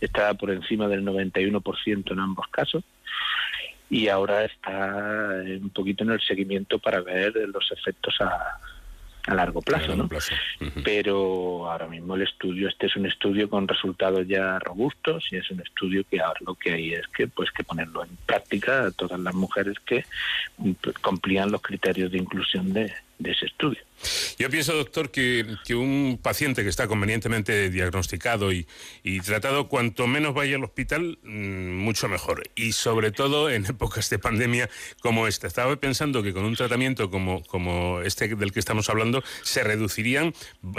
estaba 0.00 0.34
por 0.34 0.50
encima 0.50 0.88
del 0.88 1.04
91% 1.04 2.12
en 2.12 2.20
ambos 2.20 2.46
casos 2.48 2.84
y 3.88 4.08
ahora 4.08 4.44
está 4.44 5.42
un 5.60 5.70
poquito 5.70 6.04
en 6.04 6.10
el 6.10 6.20
seguimiento 6.20 6.78
para 6.78 7.00
ver 7.00 7.34
los 7.52 7.70
efectos 7.70 8.20
a, 8.20 8.58
a 9.26 9.34
largo 9.34 9.60
plazo, 9.60 9.94
¿no? 9.96 10.08
Pero 10.84 11.70
ahora 11.70 11.86
mismo 11.86 12.14
el 12.14 12.22
estudio, 12.22 12.68
este 12.68 12.86
es 12.86 12.96
un 12.96 13.06
estudio 13.06 13.50
con 13.50 13.66
resultados 13.66 14.26
ya 14.26 14.58
robustos 14.58 15.24
y 15.30 15.36
es 15.36 15.50
un 15.50 15.60
estudio 15.60 16.04
que 16.08 16.20
ahora 16.20 16.40
lo 16.46 16.54
que 16.54 16.72
hay 16.72 16.94
es 16.94 17.06
que 17.08 17.26
pues 17.26 17.50
que 17.50 17.64
ponerlo 17.64 18.04
en 18.04 18.16
práctica 18.24 18.86
a 18.86 18.90
todas 18.90 19.18
las 19.20 19.34
mujeres 19.34 19.76
que 19.80 20.04
cumplían 21.02 21.50
los 21.50 21.60
criterios 21.60 22.10
de 22.10 22.18
inclusión 22.18 22.72
de, 22.72 22.92
de 23.18 23.30
ese 23.30 23.46
estudio. 23.46 23.80
Yo 24.38 24.50
pienso, 24.50 24.74
doctor, 24.74 25.10
que, 25.10 25.46
que, 25.64 25.74
un 25.74 26.18
paciente 26.22 26.62
que 26.62 26.68
está 26.68 26.86
convenientemente 26.86 27.70
diagnosticado 27.70 28.52
y, 28.52 28.66
y, 29.02 29.20
tratado, 29.20 29.68
cuanto 29.68 30.06
menos 30.06 30.34
vaya 30.34 30.56
al 30.56 30.64
hospital, 30.64 31.18
mm, 31.22 31.76
mucho 31.76 32.08
mejor. 32.08 32.42
Y 32.54 32.72
sobre 32.72 33.10
todo 33.10 33.50
en 33.50 33.64
épocas 33.66 34.10
de 34.10 34.18
pandemia 34.18 34.68
como 35.00 35.26
esta. 35.26 35.46
Estaba 35.46 35.76
pensando 35.76 36.22
que 36.22 36.32
con 36.32 36.44
un 36.44 36.56
tratamiento 36.56 37.10
como, 37.10 37.42
como 37.44 38.00
este 38.02 38.28
del 38.28 38.52
que 38.52 38.60
estamos 38.60 38.90
hablando, 38.90 39.22
se 39.42 39.62
reducirían 39.62 40.34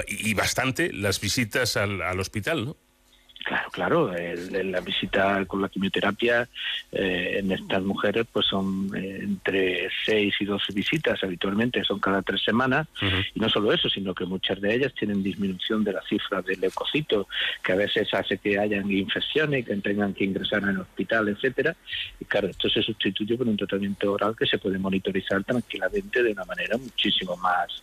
y 0.08 0.34
bastante 0.34 0.92
las 0.94 1.20
visitas 1.20 1.78
al, 1.78 2.02
al 2.02 2.20
hospital, 2.20 2.66
¿no? 2.66 2.87
Claro, 3.48 3.70
claro. 3.72 4.12
la 4.12 4.82
visita 4.82 5.46
con 5.46 5.62
la 5.62 5.70
quimioterapia 5.70 6.50
eh, 6.92 7.38
en 7.40 7.50
estas 7.54 7.82
mujeres 7.82 8.28
pues 8.30 8.46
son 8.46 8.92
eh, 8.94 9.20
entre 9.22 9.88
6 10.06 10.36
y 10.42 10.44
12 10.44 10.74
visitas 10.74 11.24
habitualmente, 11.24 11.82
son 11.86 11.98
cada 12.02 12.22
tres 12.24 12.44
semanas. 12.44 12.90
Y 13.34 13.40
no 13.40 13.48
solo 13.48 13.72
eso, 13.72 13.88
sino 13.88 14.14
que 14.14 14.26
muchas 14.26 14.60
de 14.60 14.76
ellas 14.76 14.94
tienen 14.94 15.24
disminución 15.24 15.86
de 15.86 15.94
la 15.94 16.02
cifra 16.02 16.42
del 16.42 16.60
leucocito, 16.60 17.30
que 17.64 17.72
a 17.72 17.78
veces 17.78 18.14
hace 18.14 18.38
que 18.38 18.60
hayan 18.60 18.92
infecciones, 18.92 19.66
que 19.66 19.78
tengan 19.78 20.14
que 20.14 20.26
ingresar 20.26 20.64
en 20.64 20.70
el 20.70 20.82
hospital, 20.82 21.30
etcétera. 21.30 21.74
Y 22.20 22.26
claro, 22.26 22.50
esto 22.50 22.68
se 22.68 22.82
sustituye 22.82 23.38
por 23.38 23.48
un 23.48 23.56
tratamiento 23.56 24.12
oral 24.12 24.36
que 24.38 24.46
se 24.46 24.58
puede 24.58 24.78
monitorizar 24.78 25.42
tranquilamente 25.46 26.22
de 26.22 26.34
una 26.34 26.44
manera 26.44 26.78
muchísimo 26.78 27.38
más 27.38 27.82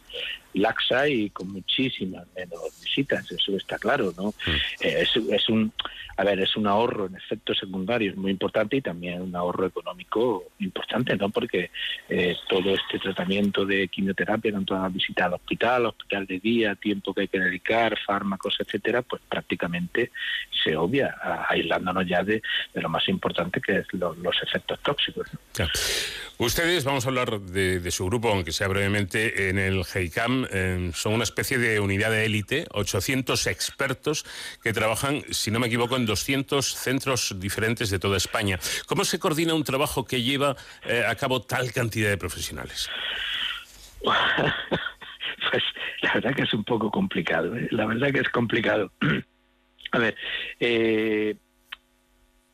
laxa 0.54 1.08
y 1.08 1.30
con 1.30 1.52
muchísimas 1.52 2.26
menos 2.36 2.60
visitas, 2.82 3.30
eso 3.30 3.56
está 3.56 3.78
claro, 3.78 4.12
¿no? 4.16 4.34
Eh, 4.80 5.02
es, 5.02 5.16
es, 5.16 5.48
un, 5.48 5.72
a 6.16 6.24
ver, 6.24 6.40
es 6.40 6.56
un 6.56 6.66
ahorro 6.66 7.06
en 7.06 7.16
efectos 7.16 7.58
secundarios 7.58 8.16
muy 8.16 8.30
importante 8.30 8.76
y 8.76 8.80
también 8.80 9.20
un 9.20 9.34
ahorro 9.34 9.66
económico 9.66 10.44
importante, 10.60 11.16
¿no? 11.16 11.28
Porque 11.30 11.70
eh, 12.08 12.36
todo 12.48 12.74
este 12.74 12.98
tratamiento 12.98 13.66
de 13.66 13.88
quimioterapia, 13.88 14.52
con 14.52 14.64
toda 14.64 14.82
la 14.82 14.88
visita 14.88 15.26
al 15.26 15.34
hospital, 15.34 15.86
hospital 15.86 16.26
de 16.26 16.38
día, 16.38 16.74
tiempo 16.76 17.12
que 17.12 17.22
hay 17.22 17.28
que 17.28 17.40
dedicar, 17.40 17.98
fármacos, 18.06 18.56
etcétera, 18.60 19.02
pues 19.02 19.22
prácticamente 19.28 20.12
se 20.62 20.76
obvia, 20.76 21.14
aislándonos 21.48 22.06
ya 22.06 22.22
de, 22.22 22.42
lo 22.74 22.88
más 22.88 23.08
importante 23.08 23.60
que 23.60 23.78
es 23.78 23.86
los 23.92 24.42
efectos 24.42 24.80
tóxicos. 24.82 25.28
Ustedes, 26.38 26.84
vamos 26.84 27.06
a 27.06 27.08
hablar 27.08 27.40
de, 27.40 27.90
su 27.90 28.06
grupo, 28.06 28.28
aunque 28.28 28.50
sea 28.50 28.66
brevemente, 28.66 29.48
en 29.48 29.58
el 29.58 29.84
Son 30.94 31.12
una 31.12 31.24
especie 31.24 31.58
de 31.58 31.80
unidad 31.80 32.10
de 32.10 32.24
élite, 32.24 32.66
800 32.70 33.46
expertos 33.46 34.24
que 34.62 34.72
trabajan, 34.72 35.22
si 35.30 35.50
no 35.50 35.60
me 35.60 35.66
equivoco, 35.66 35.96
en 35.96 36.06
200 36.06 36.64
centros 36.66 37.34
diferentes 37.38 37.90
de 37.90 37.98
toda 37.98 38.16
España. 38.16 38.58
¿Cómo 38.86 39.04
se 39.04 39.18
coordina 39.18 39.54
un 39.54 39.64
trabajo 39.64 40.04
que 40.04 40.22
lleva 40.22 40.56
eh, 40.84 41.04
a 41.06 41.14
cabo 41.14 41.42
tal 41.42 41.72
cantidad 41.72 42.10
de 42.10 42.18
profesionales? 42.18 42.88
pues 44.04 45.62
la 46.02 46.14
verdad 46.14 46.34
que 46.34 46.42
es 46.42 46.54
un 46.54 46.64
poco 46.64 46.90
complicado, 46.90 47.56
¿eh? 47.56 47.68
la 47.70 47.86
verdad 47.86 48.12
que 48.12 48.20
es 48.20 48.28
complicado. 48.28 48.92
a 49.92 49.98
ver, 49.98 50.16
eh, 50.60 51.36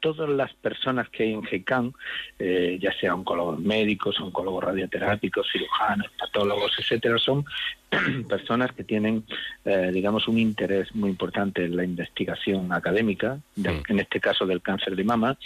todas 0.01 0.29
las 0.29 0.53
personas 0.55 1.09
que 1.09 1.25
hay 1.25 1.33
en 1.33 1.43
GECAN, 1.43 1.93
eh, 2.39 2.79
ya 2.81 2.93
sea 2.99 3.15
oncólogos 3.15 3.61
médicos, 3.61 4.21
oncólogos 4.21 4.65
radioterápicos, 4.65 5.47
cirujanos, 5.53 6.09
patólogos, 6.19 6.73
etcétera, 6.79 7.19
son 7.19 7.45
personas 8.29 8.73
que 8.73 8.85
tienen, 8.85 9.25
eh, 9.65 9.91
digamos, 9.93 10.29
un 10.29 10.39
interés 10.39 10.95
muy 10.95 11.11
importante 11.11 11.65
en 11.65 11.77
la 11.77 11.85
investigación 11.85 12.73
académica, 12.73 13.39
en 13.57 13.99
este 13.99 14.21
caso 14.21 14.47
del 14.47 14.63
cáncer 14.63 14.97
de 14.97 15.05
mama, 15.05 15.37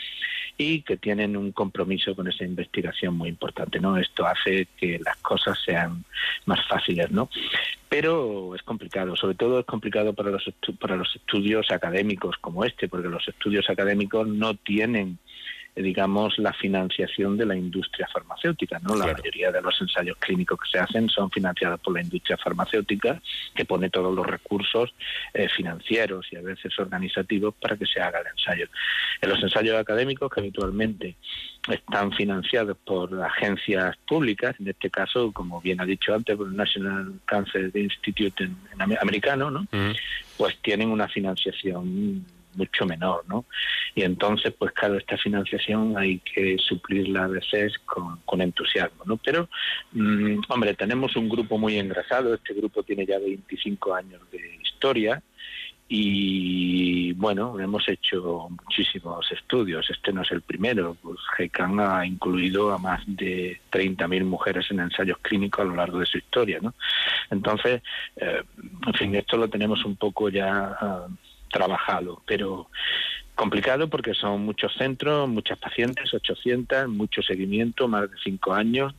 y 0.56 0.82
que 0.82 0.96
tienen 0.96 1.36
un 1.36 1.52
compromiso 1.52 2.14
con 2.14 2.28
esa 2.28 2.44
investigación 2.44 3.16
muy 3.16 3.28
importante, 3.28 3.80
¿no? 3.80 3.96
Esto 3.98 4.26
hace 4.26 4.68
que 4.76 5.00
las 5.04 5.16
cosas 5.16 5.58
sean 5.64 6.04
más 6.46 6.60
fáciles, 6.68 7.10
¿no? 7.10 7.28
Pero 7.88 8.54
es 8.54 8.62
complicado, 8.62 9.16
sobre 9.16 9.34
todo 9.34 9.60
es 9.60 9.66
complicado 9.66 10.12
para 10.12 10.30
los, 10.30 10.44
para 10.78 10.96
los 10.96 11.14
estudios 11.16 11.70
académicos 11.70 12.36
como 12.40 12.64
este, 12.64 12.88
porque 12.88 13.08
los 13.08 13.26
estudios 13.26 13.68
académicos 13.68 14.28
no 14.28 14.54
tienen 14.54 15.18
digamos, 15.76 16.38
la 16.38 16.52
financiación 16.52 17.36
de 17.36 17.46
la 17.46 17.56
industria 17.56 18.08
farmacéutica. 18.12 18.78
¿no? 18.80 18.94
La 18.94 19.12
mayoría 19.12 19.50
de 19.50 19.60
los 19.60 19.80
ensayos 19.80 20.16
clínicos 20.18 20.60
que 20.60 20.70
se 20.70 20.78
hacen 20.78 21.08
son 21.08 21.30
financiados 21.30 21.80
por 21.80 21.94
la 21.94 22.02
industria 22.02 22.36
farmacéutica, 22.36 23.20
que 23.54 23.64
pone 23.64 23.90
todos 23.90 24.14
los 24.14 24.26
recursos 24.26 24.94
eh, 25.32 25.48
financieros 25.48 26.26
y 26.30 26.36
a 26.36 26.42
veces 26.42 26.78
organizativos 26.78 27.54
para 27.60 27.76
que 27.76 27.86
se 27.86 28.00
haga 28.00 28.20
el 28.20 28.26
ensayo. 28.28 28.68
En 29.20 29.28
los 29.28 29.42
ensayos 29.42 29.76
académicos, 29.76 30.30
que 30.30 30.40
habitualmente 30.40 31.16
están 31.68 32.12
financiados 32.12 32.76
por 32.84 33.20
agencias 33.22 33.96
públicas, 34.06 34.54
en 34.60 34.68
este 34.68 34.90
caso, 34.90 35.32
como 35.32 35.60
bien 35.60 35.80
ha 35.80 35.86
dicho 35.86 36.14
antes, 36.14 36.36
por 36.36 36.46
el 36.46 36.56
National 36.56 37.20
Cancer 37.24 37.70
Institute 37.74 38.44
en, 38.44 38.56
americano, 39.00 39.50
¿no? 39.50 39.66
pues 40.36 40.56
tienen 40.58 40.90
una 40.90 41.08
financiación 41.08 42.24
mucho 42.56 42.86
menor, 42.86 43.24
¿no? 43.28 43.44
Y 43.94 44.02
entonces, 44.02 44.52
pues 44.58 44.72
claro, 44.72 44.96
esta 44.96 45.16
financiación 45.16 45.96
hay 45.96 46.18
que 46.18 46.56
suplirla 46.58 47.24
a 47.24 47.28
veces 47.28 47.78
con, 47.84 48.40
entusiasmo, 48.40 49.04
¿no? 49.06 49.16
Pero, 49.16 49.48
mm, 49.92 50.40
hombre, 50.48 50.74
tenemos 50.74 51.14
un 51.16 51.28
grupo 51.28 51.56
muy 51.56 51.78
engrasado, 51.78 52.34
este 52.34 52.52
grupo 52.54 52.82
tiene 52.82 53.06
ya 53.06 53.18
25 53.18 53.94
años 53.94 54.20
de 54.32 54.58
historia, 54.62 55.22
y 55.86 57.12
bueno, 57.12 57.60
hemos 57.60 57.86
hecho 57.88 58.48
muchísimos 58.48 59.30
estudios. 59.30 59.88
Este 59.90 60.12
no 60.12 60.22
es 60.22 60.30
el 60.32 60.40
primero. 60.40 60.96
Pues 61.02 61.18
GECAN 61.36 61.78
ha 61.78 62.06
incluido 62.06 62.72
a 62.72 62.78
más 62.78 63.02
de 63.06 63.60
30.000 63.70 64.24
mujeres 64.24 64.66
en 64.70 64.80
ensayos 64.80 65.18
clínicos 65.18 65.60
a 65.60 65.68
lo 65.68 65.76
largo 65.76 65.98
de 65.98 66.06
su 66.06 66.18
historia. 66.18 66.58
¿no? 66.62 66.74
Entonces, 67.30 67.82
eh, 68.16 68.42
en 68.86 68.94
fin, 68.94 69.14
esto 69.14 69.36
lo 69.36 69.48
tenemos 69.48 69.84
un 69.84 69.96
poco 69.96 70.30
ya 70.30 70.76
ah, 70.80 71.06
trabajado, 71.54 72.20
pero 72.26 72.68
complicado 73.36 73.88
porque 73.88 74.12
son 74.12 74.44
muchos 74.44 74.74
centros, 74.74 75.28
muchas 75.28 75.58
pacientes, 75.58 76.12
800, 76.12 76.88
mucho 76.88 77.22
seguimiento, 77.22 77.86
más 77.86 78.10
de 78.10 78.16
cinco 78.22 78.52
años, 78.52 78.92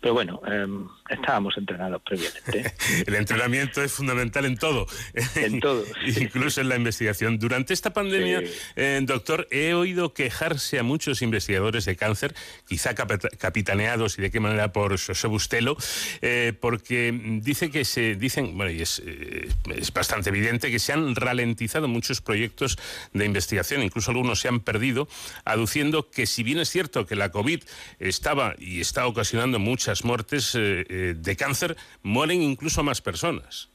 pero 0.00 0.14
bueno, 0.14 0.40
em, 0.46 0.86
estábamos 1.08 1.56
entrenados 1.56 2.00
previamente. 2.02 2.74
el 3.06 3.14
entrenamiento 3.14 3.82
es 3.82 3.92
fundamental 3.92 4.44
en 4.44 4.56
todo. 4.56 4.86
En 5.34 5.60
todo. 5.60 5.84
Incluso 6.20 6.60
en 6.60 6.68
la 6.68 6.76
investigación. 6.76 7.38
Durante 7.38 7.74
esta 7.74 7.92
pandemia, 7.92 8.42
eh, 8.76 9.00
doctor, 9.02 9.46
he 9.50 9.74
oído 9.74 10.12
quejarse 10.12 10.78
a 10.78 10.82
muchos 10.82 11.22
investigadores 11.22 11.84
de 11.84 11.96
cáncer, 11.96 12.34
quizá 12.66 12.94
capitaneados 12.94 14.18
y 14.18 14.22
de 14.22 14.30
qué 14.30 14.40
manera 14.40 14.72
por 14.72 14.98
José 14.98 15.26
Bustelo, 15.28 15.76
eh, 16.22 16.52
porque 16.60 17.12
dice 17.42 17.70
que 17.70 17.84
se 17.84 18.14
dicen, 18.14 18.56
bueno, 18.56 18.72
y 18.72 18.82
es, 18.82 19.02
eh, 19.04 19.48
es 19.74 19.92
bastante 19.92 20.30
evidente 20.30 20.70
que 20.70 20.78
se 20.78 20.92
han 20.92 21.14
ralentizado 21.14 21.88
muchos 21.88 22.20
proyectos 22.20 22.78
de 23.12 23.24
investigación, 23.24 23.82
incluso 23.82 24.10
algunos 24.10 24.40
se 24.40 24.48
han 24.48 24.60
perdido, 24.60 25.08
aduciendo 25.44 26.10
que 26.10 26.26
si 26.26 26.42
bien 26.42 26.58
es 26.58 26.68
cierto 26.68 27.06
que 27.06 27.16
la 27.16 27.30
COVID 27.30 27.62
estaba 27.98 28.54
y 28.58 28.80
está 28.80 29.06
ocasionando 29.06 29.58
muchas 29.58 29.87
muertes 30.04 30.54
eh, 30.54 30.84
eh, 30.88 31.14
de 31.16 31.36
cáncer, 31.36 31.76
mueren 32.02 32.42
incluso 32.42 32.82
más 32.82 33.00
personas. 33.00 33.68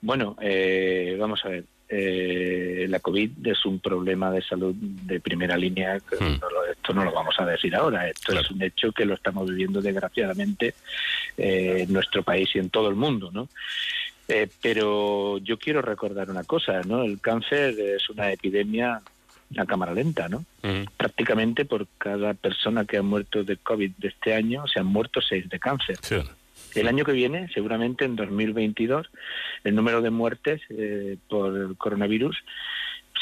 Bueno, 0.00 0.36
eh, 0.40 1.16
vamos 1.18 1.44
a 1.44 1.48
ver. 1.48 1.64
la 2.88 3.00
COVID 3.00 3.46
es 3.46 3.64
un 3.64 3.80
problema 3.80 4.30
de 4.30 4.42
salud 4.42 4.74
de 4.74 5.20
primera 5.20 5.56
línea. 5.56 5.96
Hmm. 5.96 6.38
esto 6.70 6.92
no 6.92 7.04
lo 7.04 7.12
vamos 7.12 7.34
a 7.38 7.46
decir 7.46 7.74
ahora. 7.74 8.08
Esto 8.08 8.38
es 8.38 8.50
un 8.50 8.62
hecho 8.62 8.92
que 8.92 9.04
lo 9.04 9.14
estamos 9.14 9.48
viviendo 9.48 9.80
desgraciadamente 9.80 10.74
en 11.36 11.92
nuestro 11.92 12.22
país 12.22 12.48
y 12.54 12.58
en 12.58 12.70
todo 12.70 12.88
el 12.88 12.96
mundo, 12.96 13.30
¿no? 13.32 13.48
pero 14.60 15.38
yo 15.38 15.58
quiero 15.58 15.80
recordar 15.80 16.28
una 16.28 16.44
cosa, 16.44 16.82
¿no? 16.82 17.02
El 17.02 17.18
cáncer 17.18 17.80
es 17.80 18.10
una 18.10 18.30
epidemia 18.30 19.00
a 19.56 19.66
cámara 19.66 19.94
lenta, 19.94 20.28
¿no? 20.28 20.44
Prácticamente 20.96 21.64
por 21.64 21.86
cada 21.98 22.34
persona 22.34 22.84
que 22.84 22.98
ha 22.98 23.02
muerto 23.02 23.44
de 23.44 23.56
COVID 23.56 23.92
de 23.96 24.08
este 24.08 24.34
año, 24.34 24.66
se 24.66 24.80
han 24.80 24.86
muerto 24.86 25.20
seis 25.20 25.48
de 25.48 25.58
cáncer. 25.58 25.98
El 26.74 26.88
año 26.88 27.04
que 27.04 27.12
viene, 27.12 27.48
seguramente 27.52 28.04
en 28.04 28.16
2022, 28.16 29.08
el 29.64 29.74
número 29.74 30.02
de 30.02 30.10
muertes 30.10 30.60
eh, 30.70 31.16
por 31.28 31.56
el 31.56 31.76
coronavirus 31.76 32.36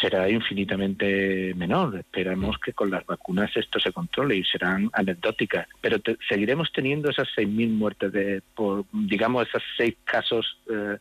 será 0.00 0.28
infinitamente 0.28 1.54
menor. 1.54 1.96
Esperamos 1.96 2.58
que 2.58 2.72
con 2.72 2.90
las 2.90 3.06
vacunas 3.06 3.56
esto 3.56 3.80
se 3.80 3.92
controle 3.92 4.36
y 4.36 4.44
serán 4.44 4.90
anecdóticas. 4.92 5.66
Pero 5.80 5.98
seguiremos 6.28 6.70
teniendo 6.72 7.10
esas 7.10 7.28
6.000 7.36 7.70
muertes 7.70 8.12
de, 8.12 8.42
por, 8.54 8.84
digamos, 8.92 9.48
esos 9.48 9.62
seis 9.76 9.94
casos. 10.04 10.58
Eh, 10.70 10.98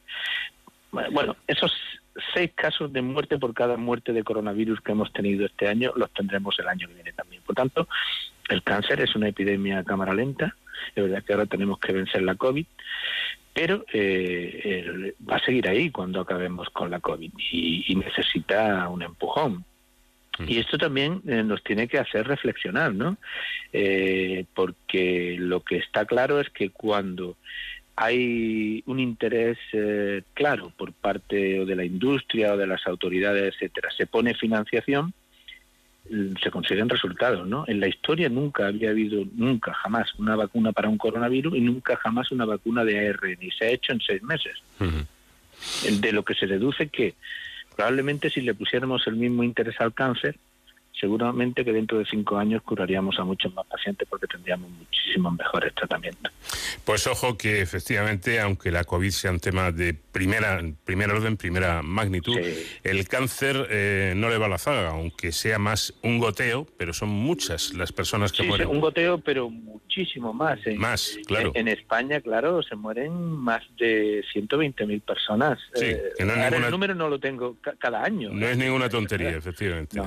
bueno, 1.11 1.35
esos 1.47 1.73
seis 2.33 2.51
casos 2.55 2.91
de 2.93 3.01
muerte 3.01 3.37
por 3.37 3.53
cada 3.53 3.77
muerte 3.77 4.13
de 4.13 4.23
coronavirus 4.23 4.81
que 4.81 4.93
hemos 4.93 5.11
tenido 5.11 5.45
este 5.45 5.67
año, 5.67 5.91
los 5.95 6.11
tendremos 6.11 6.57
el 6.59 6.67
año 6.67 6.87
que 6.87 6.93
viene 6.93 7.13
también. 7.13 7.41
Por 7.43 7.55
tanto, 7.55 7.87
el 8.49 8.63
cáncer 8.63 9.01
es 9.01 9.15
una 9.15 9.29
epidemia 9.29 9.79
a 9.79 9.83
cámara 9.83 10.13
lenta, 10.13 10.55
es 10.95 11.03
verdad 11.03 11.23
que 11.23 11.33
ahora 11.33 11.45
tenemos 11.45 11.79
que 11.79 11.93
vencer 11.93 12.21
la 12.21 12.35
COVID, 12.35 12.65
pero 13.53 13.85
eh, 13.93 15.13
va 15.29 15.37
a 15.37 15.45
seguir 15.45 15.67
ahí 15.67 15.89
cuando 15.89 16.19
acabemos 16.19 16.69
con 16.69 16.91
la 16.91 16.99
COVID 16.99 17.31
y, 17.51 17.95
necesita 17.95 18.87
un 18.89 19.01
empujón. 19.01 19.63
Mm. 20.37 20.49
Y 20.49 20.57
esto 20.57 20.77
también 20.77 21.21
eh, 21.25 21.41
nos 21.41 21.63
tiene 21.63 21.87
que 21.87 21.97
hacer 21.97 22.27
reflexionar, 22.27 22.93
¿no? 22.93 23.17
Eh, 23.71 24.45
porque 24.53 25.37
lo 25.39 25.61
que 25.61 25.77
está 25.77 26.05
claro 26.05 26.41
es 26.41 26.49
que 26.49 26.69
cuando 26.69 27.37
hay 27.95 28.83
un 28.87 28.99
interés 28.99 29.57
eh, 29.71 30.23
claro 30.33 30.71
por 30.75 30.91
parte 30.93 31.65
de 31.65 31.75
la 31.75 31.85
industria 31.85 32.53
o 32.53 32.57
de 32.57 32.67
las 32.67 32.85
autoridades, 32.87 33.53
etcétera. 33.53 33.89
Se 33.95 34.05
pone 34.05 34.33
financiación, 34.33 35.13
mm, 36.09 36.35
se 36.43 36.51
consiguen 36.51 36.89
resultados, 36.89 37.47
¿no? 37.47 37.63
En 37.67 37.79
la 37.79 37.87
historia 37.87 38.27
nunca 38.27 38.67
había 38.67 38.89
habido, 38.89 39.23
nunca, 39.35 39.73
jamás, 39.73 40.13
una 40.15 40.35
vacuna 40.35 40.73
para 40.73 40.89
un 40.89 40.97
coronavirus 40.97 41.55
y 41.55 41.61
nunca 41.61 41.95
jamás 41.95 42.31
una 42.31 42.45
vacuna 42.45 42.83
de 42.83 43.07
ARN, 43.07 43.37
y 43.41 43.51
se 43.51 43.65
ha 43.65 43.69
hecho 43.69 43.93
en 43.93 44.01
seis 44.01 44.21
meses. 44.23 44.61
De 46.01 46.11
lo 46.11 46.23
que 46.23 46.33
se 46.33 46.47
deduce 46.47 46.89
que 46.89 47.15
probablemente 47.75 48.29
si 48.29 48.41
le 48.41 48.53
pusiéramos 48.53 49.07
el 49.07 49.15
mismo 49.15 49.43
interés 49.43 49.79
al 49.79 49.93
cáncer, 49.93 50.35
seguramente 50.99 51.63
que 51.63 51.71
dentro 51.71 51.99
de 51.99 52.05
cinco 52.05 52.37
años 52.37 52.61
curaríamos 52.63 53.19
a 53.19 53.23
muchos 53.23 53.53
más 53.53 53.65
pacientes 53.67 54.07
porque 54.09 54.27
tendríamos 54.27 54.69
muchísimos 54.69 55.33
mejores 55.35 55.73
tratamientos. 55.73 56.31
Pues 56.83 57.07
ojo 57.07 57.37
que 57.37 57.61
efectivamente, 57.61 58.39
aunque 58.39 58.71
la 58.71 58.83
COVID 58.83 59.09
sea 59.09 59.31
un 59.31 59.39
tema 59.39 59.71
de 59.71 59.93
primera, 59.93 60.61
primer 60.83 61.11
orden, 61.11 61.37
primera 61.37 61.81
magnitud, 61.81 62.37
el 62.83 63.07
cáncer 63.07 63.67
eh, 63.69 64.13
no 64.15 64.29
le 64.29 64.37
va 64.37 64.45
a 64.45 64.49
la 64.49 64.57
zaga, 64.57 64.89
aunque 64.89 65.31
sea 65.31 65.59
más 65.59 65.93
un 66.03 66.19
goteo, 66.19 66.67
pero 66.77 66.93
son 66.93 67.09
muchas 67.09 67.73
las 67.73 67.91
personas 67.91 68.31
que 68.31 68.43
mueren. 68.43 68.67
un 68.67 68.79
goteo, 68.79 69.17
pero 69.19 69.49
muchísimo 69.49 70.33
más. 70.33 70.59
Más, 70.77 71.17
claro. 71.25 71.51
En, 71.55 71.67
España, 71.67 72.21
claro, 72.21 72.61
se 72.63 72.75
mueren 72.75 73.13
más 73.13 73.63
de 73.77 74.23
120.000 74.33 75.01
personas. 75.01 75.59
Sí, 75.73 75.85
eh, 75.85 76.13
el 76.19 76.71
número 76.71 76.95
no 76.95 77.09
lo 77.09 77.19
tengo 77.19 77.57
cada 77.79 78.03
año. 78.03 78.29
No 78.31 78.47
es 78.47 78.57
ninguna 78.57 78.89
tontería, 78.89 79.29
efectivamente. 79.37 79.99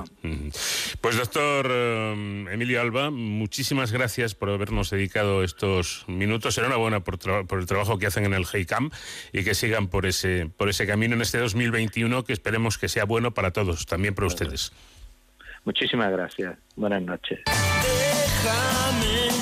Pues 1.01 1.17
doctor 1.17 1.67
eh, 1.69 2.45
Emilio 2.51 2.81
Alba, 2.81 3.09
muchísimas 3.09 3.91
gracias 3.91 4.35
por 4.35 4.49
habernos 4.49 4.89
dedicado 4.89 5.43
estos 5.43 6.05
minutos. 6.07 6.57
Enhorabuena 6.57 7.01
por, 7.01 7.17
por 7.47 7.59
el 7.59 7.65
trabajo 7.65 7.97
que 7.97 8.07
hacen 8.07 8.25
en 8.25 8.33
el 8.33 8.45
HEICAM 8.51 8.91
y 9.31 9.43
que 9.43 9.55
sigan 9.55 9.87
por 9.87 10.05
ese, 10.05 10.49
por 10.57 10.69
ese 10.69 10.85
camino 10.87 11.15
en 11.15 11.21
este 11.21 11.37
2021 11.37 12.23
que 12.23 12.33
esperemos 12.33 12.77
que 12.77 12.89
sea 12.89 13.05
bueno 13.05 13.33
para 13.33 13.51
todos, 13.51 13.85
también 13.85 14.15
para 14.15 14.27
ustedes. 14.27 14.71
Muchísimas 15.65 16.11
gracias. 16.11 16.57
Buenas 16.75 17.01
noches. 17.03 17.39
Déjame, 17.45 19.38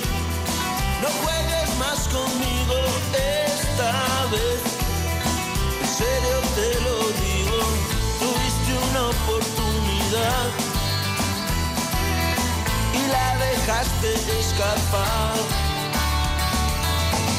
la 13.77 13.83
dejaste 13.83 14.39
escapar. 14.39 15.35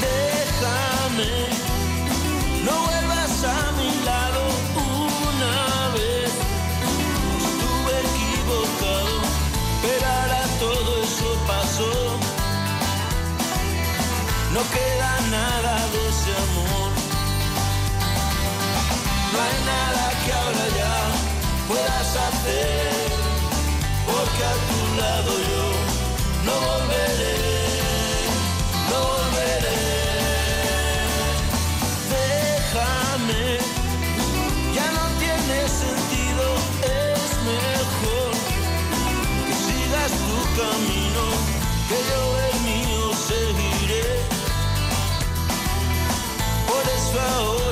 Déjame, 0.01 1.33
no 2.65 2.75
vuelvas 2.87 3.45
a 3.45 3.73
mi 3.79 3.91
lado 4.05 4.43
una 5.31 5.89
vez. 5.97 6.33
Estuve 7.43 7.95
equivocado, 8.09 9.15
pero 9.83 10.07
ahora 10.07 10.43
todo 10.61 11.03
eso 11.03 11.29
pasó. 11.47 11.95
No 14.55 14.61
queda 14.75 15.13
nada 15.31 15.75
de 15.93 16.01
ese 16.13 16.31
amor. 16.45 16.91
No 19.33 19.39
hay 19.47 19.59
nada 19.75 20.05
que 20.25 20.33
ahora 20.33 20.67
ya 20.81 20.97
puedas 21.69 22.11
hacer, 22.27 23.11
porque 24.07 24.45
a 24.45 24.55
tu 24.69 24.78
que 39.47 39.55
sigas 39.55 40.13
tu 40.29 40.39
camino, 40.61 41.25
que 41.89 41.99
yo 42.11 42.21
el 42.47 42.57
mío 42.69 43.05
seguiré. 43.29 44.09
Por 46.67 46.85
eso 46.97 47.21
ahora 47.21 47.68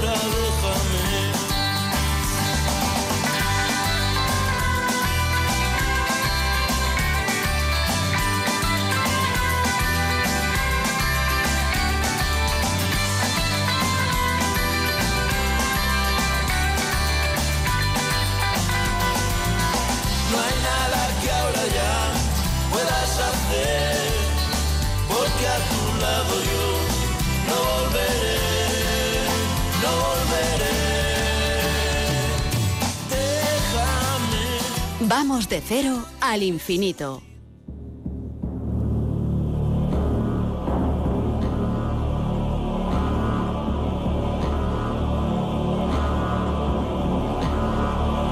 Vamos 35.19 35.49
de 35.49 35.63
cero 35.63 36.05
al 36.21 36.43
infinito. 36.43 37.23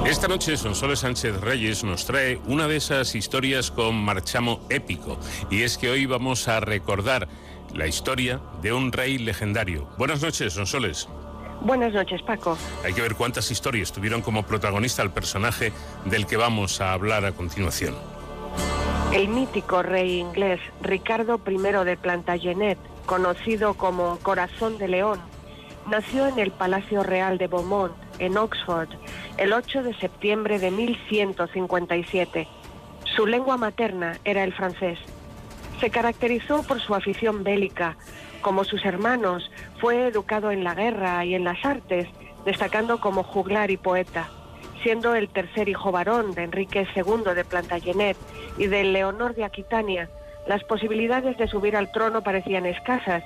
Esta 0.05 0.29
noche 0.29 0.59
Sonsoles 0.59 0.99
Sánchez 0.99 1.41
Reyes 1.41 1.85
nos 1.85 2.05
trae 2.05 2.39
una 2.49 2.69
de 2.69 2.77
esas 2.77 3.15
historias 3.15 3.71
con 3.71 3.95
marchamo 3.95 4.61
épico. 4.69 5.19
Y 5.51 5.63
es 5.63 5.79
que 5.79 5.89
hoy 5.89 6.05
vamos 6.05 6.49
a 6.49 6.61
recordar 6.61 7.29
la 7.73 7.87
historia 7.87 8.43
de 8.61 8.75
un 8.75 8.93
rey 8.93 9.17
legendario. 9.17 9.89
Buenas 9.97 10.21
noches, 10.21 10.53
Sonsoles. 10.53 11.09
Buenas 11.65 11.95
noches, 11.95 12.21
Paco. 12.21 12.59
Hay 12.85 12.93
que 12.93 13.01
ver 13.01 13.15
cuántas 13.15 13.51
historias 13.51 13.91
tuvieron 13.91 14.21
como 14.21 14.43
protagonista 14.43 15.03
el 15.03 15.11
personaje 15.11 15.73
del 16.05 16.27
que 16.27 16.37
vamos 16.37 16.83
a 16.83 16.93
hablar 16.93 17.25
a 17.25 17.33
continuación. 17.33 17.95
El 19.15 19.29
mítico 19.29 19.83
rey 19.83 20.19
inglés 20.19 20.61
Ricardo 20.83 21.41
I 21.47 21.85
de 21.85 21.97
Plantagenet, 21.97 22.79
conocido 23.07 23.75
como 23.75 24.19
Corazón 24.19 24.77
de 24.77 24.89
León, 24.89 25.21
nació 25.89 26.27
en 26.27 26.39
el 26.39 26.51
Palacio 26.51 27.03
Real 27.03 27.39
de 27.39 27.47
Beaumont, 27.47 27.95
en 28.19 28.37
Oxford, 28.37 28.91
el 29.39 29.55
8 29.55 29.85
de 29.85 29.95
septiembre 29.95 30.59
de 30.59 30.71
1157. 30.71 32.47
Su 33.17 33.27
lengua 33.27 33.57
materna 33.57 34.19
era 34.25 34.45
el 34.45 34.53
francés. 34.53 34.99
Se 35.81 35.89
caracterizó 35.89 36.63
por 36.63 36.81
su 36.81 36.95
afición 36.95 37.43
bélica. 37.43 37.97
Como 38.45 38.65
sus 38.65 38.85
hermanos, 38.85 39.51
fue 39.81 40.07
educado 40.07 40.51
en 40.51 40.65
la 40.65 40.75
guerra 40.75 41.25
y 41.25 41.35
en 41.35 41.45
las 41.45 41.65
artes, 41.65 42.07
destacando 42.45 43.01
como 43.01 43.23
juglar 43.23 43.71
y 43.71 43.79
poeta. 43.79 44.29
Siendo 44.83 45.15
el 45.15 45.31
tercer 45.31 45.67
hijo 45.71 45.91
varón 45.91 46.35
de 46.35 46.43
Enrique 46.43 46.87
II 46.95 47.35
de 47.35 47.45
Plantagenet 47.47 48.19
y 48.59 48.67
de 48.67 48.85
Leonor 48.85 49.35
de 49.35 49.45
Aquitania, 49.45 50.11
las 50.47 50.63
posibilidades 50.65 51.39
de 51.39 51.49
subir 51.49 51.75
al 51.75 51.91
trono 51.91 52.21
parecían 52.21 52.67
escasas 52.67 53.25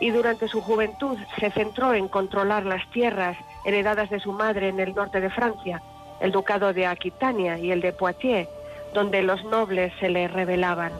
y 0.00 0.10
durante 0.10 0.48
su 0.48 0.60
juventud 0.60 1.16
se 1.38 1.52
centró 1.52 1.94
en 1.94 2.08
controlar 2.08 2.66
las 2.66 2.90
tierras 2.90 3.36
heredadas 3.64 4.10
de 4.10 4.18
su 4.18 4.32
madre 4.32 4.68
en 4.68 4.80
el 4.80 4.96
norte 4.96 5.20
de 5.20 5.30
Francia, 5.30 5.80
el 6.20 6.32
ducado 6.32 6.72
de 6.72 6.86
Aquitania 6.86 7.56
y 7.56 7.70
el 7.70 7.80
de 7.80 7.92
Poitiers, 7.92 8.48
donde 8.94 9.22
los 9.22 9.44
nobles 9.44 9.92
se 10.00 10.08
le 10.08 10.26
rebelaban. 10.26 10.90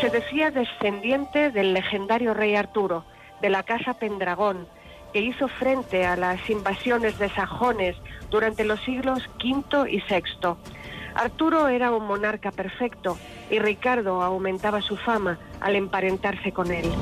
Se 0.00 0.10
decía 0.10 0.50
descendiente 0.50 1.50
del 1.50 1.72
legendario 1.72 2.34
rey 2.34 2.54
Arturo, 2.54 3.04
de 3.40 3.48
la 3.48 3.62
casa 3.62 3.94
Pendragón, 3.94 4.68
que 5.12 5.20
hizo 5.20 5.48
frente 5.48 6.04
a 6.04 6.16
las 6.16 6.50
invasiones 6.50 7.18
de 7.18 7.30
sajones 7.30 7.96
durante 8.30 8.64
los 8.64 8.80
siglos 8.80 9.22
V 9.42 9.90
y 9.90 10.02
VI. 10.08 10.56
Arturo 11.14 11.68
era 11.68 11.92
un 11.92 12.06
monarca 12.06 12.50
perfecto 12.50 13.16
y 13.50 13.58
Ricardo 13.58 14.22
aumentaba 14.22 14.82
su 14.82 14.96
fama 14.96 15.38
al 15.60 15.76
emparentarse 15.76 16.52
con 16.52 16.70
él. 16.70 16.92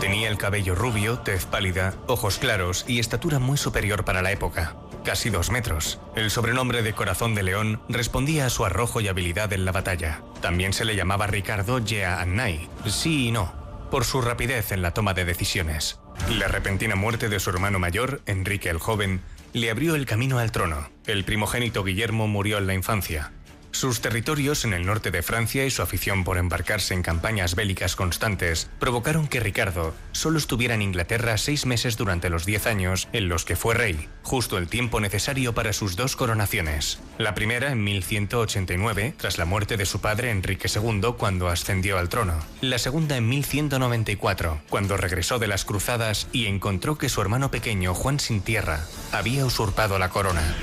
Tenía 0.00 0.28
el 0.28 0.38
cabello 0.38 0.76
rubio, 0.76 1.18
tez 1.18 1.46
pálida, 1.46 1.94
ojos 2.06 2.38
claros 2.38 2.84
y 2.86 3.00
estatura 3.00 3.40
muy 3.40 3.56
superior 3.56 4.04
para 4.04 4.22
la 4.22 4.30
época, 4.30 4.76
casi 5.06 5.30
dos 5.30 5.52
metros. 5.52 6.00
El 6.16 6.32
sobrenombre 6.32 6.82
de 6.82 6.92
Corazón 6.92 7.36
de 7.36 7.44
León 7.44 7.80
respondía 7.88 8.46
a 8.46 8.50
su 8.50 8.64
arrojo 8.64 9.00
y 9.00 9.06
habilidad 9.06 9.52
en 9.52 9.64
la 9.64 9.70
batalla. 9.70 10.22
También 10.42 10.72
se 10.72 10.84
le 10.84 10.96
llamaba 10.96 11.28
Ricardo 11.28 11.78
Yea 11.78 12.20
Annay, 12.20 12.68
sí 12.88 13.28
y 13.28 13.30
no, 13.30 13.54
por 13.88 14.04
su 14.04 14.20
rapidez 14.20 14.72
en 14.72 14.82
la 14.82 14.92
toma 14.92 15.14
de 15.14 15.24
decisiones. 15.24 16.00
La 16.28 16.48
repentina 16.48 16.96
muerte 16.96 17.28
de 17.28 17.38
su 17.38 17.50
hermano 17.50 17.78
mayor, 17.78 18.20
Enrique 18.26 18.68
el 18.68 18.78
Joven, 18.78 19.20
le 19.52 19.70
abrió 19.70 19.94
el 19.94 20.06
camino 20.06 20.40
al 20.40 20.50
trono. 20.50 20.90
El 21.06 21.22
primogénito 21.24 21.84
Guillermo 21.84 22.26
murió 22.26 22.58
en 22.58 22.66
la 22.66 22.74
infancia. 22.74 23.30
Sus 23.76 24.00
territorios 24.00 24.64
en 24.64 24.72
el 24.72 24.86
norte 24.86 25.10
de 25.10 25.22
Francia 25.22 25.66
y 25.66 25.70
su 25.70 25.82
afición 25.82 26.24
por 26.24 26.38
embarcarse 26.38 26.94
en 26.94 27.02
campañas 27.02 27.54
bélicas 27.54 27.94
constantes 27.94 28.70
provocaron 28.78 29.28
que 29.28 29.38
Ricardo 29.38 29.94
solo 30.12 30.38
estuviera 30.38 30.74
en 30.74 30.80
Inglaterra 30.80 31.36
seis 31.36 31.66
meses 31.66 31.98
durante 31.98 32.30
los 32.30 32.46
diez 32.46 32.66
años 32.66 33.06
en 33.12 33.28
los 33.28 33.44
que 33.44 33.54
fue 33.54 33.74
rey, 33.74 34.08
justo 34.22 34.56
el 34.56 34.68
tiempo 34.68 34.98
necesario 34.98 35.52
para 35.52 35.74
sus 35.74 35.94
dos 35.94 36.16
coronaciones. 36.16 37.00
La 37.18 37.34
primera 37.34 37.70
en 37.70 37.84
1189, 37.84 39.12
tras 39.18 39.36
la 39.36 39.44
muerte 39.44 39.76
de 39.76 39.84
su 39.84 40.00
padre 40.00 40.30
Enrique 40.30 40.70
II 40.74 41.12
cuando 41.18 41.48
ascendió 41.48 41.98
al 41.98 42.08
trono. 42.08 42.32
La 42.62 42.78
segunda 42.78 43.18
en 43.18 43.28
1194, 43.28 44.62
cuando 44.70 44.96
regresó 44.96 45.38
de 45.38 45.48
las 45.48 45.66
cruzadas 45.66 46.28
y 46.32 46.46
encontró 46.46 46.96
que 46.96 47.10
su 47.10 47.20
hermano 47.20 47.50
pequeño 47.50 47.92
Juan 47.92 48.20
Sin 48.20 48.40
Tierra 48.40 48.86
había 49.12 49.44
usurpado 49.44 49.98
la 49.98 50.08
corona. 50.08 50.56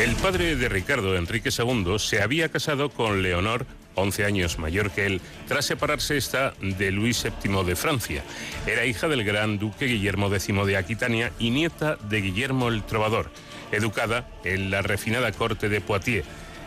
El 0.00 0.16
padre 0.16 0.56
de 0.56 0.68
Ricardo, 0.68 1.16
Enrique 1.16 1.50
II, 1.56 1.98
se 1.98 2.20
había 2.20 2.48
casado 2.48 2.90
con 2.90 3.22
Leonor, 3.22 3.64
11 3.94 4.24
años 4.24 4.58
mayor 4.58 4.90
que 4.90 5.06
él, 5.06 5.20
tras 5.46 5.66
separarse 5.66 6.16
esta 6.16 6.52
de 6.60 6.90
Luis 6.90 7.24
VII 7.42 7.62
de 7.62 7.76
Francia. 7.76 8.24
Era 8.66 8.84
hija 8.86 9.06
del 9.06 9.22
gran 9.22 9.58
duque 9.58 9.86
Guillermo 9.86 10.34
X 10.34 10.48
de 10.66 10.76
Aquitania 10.76 11.30
y 11.38 11.50
nieta 11.50 11.96
de 11.96 12.20
Guillermo 12.20 12.68
el 12.68 12.82
Trovador, 12.82 13.30
educada 13.70 14.28
en 14.42 14.72
la 14.72 14.82
refinada 14.82 15.30
corte 15.30 15.68
de 15.68 15.80
Poitiers. 15.80 16.26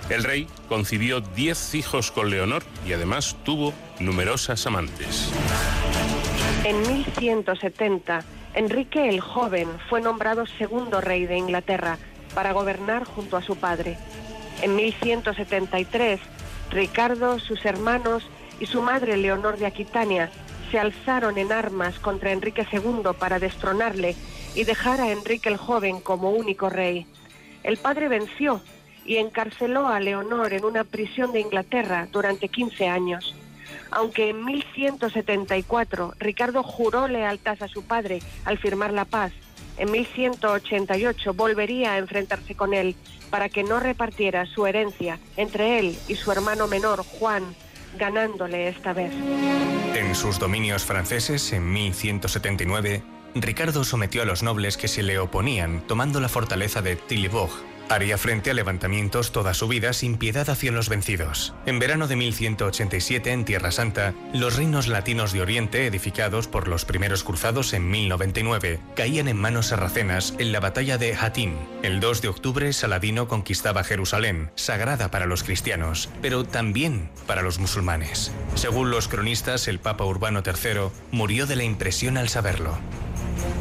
El 0.09 0.23
rey 0.23 0.47
concibió 0.69 1.19
10 1.19 1.75
hijos 1.75 2.11
con 2.11 2.29
Leonor 2.29 2.63
y 2.87 2.93
además 2.93 3.35
tuvo 3.43 3.73
numerosas 3.99 4.65
amantes. 4.67 5.29
En 6.63 6.81
1170, 6.81 8.23
Enrique 8.53 9.09
el 9.09 9.19
Joven 9.19 9.67
fue 9.89 9.99
nombrado 9.99 10.45
segundo 10.57 11.01
rey 11.01 11.25
de 11.25 11.37
Inglaterra 11.37 11.99
para 12.37 12.53
gobernar 12.53 13.03
junto 13.03 13.35
a 13.35 13.41
su 13.41 13.55
padre. 13.55 13.97
En 14.61 14.75
1173, 14.75 16.19
Ricardo, 16.69 17.39
sus 17.39 17.65
hermanos 17.65 18.29
y 18.59 18.67
su 18.67 18.83
madre 18.83 19.17
Leonor 19.17 19.57
de 19.57 19.65
Aquitania 19.65 20.29
se 20.69 20.77
alzaron 20.77 21.39
en 21.39 21.51
armas 21.51 21.97
contra 21.97 22.31
Enrique 22.31 22.63
II 22.71 23.09
para 23.17 23.39
destronarle 23.39 24.15
y 24.53 24.65
dejar 24.65 25.01
a 25.01 25.11
Enrique 25.11 25.49
el 25.49 25.57
Joven 25.57 25.99
como 25.99 26.29
único 26.29 26.69
rey. 26.69 27.07
El 27.63 27.77
padre 27.77 28.07
venció 28.07 28.61
y 29.03 29.15
encarceló 29.15 29.87
a 29.87 29.99
Leonor 29.99 30.53
en 30.53 30.63
una 30.63 30.83
prisión 30.83 31.31
de 31.31 31.39
Inglaterra 31.39 32.07
durante 32.11 32.49
15 32.49 32.87
años. 32.87 33.33
Aunque 33.89 34.29
en 34.29 34.45
1174 34.45 36.13
Ricardo 36.19 36.61
juró 36.61 37.07
lealtad 37.07 37.57
a 37.63 37.67
su 37.67 37.81
padre 37.83 38.19
al 38.45 38.59
firmar 38.59 38.93
la 38.93 39.05
paz, 39.05 39.31
en 39.77 39.91
1188 39.91 41.33
volvería 41.33 41.93
a 41.93 41.97
enfrentarse 41.97 42.55
con 42.55 42.73
él 42.73 42.95
para 43.29 43.49
que 43.49 43.63
no 43.63 43.79
repartiera 43.79 44.45
su 44.45 44.65
herencia 44.65 45.19
entre 45.35 45.79
él 45.79 45.97
y 46.07 46.15
su 46.15 46.31
hermano 46.31 46.67
menor 46.67 47.03
Juan, 47.03 47.43
ganándole 47.97 48.69
esta 48.69 48.93
vez. 48.93 49.11
En 49.95 50.15
sus 50.15 50.39
dominios 50.39 50.83
franceses, 50.83 51.51
en 51.53 51.71
1179, 51.71 53.03
Ricardo 53.35 53.83
sometió 53.83 54.21
a 54.21 54.25
los 54.25 54.43
nobles 54.43 54.77
que 54.77 54.87
se 54.87 55.03
le 55.03 55.19
oponían, 55.19 55.85
tomando 55.87 56.19
la 56.19 56.29
fortaleza 56.29 56.81
de 56.81 56.95
Tillebourg 56.95 57.76
Haría 57.89 58.17
frente 58.17 58.51
a 58.51 58.53
levantamientos 58.53 59.31
toda 59.31 59.53
su 59.53 59.67
vida 59.67 59.93
sin 59.93 60.17
piedad 60.17 60.49
hacia 60.49 60.71
los 60.71 60.89
vencidos. 60.89 61.53
En 61.65 61.79
verano 61.79 62.07
de 62.07 62.17
1187, 62.17 63.31
en 63.31 63.45
Tierra 63.45 63.71
Santa, 63.71 64.13
los 64.33 64.57
reinos 64.57 64.87
latinos 64.87 65.31
de 65.31 65.41
Oriente, 65.41 65.85
edificados 65.85 66.47
por 66.47 66.67
los 66.67 66.83
primeros 66.83 67.23
cruzados 67.23 67.73
en 67.73 67.89
1099, 67.89 68.79
caían 68.95 69.29
en 69.29 69.37
manos 69.37 69.67
sarracenas 69.67 70.33
en 70.37 70.51
la 70.51 70.59
batalla 70.59 70.97
de 70.97 71.15
Hattin. 71.15 71.55
El 71.81 72.01
2 72.01 72.21
de 72.21 72.27
octubre, 72.27 72.73
Saladino 72.73 73.29
conquistaba 73.29 73.85
Jerusalén, 73.85 74.51
sagrada 74.55 75.09
para 75.09 75.25
los 75.25 75.43
cristianos, 75.43 76.09
pero 76.21 76.43
también 76.43 77.09
para 77.25 77.41
los 77.41 77.57
musulmanes. 77.57 78.33
Según 78.55 78.91
los 78.91 79.07
cronistas, 79.07 79.69
el 79.69 79.79
Papa 79.79 80.03
Urbano 80.03 80.43
III 80.45 80.89
murió 81.11 81.47
de 81.47 81.55
la 81.55 81.63
impresión 81.63 82.17
al 82.17 82.27
saberlo. 82.27 82.77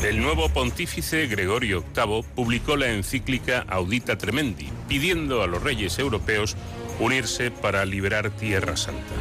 El 0.02 0.20
nuevo 0.20 0.48
pontífice 0.48 1.26
Gregorio 1.26 1.82
VIII 1.94 2.22
publicó 2.34 2.76
la 2.76 2.90
encíclica 2.92 3.64
Audita 3.68 4.16
Tremendi, 4.16 4.68
pidiendo 4.88 5.42
a 5.42 5.46
los 5.46 5.62
reyes 5.62 5.98
europeos 5.98 6.56
unirse 7.00 7.50
para 7.50 7.84
liberar 7.84 8.30
Tierra 8.30 8.76
Santa. 8.76 9.14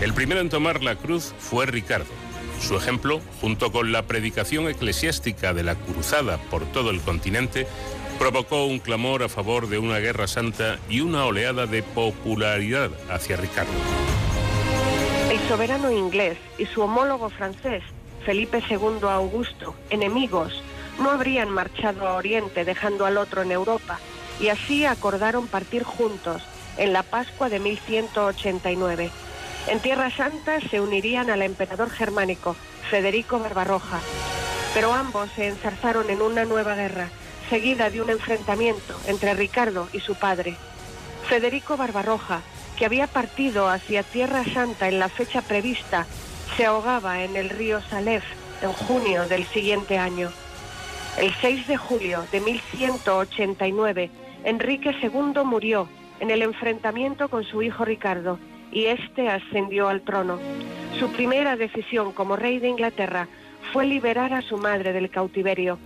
El 0.00 0.14
primero 0.14 0.40
en 0.40 0.48
tomar 0.48 0.82
la 0.82 0.96
cruz 0.96 1.34
fue 1.38 1.66
Ricardo. 1.66 2.10
Su 2.60 2.76
ejemplo, 2.76 3.20
junto 3.40 3.72
con 3.72 3.90
la 3.90 4.02
predicación 4.02 4.68
eclesiástica 4.68 5.54
de 5.54 5.62
la 5.62 5.74
cruzada 5.74 6.38
por 6.50 6.64
todo 6.66 6.90
el 6.90 7.00
continente, 7.00 7.66
provocó 8.18 8.66
un 8.66 8.78
clamor 8.78 9.22
a 9.22 9.28
favor 9.28 9.68
de 9.68 9.78
una 9.78 9.98
guerra 9.98 10.26
santa 10.26 10.78
y 10.88 11.00
una 11.00 11.24
oleada 11.24 11.66
de 11.66 11.82
popularidad 11.82 12.90
hacia 13.10 13.36
Ricardo. 13.36 13.72
El 15.30 15.38
soberano 15.48 15.90
inglés 15.90 16.38
y 16.58 16.66
su 16.66 16.82
homólogo 16.82 17.30
francés 17.30 17.82
Felipe 18.28 18.62
II 18.68 19.08
Augusto, 19.08 19.74
enemigos, 19.88 20.62
no 21.00 21.08
habrían 21.08 21.48
marchado 21.48 22.06
a 22.06 22.12
Oriente 22.12 22.66
dejando 22.66 23.06
al 23.06 23.16
otro 23.16 23.40
en 23.40 23.52
Europa, 23.52 24.00
y 24.38 24.48
así 24.48 24.84
acordaron 24.84 25.46
partir 25.46 25.82
juntos 25.82 26.42
en 26.76 26.92
la 26.92 27.02
Pascua 27.02 27.48
de 27.48 27.58
1189. 27.58 29.10
En 29.68 29.80
Tierra 29.80 30.10
Santa 30.10 30.60
se 30.60 30.78
unirían 30.78 31.30
al 31.30 31.40
emperador 31.40 31.88
germánico, 31.88 32.54
Federico 32.90 33.38
Barbarroja, 33.38 33.98
pero 34.74 34.92
ambos 34.92 35.30
se 35.34 35.48
enzarzaron 35.48 36.10
en 36.10 36.20
una 36.20 36.44
nueva 36.44 36.74
guerra, 36.74 37.08
seguida 37.48 37.88
de 37.88 38.02
un 38.02 38.10
enfrentamiento 38.10 38.94
entre 39.06 39.32
Ricardo 39.32 39.88
y 39.94 40.00
su 40.00 40.16
padre. 40.16 40.54
Federico 41.30 41.78
Barbarroja, 41.78 42.42
que 42.76 42.84
había 42.84 43.06
partido 43.06 43.70
hacia 43.70 44.02
Tierra 44.02 44.44
Santa 44.44 44.86
en 44.86 44.98
la 44.98 45.08
fecha 45.08 45.40
prevista 45.40 46.06
se 46.56 46.66
ahogaba 46.66 47.22
en 47.22 47.36
el 47.36 47.50
río 47.50 47.80
Salef 47.82 48.24
en 48.62 48.72
junio 48.72 49.26
del 49.28 49.44
siguiente 49.44 49.98
año. 49.98 50.30
El 51.18 51.32
6 51.40 51.66
de 51.68 51.76
julio 51.76 52.24
de 52.30 52.40
1189, 52.40 54.10
Enrique 54.44 54.94
II 55.02 55.42
murió 55.44 55.88
en 56.20 56.30
el 56.30 56.42
enfrentamiento 56.42 57.28
con 57.28 57.44
su 57.44 57.62
hijo 57.62 57.84
Ricardo 57.84 58.38
y 58.70 58.86
éste 58.86 59.28
ascendió 59.28 59.88
al 59.88 60.02
trono. 60.02 60.38
Su 60.98 61.10
primera 61.12 61.56
decisión 61.56 62.12
como 62.12 62.36
rey 62.36 62.58
de 62.58 62.68
Inglaterra 62.68 63.28
fue 63.72 63.86
liberar 63.86 64.32
a 64.32 64.42
su 64.42 64.56
madre 64.58 64.92
del 64.92 65.10
cautiverio. 65.10 65.78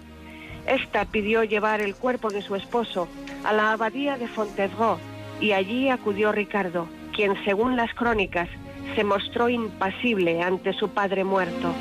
Esta 0.66 1.04
pidió 1.04 1.44
llevar 1.44 1.80
el 1.80 1.94
cuerpo 1.94 2.30
de 2.30 2.42
su 2.42 2.54
esposo 2.54 3.08
a 3.44 3.52
la 3.52 3.72
abadía 3.72 4.16
de 4.16 4.28
Fontevraud 4.28 4.98
y 5.40 5.52
allí 5.52 5.88
acudió 5.88 6.30
Ricardo, 6.30 6.88
quien 7.14 7.42
según 7.44 7.76
las 7.76 7.92
crónicas 7.94 8.48
se 8.94 9.04
mostró 9.04 9.48
impasible 9.48 10.42
ante 10.42 10.72
su 10.72 10.88
padre 10.88 11.24
muerto. 11.24 11.74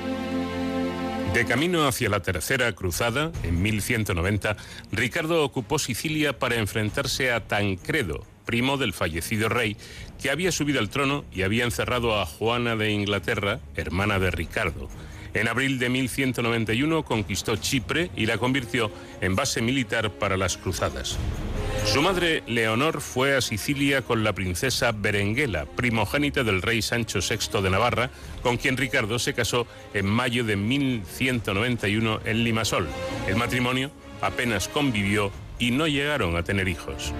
De 1.34 1.46
camino 1.46 1.88
hacia 1.88 2.10
la 2.10 2.20
Tercera 2.20 2.74
Cruzada, 2.74 3.32
en 3.44 3.62
1190, 3.62 4.58
Ricardo 4.92 5.46
ocupó 5.46 5.80
Sicilia 5.80 6.38
para 6.38 6.56
enfrentarse 6.56 7.32
a 7.32 7.48
Tancredo, 7.48 8.26
primo 8.46 8.76
del 8.76 8.92
fallecido 8.92 9.48
rey, 9.48 9.78
que 10.22 10.30
había 10.30 10.52
subido 10.52 10.80
al 10.80 10.90
trono 10.90 11.24
y 11.32 11.44
había 11.44 11.64
encerrado 11.64 12.20
a 12.20 12.26
Juana 12.26 12.76
de 12.76 12.92
Inglaterra, 12.92 13.60
hermana 13.78 14.20
de 14.20 14.30
Ricardo. 14.30 14.90
En 15.34 15.48
abril 15.48 15.80
de 15.80 15.90
1191 15.90 17.04
conquistó 17.04 17.56
Chipre 17.56 18.12
y 18.18 18.26
la 18.26 18.38
convirtió 18.38 18.92
en 19.22 19.38
base 19.38 19.62
militar 19.62 20.12
para 20.12 20.36
las 20.36 20.58
cruzadas. 20.58 21.18
Su 21.86 22.02
madre, 22.02 22.44
Leonor, 22.48 23.02
fue 23.02 23.36
a 23.36 23.42
Sicilia 23.42 24.02
con 24.02 24.24
la 24.24 24.34
princesa 24.34 24.92
Berenguela, 24.92 25.66
primogénita 25.66 26.44
del 26.44 26.62
rey 26.62 26.82
Sancho 26.82 27.20
VI 27.20 27.62
de 27.62 27.70
Navarra, 27.70 28.12
con 28.42 28.58
quien 28.58 28.78
Ricardo 28.78 29.20
se 29.20 29.34
casó 29.34 29.68
en 29.94 30.06
mayo 30.06 30.44
de 30.44 30.56
1191 30.56 32.22
en 32.24 32.44
Limasol. 32.44 32.88
El 33.28 33.36
matrimonio 33.36 33.92
apenas 34.22 34.68
convivió 34.70 35.32
y 35.60 35.72
no 35.72 35.88
llegaron 35.88 36.38
a 36.38 36.44
tener 36.44 36.68
hijos. 36.68 37.14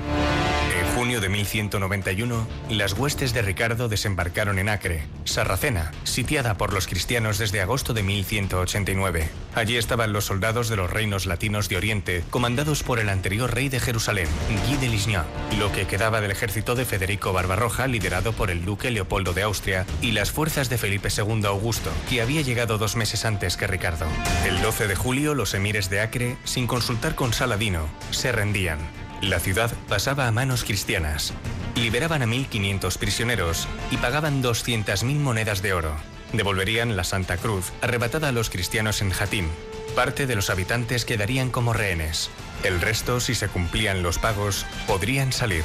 Junio 1.02 1.20
de 1.20 1.30
1191, 1.30 2.48
las 2.70 2.94
huestes 2.94 3.34
de 3.34 3.42
Ricardo 3.42 3.90
desembarcaron 3.90 4.60
en 4.60 4.70
Acre, 4.70 5.06
Sarracena, 5.26 5.92
sitiada 6.04 6.58
por 6.58 6.74
los 6.74 6.86
cristianos 6.86 7.40
desde 7.40 7.60
agosto 7.60 7.96
de 7.96 8.04
1189. 8.04 9.28
Allí 9.56 9.78
estaban 9.78 10.14
los 10.14 10.26
soldados 10.26 10.70
de 10.70 10.76
los 10.76 10.92
reinos 10.92 11.26
latinos 11.26 11.70
de 11.70 11.78
Oriente, 11.78 12.24
comandados 12.30 12.84
por 12.84 13.00
el 13.00 13.10
anterior 13.10 13.52
rey 13.52 13.68
de 13.68 13.80
Jerusalén, 13.80 14.28
Guy 14.68 14.78
de 14.78 14.90
Lignant, 14.90 15.26
lo 15.58 15.72
que 15.72 15.88
quedaba 15.88 16.22
del 16.22 16.30
ejército 16.30 16.76
de 16.76 16.86
Federico 16.86 17.34
Barbarroja, 17.34 17.88
liderado 17.88 18.34
por 18.34 18.52
el 18.52 18.64
duque 18.64 18.92
Leopoldo 18.92 19.34
de 19.34 19.42
Austria, 19.42 19.88
y 20.04 20.12
las 20.12 20.30
fuerzas 20.30 20.70
de 20.70 20.78
Felipe 20.78 21.10
II 21.10 21.48
Augusto, 21.48 21.90
que 22.12 22.22
había 22.22 22.42
llegado 22.42 22.78
dos 22.78 22.96
meses 22.96 23.26
antes 23.26 23.58
que 23.58 23.66
Ricardo. 23.66 24.06
El 24.46 24.62
12 24.62 24.88
de 24.88 24.96
julio, 24.96 25.34
los 25.34 25.56
emires 25.56 25.90
de 25.90 26.02
Acre, 26.02 26.38
sin 26.44 26.68
consultar 26.68 27.16
con 27.16 27.34
Saladino, 27.34 27.90
se 28.12 28.32
rendían. 28.32 28.78
La 29.22 29.40
ciudad 29.40 29.72
pasaba 29.88 30.28
a 30.28 30.32
manos 30.32 30.64
cristianas. 30.64 31.32
Liberaban 31.76 32.24
a 32.24 32.26
1.500 32.26 32.98
prisioneros 32.98 33.68
y 33.92 33.98
pagaban 33.98 34.42
200.000 34.42 35.04
monedas 35.20 35.62
de 35.62 35.74
oro. 35.74 35.96
Devolverían 36.34 36.98
la 36.98 37.04
Santa 37.04 37.38
Cruz, 37.38 37.72
arrebatada 37.82 38.30
a 38.30 38.32
los 38.32 38.50
cristianos 38.50 39.00
en 39.04 39.12
Jatín. 39.12 39.48
Parte 39.96 40.26
de 40.26 40.36
los 40.36 40.50
habitantes 40.50 41.06
quedarían 41.06 41.52
como 41.52 41.72
rehenes. 41.72 42.32
El 42.64 42.82
resto, 42.82 43.20
si 43.20 43.36
se 43.36 43.48
cumplían 43.48 44.02
los 44.02 44.18
pagos, 44.18 44.66
podrían 44.88 45.32
salir. 45.32 45.64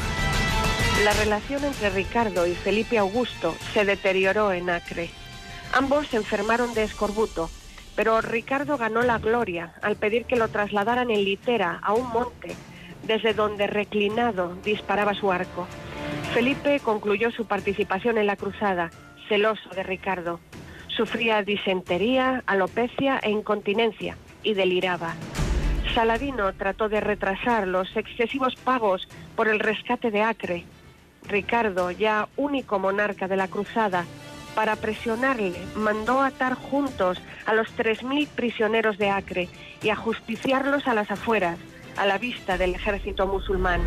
La 1.03 1.15
relación 1.15 1.65
entre 1.65 1.89
Ricardo 1.89 2.47
y 2.47 2.55
Felipe 2.55 2.99
Augusto 2.99 3.57
se 3.73 3.87
deterioró 3.87 4.53
en 4.53 4.69
Acre. 4.69 5.09
Ambos 5.73 6.09
se 6.09 6.19
enfermaron 6.19 6.75
de 6.75 6.83
escorbuto, 6.83 7.51
pero 7.95 8.21
Ricardo 8.21 8.77
ganó 8.77 9.01
la 9.01 9.19
gloria 9.19 9.73
al 9.81 9.97
pedir 9.97 10.27
que 10.27 10.37
lo 10.37 10.49
trasladaran 10.49 11.11
en 11.11 11.25
litera 11.25 11.81
a 11.83 11.95
un 11.95 12.07
monte 12.11 12.55
desde 13.07 13.35
donde 13.35 13.67
reclinado 13.67 14.55
disparaba 14.65 15.15
su 15.15 15.31
arco. 15.33 15.67
Felipe 16.35 16.81
concluyó 16.81 17.31
su 17.31 17.47
participación 17.47 18.19
en 18.19 18.27
la 18.27 18.37
cruzada, 18.37 18.91
celoso 19.29 19.69
de 19.71 19.83
Ricardo. 19.83 20.41
Sufría 20.89 21.43
disentería, 21.43 22.43
alopecia 22.47 23.19
e 23.23 23.31
incontinencia 23.31 24.17
y 24.43 24.55
deliraba. 24.55 25.15
Saladino 25.95 26.53
trató 26.53 26.89
de 26.89 27.01
retrasar 27.01 27.67
los 27.67 27.97
excesivos 27.97 28.55
pagos 28.57 29.09
por 29.35 29.49
el 29.49 29.61
rescate 29.61 30.11
de 30.11 30.23
Acre. 30.23 30.65
Ricardo, 31.27 31.91
ya 31.91 32.29
único 32.37 32.79
monarca 32.79 33.29
de 33.29 33.37
la 33.37 33.49
cruzada, 33.49 34.05
para 34.55 34.77
presionarle, 34.77 35.55
mandó 35.75 36.23
atar 36.23 36.55
juntos 36.55 37.21
a 37.45 37.53
los 37.53 37.69
3.000 37.77 38.27
prisioneros 38.29 38.97
de 38.97 39.11
Acre 39.11 39.49
y 39.83 39.91
ajusticiarlos 39.91 40.87
a 40.87 40.95
las 40.95 41.11
afueras, 41.11 41.59
a 41.97 42.07
la 42.07 42.19
vista 42.19 42.59
del 42.59 42.75
ejército 42.75 43.27
musulmán. 43.27 43.81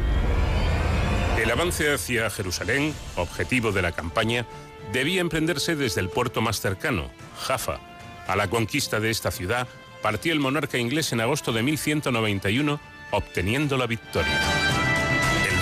El 1.42 1.50
avance 1.52 1.94
hacia 1.94 2.30
Jerusalén, 2.30 2.94
objetivo 3.16 3.72
de 3.72 3.82
la 3.82 3.92
campaña, 3.92 4.46
debía 4.92 5.22
emprenderse 5.22 5.76
desde 5.76 6.02
el 6.02 6.10
puerto 6.10 6.42
más 6.42 6.60
cercano, 6.60 7.10
Jaffa. 7.40 7.80
A 8.28 8.36
la 8.36 8.50
conquista 8.50 9.00
de 9.00 9.10
esta 9.10 9.32
ciudad 9.32 9.68
partió 10.02 10.34
el 10.34 10.40
monarca 10.40 10.78
inglés 10.78 11.14
en 11.14 11.22
agosto 11.22 11.52
de 11.52 11.64
1191, 11.64 12.80
obteniendo 13.12 13.78
la 13.78 13.88
victoria. 13.88 14.89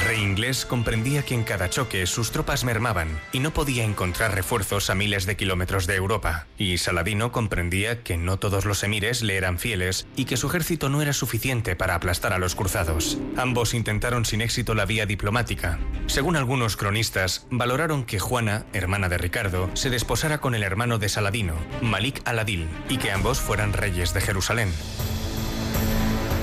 Rey 0.07 0.21
inglés 0.21 0.65
comprendía 0.65 1.23
que 1.23 1.34
en 1.34 1.43
cada 1.43 1.69
choque 1.69 2.07
sus 2.07 2.31
tropas 2.31 2.63
mermaban 2.63 3.19
y 3.34 3.41
no 3.41 3.51
podía 3.51 3.84
encontrar 3.84 4.34
refuerzos 4.34 4.89
a 4.89 4.95
miles 4.95 5.25
de 5.25 5.35
kilómetros 5.35 5.85
de 5.85 5.95
Europa. 5.95 6.47
Y 6.57 6.77
Saladino 6.77 7.34
comprendía 7.34 8.03
que 8.03 8.15
no 8.15 8.39
todos 8.39 8.63
los 8.63 8.84
emires 8.84 9.21
le 9.21 9.35
eran 9.35 9.59
fieles 9.59 10.07
y 10.15 10.23
que 10.23 10.38
su 10.38 10.47
ejército 10.47 10.88
no 10.88 11.01
era 11.01 11.11
suficiente 11.11 11.75
para 11.75 11.93
aplastar 11.93 12.31
a 12.31 12.39
los 12.39 12.55
cruzados. 12.55 13.17
Ambos 13.35 13.73
intentaron 13.73 14.23
sin 14.23 14.39
éxito 14.39 14.75
la 14.75 14.85
vía 14.85 15.05
diplomática. 15.05 15.77
Según 16.05 16.38
algunos 16.38 16.77
cronistas, 16.77 17.45
valoraron 17.51 18.05
que 18.05 18.17
Juana, 18.17 18.65
hermana 18.71 19.09
de 19.09 19.17
Ricardo, 19.17 19.69
se 19.73 19.89
desposara 19.89 20.38
con 20.38 20.55
el 20.55 20.63
hermano 20.63 20.99
de 20.99 21.09
Saladino, 21.09 21.55
Malik 21.81 22.21
al-Adil, 22.23 22.69
y 22.88 22.95
que 22.95 23.11
ambos 23.11 23.41
fueran 23.41 23.73
reyes 23.73 24.13
de 24.13 24.21
Jerusalén. 24.21 24.71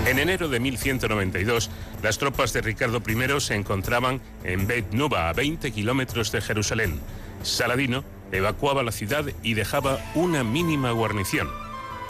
En 0.06 0.18
enero 0.18 0.48
de 0.48 0.60
1192, 0.60 1.70
las 2.02 2.18
tropas 2.18 2.52
de 2.52 2.60
Ricardo 2.60 3.02
I 3.06 3.40
se 3.40 3.55
encontraban 3.55 4.20
en 4.44 4.66
Beit 4.66 4.93
Nuba, 4.93 5.31
a 5.31 5.32
20 5.32 5.72
kilómetros 5.72 6.31
de 6.31 6.43
Jerusalén. 6.43 7.01
Saladino 7.43 8.05
evacuaba 8.31 8.82
la 8.82 8.93
ciudad 8.93 9.24
y 9.43 9.55
dejaba 9.55 9.98
una 10.14 10.44
mínima 10.44 10.90
guarnición. 10.90 11.48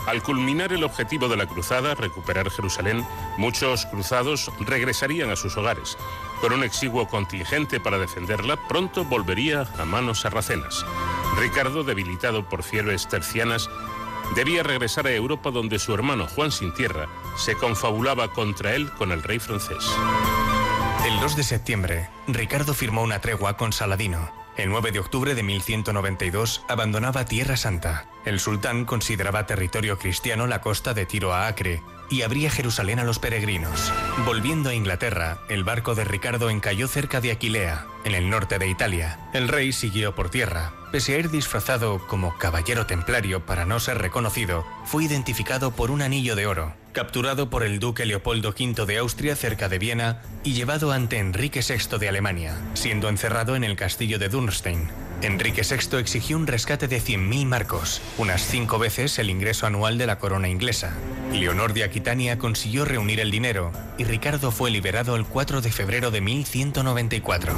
Al 0.07 0.23
culminar 0.23 0.73
el 0.73 0.83
objetivo 0.83 1.29
de 1.29 1.37
la 1.37 1.47
cruzada, 1.47 1.95
recuperar 1.95 2.51
Jerusalén, 2.51 3.07
muchos 3.39 3.87
cruzados 3.87 4.51
regresarían 4.61 5.31
a 5.31 5.37
sus 5.37 5.57
hogares. 5.57 5.97
Con 6.41 6.53
un 6.53 6.65
exiguo 6.65 7.09
contingente 7.09 7.81
para 7.81 7.99
defenderla, 7.99 8.59
pronto 8.69 9.05
volvería 9.05 9.69
a 9.79 9.85
manos 9.85 10.21
sarracenas. 10.21 10.85
Ricardo, 11.39 11.85
debilitado 11.85 12.49
por 12.49 12.65
fiebres 12.65 13.09
tercianas, 13.09 13.71
debía 14.35 14.63
regresar 14.63 15.07
a 15.07 15.13
Europa 15.13 15.51
donde 15.51 15.79
su 15.79 15.95
hermano 15.95 16.27
Juan 16.27 16.53
Sin 16.53 16.73
Tierra 16.75 17.09
se 17.37 17.55
confabulaba 17.55 18.33
contra 18.33 18.75
él 18.75 18.91
con 18.93 19.13
el 19.13 19.23
rey 19.23 19.39
francés. 19.39 19.85
El 21.07 21.21
2 21.21 21.37
de 21.37 21.43
septiembre, 21.43 22.09
Ricardo 22.27 22.75
firmó 22.75 23.03
una 23.03 23.21
tregua 23.21 23.57
con 23.57 23.73
Saladino. 23.73 24.33
El 24.57 24.71
9 24.71 24.93
de 24.93 25.01
octubre 25.01 25.35
de 25.35 25.43
1192 25.43 26.65
abandonaba 26.69 27.25
Tierra 27.25 27.57
Santa. 27.57 28.07
El 28.25 28.41
sultán 28.41 28.85
consideraba 28.85 29.47
territorio 29.47 29.99
cristiano 29.99 30.47
la 30.47 30.61
costa 30.61 30.95
de 30.95 31.07
Tiro 31.07 31.35
a 31.35 31.49
Acre 31.49 31.83
y 32.11 32.23
abría 32.23 32.51
Jerusalén 32.51 32.99
a 32.99 33.05
los 33.05 33.19
peregrinos. 33.19 33.93
Volviendo 34.25 34.71
a 34.71 34.75
Inglaterra, 34.75 35.39
el 35.49 35.65
barco 35.65 35.95
de 35.95 36.05
Ricardo 36.05 36.51
encalló 36.51 36.89
cerca 36.89 37.21
de 37.21 37.33
Aquilea, 37.33 37.87
en 38.05 38.15
el 38.15 38.31
norte 38.31 38.59
de 38.59 38.69
Italia. 38.69 39.19
El 39.33 39.49
rey 39.49 39.73
siguió 39.73 40.15
por 40.15 40.31
tierra. 40.31 40.73
Pese 40.93 41.15
a 41.15 41.19
ir 41.19 41.31
disfrazado 41.31 42.07
como 42.07 42.37
caballero 42.39 42.87
templario 42.87 43.45
para 43.45 43.65
no 43.65 43.81
ser 43.81 43.99
reconocido, 43.99 44.65
fue 44.85 45.05
identificado 45.05 45.73
por 45.73 45.91
un 45.91 46.03
anillo 46.03 46.37
de 46.37 46.47
oro. 46.47 46.75
Capturado 46.93 47.51
por 47.51 47.65
el 47.65 47.81
duque 47.81 48.07
Leopoldo 48.07 48.51
V 48.51 48.87
de 48.87 48.99
Austria 48.99 49.35
cerca 49.35 49.69
de 49.69 49.79
Viena 49.79 50.23
y 50.45 50.53
llevado 50.53 50.93
ante 50.93 51.19
Enrique 51.19 51.61
VI 51.69 51.99
de 51.99 52.09
Alemania, 52.09 52.57
siendo 52.75 53.09
encerrado 53.09 53.57
en 53.57 53.65
el 53.65 53.75
castillo 53.75 54.21
de 54.21 54.29
Dürnstein. 54.29 54.89
Enrique 55.25 55.63
VI 55.63 55.97
exigió 55.97 56.37
un 56.37 56.47
rescate 56.47 56.87
de 56.87 56.99
100.000 56.99 57.47
marcos, 57.47 58.03
unas 58.19 58.43
cinco 58.43 58.79
veces 58.79 59.19
el 59.19 59.31
ingreso 59.31 59.67
anual 59.67 59.97
de 59.97 60.07
la 60.07 60.19
corona 60.19 60.49
inglesa. 60.49 60.95
Leonor 61.33 61.73
de 61.73 61.83
Aquitania 61.83 62.39
consiguió 62.39 62.85
reunir 62.85 63.21
el 63.21 63.31
dinero 63.31 63.73
y 63.97 64.05
Ricardo 64.05 64.51
fue 64.51 64.71
liberado 64.71 65.17
el 65.17 65.25
4 65.25 65.63
de 65.63 65.73
febrero 65.73 66.11
de 66.11 66.21
1194. 66.21 67.55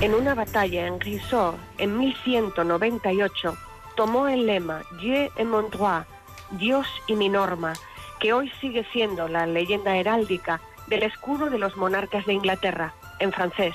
En 0.00 0.14
una 0.14 0.34
batalla 0.34 0.86
en 0.86 0.98
Gisors, 0.98 1.58
en 1.76 1.98
1198, 1.98 3.54
tomó 3.94 4.28
el 4.28 4.46
lema 4.46 4.82
Dieu 4.98 5.30
et 5.36 5.44
mon 5.44 5.68
droit, 5.68 6.06
Dios 6.52 6.86
y 7.06 7.16
mi 7.16 7.28
norma, 7.28 7.74
que 8.18 8.32
hoy 8.32 8.50
sigue 8.62 8.86
siendo 8.92 9.28
la 9.28 9.46
leyenda 9.46 9.96
heráldica 9.98 10.62
del 10.86 11.02
escudo 11.02 11.50
de 11.50 11.58
los 11.58 11.76
monarcas 11.76 12.24
de 12.24 12.32
Inglaterra, 12.32 12.94
en 13.20 13.30
francés. 13.30 13.74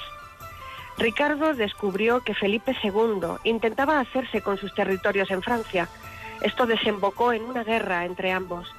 Ricardo 0.97 1.53
descubrió 1.53 2.21
que 2.21 2.33
Felipe 2.33 2.75
II 2.83 3.37
intentaba 3.43 3.99
hacerse 3.99 4.41
con 4.41 4.57
sus 4.57 4.73
territorios 4.73 5.29
en 5.29 5.43
Francia. 5.43 5.87
Esto 6.41 6.65
desembocó 6.65 7.33
en 7.33 7.43
una 7.43 7.63
guerra 7.63 8.05
entre 8.05 8.31
ambos. 8.31 8.73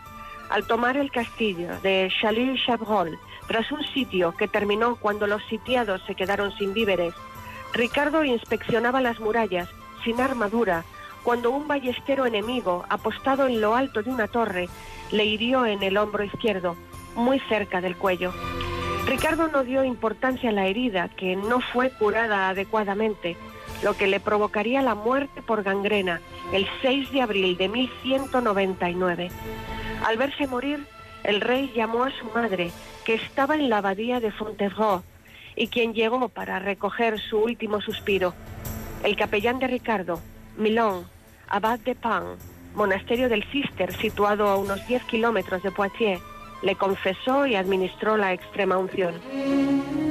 Al 0.50 0.66
tomar 0.66 0.96
el 0.96 1.12
castillo 1.12 1.78
de 1.82 2.10
Chalil-Chabrol, 2.20 3.18
tras 3.46 3.70
un 3.70 3.84
sitio 3.84 4.34
que 4.36 4.48
terminó 4.48 4.96
cuando 4.96 5.26
los 5.26 5.44
sitiados 5.44 6.02
se 6.06 6.14
quedaron 6.14 6.50
sin 6.58 6.74
víveres, 6.74 7.14
Ricardo 7.72 8.24
inspeccionaba 8.24 9.00
las 9.00 9.20
murallas, 9.20 9.68
sin 10.04 10.20
armadura, 10.20 10.84
cuando 11.22 11.50
un 11.50 11.68
ballestero 11.68 12.26
enemigo, 12.26 12.84
apostado 12.88 13.46
en 13.46 13.60
lo 13.60 13.74
alto 13.74 14.02
de 14.02 14.10
una 14.10 14.26
torre, 14.26 14.68
le 15.12 15.24
hirió 15.24 15.66
en 15.66 15.82
el 15.82 15.96
hombro 15.96 16.24
izquierdo, 16.24 16.76
muy 17.14 17.38
cerca 17.40 17.80
del 17.80 17.96
cuello. 17.96 18.32
Ricardo 19.08 19.48
no 19.48 19.64
dio 19.64 19.84
importancia 19.84 20.50
a 20.50 20.52
la 20.52 20.66
herida, 20.66 21.08
que 21.08 21.34
no 21.34 21.62
fue 21.62 21.88
curada 21.90 22.50
adecuadamente, 22.50 23.38
lo 23.82 23.96
que 23.96 24.06
le 24.06 24.20
provocaría 24.20 24.82
la 24.82 24.94
muerte 24.94 25.40
por 25.40 25.62
gangrena 25.62 26.20
el 26.52 26.66
6 26.82 27.10
de 27.12 27.22
abril 27.22 27.56
de 27.56 27.70
1199. 27.70 29.30
Al 30.04 30.18
verse 30.18 30.46
morir, 30.46 30.86
el 31.24 31.40
rey 31.40 31.72
llamó 31.74 32.04
a 32.04 32.10
su 32.10 32.26
madre, 32.34 32.70
que 33.06 33.14
estaba 33.14 33.54
en 33.54 33.70
la 33.70 33.78
abadía 33.78 34.20
de 34.20 34.30
Fontevraud, 34.30 35.00
y 35.56 35.68
quien 35.68 35.94
llegó 35.94 36.28
para 36.28 36.58
recoger 36.58 37.18
su 37.18 37.38
último 37.38 37.80
suspiro. 37.80 38.34
El 39.02 39.16
capellán 39.16 39.58
de 39.58 39.68
Ricardo, 39.68 40.20
Milon, 40.58 41.06
abad 41.48 41.78
de 41.78 41.94
Pan, 41.94 42.36
monasterio 42.74 43.30
del 43.30 43.44
Cister 43.44 43.90
situado 43.94 44.48
a 44.48 44.56
unos 44.56 44.86
10 44.86 45.02
kilómetros 45.04 45.62
de 45.62 45.70
Poitiers, 45.70 46.20
le 46.62 46.76
confesó 46.76 47.46
y 47.46 47.54
administró 47.54 48.16
la 48.16 48.32
extrema 48.32 48.78
unción. 48.78 49.14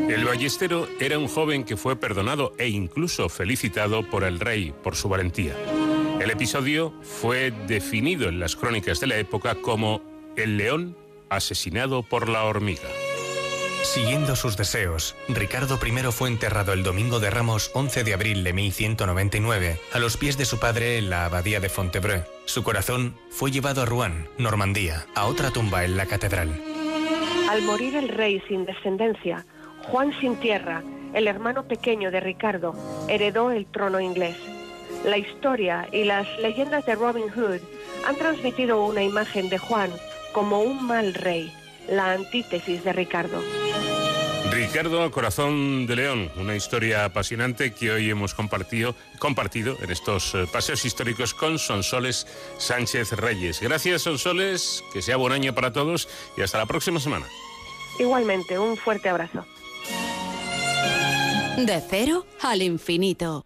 El 0.09 0.23
ballestero 0.25 0.87
era 0.99 1.19
un 1.19 1.27
joven 1.27 1.63
que 1.63 1.77
fue 1.77 1.95
perdonado 1.97 2.53
e 2.57 2.67
incluso 2.67 3.29
felicitado 3.29 4.03
por 4.03 4.23
el 4.23 4.39
rey 4.39 4.73
por 4.83 4.95
su 4.95 5.09
valentía. 5.09 5.53
El 6.19 6.31
episodio 6.31 6.93
fue 7.01 7.51
definido 7.67 8.29
en 8.29 8.39
las 8.39 8.55
crónicas 8.55 8.99
de 8.99 9.07
la 9.07 9.17
época 9.17 9.55
como 9.55 10.01
el 10.35 10.57
león 10.57 10.95
asesinado 11.29 12.03
por 12.03 12.29
la 12.29 12.43
hormiga. 12.43 12.87
Siguiendo 13.83 14.35
sus 14.35 14.57
deseos, 14.57 15.15
Ricardo 15.29 15.79
I 15.83 16.11
fue 16.11 16.29
enterrado 16.29 16.73
el 16.73 16.83
domingo 16.83 17.19
de 17.19 17.29
Ramos 17.29 17.71
11 17.73 18.03
de 18.03 18.13
abril 18.13 18.43
de 18.43 18.53
1199 18.53 19.79
a 19.93 19.99
los 19.99 20.17
pies 20.17 20.37
de 20.37 20.45
su 20.45 20.59
padre 20.59 20.97
en 20.97 21.09
la 21.09 21.25
abadía 21.25 21.59
de 21.59 21.69
Fontebreu. 21.69 22.36
Su 22.47 22.63
corazón 22.63 23.13
fue 23.29 23.51
llevado 23.51 23.81
a 23.81 23.85
Rouen, 23.85 24.29
Normandía, 24.37 25.05
a 25.15 25.25
otra 25.25 25.51
tumba 25.51 25.83
en 25.83 25.97
la 25.97 26.05
catedral. 26.05 26.49
Al 27.49 27.61
morir 27.63 27.93
el 27.97 28.07
rey 28.07 28.41
sin 28.47 28.65
descendencia, 28.65 29.45
Juan 29.83 30.17
sin 30.21 30.37
tierra, 30.37 30.81
el 31.13 31.27
hermano 31.27 31.67
pequeño 31.67 32.09
de 32.09 32.21
Ricardo, 32.21 32.73
heredó 33.09 33.51
el 33.51 33.65
trono 33.65 33.99
inglés. 33.99 34.37
La 35.03 35.17
historia 35.17 35.89
y 35.91 36.05
las 36.05 36.25
leyendas 36.39 36.85
de 36.85 36.95
Robin 36.95 37.29
Hood 37.29 37.59
han 38.07 38.15
transmitido 38.15 38.81
una 38.85 39.03
imagen 39.03 39.49
de 39.49 39.57
Juan 39.57 39.91
como 40.31 40.61
un 40.61 40.87
mal 40.87 41.15
rey, 41.15 41.53
la 41.89 42.13
antítesis 42.13 42.81
de 42.85 42.93
Ricardo. 42.93 43.41
Ricardo 44.57 45.11
Corazón 45.11 45.85
de 45.85 45.95
León, 45.95 46.31
una 46.35 46.55
historia 46.55 47.05
apasionante 47.05 47.73
que 47.73 47.91
hoy 47.91 48.09
hemos 48.09 48.33
compartido, 48.33 48.95
compartido 49.19 49.77
en 49.83 49.91
estos 49.91 50.33
eh, 50.33 50.47
paseos 50.51 50.83
históricos 50.83 51.35
con 51.35 51.59
Sonsoles 51.59 52.25
Sánchez 52.57 53.11
Reyes. 53.11 53.61
Gracias 53.61 54.01
Sonsoles, 54.01 54.83
que 54.91 55.03
sea 55.03 55.17
buen 55.17 55.31
año 55.31 55.53
para 55.53 55.71
todos 55.71 56.09
y 56.35 56.41
hasta 56.41 56.57
la 56.57 56.65
próxima 56.65 56.99
semana. 56.99 57.27
Igualmente, 57.99 58.57
un 58.57 58.77
fuerte 58.77 59.09
abrazo. 59.09 59.45
De 61.57 61.79
cero 61.87 62.25
al 62.41 62.63
infinito. 62.63 63.45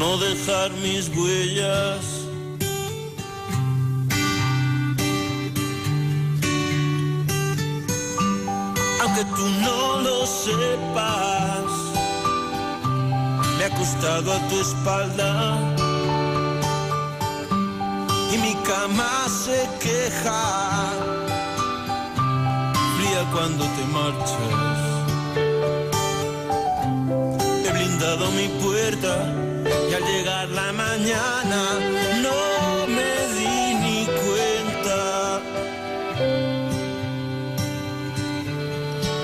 no 0.00 0.16
dejar 0.16 0.72
mis 0.82 1.10
huellas. 1.14 2.04
Aunque 9.02 9.24
tú 9.36 9.46
no 9.66 10.00
lo 10.06 10.26
sepas, 10.26 11.70
me 13.58 13.62
he 13.62 13.66
acostado 13.66 14.32
a 14.32 14.38
tu 14.48 14.60
espalda 14.66 15.30
y 18.32 18.38
mi 18.38 18.54
cama 18.70 19.12
se 19.28 19.68
queja, 19.84 20.42
fría 22.96 23.22
cuando 23.34 23.64
te 23.76 23.84
marchas. 23.96 24.78
He 27.64 27.70
blindado 27.70 28.30
mi 28.30 28.48
puerta 28.62 29.49
y 29.90 29.94
al 29.94 30.04
llegar 30.04 30.48
la 30.48 30.72
mañana 30.72 31.62
no 32.24 32.86
me 32.96 33.12
di 33.36 33.74
ni 33.84 34.06
cuenta 34.06 35.40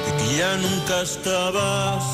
de 0.04 0.10
que 0.18 0.36
ya 0.36 0.56
nunca 0.56 1.02
estabas. 1.02 2.04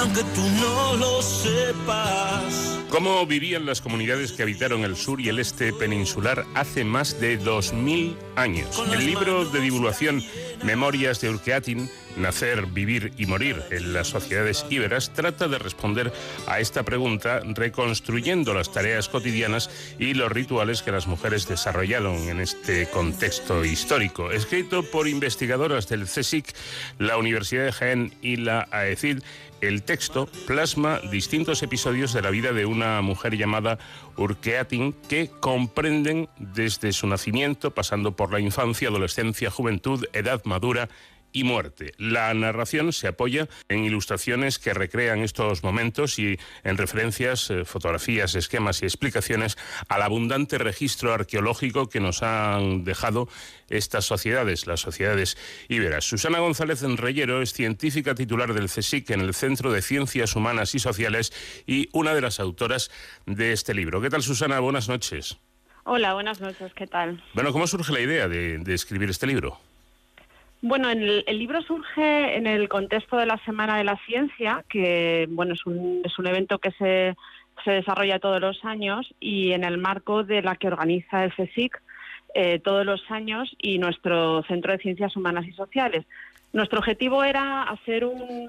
Aunque 0.00 0.22
tú 0.34 0.42
no 0.60 0.96
lo 0.96 1.22
sepas. 1.22 2.71
¿Cómo 2.92 3.24
vivían 3.24 3.64
las 3.64 3.80
comunidades 3.80 4.32
que 4.32 4.42
habitaron 4.42 4.84
el 4.84 4.96
sur 4.96 5.18
y 5.18 5.30
el 5.30 5.38
este 5.38 5.72
peninsular 5.72 6.44
hace 6.54 6.84
más 6.84 7.18
de 7.18 7.40
2.000 7.40 8.14
años? 8.36 8.82
El 8.92 9.06
libro 9.06 9.46
de 9.46 9.60
divulgación 9.60 10.22
Memorias 10.62 11.18
de 11.22 11.30
Urqueatin, 11.30 11.90
Nacer, 12.16 12.66
Vivir 12.66 13.12
y 13.16 13.26
Morir 13.26 13.62
en 13.70 13.92
las 13.92 14.08
sociedades 14.08 14.64
íberas, 14.70 15.12
trata 15.12 15.48
de 15.48 15.58
responder 15.58 16.12
a 16.46 16.60
esta 16.60 16.82
pregunta 16.82 17.40
reconstruyendo 17.44 18.54
las 18.54 18.72
tareas 18.72 19.08
cotidianas 19.08 19.70
y 19.98 20.14
los 20.14 20.30
rituales 20.30 20.82
que 20.82 20.92
las 20.92 21.06
mujeres 21.06 21.48
desarrollaron 21.48 22.16
en 22.28 22.40
este 22.40 22.88
contexto 22.88 23.64
histórico. 23.64 24.30
Escrito 24.30 24.82
por 24.82 25.08
investigadoras 25.08 25.88
del 25.88 26.04
CSIC, 26.04 26.54
la 26.98 27.16
Universidad 27.16 27.64
de 27.64 27.72
Jaén 27.72 28.14
y 28.22 28.36
la 28.36 28.68
AECID, 28.70 29.20
el 29.62 29.84
texto 29.84 30.28
plasma 30.46 31.00
distintos 31.10 31.62
episodios 31.62 32.12
de 32.12 32.20
la 32.20 32.30
vida 32.30 32.52
de 32.52 32.66
una 32.66 33.00
mujer 33.00 33.36
llamada 33.36 33.78
Urqueatin 34.16 34.92
que 35.08 35.30
comprenden 35.40 36.28
desde 36.38 36.92
su 36.92 37.06
nacimiento, 37.06 37.70
pasando 37.70 38.16
por 38.16 38.32
la 38.32 38.40
infancia, 38.40 38.88
adolescencia, 38.88 39.50
juventud, 39.50 40.04
edad 40.12 40.42
madura 40.44 40.88
y 41.32 41.44
muerte. 41.44 41.92
La 41.98 42.32
narración 42.34 42.92
se 42.92 43.08
apoya 43.08 43.48
en 43.68 43.84
ilustraciones 43.84 44.58
que 44.58 44.74
recrean 44.74 45.20
estos 45.20 45.62
momentos 45.62 46.18
y 46.18 46.38
en 46.64 46.76
referencias, 46.76 47.50
eh, 47.50 47.64
fotografías, 47.64 48.34
esquemas 48.34 48.82
y 48.82 48.86
explicaciones 48.86 49.56
al 49.88 50.02
abundante 50.02 50.58
registro 50.58 51.12
arqueológico 51.12 51.88
que 51.88 52.00
nos 52.00 52.22
han 52.22 52.84
dejado 52.84 53.28
estas 53.68 54.04
sociedades, 54.04 54.66
las 54.66 54.80
sociedades 54.80 55.36
íberas. 55.68 56.04
Susana 56.04 56.40
González 56.40 56.82
Enreyero 56.82 57.42
es 57.42 57.52
científica 57.52 58.14
titular 58.14 58.54
del 58.54 58.68
CSIC 58.68 59.10
en 59.10 59.20
el 59.20 59.34
Centro 59.34 59.72
de 59.72 59.82
Ciencias 59.82 60.36
Humanas 60.36 60.74
y 60.74 60.78
Sociales 60.78 61.32
y 61.66 61.88
una 61.92 62.14
de 62.14 62.20
las 62.20 62.40
autoras 62.40 62.90
de 63.26 63.52
este 63.52 63.74
libro. 63.74 64.00
¿Qué 64.00 64.10
tal, 64.10 64.22
Susana? 64.22 64.60
Buenas 64.60 64.88
noches. 64.88 65.38
Hola, 65.84 66.14
buenas 66.14 66.40
noches, 66.40 66.72
¿qué 66.74 66.86
tal? 66.86 67.24
Bueno, 67.34 67.52
¿cómo 67.52 67.66
surge 67.66 67.92
la 67.92 68.00
idea 68.00 68.28
de 68.28 68.74
escribir 68.74 69.10
este 69.10 69.26
libro? 69.26 69.58
Bueno, 70.64 70.90
el, 70.90 71.24
libro 71.26 71.60
surge 71.62 72.36
en 72.36 72.46
el 72.46 72.68
contexto 72.68 73.16
de 73.16 73.26
la 73.26 73.36
Semana 73.38 73.78
de 73.78 73.84
la 73.84 73.96
Ciencia, 74.06 74.64
que 74.68 75.26
bueno 75.28 75.54
es 75.54 75.66
un, 75.66 76.02
es 76.04 76.16
un 76.20 76.28
evento 76.28 76.60
que 76.60 76.70
se, 76.70 77.16
se 77.64 77.70
desarrolla 77.72 78.20
todos 78.20 78.40
los 78.40 78.64
años 78.64 79.12
y 79.18 79.50
en 79.50 79.64
el 79.64 79.78
marco 79.78 80.22
de 80.22 80.40
la 80.40 80.54
que 80.54 80.68
organiza 80.68 81.24
el 81.24 81.32
CSIC 81.34 81.82
eh, 82.34 82.60
todos 82.60 82.86
los 82.86 83.02
años 83.10 83.52
y 83.58 83.78
nuestro 83.78 84.44
Centro 84.44 84.70
de 84.70 84.78
Ciencias 84.78 85.16
Humanas 85.16 85.48
y 85.48 85.52
Sociales. 85.52 86.06
Nuestro 86.52 86.78
objetivo 86.78 87.24
era 87.24 87.64
hacer 87.64 88.04
un, 88.04 88.48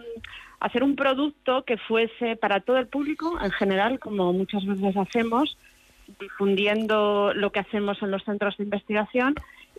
hacer 0.59 0.83
un 0.83 0.95
producto 0.95 1.63
que 1.63 1.77
fuese 1.77 2.35
para 2.35 2.59
todo 2.59 2.77
el 2.77 2.85
público 2.85 3.39
en 3.41 3.51
general, 3.51 3.99
como 3.99 4.33
muchas 4.33 4.63
veces 4.67 4.95
hacemos, 4.95 5.57
difundiendo 6.19 7.33
lo 7.33 7.51
que 7.51 7.59
hacemos 7.59 8.03
en 8.03 8.11
los 8.11 8.23
centros 8.23 8.55
de 8.57 8.65
investigación 8.65 9.33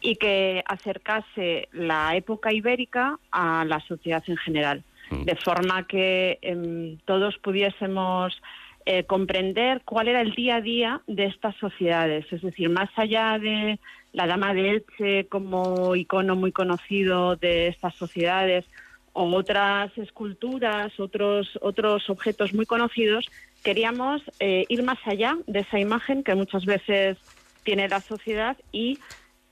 y 0.05 0.16
que 0.16 0.62
acercase 0.66 1.70
la 1.72 2.14
época 2.14 2.52
ibérica 2.52 3.18
a 3.32 3.64
la 3.64 3.81
sociedad 3.81 4.22
en 4.26 4.36
general, 4.36 4.85
de 5.10 5.35
forma 5.35 5.86
que 5.86 6.39
em, 6.43 6.98
todos 7.06 7.39
pudiésemos 7.39 8.39
eh, 8.85 9.05
comprender 9.05 9.81
cuál 9.86 10.09
era 10.09 10.20
el 10.20 10.32
día 10.32 10.56
a 10.56 10.60
día 10.60 11.01
de 11.06 11.24
estas 11.24 11.56
sociedades, 11.56 12.31
es 12.31 12.43
decir, 12.43 12.68
más 12.68 12.90
allá 12.97 13.39
de 13.39 13.81
la 14.12 14.26
Dama 14.26 14.52
de 14.52 14.72
Elche 14.72 15.26
como 15.28 15.97
icono 15.97 16.36
muy 16.36 16.52
conocido 16.52 17.36
de 17.36 17.68
estas 17.68 17.94
sociedades 17.94 18.66
o 19.14 19.24
otras 19.35 19.97
esculturas, 19.97 21.01
otros, 21.01 21.59
otros 21.62 22.10
objetos 22.10 22.52
muy 22.52 22.66
conocidos, 22.66 23.24
queríamos 23.62 24.20
eh, 24.39 24.66
ir 24.68 24.82
más 24.82 24.98
allá 25.06 25.39
de 25.47 25.60
esa 25.60 25.78
imagen 25.81 26.22
que 26.22 26.35
muchas 26.35 26.66
veces 26.66 27.16
tiene 27.62 27.89
la 27.89 28.01
sociedad 28.01 28.59
y 28.70 28.98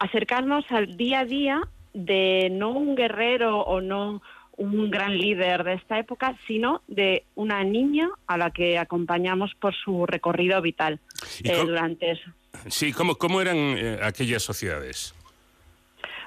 acercarnos 0.03 0.65
al 0.71 0.97
día 0.97 1.21
a 1.21 1.25
día 1.25 1.61
de 1.95 2.49
no 2.51 2.71
un 2.71 2.97
guerrero 2.97 3.61
o 3.61 3.81
no 3.81 4.21
un 4.57 4.91
gran 4.91 5.17
líder 5.17 5.65
de 5.65 5.75
esta 5.75 5.99
época, 5.99 6.37
sino 6.47 6.83
de 6.89 7.25
una 7.37 7.63
niña 7.65 8.11
a 8.27 8.37
la 8.37 8.51
que 8.51 8.79
acompañamos 8.79 9.55
por 9.55 9.75
su 9.75 10.05
recorrido 10.07 10.61
vital 10.61 11.01
eh, 11.45 11.57
durante 11.65 12.13
eso. 12.13 12.31
Sí, 12.69 12.93
¿cómo, 12.93 13.15
cómo 13.15 13.41
eran 13.41 13.57
eh, 13.57 13.99
aquellas 14.03 14.43
sociedades? 14.43 15.15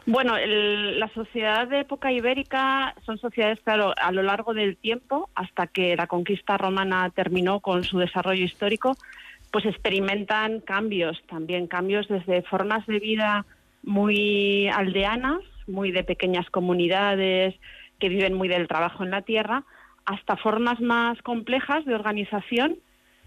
Bueno, 0.07 0.37
la 0.37 1.09
sociedad 1.09 1.67
de 1.67 1.79
época 1.79 2.11
ibérica 2.11 2.95
son 3.05 3.17
sociedades, 3.17 3.59
claro, 3.63 3.93
a 3.97 4.11
lo 4.11 4.21
largo 4.21 4.53
del 4.53 4.77
tiempo, 4.77 5.29
hasta 5.33 5.67
que 5.67 5.95
la 5.95 6.07
conquista 6.07 6.57
romana 6.57 7.09
terminó 7.09 7.59
con 7.59 7.83
su 7.83 7.97
desarrollo 7.97 8.43
histórico, 8.43 8.95
pues 9.51 9.65
experimentan 9.65 10.59
cambios, 10.59 11.21
también 11.27 11.67
cambios 11.67 12.07
desde 12.07 12.43
formas 12.43 12.85
de 12.85 12.99
vida 12.99 13.45
muy 13.85 14.67
aldeanas, 14.67 15.39
muy 15.67 15.91
de 15.91 16.03
pequeñas 16.03 16.49
comunidades 16.49 17.55
que 17.99 18.09
viven 18.09 18.33
muy 18.33 18.47
del 18.47 18.67
trabajo 18.67 19.03
en 19.03 19.11
la 19.11 19.21
tierra, 19.21 19.63
hasta 20.05 20.35
formas 20.35 20.79
más 20.81 21.21
complejas 21.21 21.85
de 21.85 21.95
organización 21.95 22.77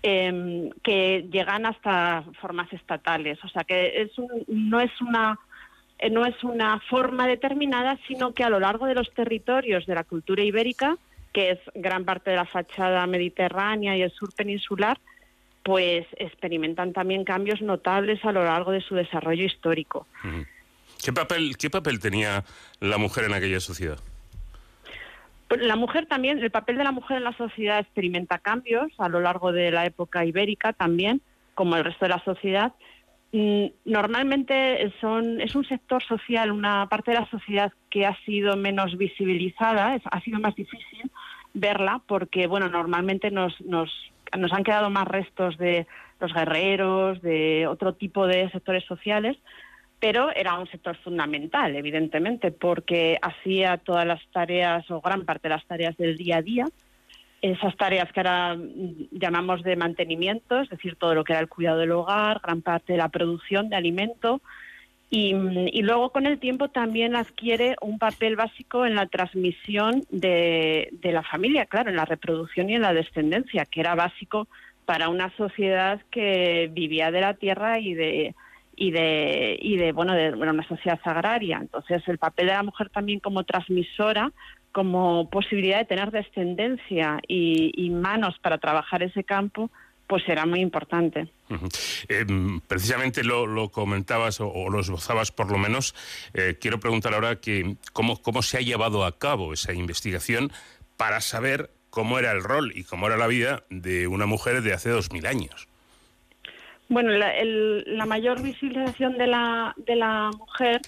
em, 0.02 0.70
que 0.82 1.26
llegan 1.32 1.66
hasta 1.66 2.24
formas 2.40 2.72
estatales. 2.72 3.42
O 3.44 3.48
sea 3.48 3.64
que 3.64 4.02
es 4.02 4.12
no 4.46 4.80
es 4.80 4.92
una 5.00 5.38
eh, 5.98 6.10
no 6.10 6.24
es 6.24 6.42
una 6.44 6.80
forma 6.88 7.26
determinada, 7.26 7.98
sino 8.06 8.32
que 8.32 8.44
a 8.44 8.50
lo 8.50 8.60
largo 8.60 8.86
de 8.86 8.94
los 8.94 9.12
territorios 9.14 9.86
de 9.86 9.94
la 9.94 10.04
cultura 10.04 10.42
ibérica, 10.42 10.96
que 11.32 11.50
es 11.50 11.58
gran 11.74 12.04
parte 12.04 12.30
de 12.30 12.36
la 12.36 12.44
fachada 12.44 13.06
mediterránea 13.06 13.96
y 13.96 14.02
el 14.02 14.12
sur 14.12 14.32
peninsular, 14.34 14.98
pues 15.68 16.06
experimentan 16.16 16.94
también 16.94 17.24
cambios 17.24 17.60
notables 17.60 18.24
a 18.24 18.32
lo 18.32 18.42
largo 18.42 18.72
de 18.72 18.80
su 18.80 18.94
desarrollo 18.94 19.44
histórico. 19.44 20.06
¿Qué 21.04 21.12
papel, 21.12 21.58
qué 21.58 21.68
papel 21.68 22.00
tenía 22.00 22.42
la 22.80 22.96
mujer 22.96 23.24
en 23.24 23.34
aquella 23.34 23.60
sociedad? 23.60 23.98
Pues 25.46 25.60
la 25.60 25.76
mujer 25.76 26.06
también, 26.06 26.38
el 26.38 26.50
papel 26.50 26.78
de 26.78 26.84
la 26.84 26.90
mujer 26.92 27.18
en 27.18 27.24
la 27.24 27.36
sociedad 27.36 27.80
experimenta 27.80 28.38
cambios 28.38 28.90
a 28.96 29.10
lo 29.10 29.20
largo 29.20 29.52
de 29.52 29.70
la 29.70 29.84
época 29.84 30.24
ibérica 30.24 30.72
también, 30.72 31.20
como 31.54 31.76
el 31.76 31.84
resto 31.84 32.06
de 32.06 32.12
la 32.12 32.24
sociedad, 32.24 32.72
Mm, 33.30 33.66
normalmente 33.84 34.90
son, 35.02 35.40
es 35.42 35.54
un 35.54 35.64
sector 35.66 36.02
social, 36.02 36.50
una 36.50 36.86
parte 36.88 37.10
de 37.10 37.18
la 37.18 37.28
sociedad 37.28 37.72
que 37.90 38.06
ha 38.06 38.16
sido 38.24 38.56
menos 38.56 38.96
visibilizada, 38.96 40.00
ha 40.02 40.20
sido 40.22 40.40
más 40.40 40.54
difícil 40.54 41.10
verla 41.52 42.00
porque, 42.06 42.46
bueno, 42.46 42.70
normalmente 42.70 43.30
nos, 43.30 43.60
nos, 43.60 43.90
nos 44.36 44.52
han 44.52 44.64
quedado 44.64 44.90
más 44.90 45.06
restos 45.06 45.56
de 45.58 45.86
los 46.20 46.32
guerreros, 46.32 47.22
de 47.22 47.66
otro 47.66 47.94
tipo 47.94 48.26
de 48.26 48.50
sectores 48.50 48.84
sociales, 48.84 49.36
pero 50.00 50.30
era 50.34 50.58
un 50.58 50.68
sector 50.68 50.96
fundamental, 50.96 51.74
evidentemente, 51.76 52.50
porque 52.50 53.18
hacía 53.22 53.78
todas 53.78 54.06
las 54.06 54.20
tareas 54.32 54.90
o 54.90 55.00
gran 55.00 55.24
parte 55.24 55.48
de 55.48 55.54
las 55.54 55.66
tareas 55.66 55.96
del 55.96 56.16
día 56.16 56.38
a 56.38 56.42
día 56.42 56.66
esas 57.42 57.76
tareas 57.76 58.10
que 58.12 58.20
ahora 58.20 58.56
llamamos 59.12 59.62
de 59.62 59.76
mantenimiento, 59.76 60.60
es 60.60 60.68
decir, 60.68 60.96
todo 60.96 61.14
lo 61.14 61.24
que 61.24 61.32
era 61.32 61.40
el 61.40 61.48
cuidado 61.48 61.78
del 61.78 61.92
hogar, 61.92 62.40
gran 62.42 62.62
parte 62.62 62.94
de 62.94 62.98
la 62.98 63.08
producción 63.08 63.68
de 63.68 63.76
alimento. 63.76 64.40
Y, 65.10 65.32
luego 65.82 66.10
con 66.10 66.26
el 66.26 66.38
tiempo 66.38 66.68
también 66.68 67.16
adquiere 67.16 67.76
un 67.80 67.98
papel 67.98 68.36
básico 68.36 68.84
en 68.84 68.94
la 68.94 69.06
transmisión 69.06 70.04
de, 70.10 70.90
de, 70.92 71.12
la 71.12 71.22
familia, 71.22 71.64
claro, 71.64 71.88
en 71.88 71.96
la 71.96 72.04
reproducción 72.04 72.68
y 72.68 72.74
en 72.74 72.82
la 72.82 72.92
descendencia, 72.92 73.64
que 73.64 73.80
era 73.80 73.94
básico 73.94 74.48
para 74.84 75.08
una 75.08 75.34
sociedad 75.36 76.00
que 76.10 76.70
vivía 76.72 77.10
de 77.10 77.20
la 77.22 77.34
tierra 77.34 77.78
y 77.78 77.94
de 77.94 78.34
y 78.76 78.90
de 78.92 79.58
y 79.60 79.76
de 79.76 79.92
bueno 79.92 80.14
de 80.14 80.30
bueno, 80.34 80.52
una 80.52 80.68
sociedad 80.68 81.00
agraria. 81.04 81.58
Entonces 81.60 82.02
el 82.06 82.18
papel 82.18 82.46
de 82.46 82.52
la 82.52 82.62
mujer 82.62 82.90
también 82.90 83.20
como 83.20 83.44
transmisora 83.44 84.30
como 84.72 85.28
posibilidad 85.30 85.78
de 85.78 85.84
tener 85.86 86.10
descendencia 86.10 87.18
y, 87.26 87.90
manos 87.90 88.38
para 88.40 88.58
trabajar 88.58 89.02
ese 89.02 89.24
campo, 89.24 89.70
pues 90.08 90.24
será 90.24 90.46
muy 90.46 90.60
importante. 90.60 91.28
Em, 92.08 92.60
precisamente 92.60 93.22
lo, 93.22 93.68
comentabas 93.68 94.40
o, 94.40 94.68
lo 94.70 94.80
esbozabas 94.80 95.30
por 95.30 95.52
lo 95.52 95.58
menos. 95.58 95.94
Eh, 96.34 96.56
quiero 96.60 96.80
preguntar 96.80 97.14
ahora 97.14 97.36
que 97.36 97.76
cómo, 97.92 98.20
cómo 98.20 98.42
se 98.42 98.56
ha 98.56 98.60
llevado 98.60 99.04
a 99.04 99.18
cabo 99.18 99.52
esa 99.52 99.72
investigación 99.72 100.50
para 100.96 101.20
saber 101.20 101.70
cómo 101.90 102.18
era 102.18 102.32
el 102.32 102.42
rol 102.42 102.72
y 102.74 102.84
cómo 102.84 103.06
era 103.06 103.16
la 103.16 103.26
vida 103.26 103.62
de 103.70 104.08
una 104.08 104.26
mujer 104.26 104.62
de 104.62 104.72
hace 104.72 104.88
dos 104.88 105.12
mil 105.12 105.26
años. 105.26 105.68
Bueno, 106.88 107.10
la, 107.10 107.34
la 107.44 108.06
mayor 108.06 108.42
visibilización 108.42 109.18
de 109.18 109.26
la, 109.26 109.74
de 109.76 109.94
la 109.94 110.30
mujer 110.36 110.80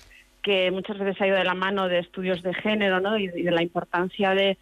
que 0.42 0.70
muchas 0.70 0.98
veces 0.98 1.20
ha 1.20 1.26
ido 1.26 1.36
de 1.36 1.44
la 1.44 1.55
mano 1.55 1.88
de 1.88 1.98
estudios 1.98 2.42
de 2.42 2.55
género 2.55 3.01
¿no? 3.01 3.18
y, 3.18 3.28
de 3.28 3.51
la 3.51 3.62
importancia 3.62 4.34
de, 4.34 4.56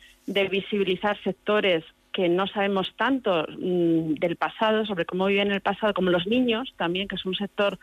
visibilizar 0.51 1.17
sectores 1.23 1.85
que 2.19 2.29
no 2.29 2.49
sabemos 2.49 2.93
tanto 2.97 3.47
mm, 3.49 4.15
del 4.15 4.35
pasado, 4.35 4.85
sobre 4.85 5.05
cómo 5.05 5.27
viven 5.27 5.47
en 5.47 5.55
el 5.55 5.61
pasado, 5.61 5.95
como 5.95 6.11
los 6.11 6.27
niños 6.27 6.75
también, 6.77 7.07
que 7.07 7.15
es 7.15 7.25
un 7.25 7.37
sector 7.37 7.79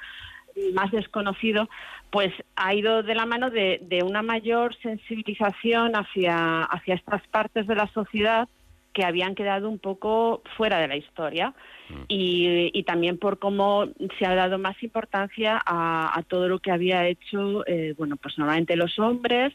más 0.74 0.91
desconocido, 0.91 1.70
pues 2.12 2.34
ha 2.57 2.74
ido 2.74 3.02
de 3.02 3.16
la 3.16 3.26
mano 3.26 3.49
de, 3.49 3.80
de 3.84 4.03
una 4.03 4.22
mayor 4.24 4.76
sensibilización 4.82 5.95
hacia, 5.95 6.64
hacia 6.64 6.95
estas 6.95 7.26
partes 7.28 7.66
de 7.66 7.76
la 7.76 7.88
sociedad 7.88 8.49
que 8.91 9.06
habían 9.06 9.36
quedado 9.36 9.70
un 9.70 9.80
poco 9.80 10.44
fuera 10.57 10.80
de 10.80 10.90
la 10.90 10.98
historia 10.98 11.53
mm. 11.88 12.03
y, 12.10 12.84
también 12.84 13.18
por 13.18 13.40
cómo 13.40 13.88
se 14.20 14.26
ha 14.26 14.36
dado 14.36 14.60
más 14.60 14.84
importancia 14.84 15.62
a, 15.66 16.22
todo 16.28 16.49
lo 16.49 16.60
que 16.60 16.72
había 16.72 17.07
hecho, 17.07 17.66
eh, 17.68 17.94
bueno, 17.98 18.18
pues 18.18 18.38
normalmente 18.38 18.76
los 18.76 18.99
hombres, 18.99 19.53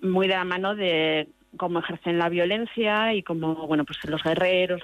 muy 0.00 0.28
de 0.28 0.34
la 0.34 0.44
mano 0.44 0.76
de 0.76 1.26
cómo 1.56 1.80
ejercen 1.80 2.18
la 2.18 2.28
violencia 2.28 3.14
y 3.14 3.22
cómo, 3.22 3.66
bueno, 3.66 3.84
pues 3.84 3.98
los 4.04 4.22
guerreros, 4.22 4.82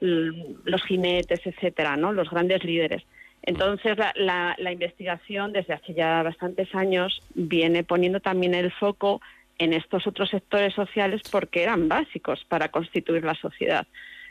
los, 0.00 0.82
jinetes, 0.84 1.46
etcétera, 1.46 1.96
¿no? 1.96 2.12
Los 2.12 2.30
grandes 2.30 2.64
líderes. 2.64 3.04
Entonces, 3.42 3.96
la, 4.16 4.54
la 4.58 4.72
investigación 4.72 5.52
desde 5.52 5.74
hace 5.74 5.94
ya 5.94 6.22
bastantes 6.22 6.74
años 6.74 7.22
viene 7.34 7.84
poniendo 7.84 8.20
también 8.20 8.54
el 8.54 8.72
foco 8.72 9.20
en 9.58 9.72
estos 9.72 10.06
otros 10.06 10.30
sectores 10.30 10.74
sociales 10.74 11.22
porque 11.30 11.62
eran 11.62 11.88
básicos 11.88 12.44
para 12.48 12.70
constituir 12.70 13.24
la 13.24 13.34
sociedad. 13.34 13.86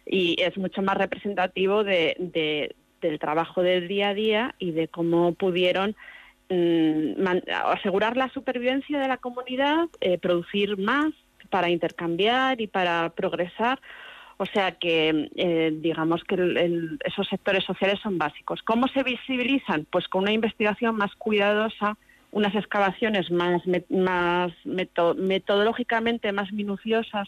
Y 0.06 0.42
es 0.42 0.58
mucho 0.58 0.82
más 0.82 0.98
representativo 0.98 1.84
de, 1.84 2.74
del 3.02 3.20
trabajo 3.20 3.62
del 3.62 3.88
día 3.88 4.10
a 4.10 4.14
día 4.14 4.56
y 4.58 4.72
de 4.72 4.88
cómo 4.88 5.34
pudieron 5.34 5.96
mm, 6.50 7.28
asegurar 7.66 8.16
la 8.16 8.30
supervivencia 8.30 9.00
de 9.00 9.08
la 9.08 9.18
comunidad, 9.18 9.88
eh, 10.00 10.18
producir 10.18 10.78
más 10.78 11.12
para 11.48 11.70
intercambiar 11.70 12.62
y 12.62 12.68
para 12.68 13.10
progresar. 13.10 13.80
O 14.38 14.46
sea 14.46 14.74
que 14.74 15.32
eh, 15.36 15.72
digamos 15.82 16.24
que 16.24 16.36
esos 17.04 17.28
sectores 17.28 17.64
sociales 17.64 18.00
son 18.04 18.18
básicos. 18.20 18.62
¿Cómo 18.62 18.88
se 18.88 19.02
visibilizan? 19.04 19.88
Pues 19.90 20.08
con 20.08 20.24
una 20.24 20.32
investigación 20.32 20.96
más 20.96 21.16
cuidadosa 21.16 21.98
unas 22.32 22.56
excavaciones 22.56 23.32
más, 23.32 23.62
más 23.90 24.52
metodológicamente 24.66 26.32
más 26.32 26.52
minuciosas, 26.52 27.28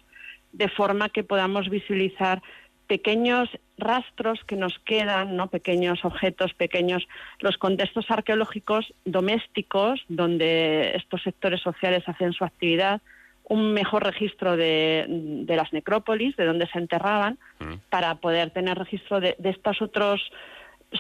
de 0.52 0.68
forma 0.70 1.10
que 1.10 1.24
podamos 1.24 1.70
visualizar 1.70 2.42
pequeños 2.88 3.50
rastros 3.78 4.44
que 4.46 4.56
nos 4.56 4.78
quedan, 4.80 5.36
¿no? 5.36 5.48
pequeños 5.48 6.04
objetos, 6.04 6.54
pequeños 6.56 7.08
los 7.40 7.58
contextos 7.58 8.10
arqueológicos 8.10 8.94
domésticos 9.06 10.04
donde 10.10 10.96
estos 10.96 11.22
sectores 11.22 11.62
sociales 11.62 12.04
hacen 12.08 12.34
su 12.34 12.44
actividad, 12.44 13.02
un 13.50 13.74
mejor 13.74 14.04
registro 14.04 14.56
de, 14.56 15.06
de 15.08 15.56
las 15.56 15.74
necrópolis, 15.74 16.36
de 16.38 16.46
donde 16.46 16.68
se 16.68 16.78
enterraban, 16.78 17.38
mm. 17.60 17.74
para 17.90 18.16
poder 18.16 18.52
tener 18.52 18.78
registro 18.78 19.20
de, 19.20 19.36
de 19.38 19.50
estos 19.50 19.82
otros 19.82 20.32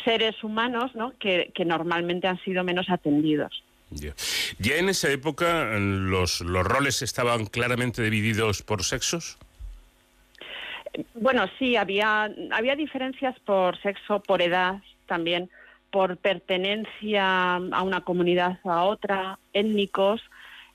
seres 0.03 0.43
humanos 0.43 0.93
¿no? 0.95 1.13
que, 1.19 1.51
que 1.55 1.65
normalmente 1.65 2.27
han 2.27 2.39
sido 2.43 2.63
menos 2.63 2.89
atendidos. 2.89 3.63
Ya. 3.91 4.13
en 4.75 4.89
esa 4.89 5.09
época 5.09 5.65
los, 5.79 6.41
los 6.41 6.65
roles 6.65 7.01
estaban 7.01 7.47
claramente 7.47 8.03
divididos 8.03 8.61
por 8.61 8.83
sexos? 8.83 9.37
Bueno, 11.15 11.45
sí, 11.57 11.75
había, 11.75 12.31
había 12.51 12.75
diferencias 12.75 13.39
por 13.39 13.79
sexo, 13.81 14.21
por 14.21 14.41
edad 14.41 14.81
también, 15.07 15.49
por 15.91 16.17
pertenencia 16.17 17.55
a 17.55 17.83
una 17.83 18.01
comunidad 18.01 18.59
a 18.63 18.83
otra, 18.83 19.39
étnicos, 19.53 20.21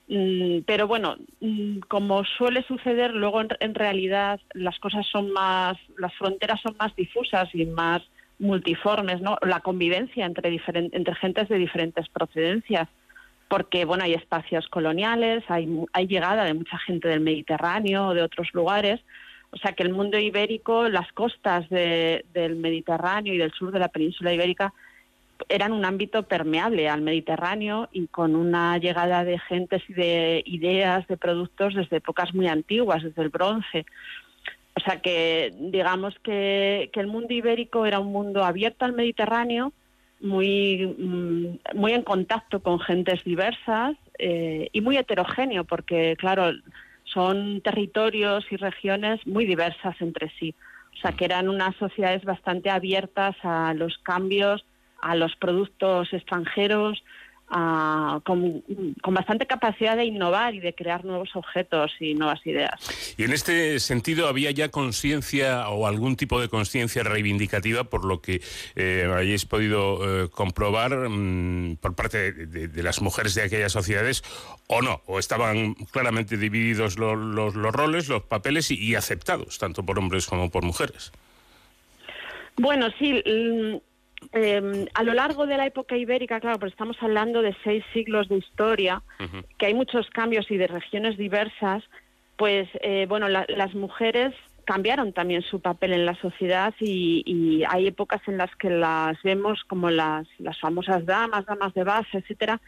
pero 0.07 0.87
bueno, 0.87 1.17
mm, 1.41 1.79
como 1.89 2.25
suele 2.25 2.63
suceder, 2.65 3.15
luego 3.15 3.41
en, 3.41 3.75
realidad 3.75 4.41
las 4.53 4.79
cosas 4.79 5.07
son 5.07 5.31
más, 5.31 5.79
las 5.99 6.15
fronteras 6.15 6.61
son 6.61 6.77
más 6.79 6.95
difusas 6.95 7.49
y 7.55 7.65
más 7.65 8.03
multiformes, 8.39 9.21
¿no? 9.23 9.39
La 9.43 9.61
convivencia 9.61 10.27
entre, 10.27 10.61
entre 10.75 11.15
gentes 11.15 11.49
de 11.49 11.59
diferentes 11.59 12.09
procedencias 12.09 12.89
porque 13.49 13.85
bueno 13.85 14.05
hay 14.05 14.15
espacios 14.15 14.67
coloniales, 14.69 15.45
hay, 15.49 15.69
hay 15.93 16.07
llegada 16.07 16.45
de 16.45 16.55
mucha 16.55 16.79
gente 16.79 17.09
del 17.09 17.21
Mediterráneo 17.21 18.09
o 18.09 18.15
de 18.15 18.23
otros 18.23 18.49
lugares, 18.53 19.01
o 19.51 19.57
sea 19.59 19.73
que 19.73 19.85
el 19.85 19.93
mundo 19.93 20.19
ibérico, 20.19 20.89
las 20.89 21.13
costas 21.13 21.69
del 21.71 22.57
Mediterráneo 22.57 23.33
y 23.33 23.39
del 23.39 23.53
sur 23.53 23.71
de 23.71 23.79
la 23.79 23.89
península 23.89 24.33
ibérica 24.33 24.73
eran 25.49 25.73
un 25.73 25.85
ámbito 25.85 26.25
permeable 26.25 26.89
al 26.89 27.03
Mediterráneo 27.03 27.89
y 27.93 28.07
con 28.09 28.37
una 28.37 28.79
llegada 28.79 29.25
de 29.25 29.39
gentes 29.39 29.83
y 29.89 29.95
de 29.95 30.43
ideas, 30.47 31.07
de 31.09 31.17
productos 31.17 31.75
desde 31.75 31.97
épocas 31.99 32.35
muy 32.35 32.49
antiguas, 32.49 33.03
desde 33.03 33.23
el 33.23 33.29
bronce. 33.29 33.87
O 34.77 34.81
sea 34.81 35.01
que 35.01 35.53
digamos 35.59 36.15
que, 36.23 36.91
el 36.93 37.07
mundo 37.07 37.33
ibérico 37.33 37.87
era 37.87 38.01
un 38.01 38.13
mundo 38.13 38.45
abierto 38.45 38.85
al 38.85 38.93
Mediterráneo, 38.93 39.73
muy, 40.21 40.95
mm, 40.99 41.79
muy 41.79 41.93
en 41.93 42.03
contacto 42.03 42.61
con 42.61 42.81
gentes 42.81 43.23
diversas 43.25 43.97
eh, 44.19 44.69
y 44.73 44.81
muy 44.81 44.97
heterogéneo, 44.97 45.65
porque, 45.65 46.17
claro, 46.19 46.53
son 47.05 47.61
territorios 47.61 48.45
y 48.51 48.57
regiones 48.57 49.25
muy 49.27 49.47
diversas 49.47 49.95
entre 50.01 50.31
sí. 50.39 50.55
O 50.95 50.97
sea, 51.01 51.13
que 51.13 51.25
eran 51.25 51.49
unas 51.49 51.75
sociedades 51.77 52.25
bastante 52.25 52.71
abiertas 52.71 53.37
a 53.43 53.75
los 53.75 53.99
cambios, 53.99 54.65
a 55.05 55.15
los 55.15 55.37
productos 55.37 56.13
extranjeros, 56.13 57.03
con, 58.25 58.65
bastante 59.09 59.47
capacidad 59.47 59.97
de 59.97 60.07
innovar 60.07 60.55
y 60.55 60.61
de 60.61 60.75
crear 60.75 61.05
nuevos 61.05 61.37
objetos 61.37 61.93
y 62.01 62.15
nuevas 62.15 62.45
ideas. 62.47 63.15
Y 63.17 63.25
en 63.25 63.33
este 63.33 63.79
sentido, 63.81 64.29
¿había 64.29 64.51
ya 64.51 64.71
conciencia 64.71 65.69
o 65.69 65.87
algún 65.87 66.17
tipo 66.17 66.41
de 66.41 66.49
conciencia 66.49 67.03
reivindicativa 67.03 67.85
por 67.85 68.05
lo 68.05 68.21
que 68.21 68.41
eh, 68.75 69.09
hayáis 69.15 69.45
podido 69.45 70.25
eh, 70.25 70.29
comprobar 70.31 71.09
mm, 71.09 71.77
por 71.77 71.95
parte 71.95 72.33
de, 72.33 72.83
las 72.83 73.01
mujeres 73.03 73.35
de 73.35 73.43
aquellas 73.43 73.73
sociedades 73.73 74.25
o 74.67 74.83
no? 74.83 75.03
¿O 75.07 75.19
estaban 75.19 75.75
claramente 75.93 76.37
divididos 76.37 76.99
los, 76.99 77.55
roles, 77.55 78.09
los 78.09 78.23
papeles 78.23 78.71
y 78.71 78.95
aceptados, 78.95 79.59
tanto 79.59 79.85
por 79.85 79.99
hombres 79.99 80.27
como 80.27 80.51
por 80.51 80.65
mujeres? 80.65 81.13
Bueno, 82.57 82.89
sí. 82.99 83.23
Eh, 84.33 84.87
a 84.95 85.03
lo 85.03 85.15
largo 85.15 85.47
de 85.47 85.57
la 85.57 85.67
época 85.67 85.97
ibérica, 85.97 86.41
claro, 86.41 86.59
pues 86.59 86.73
estamos 86.73 86.97
hablando 87.01 87.43
de 87.43 87.55
seis 87.65 87.85
siglos 87.93 88.29
de 88.29 88.39
historia, 88.39 89.03
que 89.59 89.67
hay 89.67 89.75
muchos 89.75 90.09
cambios 90.11 90.51
y 90.51 90.57
de 90.57 90.67
regiones 90.67 91.17
diversas, 91.17 91.83
pues 92.37 92.69
eh, 92.83 93.07
bueno, 93.09 93.29
las 93.29 93.75
mujeres 93.75 94.35
cambiaron 94.65 95.13
también 95.13 95.43
su 95.43 95.61
papel 95.61 95.93
en 95.93 96.07
la 96.07 96.15
sociedad 96.17 96.75
y, 96.81 97.63
hay 97.69 97.87
épocas 97.87 98.21
en 98.27 98.39
las 98.39 98.55
que 98.57 98.71
las 98.71 99.21
vemos 99.23 99.63
como 99.65 99.91
las, 99.91 100.27
las 100.39 100.59
famosas 100.59 101.05
damas, 101.07 101.47
damas 101.47 101.75
de 101.75 101.85
base, 101.85 102.19
etcétera, 102.19 102.61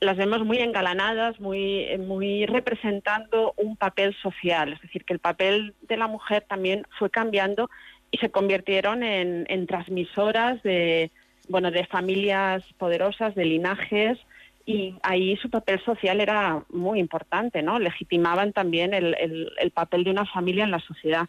las 0.00 0.16
vemos 0.16 0.44
muy 0.44 0.58
engalanadas, 0.58 1.38
muy, 1.38 1.86
muy 1.98 2.44
representando 2.46 3.54
un 3.56 3.76
papel 3.76 4.14
social, 4.20 4.72
es 4.72 4.80
decir, 4.82 5.04
que 5.04 5.12
el 5.12 5.20
papel 5.20 5.74
de 5.82 5.96
la 5.96 6.08
mujer 6.08 6.44
también 6.48 6.84
fue 6.98 7.08
cambiando 7.08 7.70
y 8.12 8.18
se 8.18 8.30
convirtieron 8.30 9.02
en, 9.02 9.46
en 9.48 9.66
transmisoras 9.66 10.62
de, 10.62 11.10
bueno, 11.48 11.72
de 11.72 11.86
familias 11.86 12.62
poderosas, 12.78 13.34
de 13.34 13.46
linajes, 13.46 14.18
y 14.64 14.94
ahí 15.02 15.36
su 15.38 15.50
papel 15.50 15.82
social 15.84 16.20
era 16.20 16.64
muy 16.70 17.00
importante, 17.00 17.62
¿no? 17.62 17.78
Legitimaban 17.80 18.52
también 18.52 18.94
el, 18.94 19.16
el, 19.58 19.70
papel 19.72 20.04
de 20.04 20.10
una 20.10 20.24
familia 20.24 20.64
en 20.64 20.70
la 20.70 20.78
sociedad. 20.78 21.26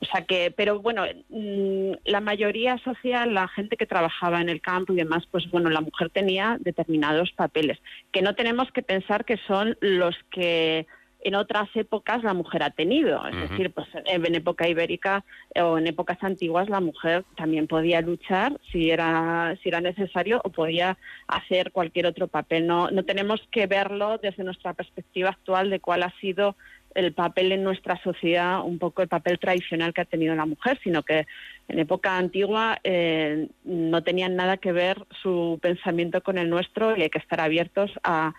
O 0.00 0.04
sea 0.04 0.24
que, 0.26 0.52
pero 0.54 0.80
bueno, 0.80 1.04
mm, 1.30 1.92
la 2.04 2.20
mayoría 2.20 2.76
social, 2.78 3.32
la 3.32 3.48
gente 3.48 3.76
que 3.76 3.86
trabajaba 3.86 4.40
en 4.40 4.50
el 4.50 4.60
campo 4.60 4.92
y 4.92 4.96
demás, 4.96 5.24
pues 5.30 5.50
bueno, 5.50 5.70
la 5.70 5.80
mujer 5.80 6.10
tenía 6.10 6.58
determinados 6.60 7.32
papeles, 7.32 7.78
que 8.12 8.20
no 8.20 8.34
tenemos 8.34 8.70
que 8.70 8.82
pensar 8.82 9.24
que 9.24 9.38
son 9.46 9.76
los 9.80 10.14
que 10.30 10.86
en 11.20 11.34
otras 11.34 11.68
épocas 11.74 12.22
la 12.22 12.34
mujer 12.34 12.62
ha 12.62 12.70
tenido. 12.70 13.26
Es 13.26 13.50
decir, 13.50 13.72
pues 13.72 13.86
en 14.06 14.34
época 14.34 14.68
ibérica 14.68 15.24
o 15.56 15.78
en 15.78 15.86
épocas 15.86 16.18
antiguas 16.22 16.68
la 16.68 16.80
mujer 16.80 17.24
también 17.36 17.66
podía 17.66 18.00
luchar 18.00 18.58
si 18.70 18.90
era, 18.90 19.56
si 19.62 19.68
era 19.68 19.80
necesario 19.80 20.40
o 20.44 20.50
podía 20.50 20.96
hacer 21.26 21.72
cualquier 21.72 22.06
otro 22.06 22.28
papel. 22.28 22.66
No, 22.66 22.90
no 22.90 23.04
tenemos 23.04 23.40
que 23.50 23.66
verlo 23.66 24.18
desde 24.18 24.44
nuestra 24.44 24.74
perspectiva 24.74 25.30
actual 25.30 25.70
de 25.70 25.80
cuál 25.80 26.02
ha 26.02 26.12
sido 26.20 26.56
el 26.94 27.12
papel 27.12 27.52
en 27.52 27.62
nuestra 27.62 28.00
sociedad, 28.02 28.62
un 28.64 28.78
poco 28.78 29.02
el 29.02 29.08
papel 29.08 29.38
tradicional 29.38 29.92
que 29.92 30.00
ha 30.00 30.04
tenido 30.04 30.34
la 30.34 30.46
mujer, 30.46 30.78
sino 30.82 31.02
que 31.02 31.26
en 31.68 31.78
época 31.78 32.16
antigua 32.16 32.78
eh, 32.82 33.48
no 33.64 34.02
tenían 34.02 34.36
nada 34.36 34.56
que 34.56 34.72
ver 34.72 35.04
su 35.22 35.58
pensamiento 35.60 36.22
con 36.22 36.38
el 36.38 36.48
nuestro 36.48 36.96
y 36.96 37.02
hay 37.02 37.10
que 37.10 37.18
estar 37.18 37.40
abiertos 37.40 37.92
a, 38.02 38.32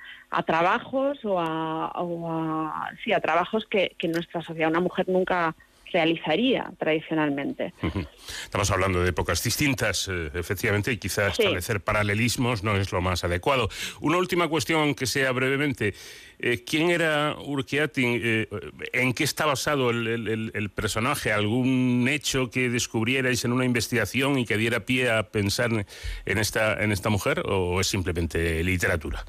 trabajos 0.46 1.20
o 1.24 1.40
a, 1.40 2.92
sí, 3.04 3.14
a 3.14 3.20
trabajos 3.20 3.66
que, 3.66 3.96
que 3.98 4.08
nuestra 4.08 4.42
sociedad, 4.42 4.70
una 4.70 4.80
mujer 4.80 5.08
nunca 5.08 5.56
realizaría 5.92 6.72
tradicionalmente. 6.78 7.74
Estamos 8.44 8.72
hablando 8.72 9.02
de 9.02 9.10
épocas 9.10 9.44
distintas, 9.44 10.08
eh, 10.08 10.32
efectivamente, 10.34 10.92
y 10.92 10.98
quizás 10.98 11.38
establecer 11.40 11.82
paralelismos 11.82 12.64
no 12.64 12.76
es 12.76 12.92
lo 12.92 13.02
más 13.02 13.24
adecuado. 13.24 13.70
Una 14.02 14.18
última 14.18 14.48
cuestión, 14.48 14.82
aunque 14.82 15.06
sea 15.06 15.32
brevemente. 15.32 15.94
Eh, 16.42 16.64
¿Quién 16.64 16.90
era 16.90 17.36
Urquiatin? 17.38 18.22
Eh, 18.24 18.48
¿En 18.94 19.14
qué 19.14 19.26
está 19.26 19.46
basado 19.46 19.90
el, 19.90 20.72
personaje? 20.74 21.34
¿Algún 21.34 22.08
hecho 22.10 22.50
que 22.50 22.70
descubrierais 22.70 23.44
en 23.44 23.52
una 23.52 23.66
investigación 23.66 24.40
y 24.40 24.46
que 24.46 24.58
diera 24.58 24.86
pie 24.86 25.12
a 25.12 25.32
pensar 25.32 25.86
en 26.26 26.38
esta, 26.38 26.82
en 26.82 26.92
esta 26.92 27.10
mujer? 27.10 27.44
¿O 27.46 27.82
es 27.82 27.88
simplemente 27.88 28.64
literatura? 28.64 29.26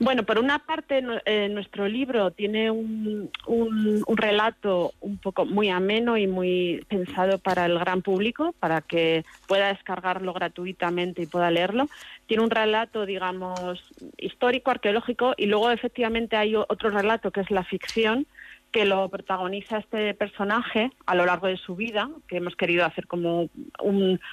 Bueno, 0.00 0.22
por 0.22 0.38
una 0.38 0.60
parte, 0.60 1.02
eh, 1.24 1.48
nuestro 1.48 1.88
libro 1.88 2.30
tiene 2.30 2.70
un, 2.70 3.30
un, 3.46 4.16
relato 4.16 4.92
un 5.00 5.18
poco 5.18 5.44
muy 5.44 5.70
ameno 5.70 6.16
y 6.16 6.28
muy 6.28 6.84
pensado 6.88 7.38
para 7.38 7.66
el 7.66 7.76
gran 7.80 8.02
público, 8.02 8.54
para 8.60 8.80
que 8.80 9.24
pueda 9.48 9.68
descargarlo 9.68 10.32
gratuitamente 10.32 11.22
y 11.22 11.26
pueda 11.26 11.50
leerlo. 11.50 11.88
Tiene 12.26 12.44
un 12.44 12.50
relato, 12.50 13.06
digamos, 13.06 13.82
histórico, 14.18 14.70
arqueológico, 14.70 15.34
y 15.36 15.46
luego 15.46 15.72
efectivamente 15.72 16.36
hay 16.36 16.54
otro 16.54 16.90
relato 16.90 17.32
que 17.32 17.40
es 17.40 17.50
la 17.50 17.64
ficción, 17.64 18.24
que 18.70 18.84
lo 18.84 19.08
protagoniza 19.08 19.78
este 19.78 20.12
personaje 20.14 20.90
a 21.06 21.14
lo 21.14 21.24
largo 21.24 21.46
de 21.46 21.56
su 21.56 21.74
vida, 21.74 22.10
que 22.26 22.36
hemos 22.36 22.54
querido 22.54 22.84
hacer 22.84 23.06
como 23.06 23.48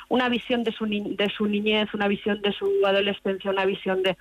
una 0.09 0.29
visión 0.29 0.63
de 0.63 0.71
su, 0.71 0.85
de 0.85 1.29
su 1.35 1.45
niñez, 1.45 1.93
una 1.93 2.07
visión 2.07 2.41
de 2.41 2.51
su 2.51 2.85
adolescencia, 2.85 3.51
una 3.51 3.65
visión 3.65 4.03
de... 4.03 4.17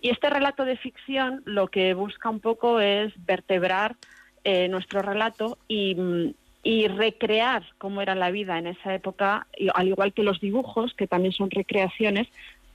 Y 0.00 0.10
este 0.10 0.30
relato 0.30 0.64
de 0.64 0.76
ficción 0.76 1.42
lo 1.44 1.68
que 1.68 1.92
busca 1.94 2.30
un 2.30 2.40
poco 2.40 2.80
es 2.80 3.12
vertebrar 3.26 3.96
eh, 4.44 4.68
nuestro 4.68 5.02
relato 5.02 5.58
y, 5.68 6.34
y 6.62 6.88
recrear 6.88 7.62
cómo 7.76 8.00
era 8.00 8.14
la 8.14 8.30
vida 8.30 8.58
en 8.58 8.68
esa 8.68 8.94
época, 8.94 9.46
al 9.74 9.88
igual 9.88 10.12
que 10.14 10.22
los 10.22 10.40
dibujos, 10.40 10.94
que 10.94 11.06
también 11.06 11.32
son 11.32 11.50
recreaciones, 11.50 12.28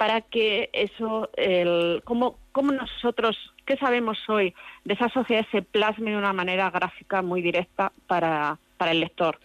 para 0.04 0.20
que 0.20 0.70
eso, 0.74 1.30
el, 1.38 2.02
cómo, 2.04 2.38
cómo 2.52 2.74
nosotros, 2.74 3.38
qué 3.66 3.78
sabemos 3.78 4.18
hoy 4.28 4.54
de 4.84 4.96
esa 4.96 5.08
sociedad 5.08 5.46
se 5.50 5.62
plasme 5.62 6.12
de 6.12 6.18
una 6.18 6.34
manera 6.34 6.70
gráfica 6.72 7.22
muy 7.22 7.42
directa 7.42 7.94
para, 8.06 8.60
para 8.76 8.92
el 8.92 9.00
lector. 9.00 9.40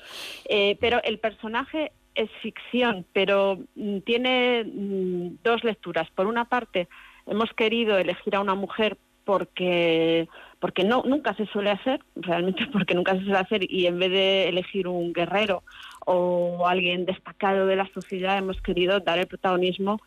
Eh, 0.48 0.76
pero 0.80 1.00
el 1.04 1.20
personaje 1.20 1.92
es 2.16 2.28
ficción, 2.42 3.06
pero 3.12 3.60
mm, 3.76 3.98
tiene 3.98 4.64
mm, 4.64 5.36
dos 5.44 5.62
lecturas. 5.62 6.10
Por 6.10 6.26
una 6.26 6.46
parte, 6.46 6.88
hemos 7.28 7.52
querido 7.52 7.96
elegir 7.96 8.34
a 8.34 8.40
una 8.40 8.56
mujer 8.56 8.98
porque 9.24 10.26
porque 10.58 10.82
no 10.82 11.04
nunca 11.06 11.34
se 11.34 11.46
suele 11.46 11.70
hacer 11.70 12.00
realmente 12.16 12.66
porque 12.72 12.94
nunca 12.94 13.12
se 13.12 13.20
suele 13.20 13.38
hacer 13.38 13.72
y 13.72 13.86
en 13.86 14.00
vez 14.00 14.10
de 14.10 14.48
elegir 14.48 14.88
un 14.88 15.12
guerrero 15.12 15.62
o 16.10 16.66
alguien 16.66 17.04
destacado 17.04 17.66
de 17.66 17.76
la 17.76 17.86
sociedad 17.92 18.38
hemos 18.38 18.58
querido 18.62 18.98
dar 19.00 19.18
el 19.18 19.26
protagonismo 19.26 20.00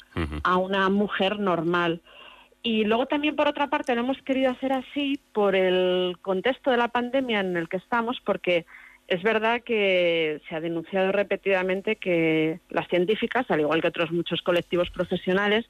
a 0.43 0.57
una 0.57 0.89
mujer 0.89 1.39
normal. 1.39 2.01
Y 2.63 2.85
luego 2.85 3.05
también 3.05 3.35
por 3.35 3.47
otra 3.47 3.67
parte 3.67 3.93
lo 3.93 4.01
hemos 4.01 4.19
querido 4.23 4.49
hacer 4.49 4.73
así 4.73 5.19
por 5.31 5.55
el 5.55 6.17
contexto 6.23 6.71
de 6.71 6.77
la 6.77 6.87
pandemia 6.87 7.41
en 7.41 7.55
el 7.55 7.69
que 7.69 7.77
estamos 7.77 8.19
porque 8.25 8.65
es 9.07 9.21
verdad 9.21 9.61
que 9.61 10.41
se 10.49 10.55
ha 10.55 10.59
denunciado 10.59 11.11
repetidamente 11.11 11.97
que 11.97 12.59
las 12.69 12.87
científicas, 12.87 13.45
al 13.49 13.59
igual 13.59 13.81
que 13.81 13.89
otros 13.89 14.11
muchos 14.11 14.41
colectivos 14.41 14.89
profesionales, 14.89 15.69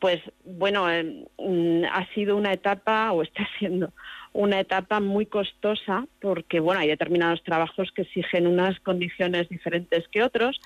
pues 0.00 0.20
bueno, 0.44 0.90
eh, 0.90 1.24
mm, 1.38 1.84
ha 1.84 2.04
sido 2.14 2.36
una 2.36 2.52
etapa 2.52 3.12
o 3.12 3.22
está 3.22 3.46
siendo 3.60 3.92
una 4.32 4.60
etapa 4.60 5.00
muy 5.00 5.26
costosa 5.26 6.06
porque, 6.20 6.60
bueno, 6.60 6.80
hay 6.80 6.88
determinados 6.88 7.42
trabajos 7.42 7.90
que 7.92 8.02
exigen 8.02 8.46
unas 8.46 8.78
condiciones 8.80 9.48
diferentes 9.48 10.06
que 10.08 10.22
otros. 10.22 10.60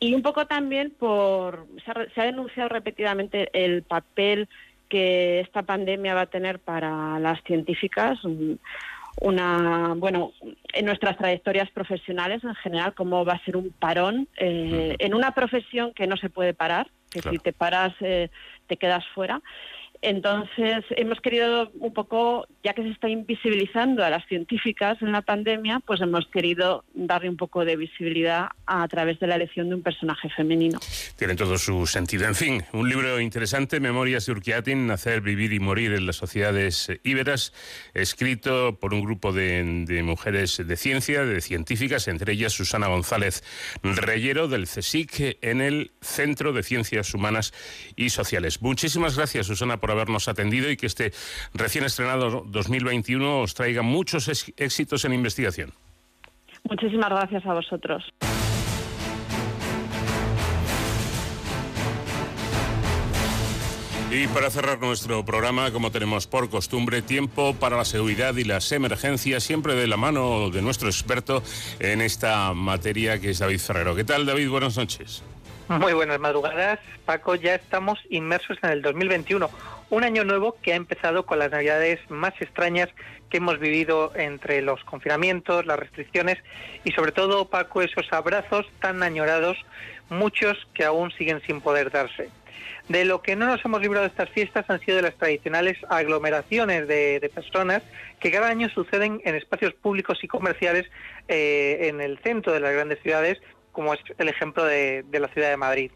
Y 0.00 0.14
un 0.14 0.22
poco 0.22 0.46
también 0.46 0.90
por, 0.90 1.66
se 2.14 2.20
ha 2.20 2.24
denunciado 2.24 2.68
repetidamente 2.68 3.50
el 3.52 3.82
papel 3.82 4.48
que 4.88 5.40
esta 5.40 5.62
pandemia 5.62 6.14
va 6.14 6.22
a 6.22 6.26
tener 6.26 6.58
para 6.58 7.18
las 7.18 7.42
científicas 7.44 8.18
una, 9.20 9.94
bueno, 9.96 10.32
en 10.72 10.84
nuestras 10.84 11.16
trayectorias 11.16 11.70
profesionales 11.70 12.42
en 12.44 12.54
general, 12.56 12.94
cómo 12.94 13.24
va 13.24 13.34
a 13.34 13.44
ser 13.44 13.56
un 13.56 13.70
parón 13.70 14.28
eh, 14.36 14.96
en 14.98 15.14
una 15.14 15.32
profesión 15.32 15.92
que 15.92 16.06
no 16.06 16.16
se 16.16 16.30
puede 16.30 16.54
parar, 16.54 16.88
que 17.10 17.20
si 17.22 17.38
te 17.38 17.52
paras 17.52 17.94
eh, 18.00 18.30
te 18.66 18.76
quedas 18.76 19.04
fuera. 19.14 19.40
Entonces, 20.02 20.84
hemos 20.90 21.20
querido 21.20 21.70
un 21.78 21.94
poco, 21.94 22.48
ya 22.64 22.74
que 22.74 22.82
se 22.82 22.88
está 22.88 23.08
invisibilizando 23.08 24.04
a 24.04 24.10
las 24.10 24.26
científicas 24.26 25.00
en 25.00 25.12
la 25.12 25.22
pandemia, 25.22 25.78
pues 25.86 26.00
hemos 26.00 26.26
querido 26.26 26.84
darle 26.92 27.30
un 27.30 27.36
poco 27.36 27.64
de 27.64 27.76
visibilidad 27.76 28.48
a, 28.66 28.88
través 28.88 29.20
de 29.20 29.28
la 29.28 29.36
elección 29.36 29.68
de 29.68 29.76
un 29.76 29.82
personaje 29.82 30.28
femenino. 30.30 30.80
Tiene 31.16 31.36
todo 31.36 31.56
su 31.56 31.86
sentido. 31.86 32.26
En 32.26 32.34
fin, 32.34 32.64
un 32.72 32.88
libro 32.88 33.20
interesante, 33.20 33.78
Memorias 33.78 34.26
de 34.26 34.32
Urquiatin, 34.32 34.88
Nacer, 34.88 35.20
Vivir 35.20 35.52
y 35.52 35.60
Morir 35.60 35.92
en 35.92 36.06
las 36.06 36.16
Sociedades 36.16 36.90
Íberas, 37.04 37.52
escrito 37.94 38.80
por 38.80 38.94
un 38.94 39.02
grupo 39.02 39.32
de, 39.32 40.02
mujeres 40.02 40.60
de 40.66 40.76
ciencia, 40.76 41.24
de 41.24 41.40
científicas, 41.40 42.08
entre 42.08 42.32
ellas 42.32 42.52
Susana 42.54 42.88
González 42.88 43.44
Reyero, 43.84 44.48
del 44.48 44.64
CSIC, 44.64 45.38
en 45.42 45.60
el 45.60 45.92
Centro 46.00 46.52
de 46.52 46.64
Ciencias 46.64 47.14
Humanas 47.14 47.54
y 47.94 48.10
Sociales. 48.10 48.62
Muchísimas 48.62 49.16
gracias, 49.16 49.46
Susana, 49.46 49.76
por 49.76 49.91
habernos 49.92 50.28
atendido 50.28 50.70
y 50.70 50.76
que 50.76 50.86
este 50.86 51.12
recién 51.54 51.84
estrenado 51.84 52.44
2021 52.46 53.40
os 53.40 53.54
traiga 53.54 53.82
muchos 53.82 54.28
éxitos 54.56 55.04
en 55.04 55.12
investigación. 55.12 55.72
Muchísimas 56.68 57.10
gracias 57.10 57.44
a 57.46 57.54
vosotros. 57.54 58.04
Y 64.14 64.26
para 64.26 64.50
cerrar 64.50 64.78
nuestro 64.78 65.24
programa, 65.24 65.70
como 65.70 65.90
tenemos 65.90 66.26
por 66.26 66.50
costumbre, 66.50 67.00
tiempo 67.00 67.54
para 67.54 67.78
la 67.78 67.86
seguridad 67.86 68.36
y 68.36 68.44
las 68.44 68.70
emergencias, 68.70 69.42
siempre 69.42 69.74
de 69.74 69.86
la 69.86 69.96
mano 69.96 70.50
de 70.50 70.60
nuestro 70.60 70.88
experto 70.88 71.42
en 71.80 72.02
esta 72.02 72.52
materia, 72.52 73.18
que 73.20 73.30
es 73.30 73.38
David 73.38 73.58
Ferrero. 73.58 73.96
¿Qué 73.96 74.04
tal, 74.04 74.26
David? 74.26 74.50
Buenas 74.50 74.76
noches. 74.76 75.22
Muy 75.68 75.92
buenas 75.92 76.18
madrugadas, 76.18 76.80
Paco. 77.04 77.34
Ya 77.34 77.54
estamos 77.54 77.98
inmersos 78.10 78.58
en 78.62 78.70
el 78.70 78.82
2021, 78.82 79.48
un 79.90 80.04
año 80.04 80.24
nuevo 80.24 80.56
que 80.60 80.72
ha 80.72 80.76
empezado 80.76 81.24
con 81.24 81.38
las 81.38 81.50
navidades 81.50 81.98
más 82.10 82.34
extrañas 82.40 82.88
que 83.30 83.38
hemos 83.38 83.58
vivido 83.58 84.12
entre 84.14 84.60
los 84.60 84.82
confinamientos, 84.84 85.64
las 85.64 85.78
restricciones 85.78 86.38
y 86.84 86.92
sobre 86.92 87.12
todo, 87.12 87.48
Paco, 87.48 87.80
esos 87.80 88.12
abrazos 88.12 88.66
tan 88.80 89.02
añorados, 89.02 89.56
muchos 90.10 90.58
que 90.74 90.84
aún 90.84 91.10
siguen 91.12 91.40
sin 91.46 91.60
poder 91.60 91.90
darse. 91.90 92.28
De 92.88 93.04
lo 93.04 93.22
que 93.22 93.36
no 93.36 93.46
nos 93.46 93.64
hemos 93.64 93.80
librado 93.80 94.04
de 94.04 94.10
estas 94.10 94.28
fiestas 94.30 94.68
han 94.68 94.80
sido 94.80 95.00
las 95.00 95.14
tradicionales 95.14 95.78
aglomeraciones 95.88 96.88
de, 96.88 97.30
personas 97.34 97.82
que 98.20 98.30
cada 98.30 98.48
año 98.48 98.68
suceden 98.68 99.22
en 99.24 99.36
espacios 99.36 99.72
públicos 99.74 100.18
y 100.22 100.28
comerciales 100.28 100.86
eh, 101.28 101.88
en 101.88 102.00
el 102.00 102.18
centro 102.18 102.52
de 102.52 102.60
las 102.60 102.72
grandes 102.72 103.00
ciudades 103.00 103.40
como 103.72 103.94
es 103.94 104.00
el 104.18 104.28
ejemplo 104.28 104.64
de, 104.64 105.04
la 105.10 105.28
ciudad 105.28 105.50
de 105.50 105.56
Madrid. 105.56 105.90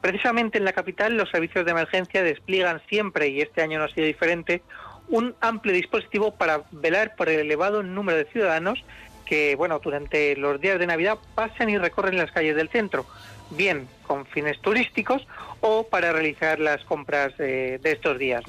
Precisamente 0.00 0.58
en 0.58 0.64
la 0.64 0.72
capital 0.72 1.16
los 1.16 1.30
servicios 1.30 1.64
de 1.64 1.70
emergencia 1.70 2.22
despliegan 2.22 2.80
siempre, 2.88 3.28
y 3.28 3.40
este 3.40 3.62
año 3.62 3.78
no 3.78 3.84
ha 3.84 3.88
sido 3.88 4.06
diferente, 4.06 4.62
un 5.08 5.34
amplio 5.40 5.74
dispositivo 5.74 6.34
para 6.34 6.62
velar 6.70 7.14
por 7.16 7.28
el 7.28 7.40
elevado 7.40 7.82
número 7.82 8.18
de 8.18 8.24
ciudadanos 8.26 8.82
que, 9.30 9.54
bueno, 9.54 9.78
durante 9.78 10.34
los 10.36 10.60
días 10.60 10.80
de 10.80 10.88
Navidad 10.88 11.16
pasan 11.36 11.70
y 11.70 11.78
recorren 11.78 12.16
las 12.16 12.32
calles 12.32 12.56
del 12.56 12.68
centro, 12.68 13.06
bien 13.50 13.86
con 14.06 14.26
fines 14.26 14.60
turísticos 14.60 15.24
o 15.60 15.86
para 15.86 16.12
realizar 16.12 16.58
las 16.58 16.84
compras 16.84 17.36
de, 17.38 17.80
estos 17.84 18.18
días. 18.18 18.42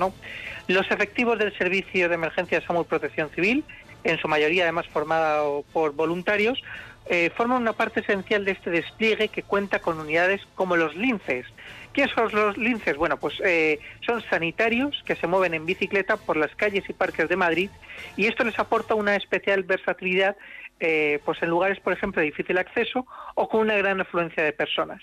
Los 0.67 0.89
efectivos 0.89 1.37
del 1.37 1.55
Servicio 1.55 2.09
de 2.09 2.15
Emergencia 2.15 2.65
Salud 2.65 2.87
Protección 2.87 3.29
Civil, 3.29 3.63
en 4.03 4.17
su 4.17 4.27
mayoría 4.27 4.63
además 4.63 4.87
formado 4.87 5.63
por 5.71 5.93
voluntarios, 5.93 6.59
eh, 7.07 7.31
forman 7.35 7.61
una 7.61 7.73
parte 7.73 8.01
esencial 8.01 8.45
de 8.45 8.51
este 8.51 8.69
despliegue 8.69 9.29
que 9.29 9.43
cuenta 9.43 9.79
con 9.79 9.99
unidades 9.99 10.41
como 10.55 10.77
los 10.77 10.95
linces. 10.95 11.45
¿Qué 11.93 12.07
son 12.07 12.31
los 12.31 12.57
linces? 12.57 12.95
Bueno, 12.95 13.17
pues 13.17 13.35
eh, 13.43 13.79
son 14.05 14.21
sanitarios 14.29 15.01
que 15.05 15.15
se 15.15 15.27
mueven 15.27 15.53
en 15.53 15.65
bicicleta 15.65 16.17
por 16.17 16.37
las 16.37 16.55
calles 16.55 16.89
y 16.89 16.93
parques 16.93 17.27
de 17.27 17.35
Madrid 17.35 17.69
y 18.15 18.27
esto 18.27 18.43
les 18.43 18.57
aporta 18.59 18.95
una 18.95 19.15
especial 19.15 19.63
versatilidad 19.63 20.37
eh, 20.79 21.19
pues 21.25 21.41
en 21.43 21.49
lugares, 21.49 21.79
por 21.79 21.93
ejemplo, 21.93 22.21
de 22.21 22.27
difícil 22.27 22.57
acceso 22.57 23.05
o 23.35 23.47
con 23.49 23.61
una 23.61 23.75
gran 23.75 24.01
afluencia 24.01 24.43
de 24.43 24.53
personas. 24.53 25.01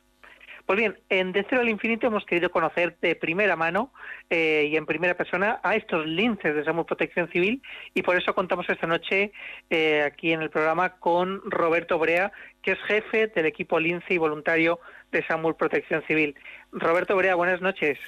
Pues 0.68 0.80
bien, 0.80 0.98
en 1.08 1.32
De 1.32 1.46
Cero 1.48 1.62
al 1.62 1.70
Infinito 1.70 2.08
hemos 2.08 2.26
querido 2.26 2.50
conocer 2.50 2.98
de 3.00 3.16
primera 3.16 3.56
mano 3.56 3.90
eh, 4.28 4.68
y 4.70 4.76
en 4.76 4.84
primera 4.84 5.14
persona 5.14 5.60
a 5.62 5.76
estos 5.76 6.04
linces 6.04 6.54
de 6.54 6.62
Samuel 6.62 6.84
Protección 6.84 7.26
Civil 7.30 7.62
y 7.94 8.02
por 8.02 8.18
eso 8.18 8.34
contamos 8.34 8.68
esta 8.68 8.86
noche 8.86 9.32
eh, 9.70 10.02
aquí 10.02 10.30
en 10.30 10.42
el 10.42 10.50
programa 10.50 10.98
con 10.98 11.40
Roberto 11.50 11.98
Brea, 11.98 12.32
que 12.60 12.72
es 12.72 12.78
jefe 12.80 13.28
del 13.28 13.46
equipo 13.46 13.80
lince 13.80 14.12
y 14.12 14.18
voluntario 14.18 14.78
de 15.10 15.24
Samuel 15.26 15.54
Protección 15.54 16.02
Civil. 16.06 16.36
Roberto 16.70 17.16
Brea, 17.16 17.34
buenas 17.34 17.62
noches. 17.62 17.98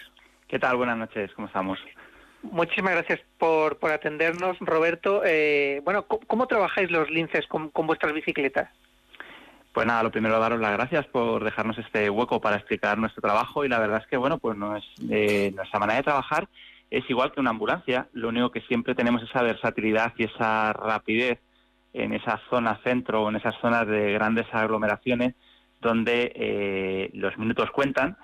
¿Qué 0.47 0.59
tal? 0.59 0.77
Buenas 0.77 0.99
noches, 0.99 1.33
¿cómo 1.33 1.47
estamos? 1.47 1.79
Muchísimas 2.43 2.93
gracias 2.93 3.21
por, 3.39 3.79
por 3.79 3.91
atendernos, 3.91 4.59
Roberto. 4.61 5.23
Eh, 5.25 5.81
bueno, 5.83 6.03
¿cómo, 6.07 6.47
trabajáis 6.47 6.91
los 6.91 7.09
linces 7.09 7.47
con 7.47 7.71
vuestras 7.87 8.13
bicicletas? 8.13 8.69
Pues 9.73 9.87
nada, 9.87 10.03
lo 10.03 10.11
primero 10.11 10.41
daros 10.41 10.61
las 10.61 10.73
gracias 10.73 11.07
por 11.07 11.45
dejarnos 11.45 11.79
este 11.79 12.11
hueco 12.11 12.41
para 12.41 12.57
explicar 12.57 12.99
nuestro 12.99 13.23
trabajo 13.23 13.65
y 13.65 13.69
la 13.69 13.79
verdad 13.79 14.01
es 14.03 14.07
que 14.09 14.17
bueno, 14.17 14.39
pues 14.39 14.57
no 14.59 14.77
es, 14.77 14.85
eh, 15.09 15.53
nuestra 15.55 15.79
manera 15.79 15.99
de 15.99 16.03
trabajar 16.03 16.49
es 16.91 17.09
igual 17.09 17.31
que 17.31 17.41
una 17.41 17.51
ambulancia, 17.51 18.09
lo 18.13 18.31
único 18.31 18.51
que 18.51 18.63
siempre 18.63 18.97
tenemos 18.97 19.23
esa 19.23 19.43
versatilidad 19.43 20.13
y 20.17 20.25
esa 20.25 20.73
rapidez 20.73 21.39
en 21.93 22.13
esa 22.15 22.41
zona 22.51 22.81
centro 22.83 23.23
o 23.23 23.29
en 23.29 23.37
esas 23.37 23.55
zonas 23.61 23.87
de 23.87 24.13
grandes 24.13 24.47
aglomeraciones 24.53 25.35
donde 25.81 26.33
eh, 26.35 27.11
los 27.15 27.39
minutos 27.39 27.71
cuentan 27.71 28.17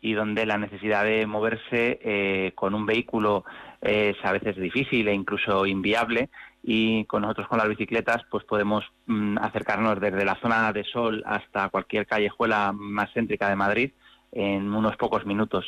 y 0.00 0.14
donde 0.14 0.46
la 0.46 0.58
necesidad 0.58 1.04
de 1.04 1.26
moverse 1.26 2.00
eh, 2.02 2.52
con 2.54 2.74
un 2.74 2.86
vehículo 2.86 3.44
es 3.80 4.16
a 4.22 4.32
veces 4.32 4.56
difícil 4.56 5.08
e 5.08 5.14
incluso 5.14 5.66
inviable 5.66 6.30
y 6.62 7.04
con 7.04 7.22
nosotros 7.22 7.48
con 7.48 7.58
las 7.58 7.68
bicicletas 7.68 8.22
pues 8.30 8.44
podemos 8.44 8.84
mm, 9.06 9.38
acercarnos 9.38 10.00
desde 10.00 10.24
la 10.24 10.38
zona 10.40 10.72
de 10.72 10.84
sol 10.84 11.22
hasta 11.26 11.68
cualquier 11.68 12.06
callejuela 12.06 12.72
más 12.72 13.10
céntrica 13.12 13.48
de 13.48 13.56
Madrid 13.56 13.90
en 14.32 14.72
unos 14.72 14.96
pocos 14.96 15.26
minutos. 15.26 15.66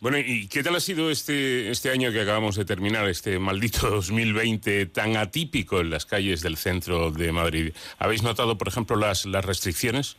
Bueno, 0.00 0.16
¿y 0.18 0.48
qué 0.48 0.62
tal 0.62 0.76
ha 0.76 0.80
sido 0.80 1.10
este, 1.10 1.70
este 1.70 1.90
año 1.90 2.10
que 2.10 2.22
acabamos 2.22 2.56
de 2.56 2.64
terminar, 2.64 3.06
este 3.06 3.38
maldito 3.38 3.90
2020 3.90 4.86
tan 4.86 5.16
atípico 5.16 5.80
en 5.80 5.90
las 5.90 6.06
calles 6.06 6.40
del 6.40 6.56
centro 6.56 7.10
de 7.10 7.32
Madrid? 7.32 7.74
¿Habéis 7.98 8.22
notado, 8.22 8.56
por 8.56 8.68
ejemplo, 8.68 8.96
las, 8.96 9.26
las 9.26 9.44
restricciones? 9.44 10.16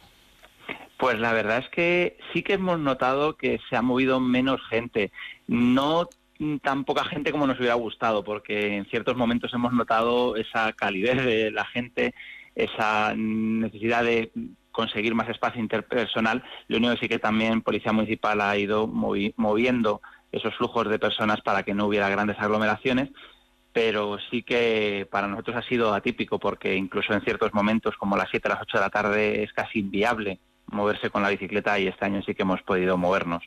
Pues 1.01 1.19
la 1.19 1.33
verdad 1.33 1.57
es 1.57 1.69
que 1.69 2.19
sí 2.31 2.43
que 2.43 2.53
hemos 2.53 2.77
notado 2.77 3.35
que 3.35 3.59
se 3.67 3.75
ha 3.75 3.81
movido 3.81 4.19
menos 4.19 4.61
gente. 4.69 5.11
No 5.47 6.07
tan 6.61 6.83
poca 6.83 7.03
gente 7.05 7.31
como 7.31 7.47
nos 7.47 7.57
hubiera 7.57 7.73
gustado, 7.73 8.23
porque 8.23 8.77
en 8.77 8.85
ciertos 8.85 9.17
momentos 9.17 9.51
hemos 9.55 9.73
notado 9.73 10.35
esa 10.35 10.73
calidez 10.73 11.25
de 11.25 11.49
la 11.49 11.65
gente, 11.65 12.13
esa 12.53 13.15
necesidad 13.15 14.03
de 14.03 14.31
conseguir 14.71 15.15
más 15.15 15.27
espacio 15.27 15.59
interpersonal. 15.59 16.43
Lo 16.67 16.77
único 16.77 16.93
que 16.93 16.99
sí 16.99 17.09
que 17.09 17.17
también 17.17 17.63
Policía 17.63 17.93
Municipal 17.93 18.39
ha 18.39 18.55
ido 18.55 18.85
moviendo 18.85 20.01
esos 20.31 20.55
flujos 20.55 20.87
de 20.87 20.99
personas 20.99 21.41
para 21.41 21.63
que 21.63 21.73
no 21.73 21.87
hubiera 21.87 22.09
grandes 22.09 22.37
aglomeraciones, 22.37 23.09
pero 23.73 24.19
sí 24.29 24.43
que 24.43 25.07
para 25.09 25.27
nosotros 25.27 25.57
ha 25.57 25.67
sido 25.67 25.95
atípico 25.95 26.37
porque 26.37 26.75
incluso 26.75 27.11
en 27.11 27.21
ciertos 27.21 27.55
momentos 27.55 27.97
como 27.97 28.15
las 28.17 28.29
7 28.29 28.47
a 28.49 28.53
las 28.53 28.61
8 28.61 28.77
de 28.77 28.83
la 28.83 28.89
tarde 28.91 29.43
es 29.43 29.51
casi 29.51 29.79
inviable 29.79 30.39
moverse 30.71 31.09
con 31.09 31.21
la 31.21 31.29
bicicleta 31.29 31.77
y 31.79 31.87
este 31.87 32.05
año 32.05 32.21
sí 32.23 32.33
que 32.33 32.43
hemos 32.43 32.61
podido 32.61 32.97
movernos. 32.97 33.43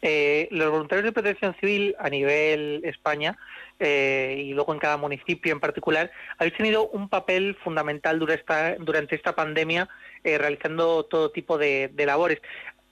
Eh, 0.00 0.48
los 0.52 0.70
voluntarios 0.70 1.04
de 1.04 1.12
protección 1.12 1.56
civil 1.60 1.96
a 1.98 2.08
nivel 2.08 2.82
España 2.84 3.36
eh, 3.80 4.44
y 4.46 4.52
luego 4.52 4.72
en 4.72 4.78
cada 4.78 4.96
municipio 4.96 5.52
en 5.52 5.60
particular, 5.60 6.10
habéis 6.38 6.56
tenido 6.56 6.88
un 6.88 7.08
papel 7.08 7.56
fundamental 7.62 8.18
durante 8.18 8.40
esta, 8.40 8.74
durante 8.76 9.16
esta 9.16 9.34
pandemia 9.34 9.88
eh, 10.24 10.38
realizando 10.38 11.04
todo 11.04 11.30
tipo 11.30 11.58
de, 11.58 11.92
labores 11.96 12.40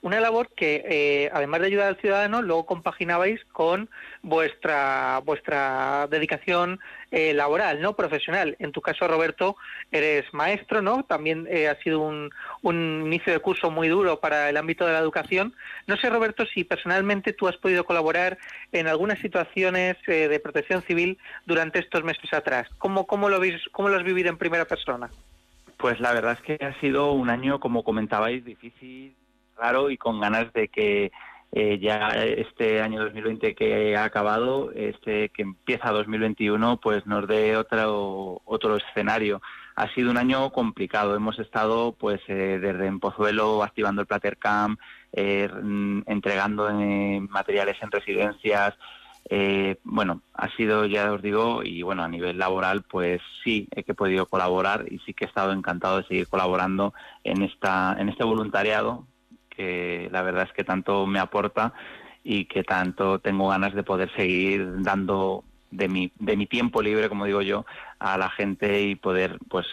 una 0.07 0.21
labor 0.21 0.49
que, 0.55 0.83
eh, 0.87 1.29
además 1.33 1.59
de 1.59 1.67
ayudar 1.67 1.87
al 1.89 1.97
ciudadano, 1.97 2.41
luego 2.41 2.65
compaginabais 2.65 3.43
con 3.51 3.89
vuestra 4.21 5.21
vuestra 5.25 6.07
dedicación 6.09 6.79
eh, 7.11 7.33
laboral, 7.33 7.81
no 7.81 7.95
profesional. 7.95 8.55
En 8.59 8.71
tu 8.71 8.79
caso, 8.79 9.07
Roberto, 9.07 9.57
eres 9.91 10.33
maestro, 10.33 10.81
¿no? 10.81 11.03
También 11.03 11.45
eh, 11.49 11.67
ha 11.67 11.75
sido 11.81 11.99
un, 11.99 12.29
un 12.61 13.03
inicio 13.05 13.33
de 13.33 13.39
curso 13.39 13.69
muy 13.69 13.89
duro 13.89 14.21
para 14.21 14.49
el 14.49 14.55
ámbito 14.55 14.85
de 14.85 14.93
la 14.93 14.99
educación. 14.99 15.53
No 15.87 15.97
sé, 15.97 16.09
Roberto, 16.09 16.45
si 16.45 16.63
personalmente 16.63 17.33
tú 17.33 17.49
has 17.49 17.57
podido 17.57 17.83
colaborar 17.85 18.37
en 18.71 18.87
algunas 18.87 19.19
situaciones 19.19 19.97
de 20.07 20.39
protección 20.39 20.81
civil 20.83 21.17
durante 21.45 21.79
estos 21.79 22.03
meses 22.03 22.31
atrás. 22.33 22.67
¿Cómo, 22.77 23.05
cómo, 23.05 23.29
lo, 23.29 23.39
cómo 23.71 23.89
lo 23.89 23.97
has 23.97 24.03
vivido 24.03 24.29
en 24.29 24.37
primera 24.37 24.65
persona? 24.65 25.09
Pues 25.77 25.99
la 25.99 26.13
verdad 26.13 26.33
es 26.33 26.41
que 26.41 26.65
ha 26.65 26.79
sido 26.79 27.11
un 27.11 27.29
año, 27.29 27.59
como 27.59 27.83
comentabais, 27.83 28.43
difícil, 28.43 29.15
raro 29.57 29.89
y 29.89 29.97
con 29.97 30.19
ganas 30.19 30.51
de 30.53 30.67
que 30.69 31.11
eh, 31.51 31.79
ya 31.79 32.09
este 32.09 32.81
año 32.81 33.01
2020 33.03 33.55
que 33.55 33.95
ha 33.95 34.03
acabado, 34.03 34.71
este 34.73 35.29
que 35.29 35.43
empieza 35.43 35.91
2021, 35.91 36.79
pues 36.79 37.05
nos 37.05 37.27
dé 37.27 37.55
otro 37.55 38.41
otro 38.45 38.77
escenario. 38.77 39.41
Ha 39.77 39.93
sido 39.93 40.09
un 40.09 40.17
año 40.17 40.49
complicado. 40.49 41.15
Hemos 41.15 41.37
estado, 41.37 41.91
pues, 41.91 42.19
eh, 42.27 42.57
desde 42.59 42.87
en 42.87 42.99
Pozuelo 42.99 43.61
activando 43.61 44.01
el 44.01 44.07
Platercam, 44.07 44.77
eh, 45.13 45.47
entregando 46.07 46.67
eh, 46.69 47.19
materiales 47.29 47.77
en 47.83 47.91
residencias. 47.91 48.73
bueno, 49.83 50.21
ha 50.33 50.49
sido, 50.55 50.85
ya 50.87 51.11
os 51.11 51.21
digo, 51.21 51.61
y 51.63 51.83
bueno, 51.83 52.03
a 52.03 52.07
nivel 52.07 52.39
laboral, 52.39 52.83
pues 52.89 53.21
sí, 53.43 53.67
he 53.71 53.93
podido 53.93 54.25
colaborar 54.25 54.85
y 54.89 54.97
sí 54.99 55.13
que 55.13 55.25
he 55.25 55.27
estado 55.27 55.51
encantado 55.51 55.97
de 55.97 56.07
seguir 56.07 56.27
colaborando 56.27 56.93
en 57.23 57.43
esta, 57.43 57.95
en 57.99 58.09
este 58.09 58.23
voluntariado 58.23 59.05
que 59.57 60.07
la 60.11 60.21
verdad 60.21 60.43
es 60.43 60.53
que 60.53 60.63
tanto 60.63 61.05
me 61.07 61.19
aporta 61.19 61.73
y 62.23 62.45
que 62.45 62.63
tanto 62.63 63.19
tengo 63.19 63.49
ganas 63.49 63.73
de 63.73 63.83
poder 63.83 64.13
seguir 64.15 64.81
dando 64.83 65.43
de 65.71 65.89
mi, 65.89 66.11
de 66.19 66.37
mi 66.37 66.45
tiempo 66.45 66.81
libre, 66.81 67.09
como 67.09 67.25
digo 67.25 67.41
yo, 67.41 67.65
a 67.99 68.17
la 68.17 68.29
gente 68.29 68.83
y 68.83 68.95
poder 68.95 69.37
pues 69.49 69.65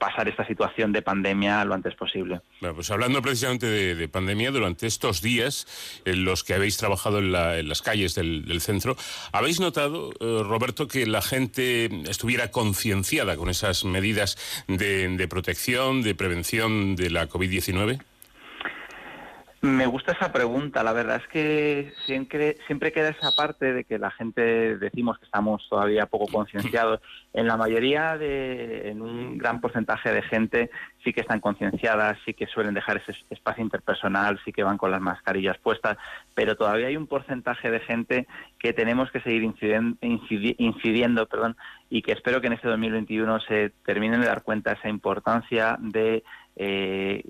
pasar 0.00 0.28
esta 0.28 0.46
situación 0.46 0.92
de 0.92 1.02
pandemia 1.02 1.62
lo 1.64 1.74
antes 1.74 1.94
posible. 1.94 2.40
Pues 2.58 2.90
hablando 2.90 3.20
precisamente 3.20 3.66
de, 3.66 4.08
pandemia, 4.08 4.50
durante 4.50 4.86
estos 4.86 5.20
días 5.20 6.00
en 6.06 6.24
los 6.24 6.42
que 6.42 6.54
habéis 6.54 6.78
trabajado 6.78 7.18
en, 7.18 7.30
las 7.68 7.82
calles 7.82 8.14
del, 8.14 8.60
centro, 8.60 8.96
¿habéis 9.30 9.60
notado, 9.60 10.10
eh, 10.18 10.42
Roberto, 10.42 10.88
que 10.88 11.06
la 11.06 11.20
gente 11.20 11.90
estuviera 12.08 12.50
concienciada 12.50 13.36
con 13.36 13.50
esas 13.50 13.84
medidas 13.84 14.38
de, 14.68 15.06
de 15.08 15.28
protección, 15.28 16.02
de 16.02 16.14
prevención 16.14 16.96
de 16.96 17.10
la 17.10 17.28
COVID-19? 17.28 18.00
Me 19.62 19.86
gusta 19.86 20.12
esa 20.12 20.32
pregunta. 20.32 20.82
La 20.82 20.94
verdad 20.94 21.16
es 21.16 21.28
que 21.28 21.92
siempre, 22.06 22.56
siempre 22.66 22.92
queda 22.92 23.10
esa 23.10 23.32
parte 23.32 23.74
de 23.74 23.84
que 23.84 23.98
la 23.98 24.10
gente 24.10 24.78
decimos 24.78 25.18
que 25.18 25.26
estamos 25.26 25.66
todavía 25.68 26.06
poco 26.06 26.26
concienciados. 26.26 27.00
En 27.32 27.46
la 27.46 27.56
mayoría, 27.56 28.18
de, 28.18 28.90
en 28.90 29.00
un 29.02 29.38
gran 29.38 29.60
porcentaje 29.60 30.12
de 30.12 30.20
gente, 30.20 30.68
sí 31.04 31.12
que 31.12 31.20
están 31.20 31.38
concienciadas, 31.38 32.18
sí 32.24 32.34
que 32.34 32.48
suelen 32.48 32.74
dejar 32.74 32.96
ese 32.96 33.16
espacio 33.30 33.62
interpersonal, 33.62 34.40
sí 34.44 34.52
que 34.52 34.64
van 34.64 34.76
con 34.76 34.90
las 34.90 35.00
mascarillas 35.00 35.56
puestas, 35.58 35.96
pero 36.34 36.56
todavía 36.56 36.88
hay 36.88 36.96
un 36.96 37.06
porcentaje 37.06 37.70
de 37.70 37.78
gente 37.78 38.26
que 38.58 38.72
tenemos 38.72 39.12
que 39.12 39.20
seguir 39.20 39.44
incidiendo, 39.44 39.96
incidiendo 40.00 41.26
perdón, 41.26 41.56
y 41.88 42.02
que 42.02 42.10
espero 42.10 42.40
que 42.40 42.48
en 42.48 42.54
este 42.54 42.66
2021 42.66 43.38
se 43.42 43.70
terminen 43.84 44.22
de 44.22 44.26
dar 44.26 44.42
cuenta 44.42 44.70
de 44.70 44.80
esa 44.80 44.88
importancia 44.88 45.76
de 45.78 46.24
eh, 46.62 47.22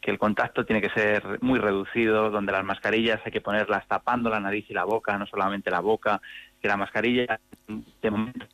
que 0.00 0.10
el 0.10 0.18
contacto 0.18 0.64
tiene 0.64 0.80
que 0.80 0.88
ser 0.88 1.42
muy 1.42 1.58
reducido, 1.58 2.30
donde 2.30 2.52
las 2.52 2.64
mascarillas 2.64 3.20
hay 3.22 3.30
que 3.30 3.42
ponerlas 3.42 3.86
tapando 3.86 4.30
la 4.30 4.40
nariz 4.40 4.64
y 4.70 4.72
la 4.72 4.84
boca, 4.84 5.18
no 5.18 5.26
solamente 5.26 5.70
la 5.70 5.80
boca, 5.80 6.22
que 6.62 6.68
la 6.68 6.78
mascarilla 6.78 7.38
de 8.00 8.10
momento 8.10 8.46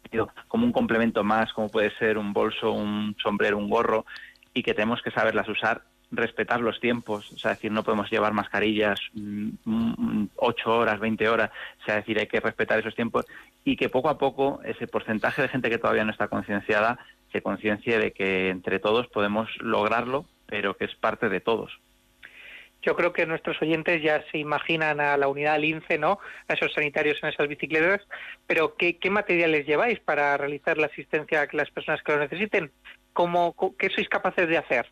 como 0.49 0.67
un 0.67 0.73
complemento 0.73 1.23
más, 1.23 1.53
como 1.53 1.69
puede 1.69 1.97
ser 1.99 2.19
un 2.19 2.33
bolso, 2.33 2.73
un 2.73 3.15
sombrero, 3.23 3.59
un 3.59 3.71
gorro, 3.71 4.07
y 4.53 4.65
que 4.65 4.75
tenemos 4.75 5.01
que 5.03 5.13
saberlas 5.13 5.49
usar 5.49 5.83
respetar 6.17 6.61
los 6.61 6.81
tiempos, 6.81 7.33
o 7.33 7.39
sea, 7.39 7.53
decir, 7.53 7.73
no 7.73 7.83
podemos 7.83 8.11
llevar 8.11 8.33
mascarillas 8.33 9.01
mm, 9.15 9.51
mm, 9.65 10.29
ocho 10.37 10.77
horas, 10.77 11.01
20 11.01 11.29
horas, 11.29 11.51
o 11.81 11.85
sea, 11.85 11.97
decir, 11.97 12.19
hay 12.19 12.27
que 12.27 12.41
respetar 12.41 12.79
esos 12.79 12.95
tiempos 12.95 13.27
y 13.65 13.77
que 13.77 13.89
poco 13.89 14.09
a 14.09 14.19
poco 14.19 14.61
ese 14.65 14.87
porcentaje 14.87 15.43
de 15.43 15.49
gente 15.49 15.71
que 15.71 15.79
todavía 15.79 16.05
no 16.05 16.13
está 16.13 16.29
concienciada 16.29 16.99
se 17.33 17.43
conciencie 17.43 17.99
de 17.99 18.13
que 18.13 18.49
entre 18.51 18.79
todos 18.79 19.09
podemos 19.09 19.51
lograrlo, 19.61 20.25
pero 20.47 20.77
que 20.77 20.85
es 20.85 20.95
parte 20.95 21.29
de 21.29 21.41
todos. 21.41 21.81
Yo 22.81 22.95
creo 22.95 23.13
que 23.13 23.27
nuestros 23.27 23.61
oyentes 23.61 24.03
ya 24.03 24.23
se 24.31 24.39
imaginan 24.39 25.01
a 25.01 25.17
la 25.17 25.27
unidad 25.27 25.59
lince, 25.59 25.99
¿no? 25.99 26.19
A 26.47 26.53
esos 26.53 26.73
sanitarios 26.75 27.19
en 27.23 27.31
esas 27.31 27.49
bicicletas. 27.49 28.03
Pero 28.47 28.77
¿qué, 28.77 28.99
materiales 29.11 29.67
lleváis 29.67 29.99
para 30.01 30.37
realizar 30.37 30.77
la 30.79 30.87
asistencia 30.87 31.43
a 31.43 31.49
las 31.57 31.71
personas 31.71 32.03
que 32.03 32.13
lo 32.13 32.19
necesiten? 32.19 32.71
¿Cómo, 33.15 33.57
¿Qué 33.79 33.89
sois 33.89 34.09
capaces 34.09 34.49
de 34.49 34.59
hacer? 34.59 34.87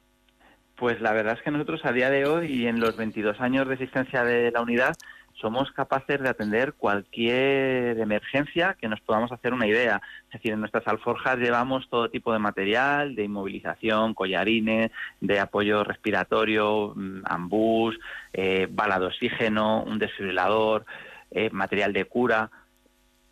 Pues 0.83 1.01
la 1.01 1.13
verdad 1.13 1.35
es 1.35 1.43
que 1.43 1.53
nosotros 1.53 1.85
a 1.85 1.93
día 1.93 2.11
de 2.11 2.27
hoy 2.27 2.47
y 2.55 2.67
en 2.67 2.81
los 2.81 2.97
22 2.97 3.41
años 3.41 3.69
de 3.69 3.75
existencia 3.75 4.25
de 4.25 4.51
la 4.51 4.63
unidad 4.63 4.97
somos 5.35 5.71
capaces 5.71 6.21
de 6.21 6.29
atender 6.29 6.73
cualquier 6.73 8.01
emergencia 8.01 8.77
que 8.81 8.89
nos 8.89 9.01
podamos 9.01 9.31
hacer 9.31 9.55
una 9.55 9.69
idea. 9.69 10.03
Es 10.27 10.33
decir, 10.33 10.55
en 10.55 10.59
nuestras 10.59 10.89
alforjas 10.89 11.39
llevamos 11.39 11.89
todo 11.89 12.11
tipo 12.11 12.33
de 12.33 12.41
material, 12.41 13.15
de 13.15 13.23
inmovilización, 13.23 14.13
collarines, 14.15 14.91
de 15.21 15.39
apoyo 15.39 15.85
respiratorio, 15.85 16.95
mm, 16.97 17.23
ambús, 17.27 17.97
eh, 18.33 18.67
bala 18.69 18.99
de 18.99 19.07
oxígeno, 19.07 19.85
un 19.85 20.01
desfibrilador, 20.01 20.85
eh, 21.31 21.49
material 21.53 21.93
de 21.93 22.07
cura. 22.07 22.51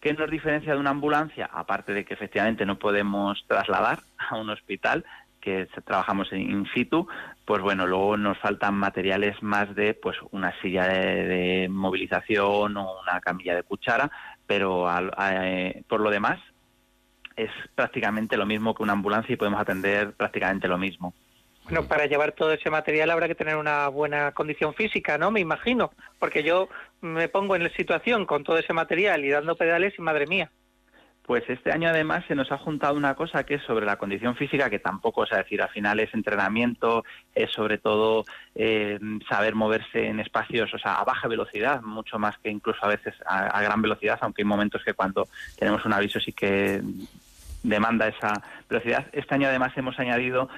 ¿Qué 0.00 0.14
nos 0.14 0.30
diferencia 0.30 0.72
de 0.72 0.78
una 0.78 0.90
ambulancia? 0.90 1.50
Aparte 1.52 1.92
de 1.94 2.04
que 2.04 2.14
efectivamente 2.14 2.64
no 2.64 2.78
podemos 2.78 3.44
trasladar 3.48 3.98
a 4.30 4.36
un 4.36 4.50
hospital, 4.50 5.04
que 5.40 5.66
trabajamos 5.84 6.32
in 6.32 6.66
situ, 6.74 7.06
pues 7.44 7.62
bueno, 7.62 7.86
luego 7.86 8.16
nos 8.16 8.38
faltan 8.38 8.74
materiales 8.74 9.42
más 9.42 9.74
de 9.74 9.94
pues 9.94 10.16
una 10.30 10.52
silla 10.60 10.86
de, 10.86 11.68
movilización 11.70 12.76
o 12.76 13.00
una 13.02 13.20
camilla 13.20 13.54
de 13.54 13.62
cuchara, 13.62 14.10
pero 14.46 14.86
eh, 15.18 15.82
por 15.88 16.00
lo 16.00 16.10
demás 16.10 16.38
es 17.36 17.50
prácticamente 17.74 18.36
lo 18.36 18.46
mismo 18.46 18.74
que 18.74 18.82
una 18.82 18.92
ambulancia 18.92 19.32
y 19.32 19.36
podemos 19.36 19.60
atender 19.60 20.12
prácticamente 20.12 20.68
lo 20.68 20.78
mismo. 20.78 21.14
Bueno, 21.64 21.86
para 21.86 22.06
llevar 22.06 22.32
todo 22.32 22.52
ese 22.52 22.70
material 22.70 23.10
habrá 23.10 23.28
que 23.28 23.34
tener 23.34 23.56
una 23.56 23.88
buena 23.88 24.32
condición 24.32 24.74
física, 24.74 25.18
¿no? 25.18 25.30
Me 25.30 25.40
imagino, 25.40 25.92
porque 26.18 26.42
yo 26.42 26.68
me 27.00 27.28
pongo 27.28 27.54
en 27.54 27.62
la 27.62 27.70
situación 27.70 28.26
con 28.26 28.44
todo 28.44 28.58
ese 28.58 28.72
material 28.72 29.24
y 29.24 29.30
dando 29.30 29.56
pedales 29.56 29.94
y 29.96 30.02
madre 30.02 30.26
mía. 30.26 30.50
Pues 31.30 31.48
este 31.48 31.70
año 31.70 31.88
además 31.88 32.24
se 32.26 32.34
nos 32.34 32.50
ha 32.50 32.58
juntado 32.58 32.96
una 32.96 33.14
cosa 33.14 33.44
que 33.44 33.54
es 33.54 33.62
sobre 33.62 33.86
la 33.86 33.98
condición 33.98 34.34
física, 34.34 34.68
que 34.68 34.80
tampoco, 34.80 35.22
es 35.22 35.30
decir, 35.30 35.62
al 35.62 35.68
final 35.68 36.00
es 36.00 36.12
entrenamiento, 36.12 37.04
es 37.32 37.52
sobre 37.52 37.78
todo 37.78 38.24
eh, 38.56 38.98
saber 39.28 39.54
moverse 39.54 40.08
en 40.08 40.18
espacios, 40.18 40.74
o 40.74 40.78
sea, 40.80 40.94
a 40.94 41.04
baja 41.04 41.28
velocidad, 41.28 41.82
mucho 41.82 42.18
más 42.18 42.36
que 42.38 42.50
incluso 42.50 42.84
a 42.84 42.88
veces 42.88 43.14
a, 43.24 43.62
gran 43.62 43.80
velocidad, 43.80 44.18
aunque 44.22 44.42
hay 44.42 44.46
momentos 44.46 44.82
que 44.82 44.92
cuando 44.92 45.28
tenemos 45.56 45.84
un 45.84 45.92
aviso 45.92 46.18
sí 46.18 46.32
que 46.32 46.82
demanda 47.62 48.08
esa 48.08 48.32
velocidad. 48.68 49.06
Este 49.12 49.32
año 49.32 49.46
además 49.46 49.70
hemos 49.76 50.00
añadido 50.00 50.48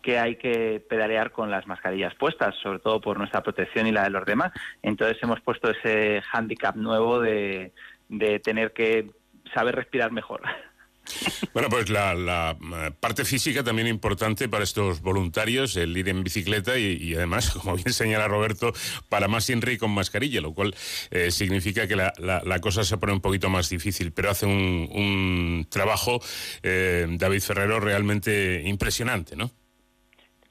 que 0.00 0.18
hay 0.18 0.36
que 0.36 0.82
pedalear 0.88 1.30
con 1.30 1.50
las 1.50 1.66
mascarillas 1.66 2.14
puestas, 2.14 2.54
sobre 2.62 2.78
todo 2.78 3.02
por 3.02 3.18
nuestra 3.18 3.42
protección 3.42 3.86
y 3.86 3.92
la 3.92 4.04
de 4.04 4.10
los 4.10 4.24
demás. 4.24 4.50
Entonces 4.80 5.22
hemos 5.22 5.42
puesto 5.42 5.68
ese 5.68 6.22
hándicap 6.22 6.74
nuevo 6.74 7.20
de 7.20 7.70
tener 8.42 8.72
que 8.72 9.10
saber 9.54 9.74
respirar 9.76 10.12
mejor. 10.12 10.42
Bueno, 11.52 11.68
pues 11.68 11.90
la, 11.90 12.56
eh, 12.60 12.90
parte 12.98 13.24
física 13.24 13.62
también 13.62 13.88
importante 13.88 14.48
para 14.48 14.64
estos 14.64 15.02
voluntarios, 15.02 15.76
el 15.76 15.96
ir 15.96 16.08
en 16.08 16.22
bicicleta 16.22 16.78
y, 16.78 17.14
además, 17.14 17.50
como 17.62 17.76
bien 17.76 17.92
señala 17.92 18.28
Roberto, 18.28 18.72
para 19.08 19.28
más 19.28 19.48
INRI 19.50 19.78
con 19.78 19.90
mascarilla, 19.90 20.40
lo 20.40 20.54
cual 20.54 20.74
eh, 21.10 21.30
significa 21.30 21.86
que 21.86 21.96
la, 21.96 22.58
cosa 22.60 22.84
se 22.84 22.96
pone 22.96 23.12
un 23.12 23.20
poquito 23.20 23.50
más 23.50 23.68
difícil, 23.68 24.12
pero 24.12 24.30
hace 24.30 24.46
un, 24.46 25.66
trabajo, 25.68 26.20
eh, 26.62 27.06
David 27.10 27.40
Ferrero, 27.40 27.80
realmente 27.80 28.62
impresionante, 28.64 29.36
¿no? 29.36 29.50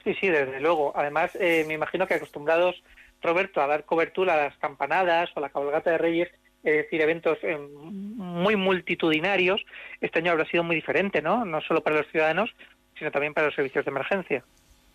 Sí, 0.04 0.14
sí, 0.20 0.28
desde 0.28 0.60
luego. 0.60 0.92
Además, 0.96 1.30
me 1.40 1.74
imagino 1.74 2.06
que 2.06 2.14
acostumbrados, 2.14 2.82
Roberto, 3.22 3.62
a 3.62 3.68
dar 3.68 3.84
cobertura 3.84 4.34
a 4.34 4.36
las 4.36 4.56
campanadas 4.58 5.30
o 5.34 5.38
a 5.38 5.42
la 5.42 5.50
cabalgata 5.50 5.92
de 5.92 5.98
Reyes, 5.98 6.28
es 6.62 6.76
decir, 6.76 7.00
eventos 7.00 7.38
eh, 7.42 7.58
muy 7.58 8.56
multitudinarios, 8.56 9.64
este 10.00 10.20
año 10.20 10.32
habrá 10.32 10.44
sido 10.46 10.62
muy 10.62 10.76
diferente, 10.76 11.20
¿no? 11.20 11.44
No 11.44 11.60
solo 11.60 11.82
para 11.82 11.96
los 11.96 12.06
ciudadanos, 12.08 12.54
sino 12.98 13.10
también 13.10 13.34
para 13.34 13.46
los 13.46 13.54
servicios 13.54 13.84
de 13.84 13.90
emergencia. 13.90 14.44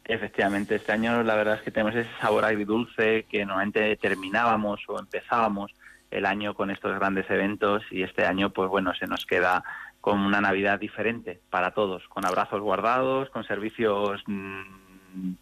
Efectivamente, 0.06 0.76
este 0.76 0.94
año 0.94 1.22
la 1.24 1.36
verdad 1.36 1.56
es 1.56 1.62
que 1.64 1.72
tenemos 1.72 1.94
ese 1.94 2.10
sabor 2.22 2.46
agridulce 2.46 3.26
que 3.30 3.46
normalmente 3.46 3.98
terminábamos 3.98 4.82
o 4.88 5.00
empezábamos 5.00 5.74
el 6.12 6.26
año 6.26 6.54
con 6.54 6.72
estos 6.72 6.98
grandes 6.98 7.30
eventos 7.30 7.84
y 7.92 8.04
este 8.04 8.26
año, 8.26 8.52
pues 8.52 8.70
bueno, 8.70 8.94
se 8.94 9.08
nos 9.08 9.26
queda 9.26 9.64
con 10.00 10.20
una 10.22 10.40
Navidad 10.40 10.80
diferente 10.80 11.42
para 11.50 11.72
todos, 11.72 12.08
con 12.08 12.26
abrazos 12.26 12.62
guardados, 12.62 13.30
con 13.30 13.44
servicios 13.44 14.24
mm, 14.26 15.34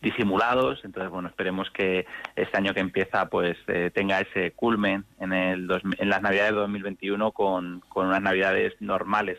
disimulados. 0.00 0.80
Entonces, 0.84 1.10
bueno, 1.10 1.28
esperemos 1.28 1.70
que 1.70 2.06
este 2.36 2.56
año 2.56 2.74
que 2.74 2.80
empieza 2.80 3.26
pues 3.26 3.56
eh, 3.68 3.90
tenga 3.94 4.20
ese 4.20 4.52
culmen 4.52 5.04
en, 5.18 5.32
el 5.32 5.68
en 5.98 6.08
las 6.08 6.22
Navidades 6.22 6.52
de 6.52 6.60
2021 6.60 7.32
con, 7.32 7.80
con 7.88 8.06
unas 8.06 8.22
Navidades 8.22 8.74
normales 8.80 9.38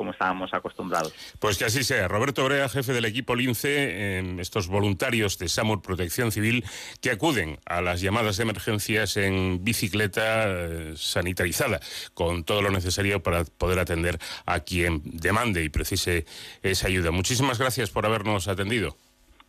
como 0.00 0.12
estábamos 0.12 0.54
acostumbrados. 0.54 1.12
Pues 1.40 1.58
que 1.58 1.66
así 1.66 1.84
sea. 1.84 2.08
Roberto 2.08 2.42
Brea, 2.42 2.70
jefe 2.70 2.94
del 2.94 3.04
equipo 3.04 3.36
LINCE, 3.36 4.16
en 4.18 4.40
estos 4.40 4.66
voluntarios 4.66 5.36
de 5.36 5.46
SAMUR 5.46 5.82
Protección 5.82 6.32
Civil 6.32 6.64
que 7.02 7.10
acuden 7.10 7.58
a 7.66 7.82
las 7.82 8.00
llamadas 8.00 8.38
de 8.38 8.44
emergencias 8.44 9.18
en 9.18 9.62
bicicleta 9.62 10.44
eh, 10.46 10.94
sanitarizada, 10.96 11.80
con 12.14 12.44
todo 12.44 12.62
lo 12.62 12.70
necesario 12.70 13.22
para 13.22 13.44
poder 13.44 13.78
atender 13.78 14.18
a 14.46 14.60
quien 14.60 15.02
demande 15.04 15.62
y 15.64 15.68
precise 15.68 16.24
esa 16.62 16.86
ayuda. 16.86 17.10
Muchísimas 17.10 17.58
gracias 17.58 17.90
por 17.90 18.06
habernos 18.06 18.48
atendido. 18.48 18.96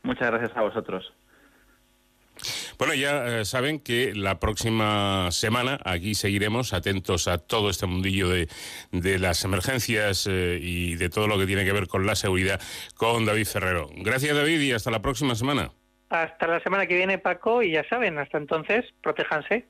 Muchas 0.03 0.31
gracias 0.31 0.55
a 0.55 0.61
vosotros. 0.61 1.13
Bueno, 2.77 2.95
ya 2.95 3.41
eh, 3.41 3.45
saben 3.45 3.79
que 3.79 4.13
la 4.15 4.39
próxima 4.39 5.29
semana 5.31 5.79
aquí 5.85 6.15
seguiremos 6.15 6.73
atentos 6.73 7.27
a 7.27 7.37
todo 7.37 7.69
este 7.69 7.85
mundillo 7.85 8.29
de, 8.29 8.47
de 8.91 9.19
las 9.19 9.43
emergencias 9.43 10.27
eh, 10.27 10.57
y 10.59 10.95
de 10.95 11.09
todo 11.09 11.27
lo 11.27 11.37
que 11.37 11.45
tiene 11.45 11.63
que 11.63 11.73
ver 11.73 11.87
con 11.87 12.07
la 12.07 12.15
seguridad 12.15 12.59
con 12.95 13.25
David 13.25 13.45
Ferrero. 13.45 13.89
Gracias 13.97 14.35
David 14.35 14.61
y 14.61 14.71
hasta 14.71 14.89
la 14.89 15.01
próxima 15.01 15.35
semana. 15.35 15.71
Hasta 16.09 16.47
la 16.47 16.59
semana 16.61 16.87
que 16.87 16.95
viene, 16.95 17.19
Paco, 17.19 17.61
y 17.61 17.71
ya 17.71 17.87
saben, 17.87 18.17
hasta 18.17 18.37
entonces, 18.37 18.83
protéjanse. 19.01 19.67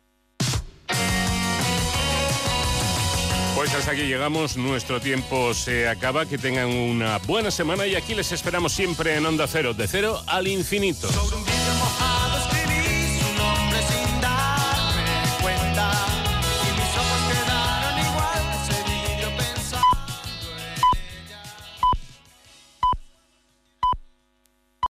Pues 3.62 3.76
hasta 3.76 3.92
aquí 3.92 4.08
llegamos, 4.08 4.58
nuestro 4.58 5.00
tiempo 5.00 5.54
se 5.54 5.88
acaba, 5.88 6.26
que 6.26 6.40
tengan 6.40 6.70
una 6.70 7.20
buena 7.20 7.52
semana 7.52 7.86
y 7.86 7.94
aquí 7.94 8.16
les 8.16 8.32
esperamos 8.32 8.74
siempre 8.74 9.16
en 9.16 9.24
Onda 9.24 9.46
Cero, 9.46 9.76
de 9.76 9.88
cero 9.88 10.20
al 10.26 10.48
infinito. 10.48 11.08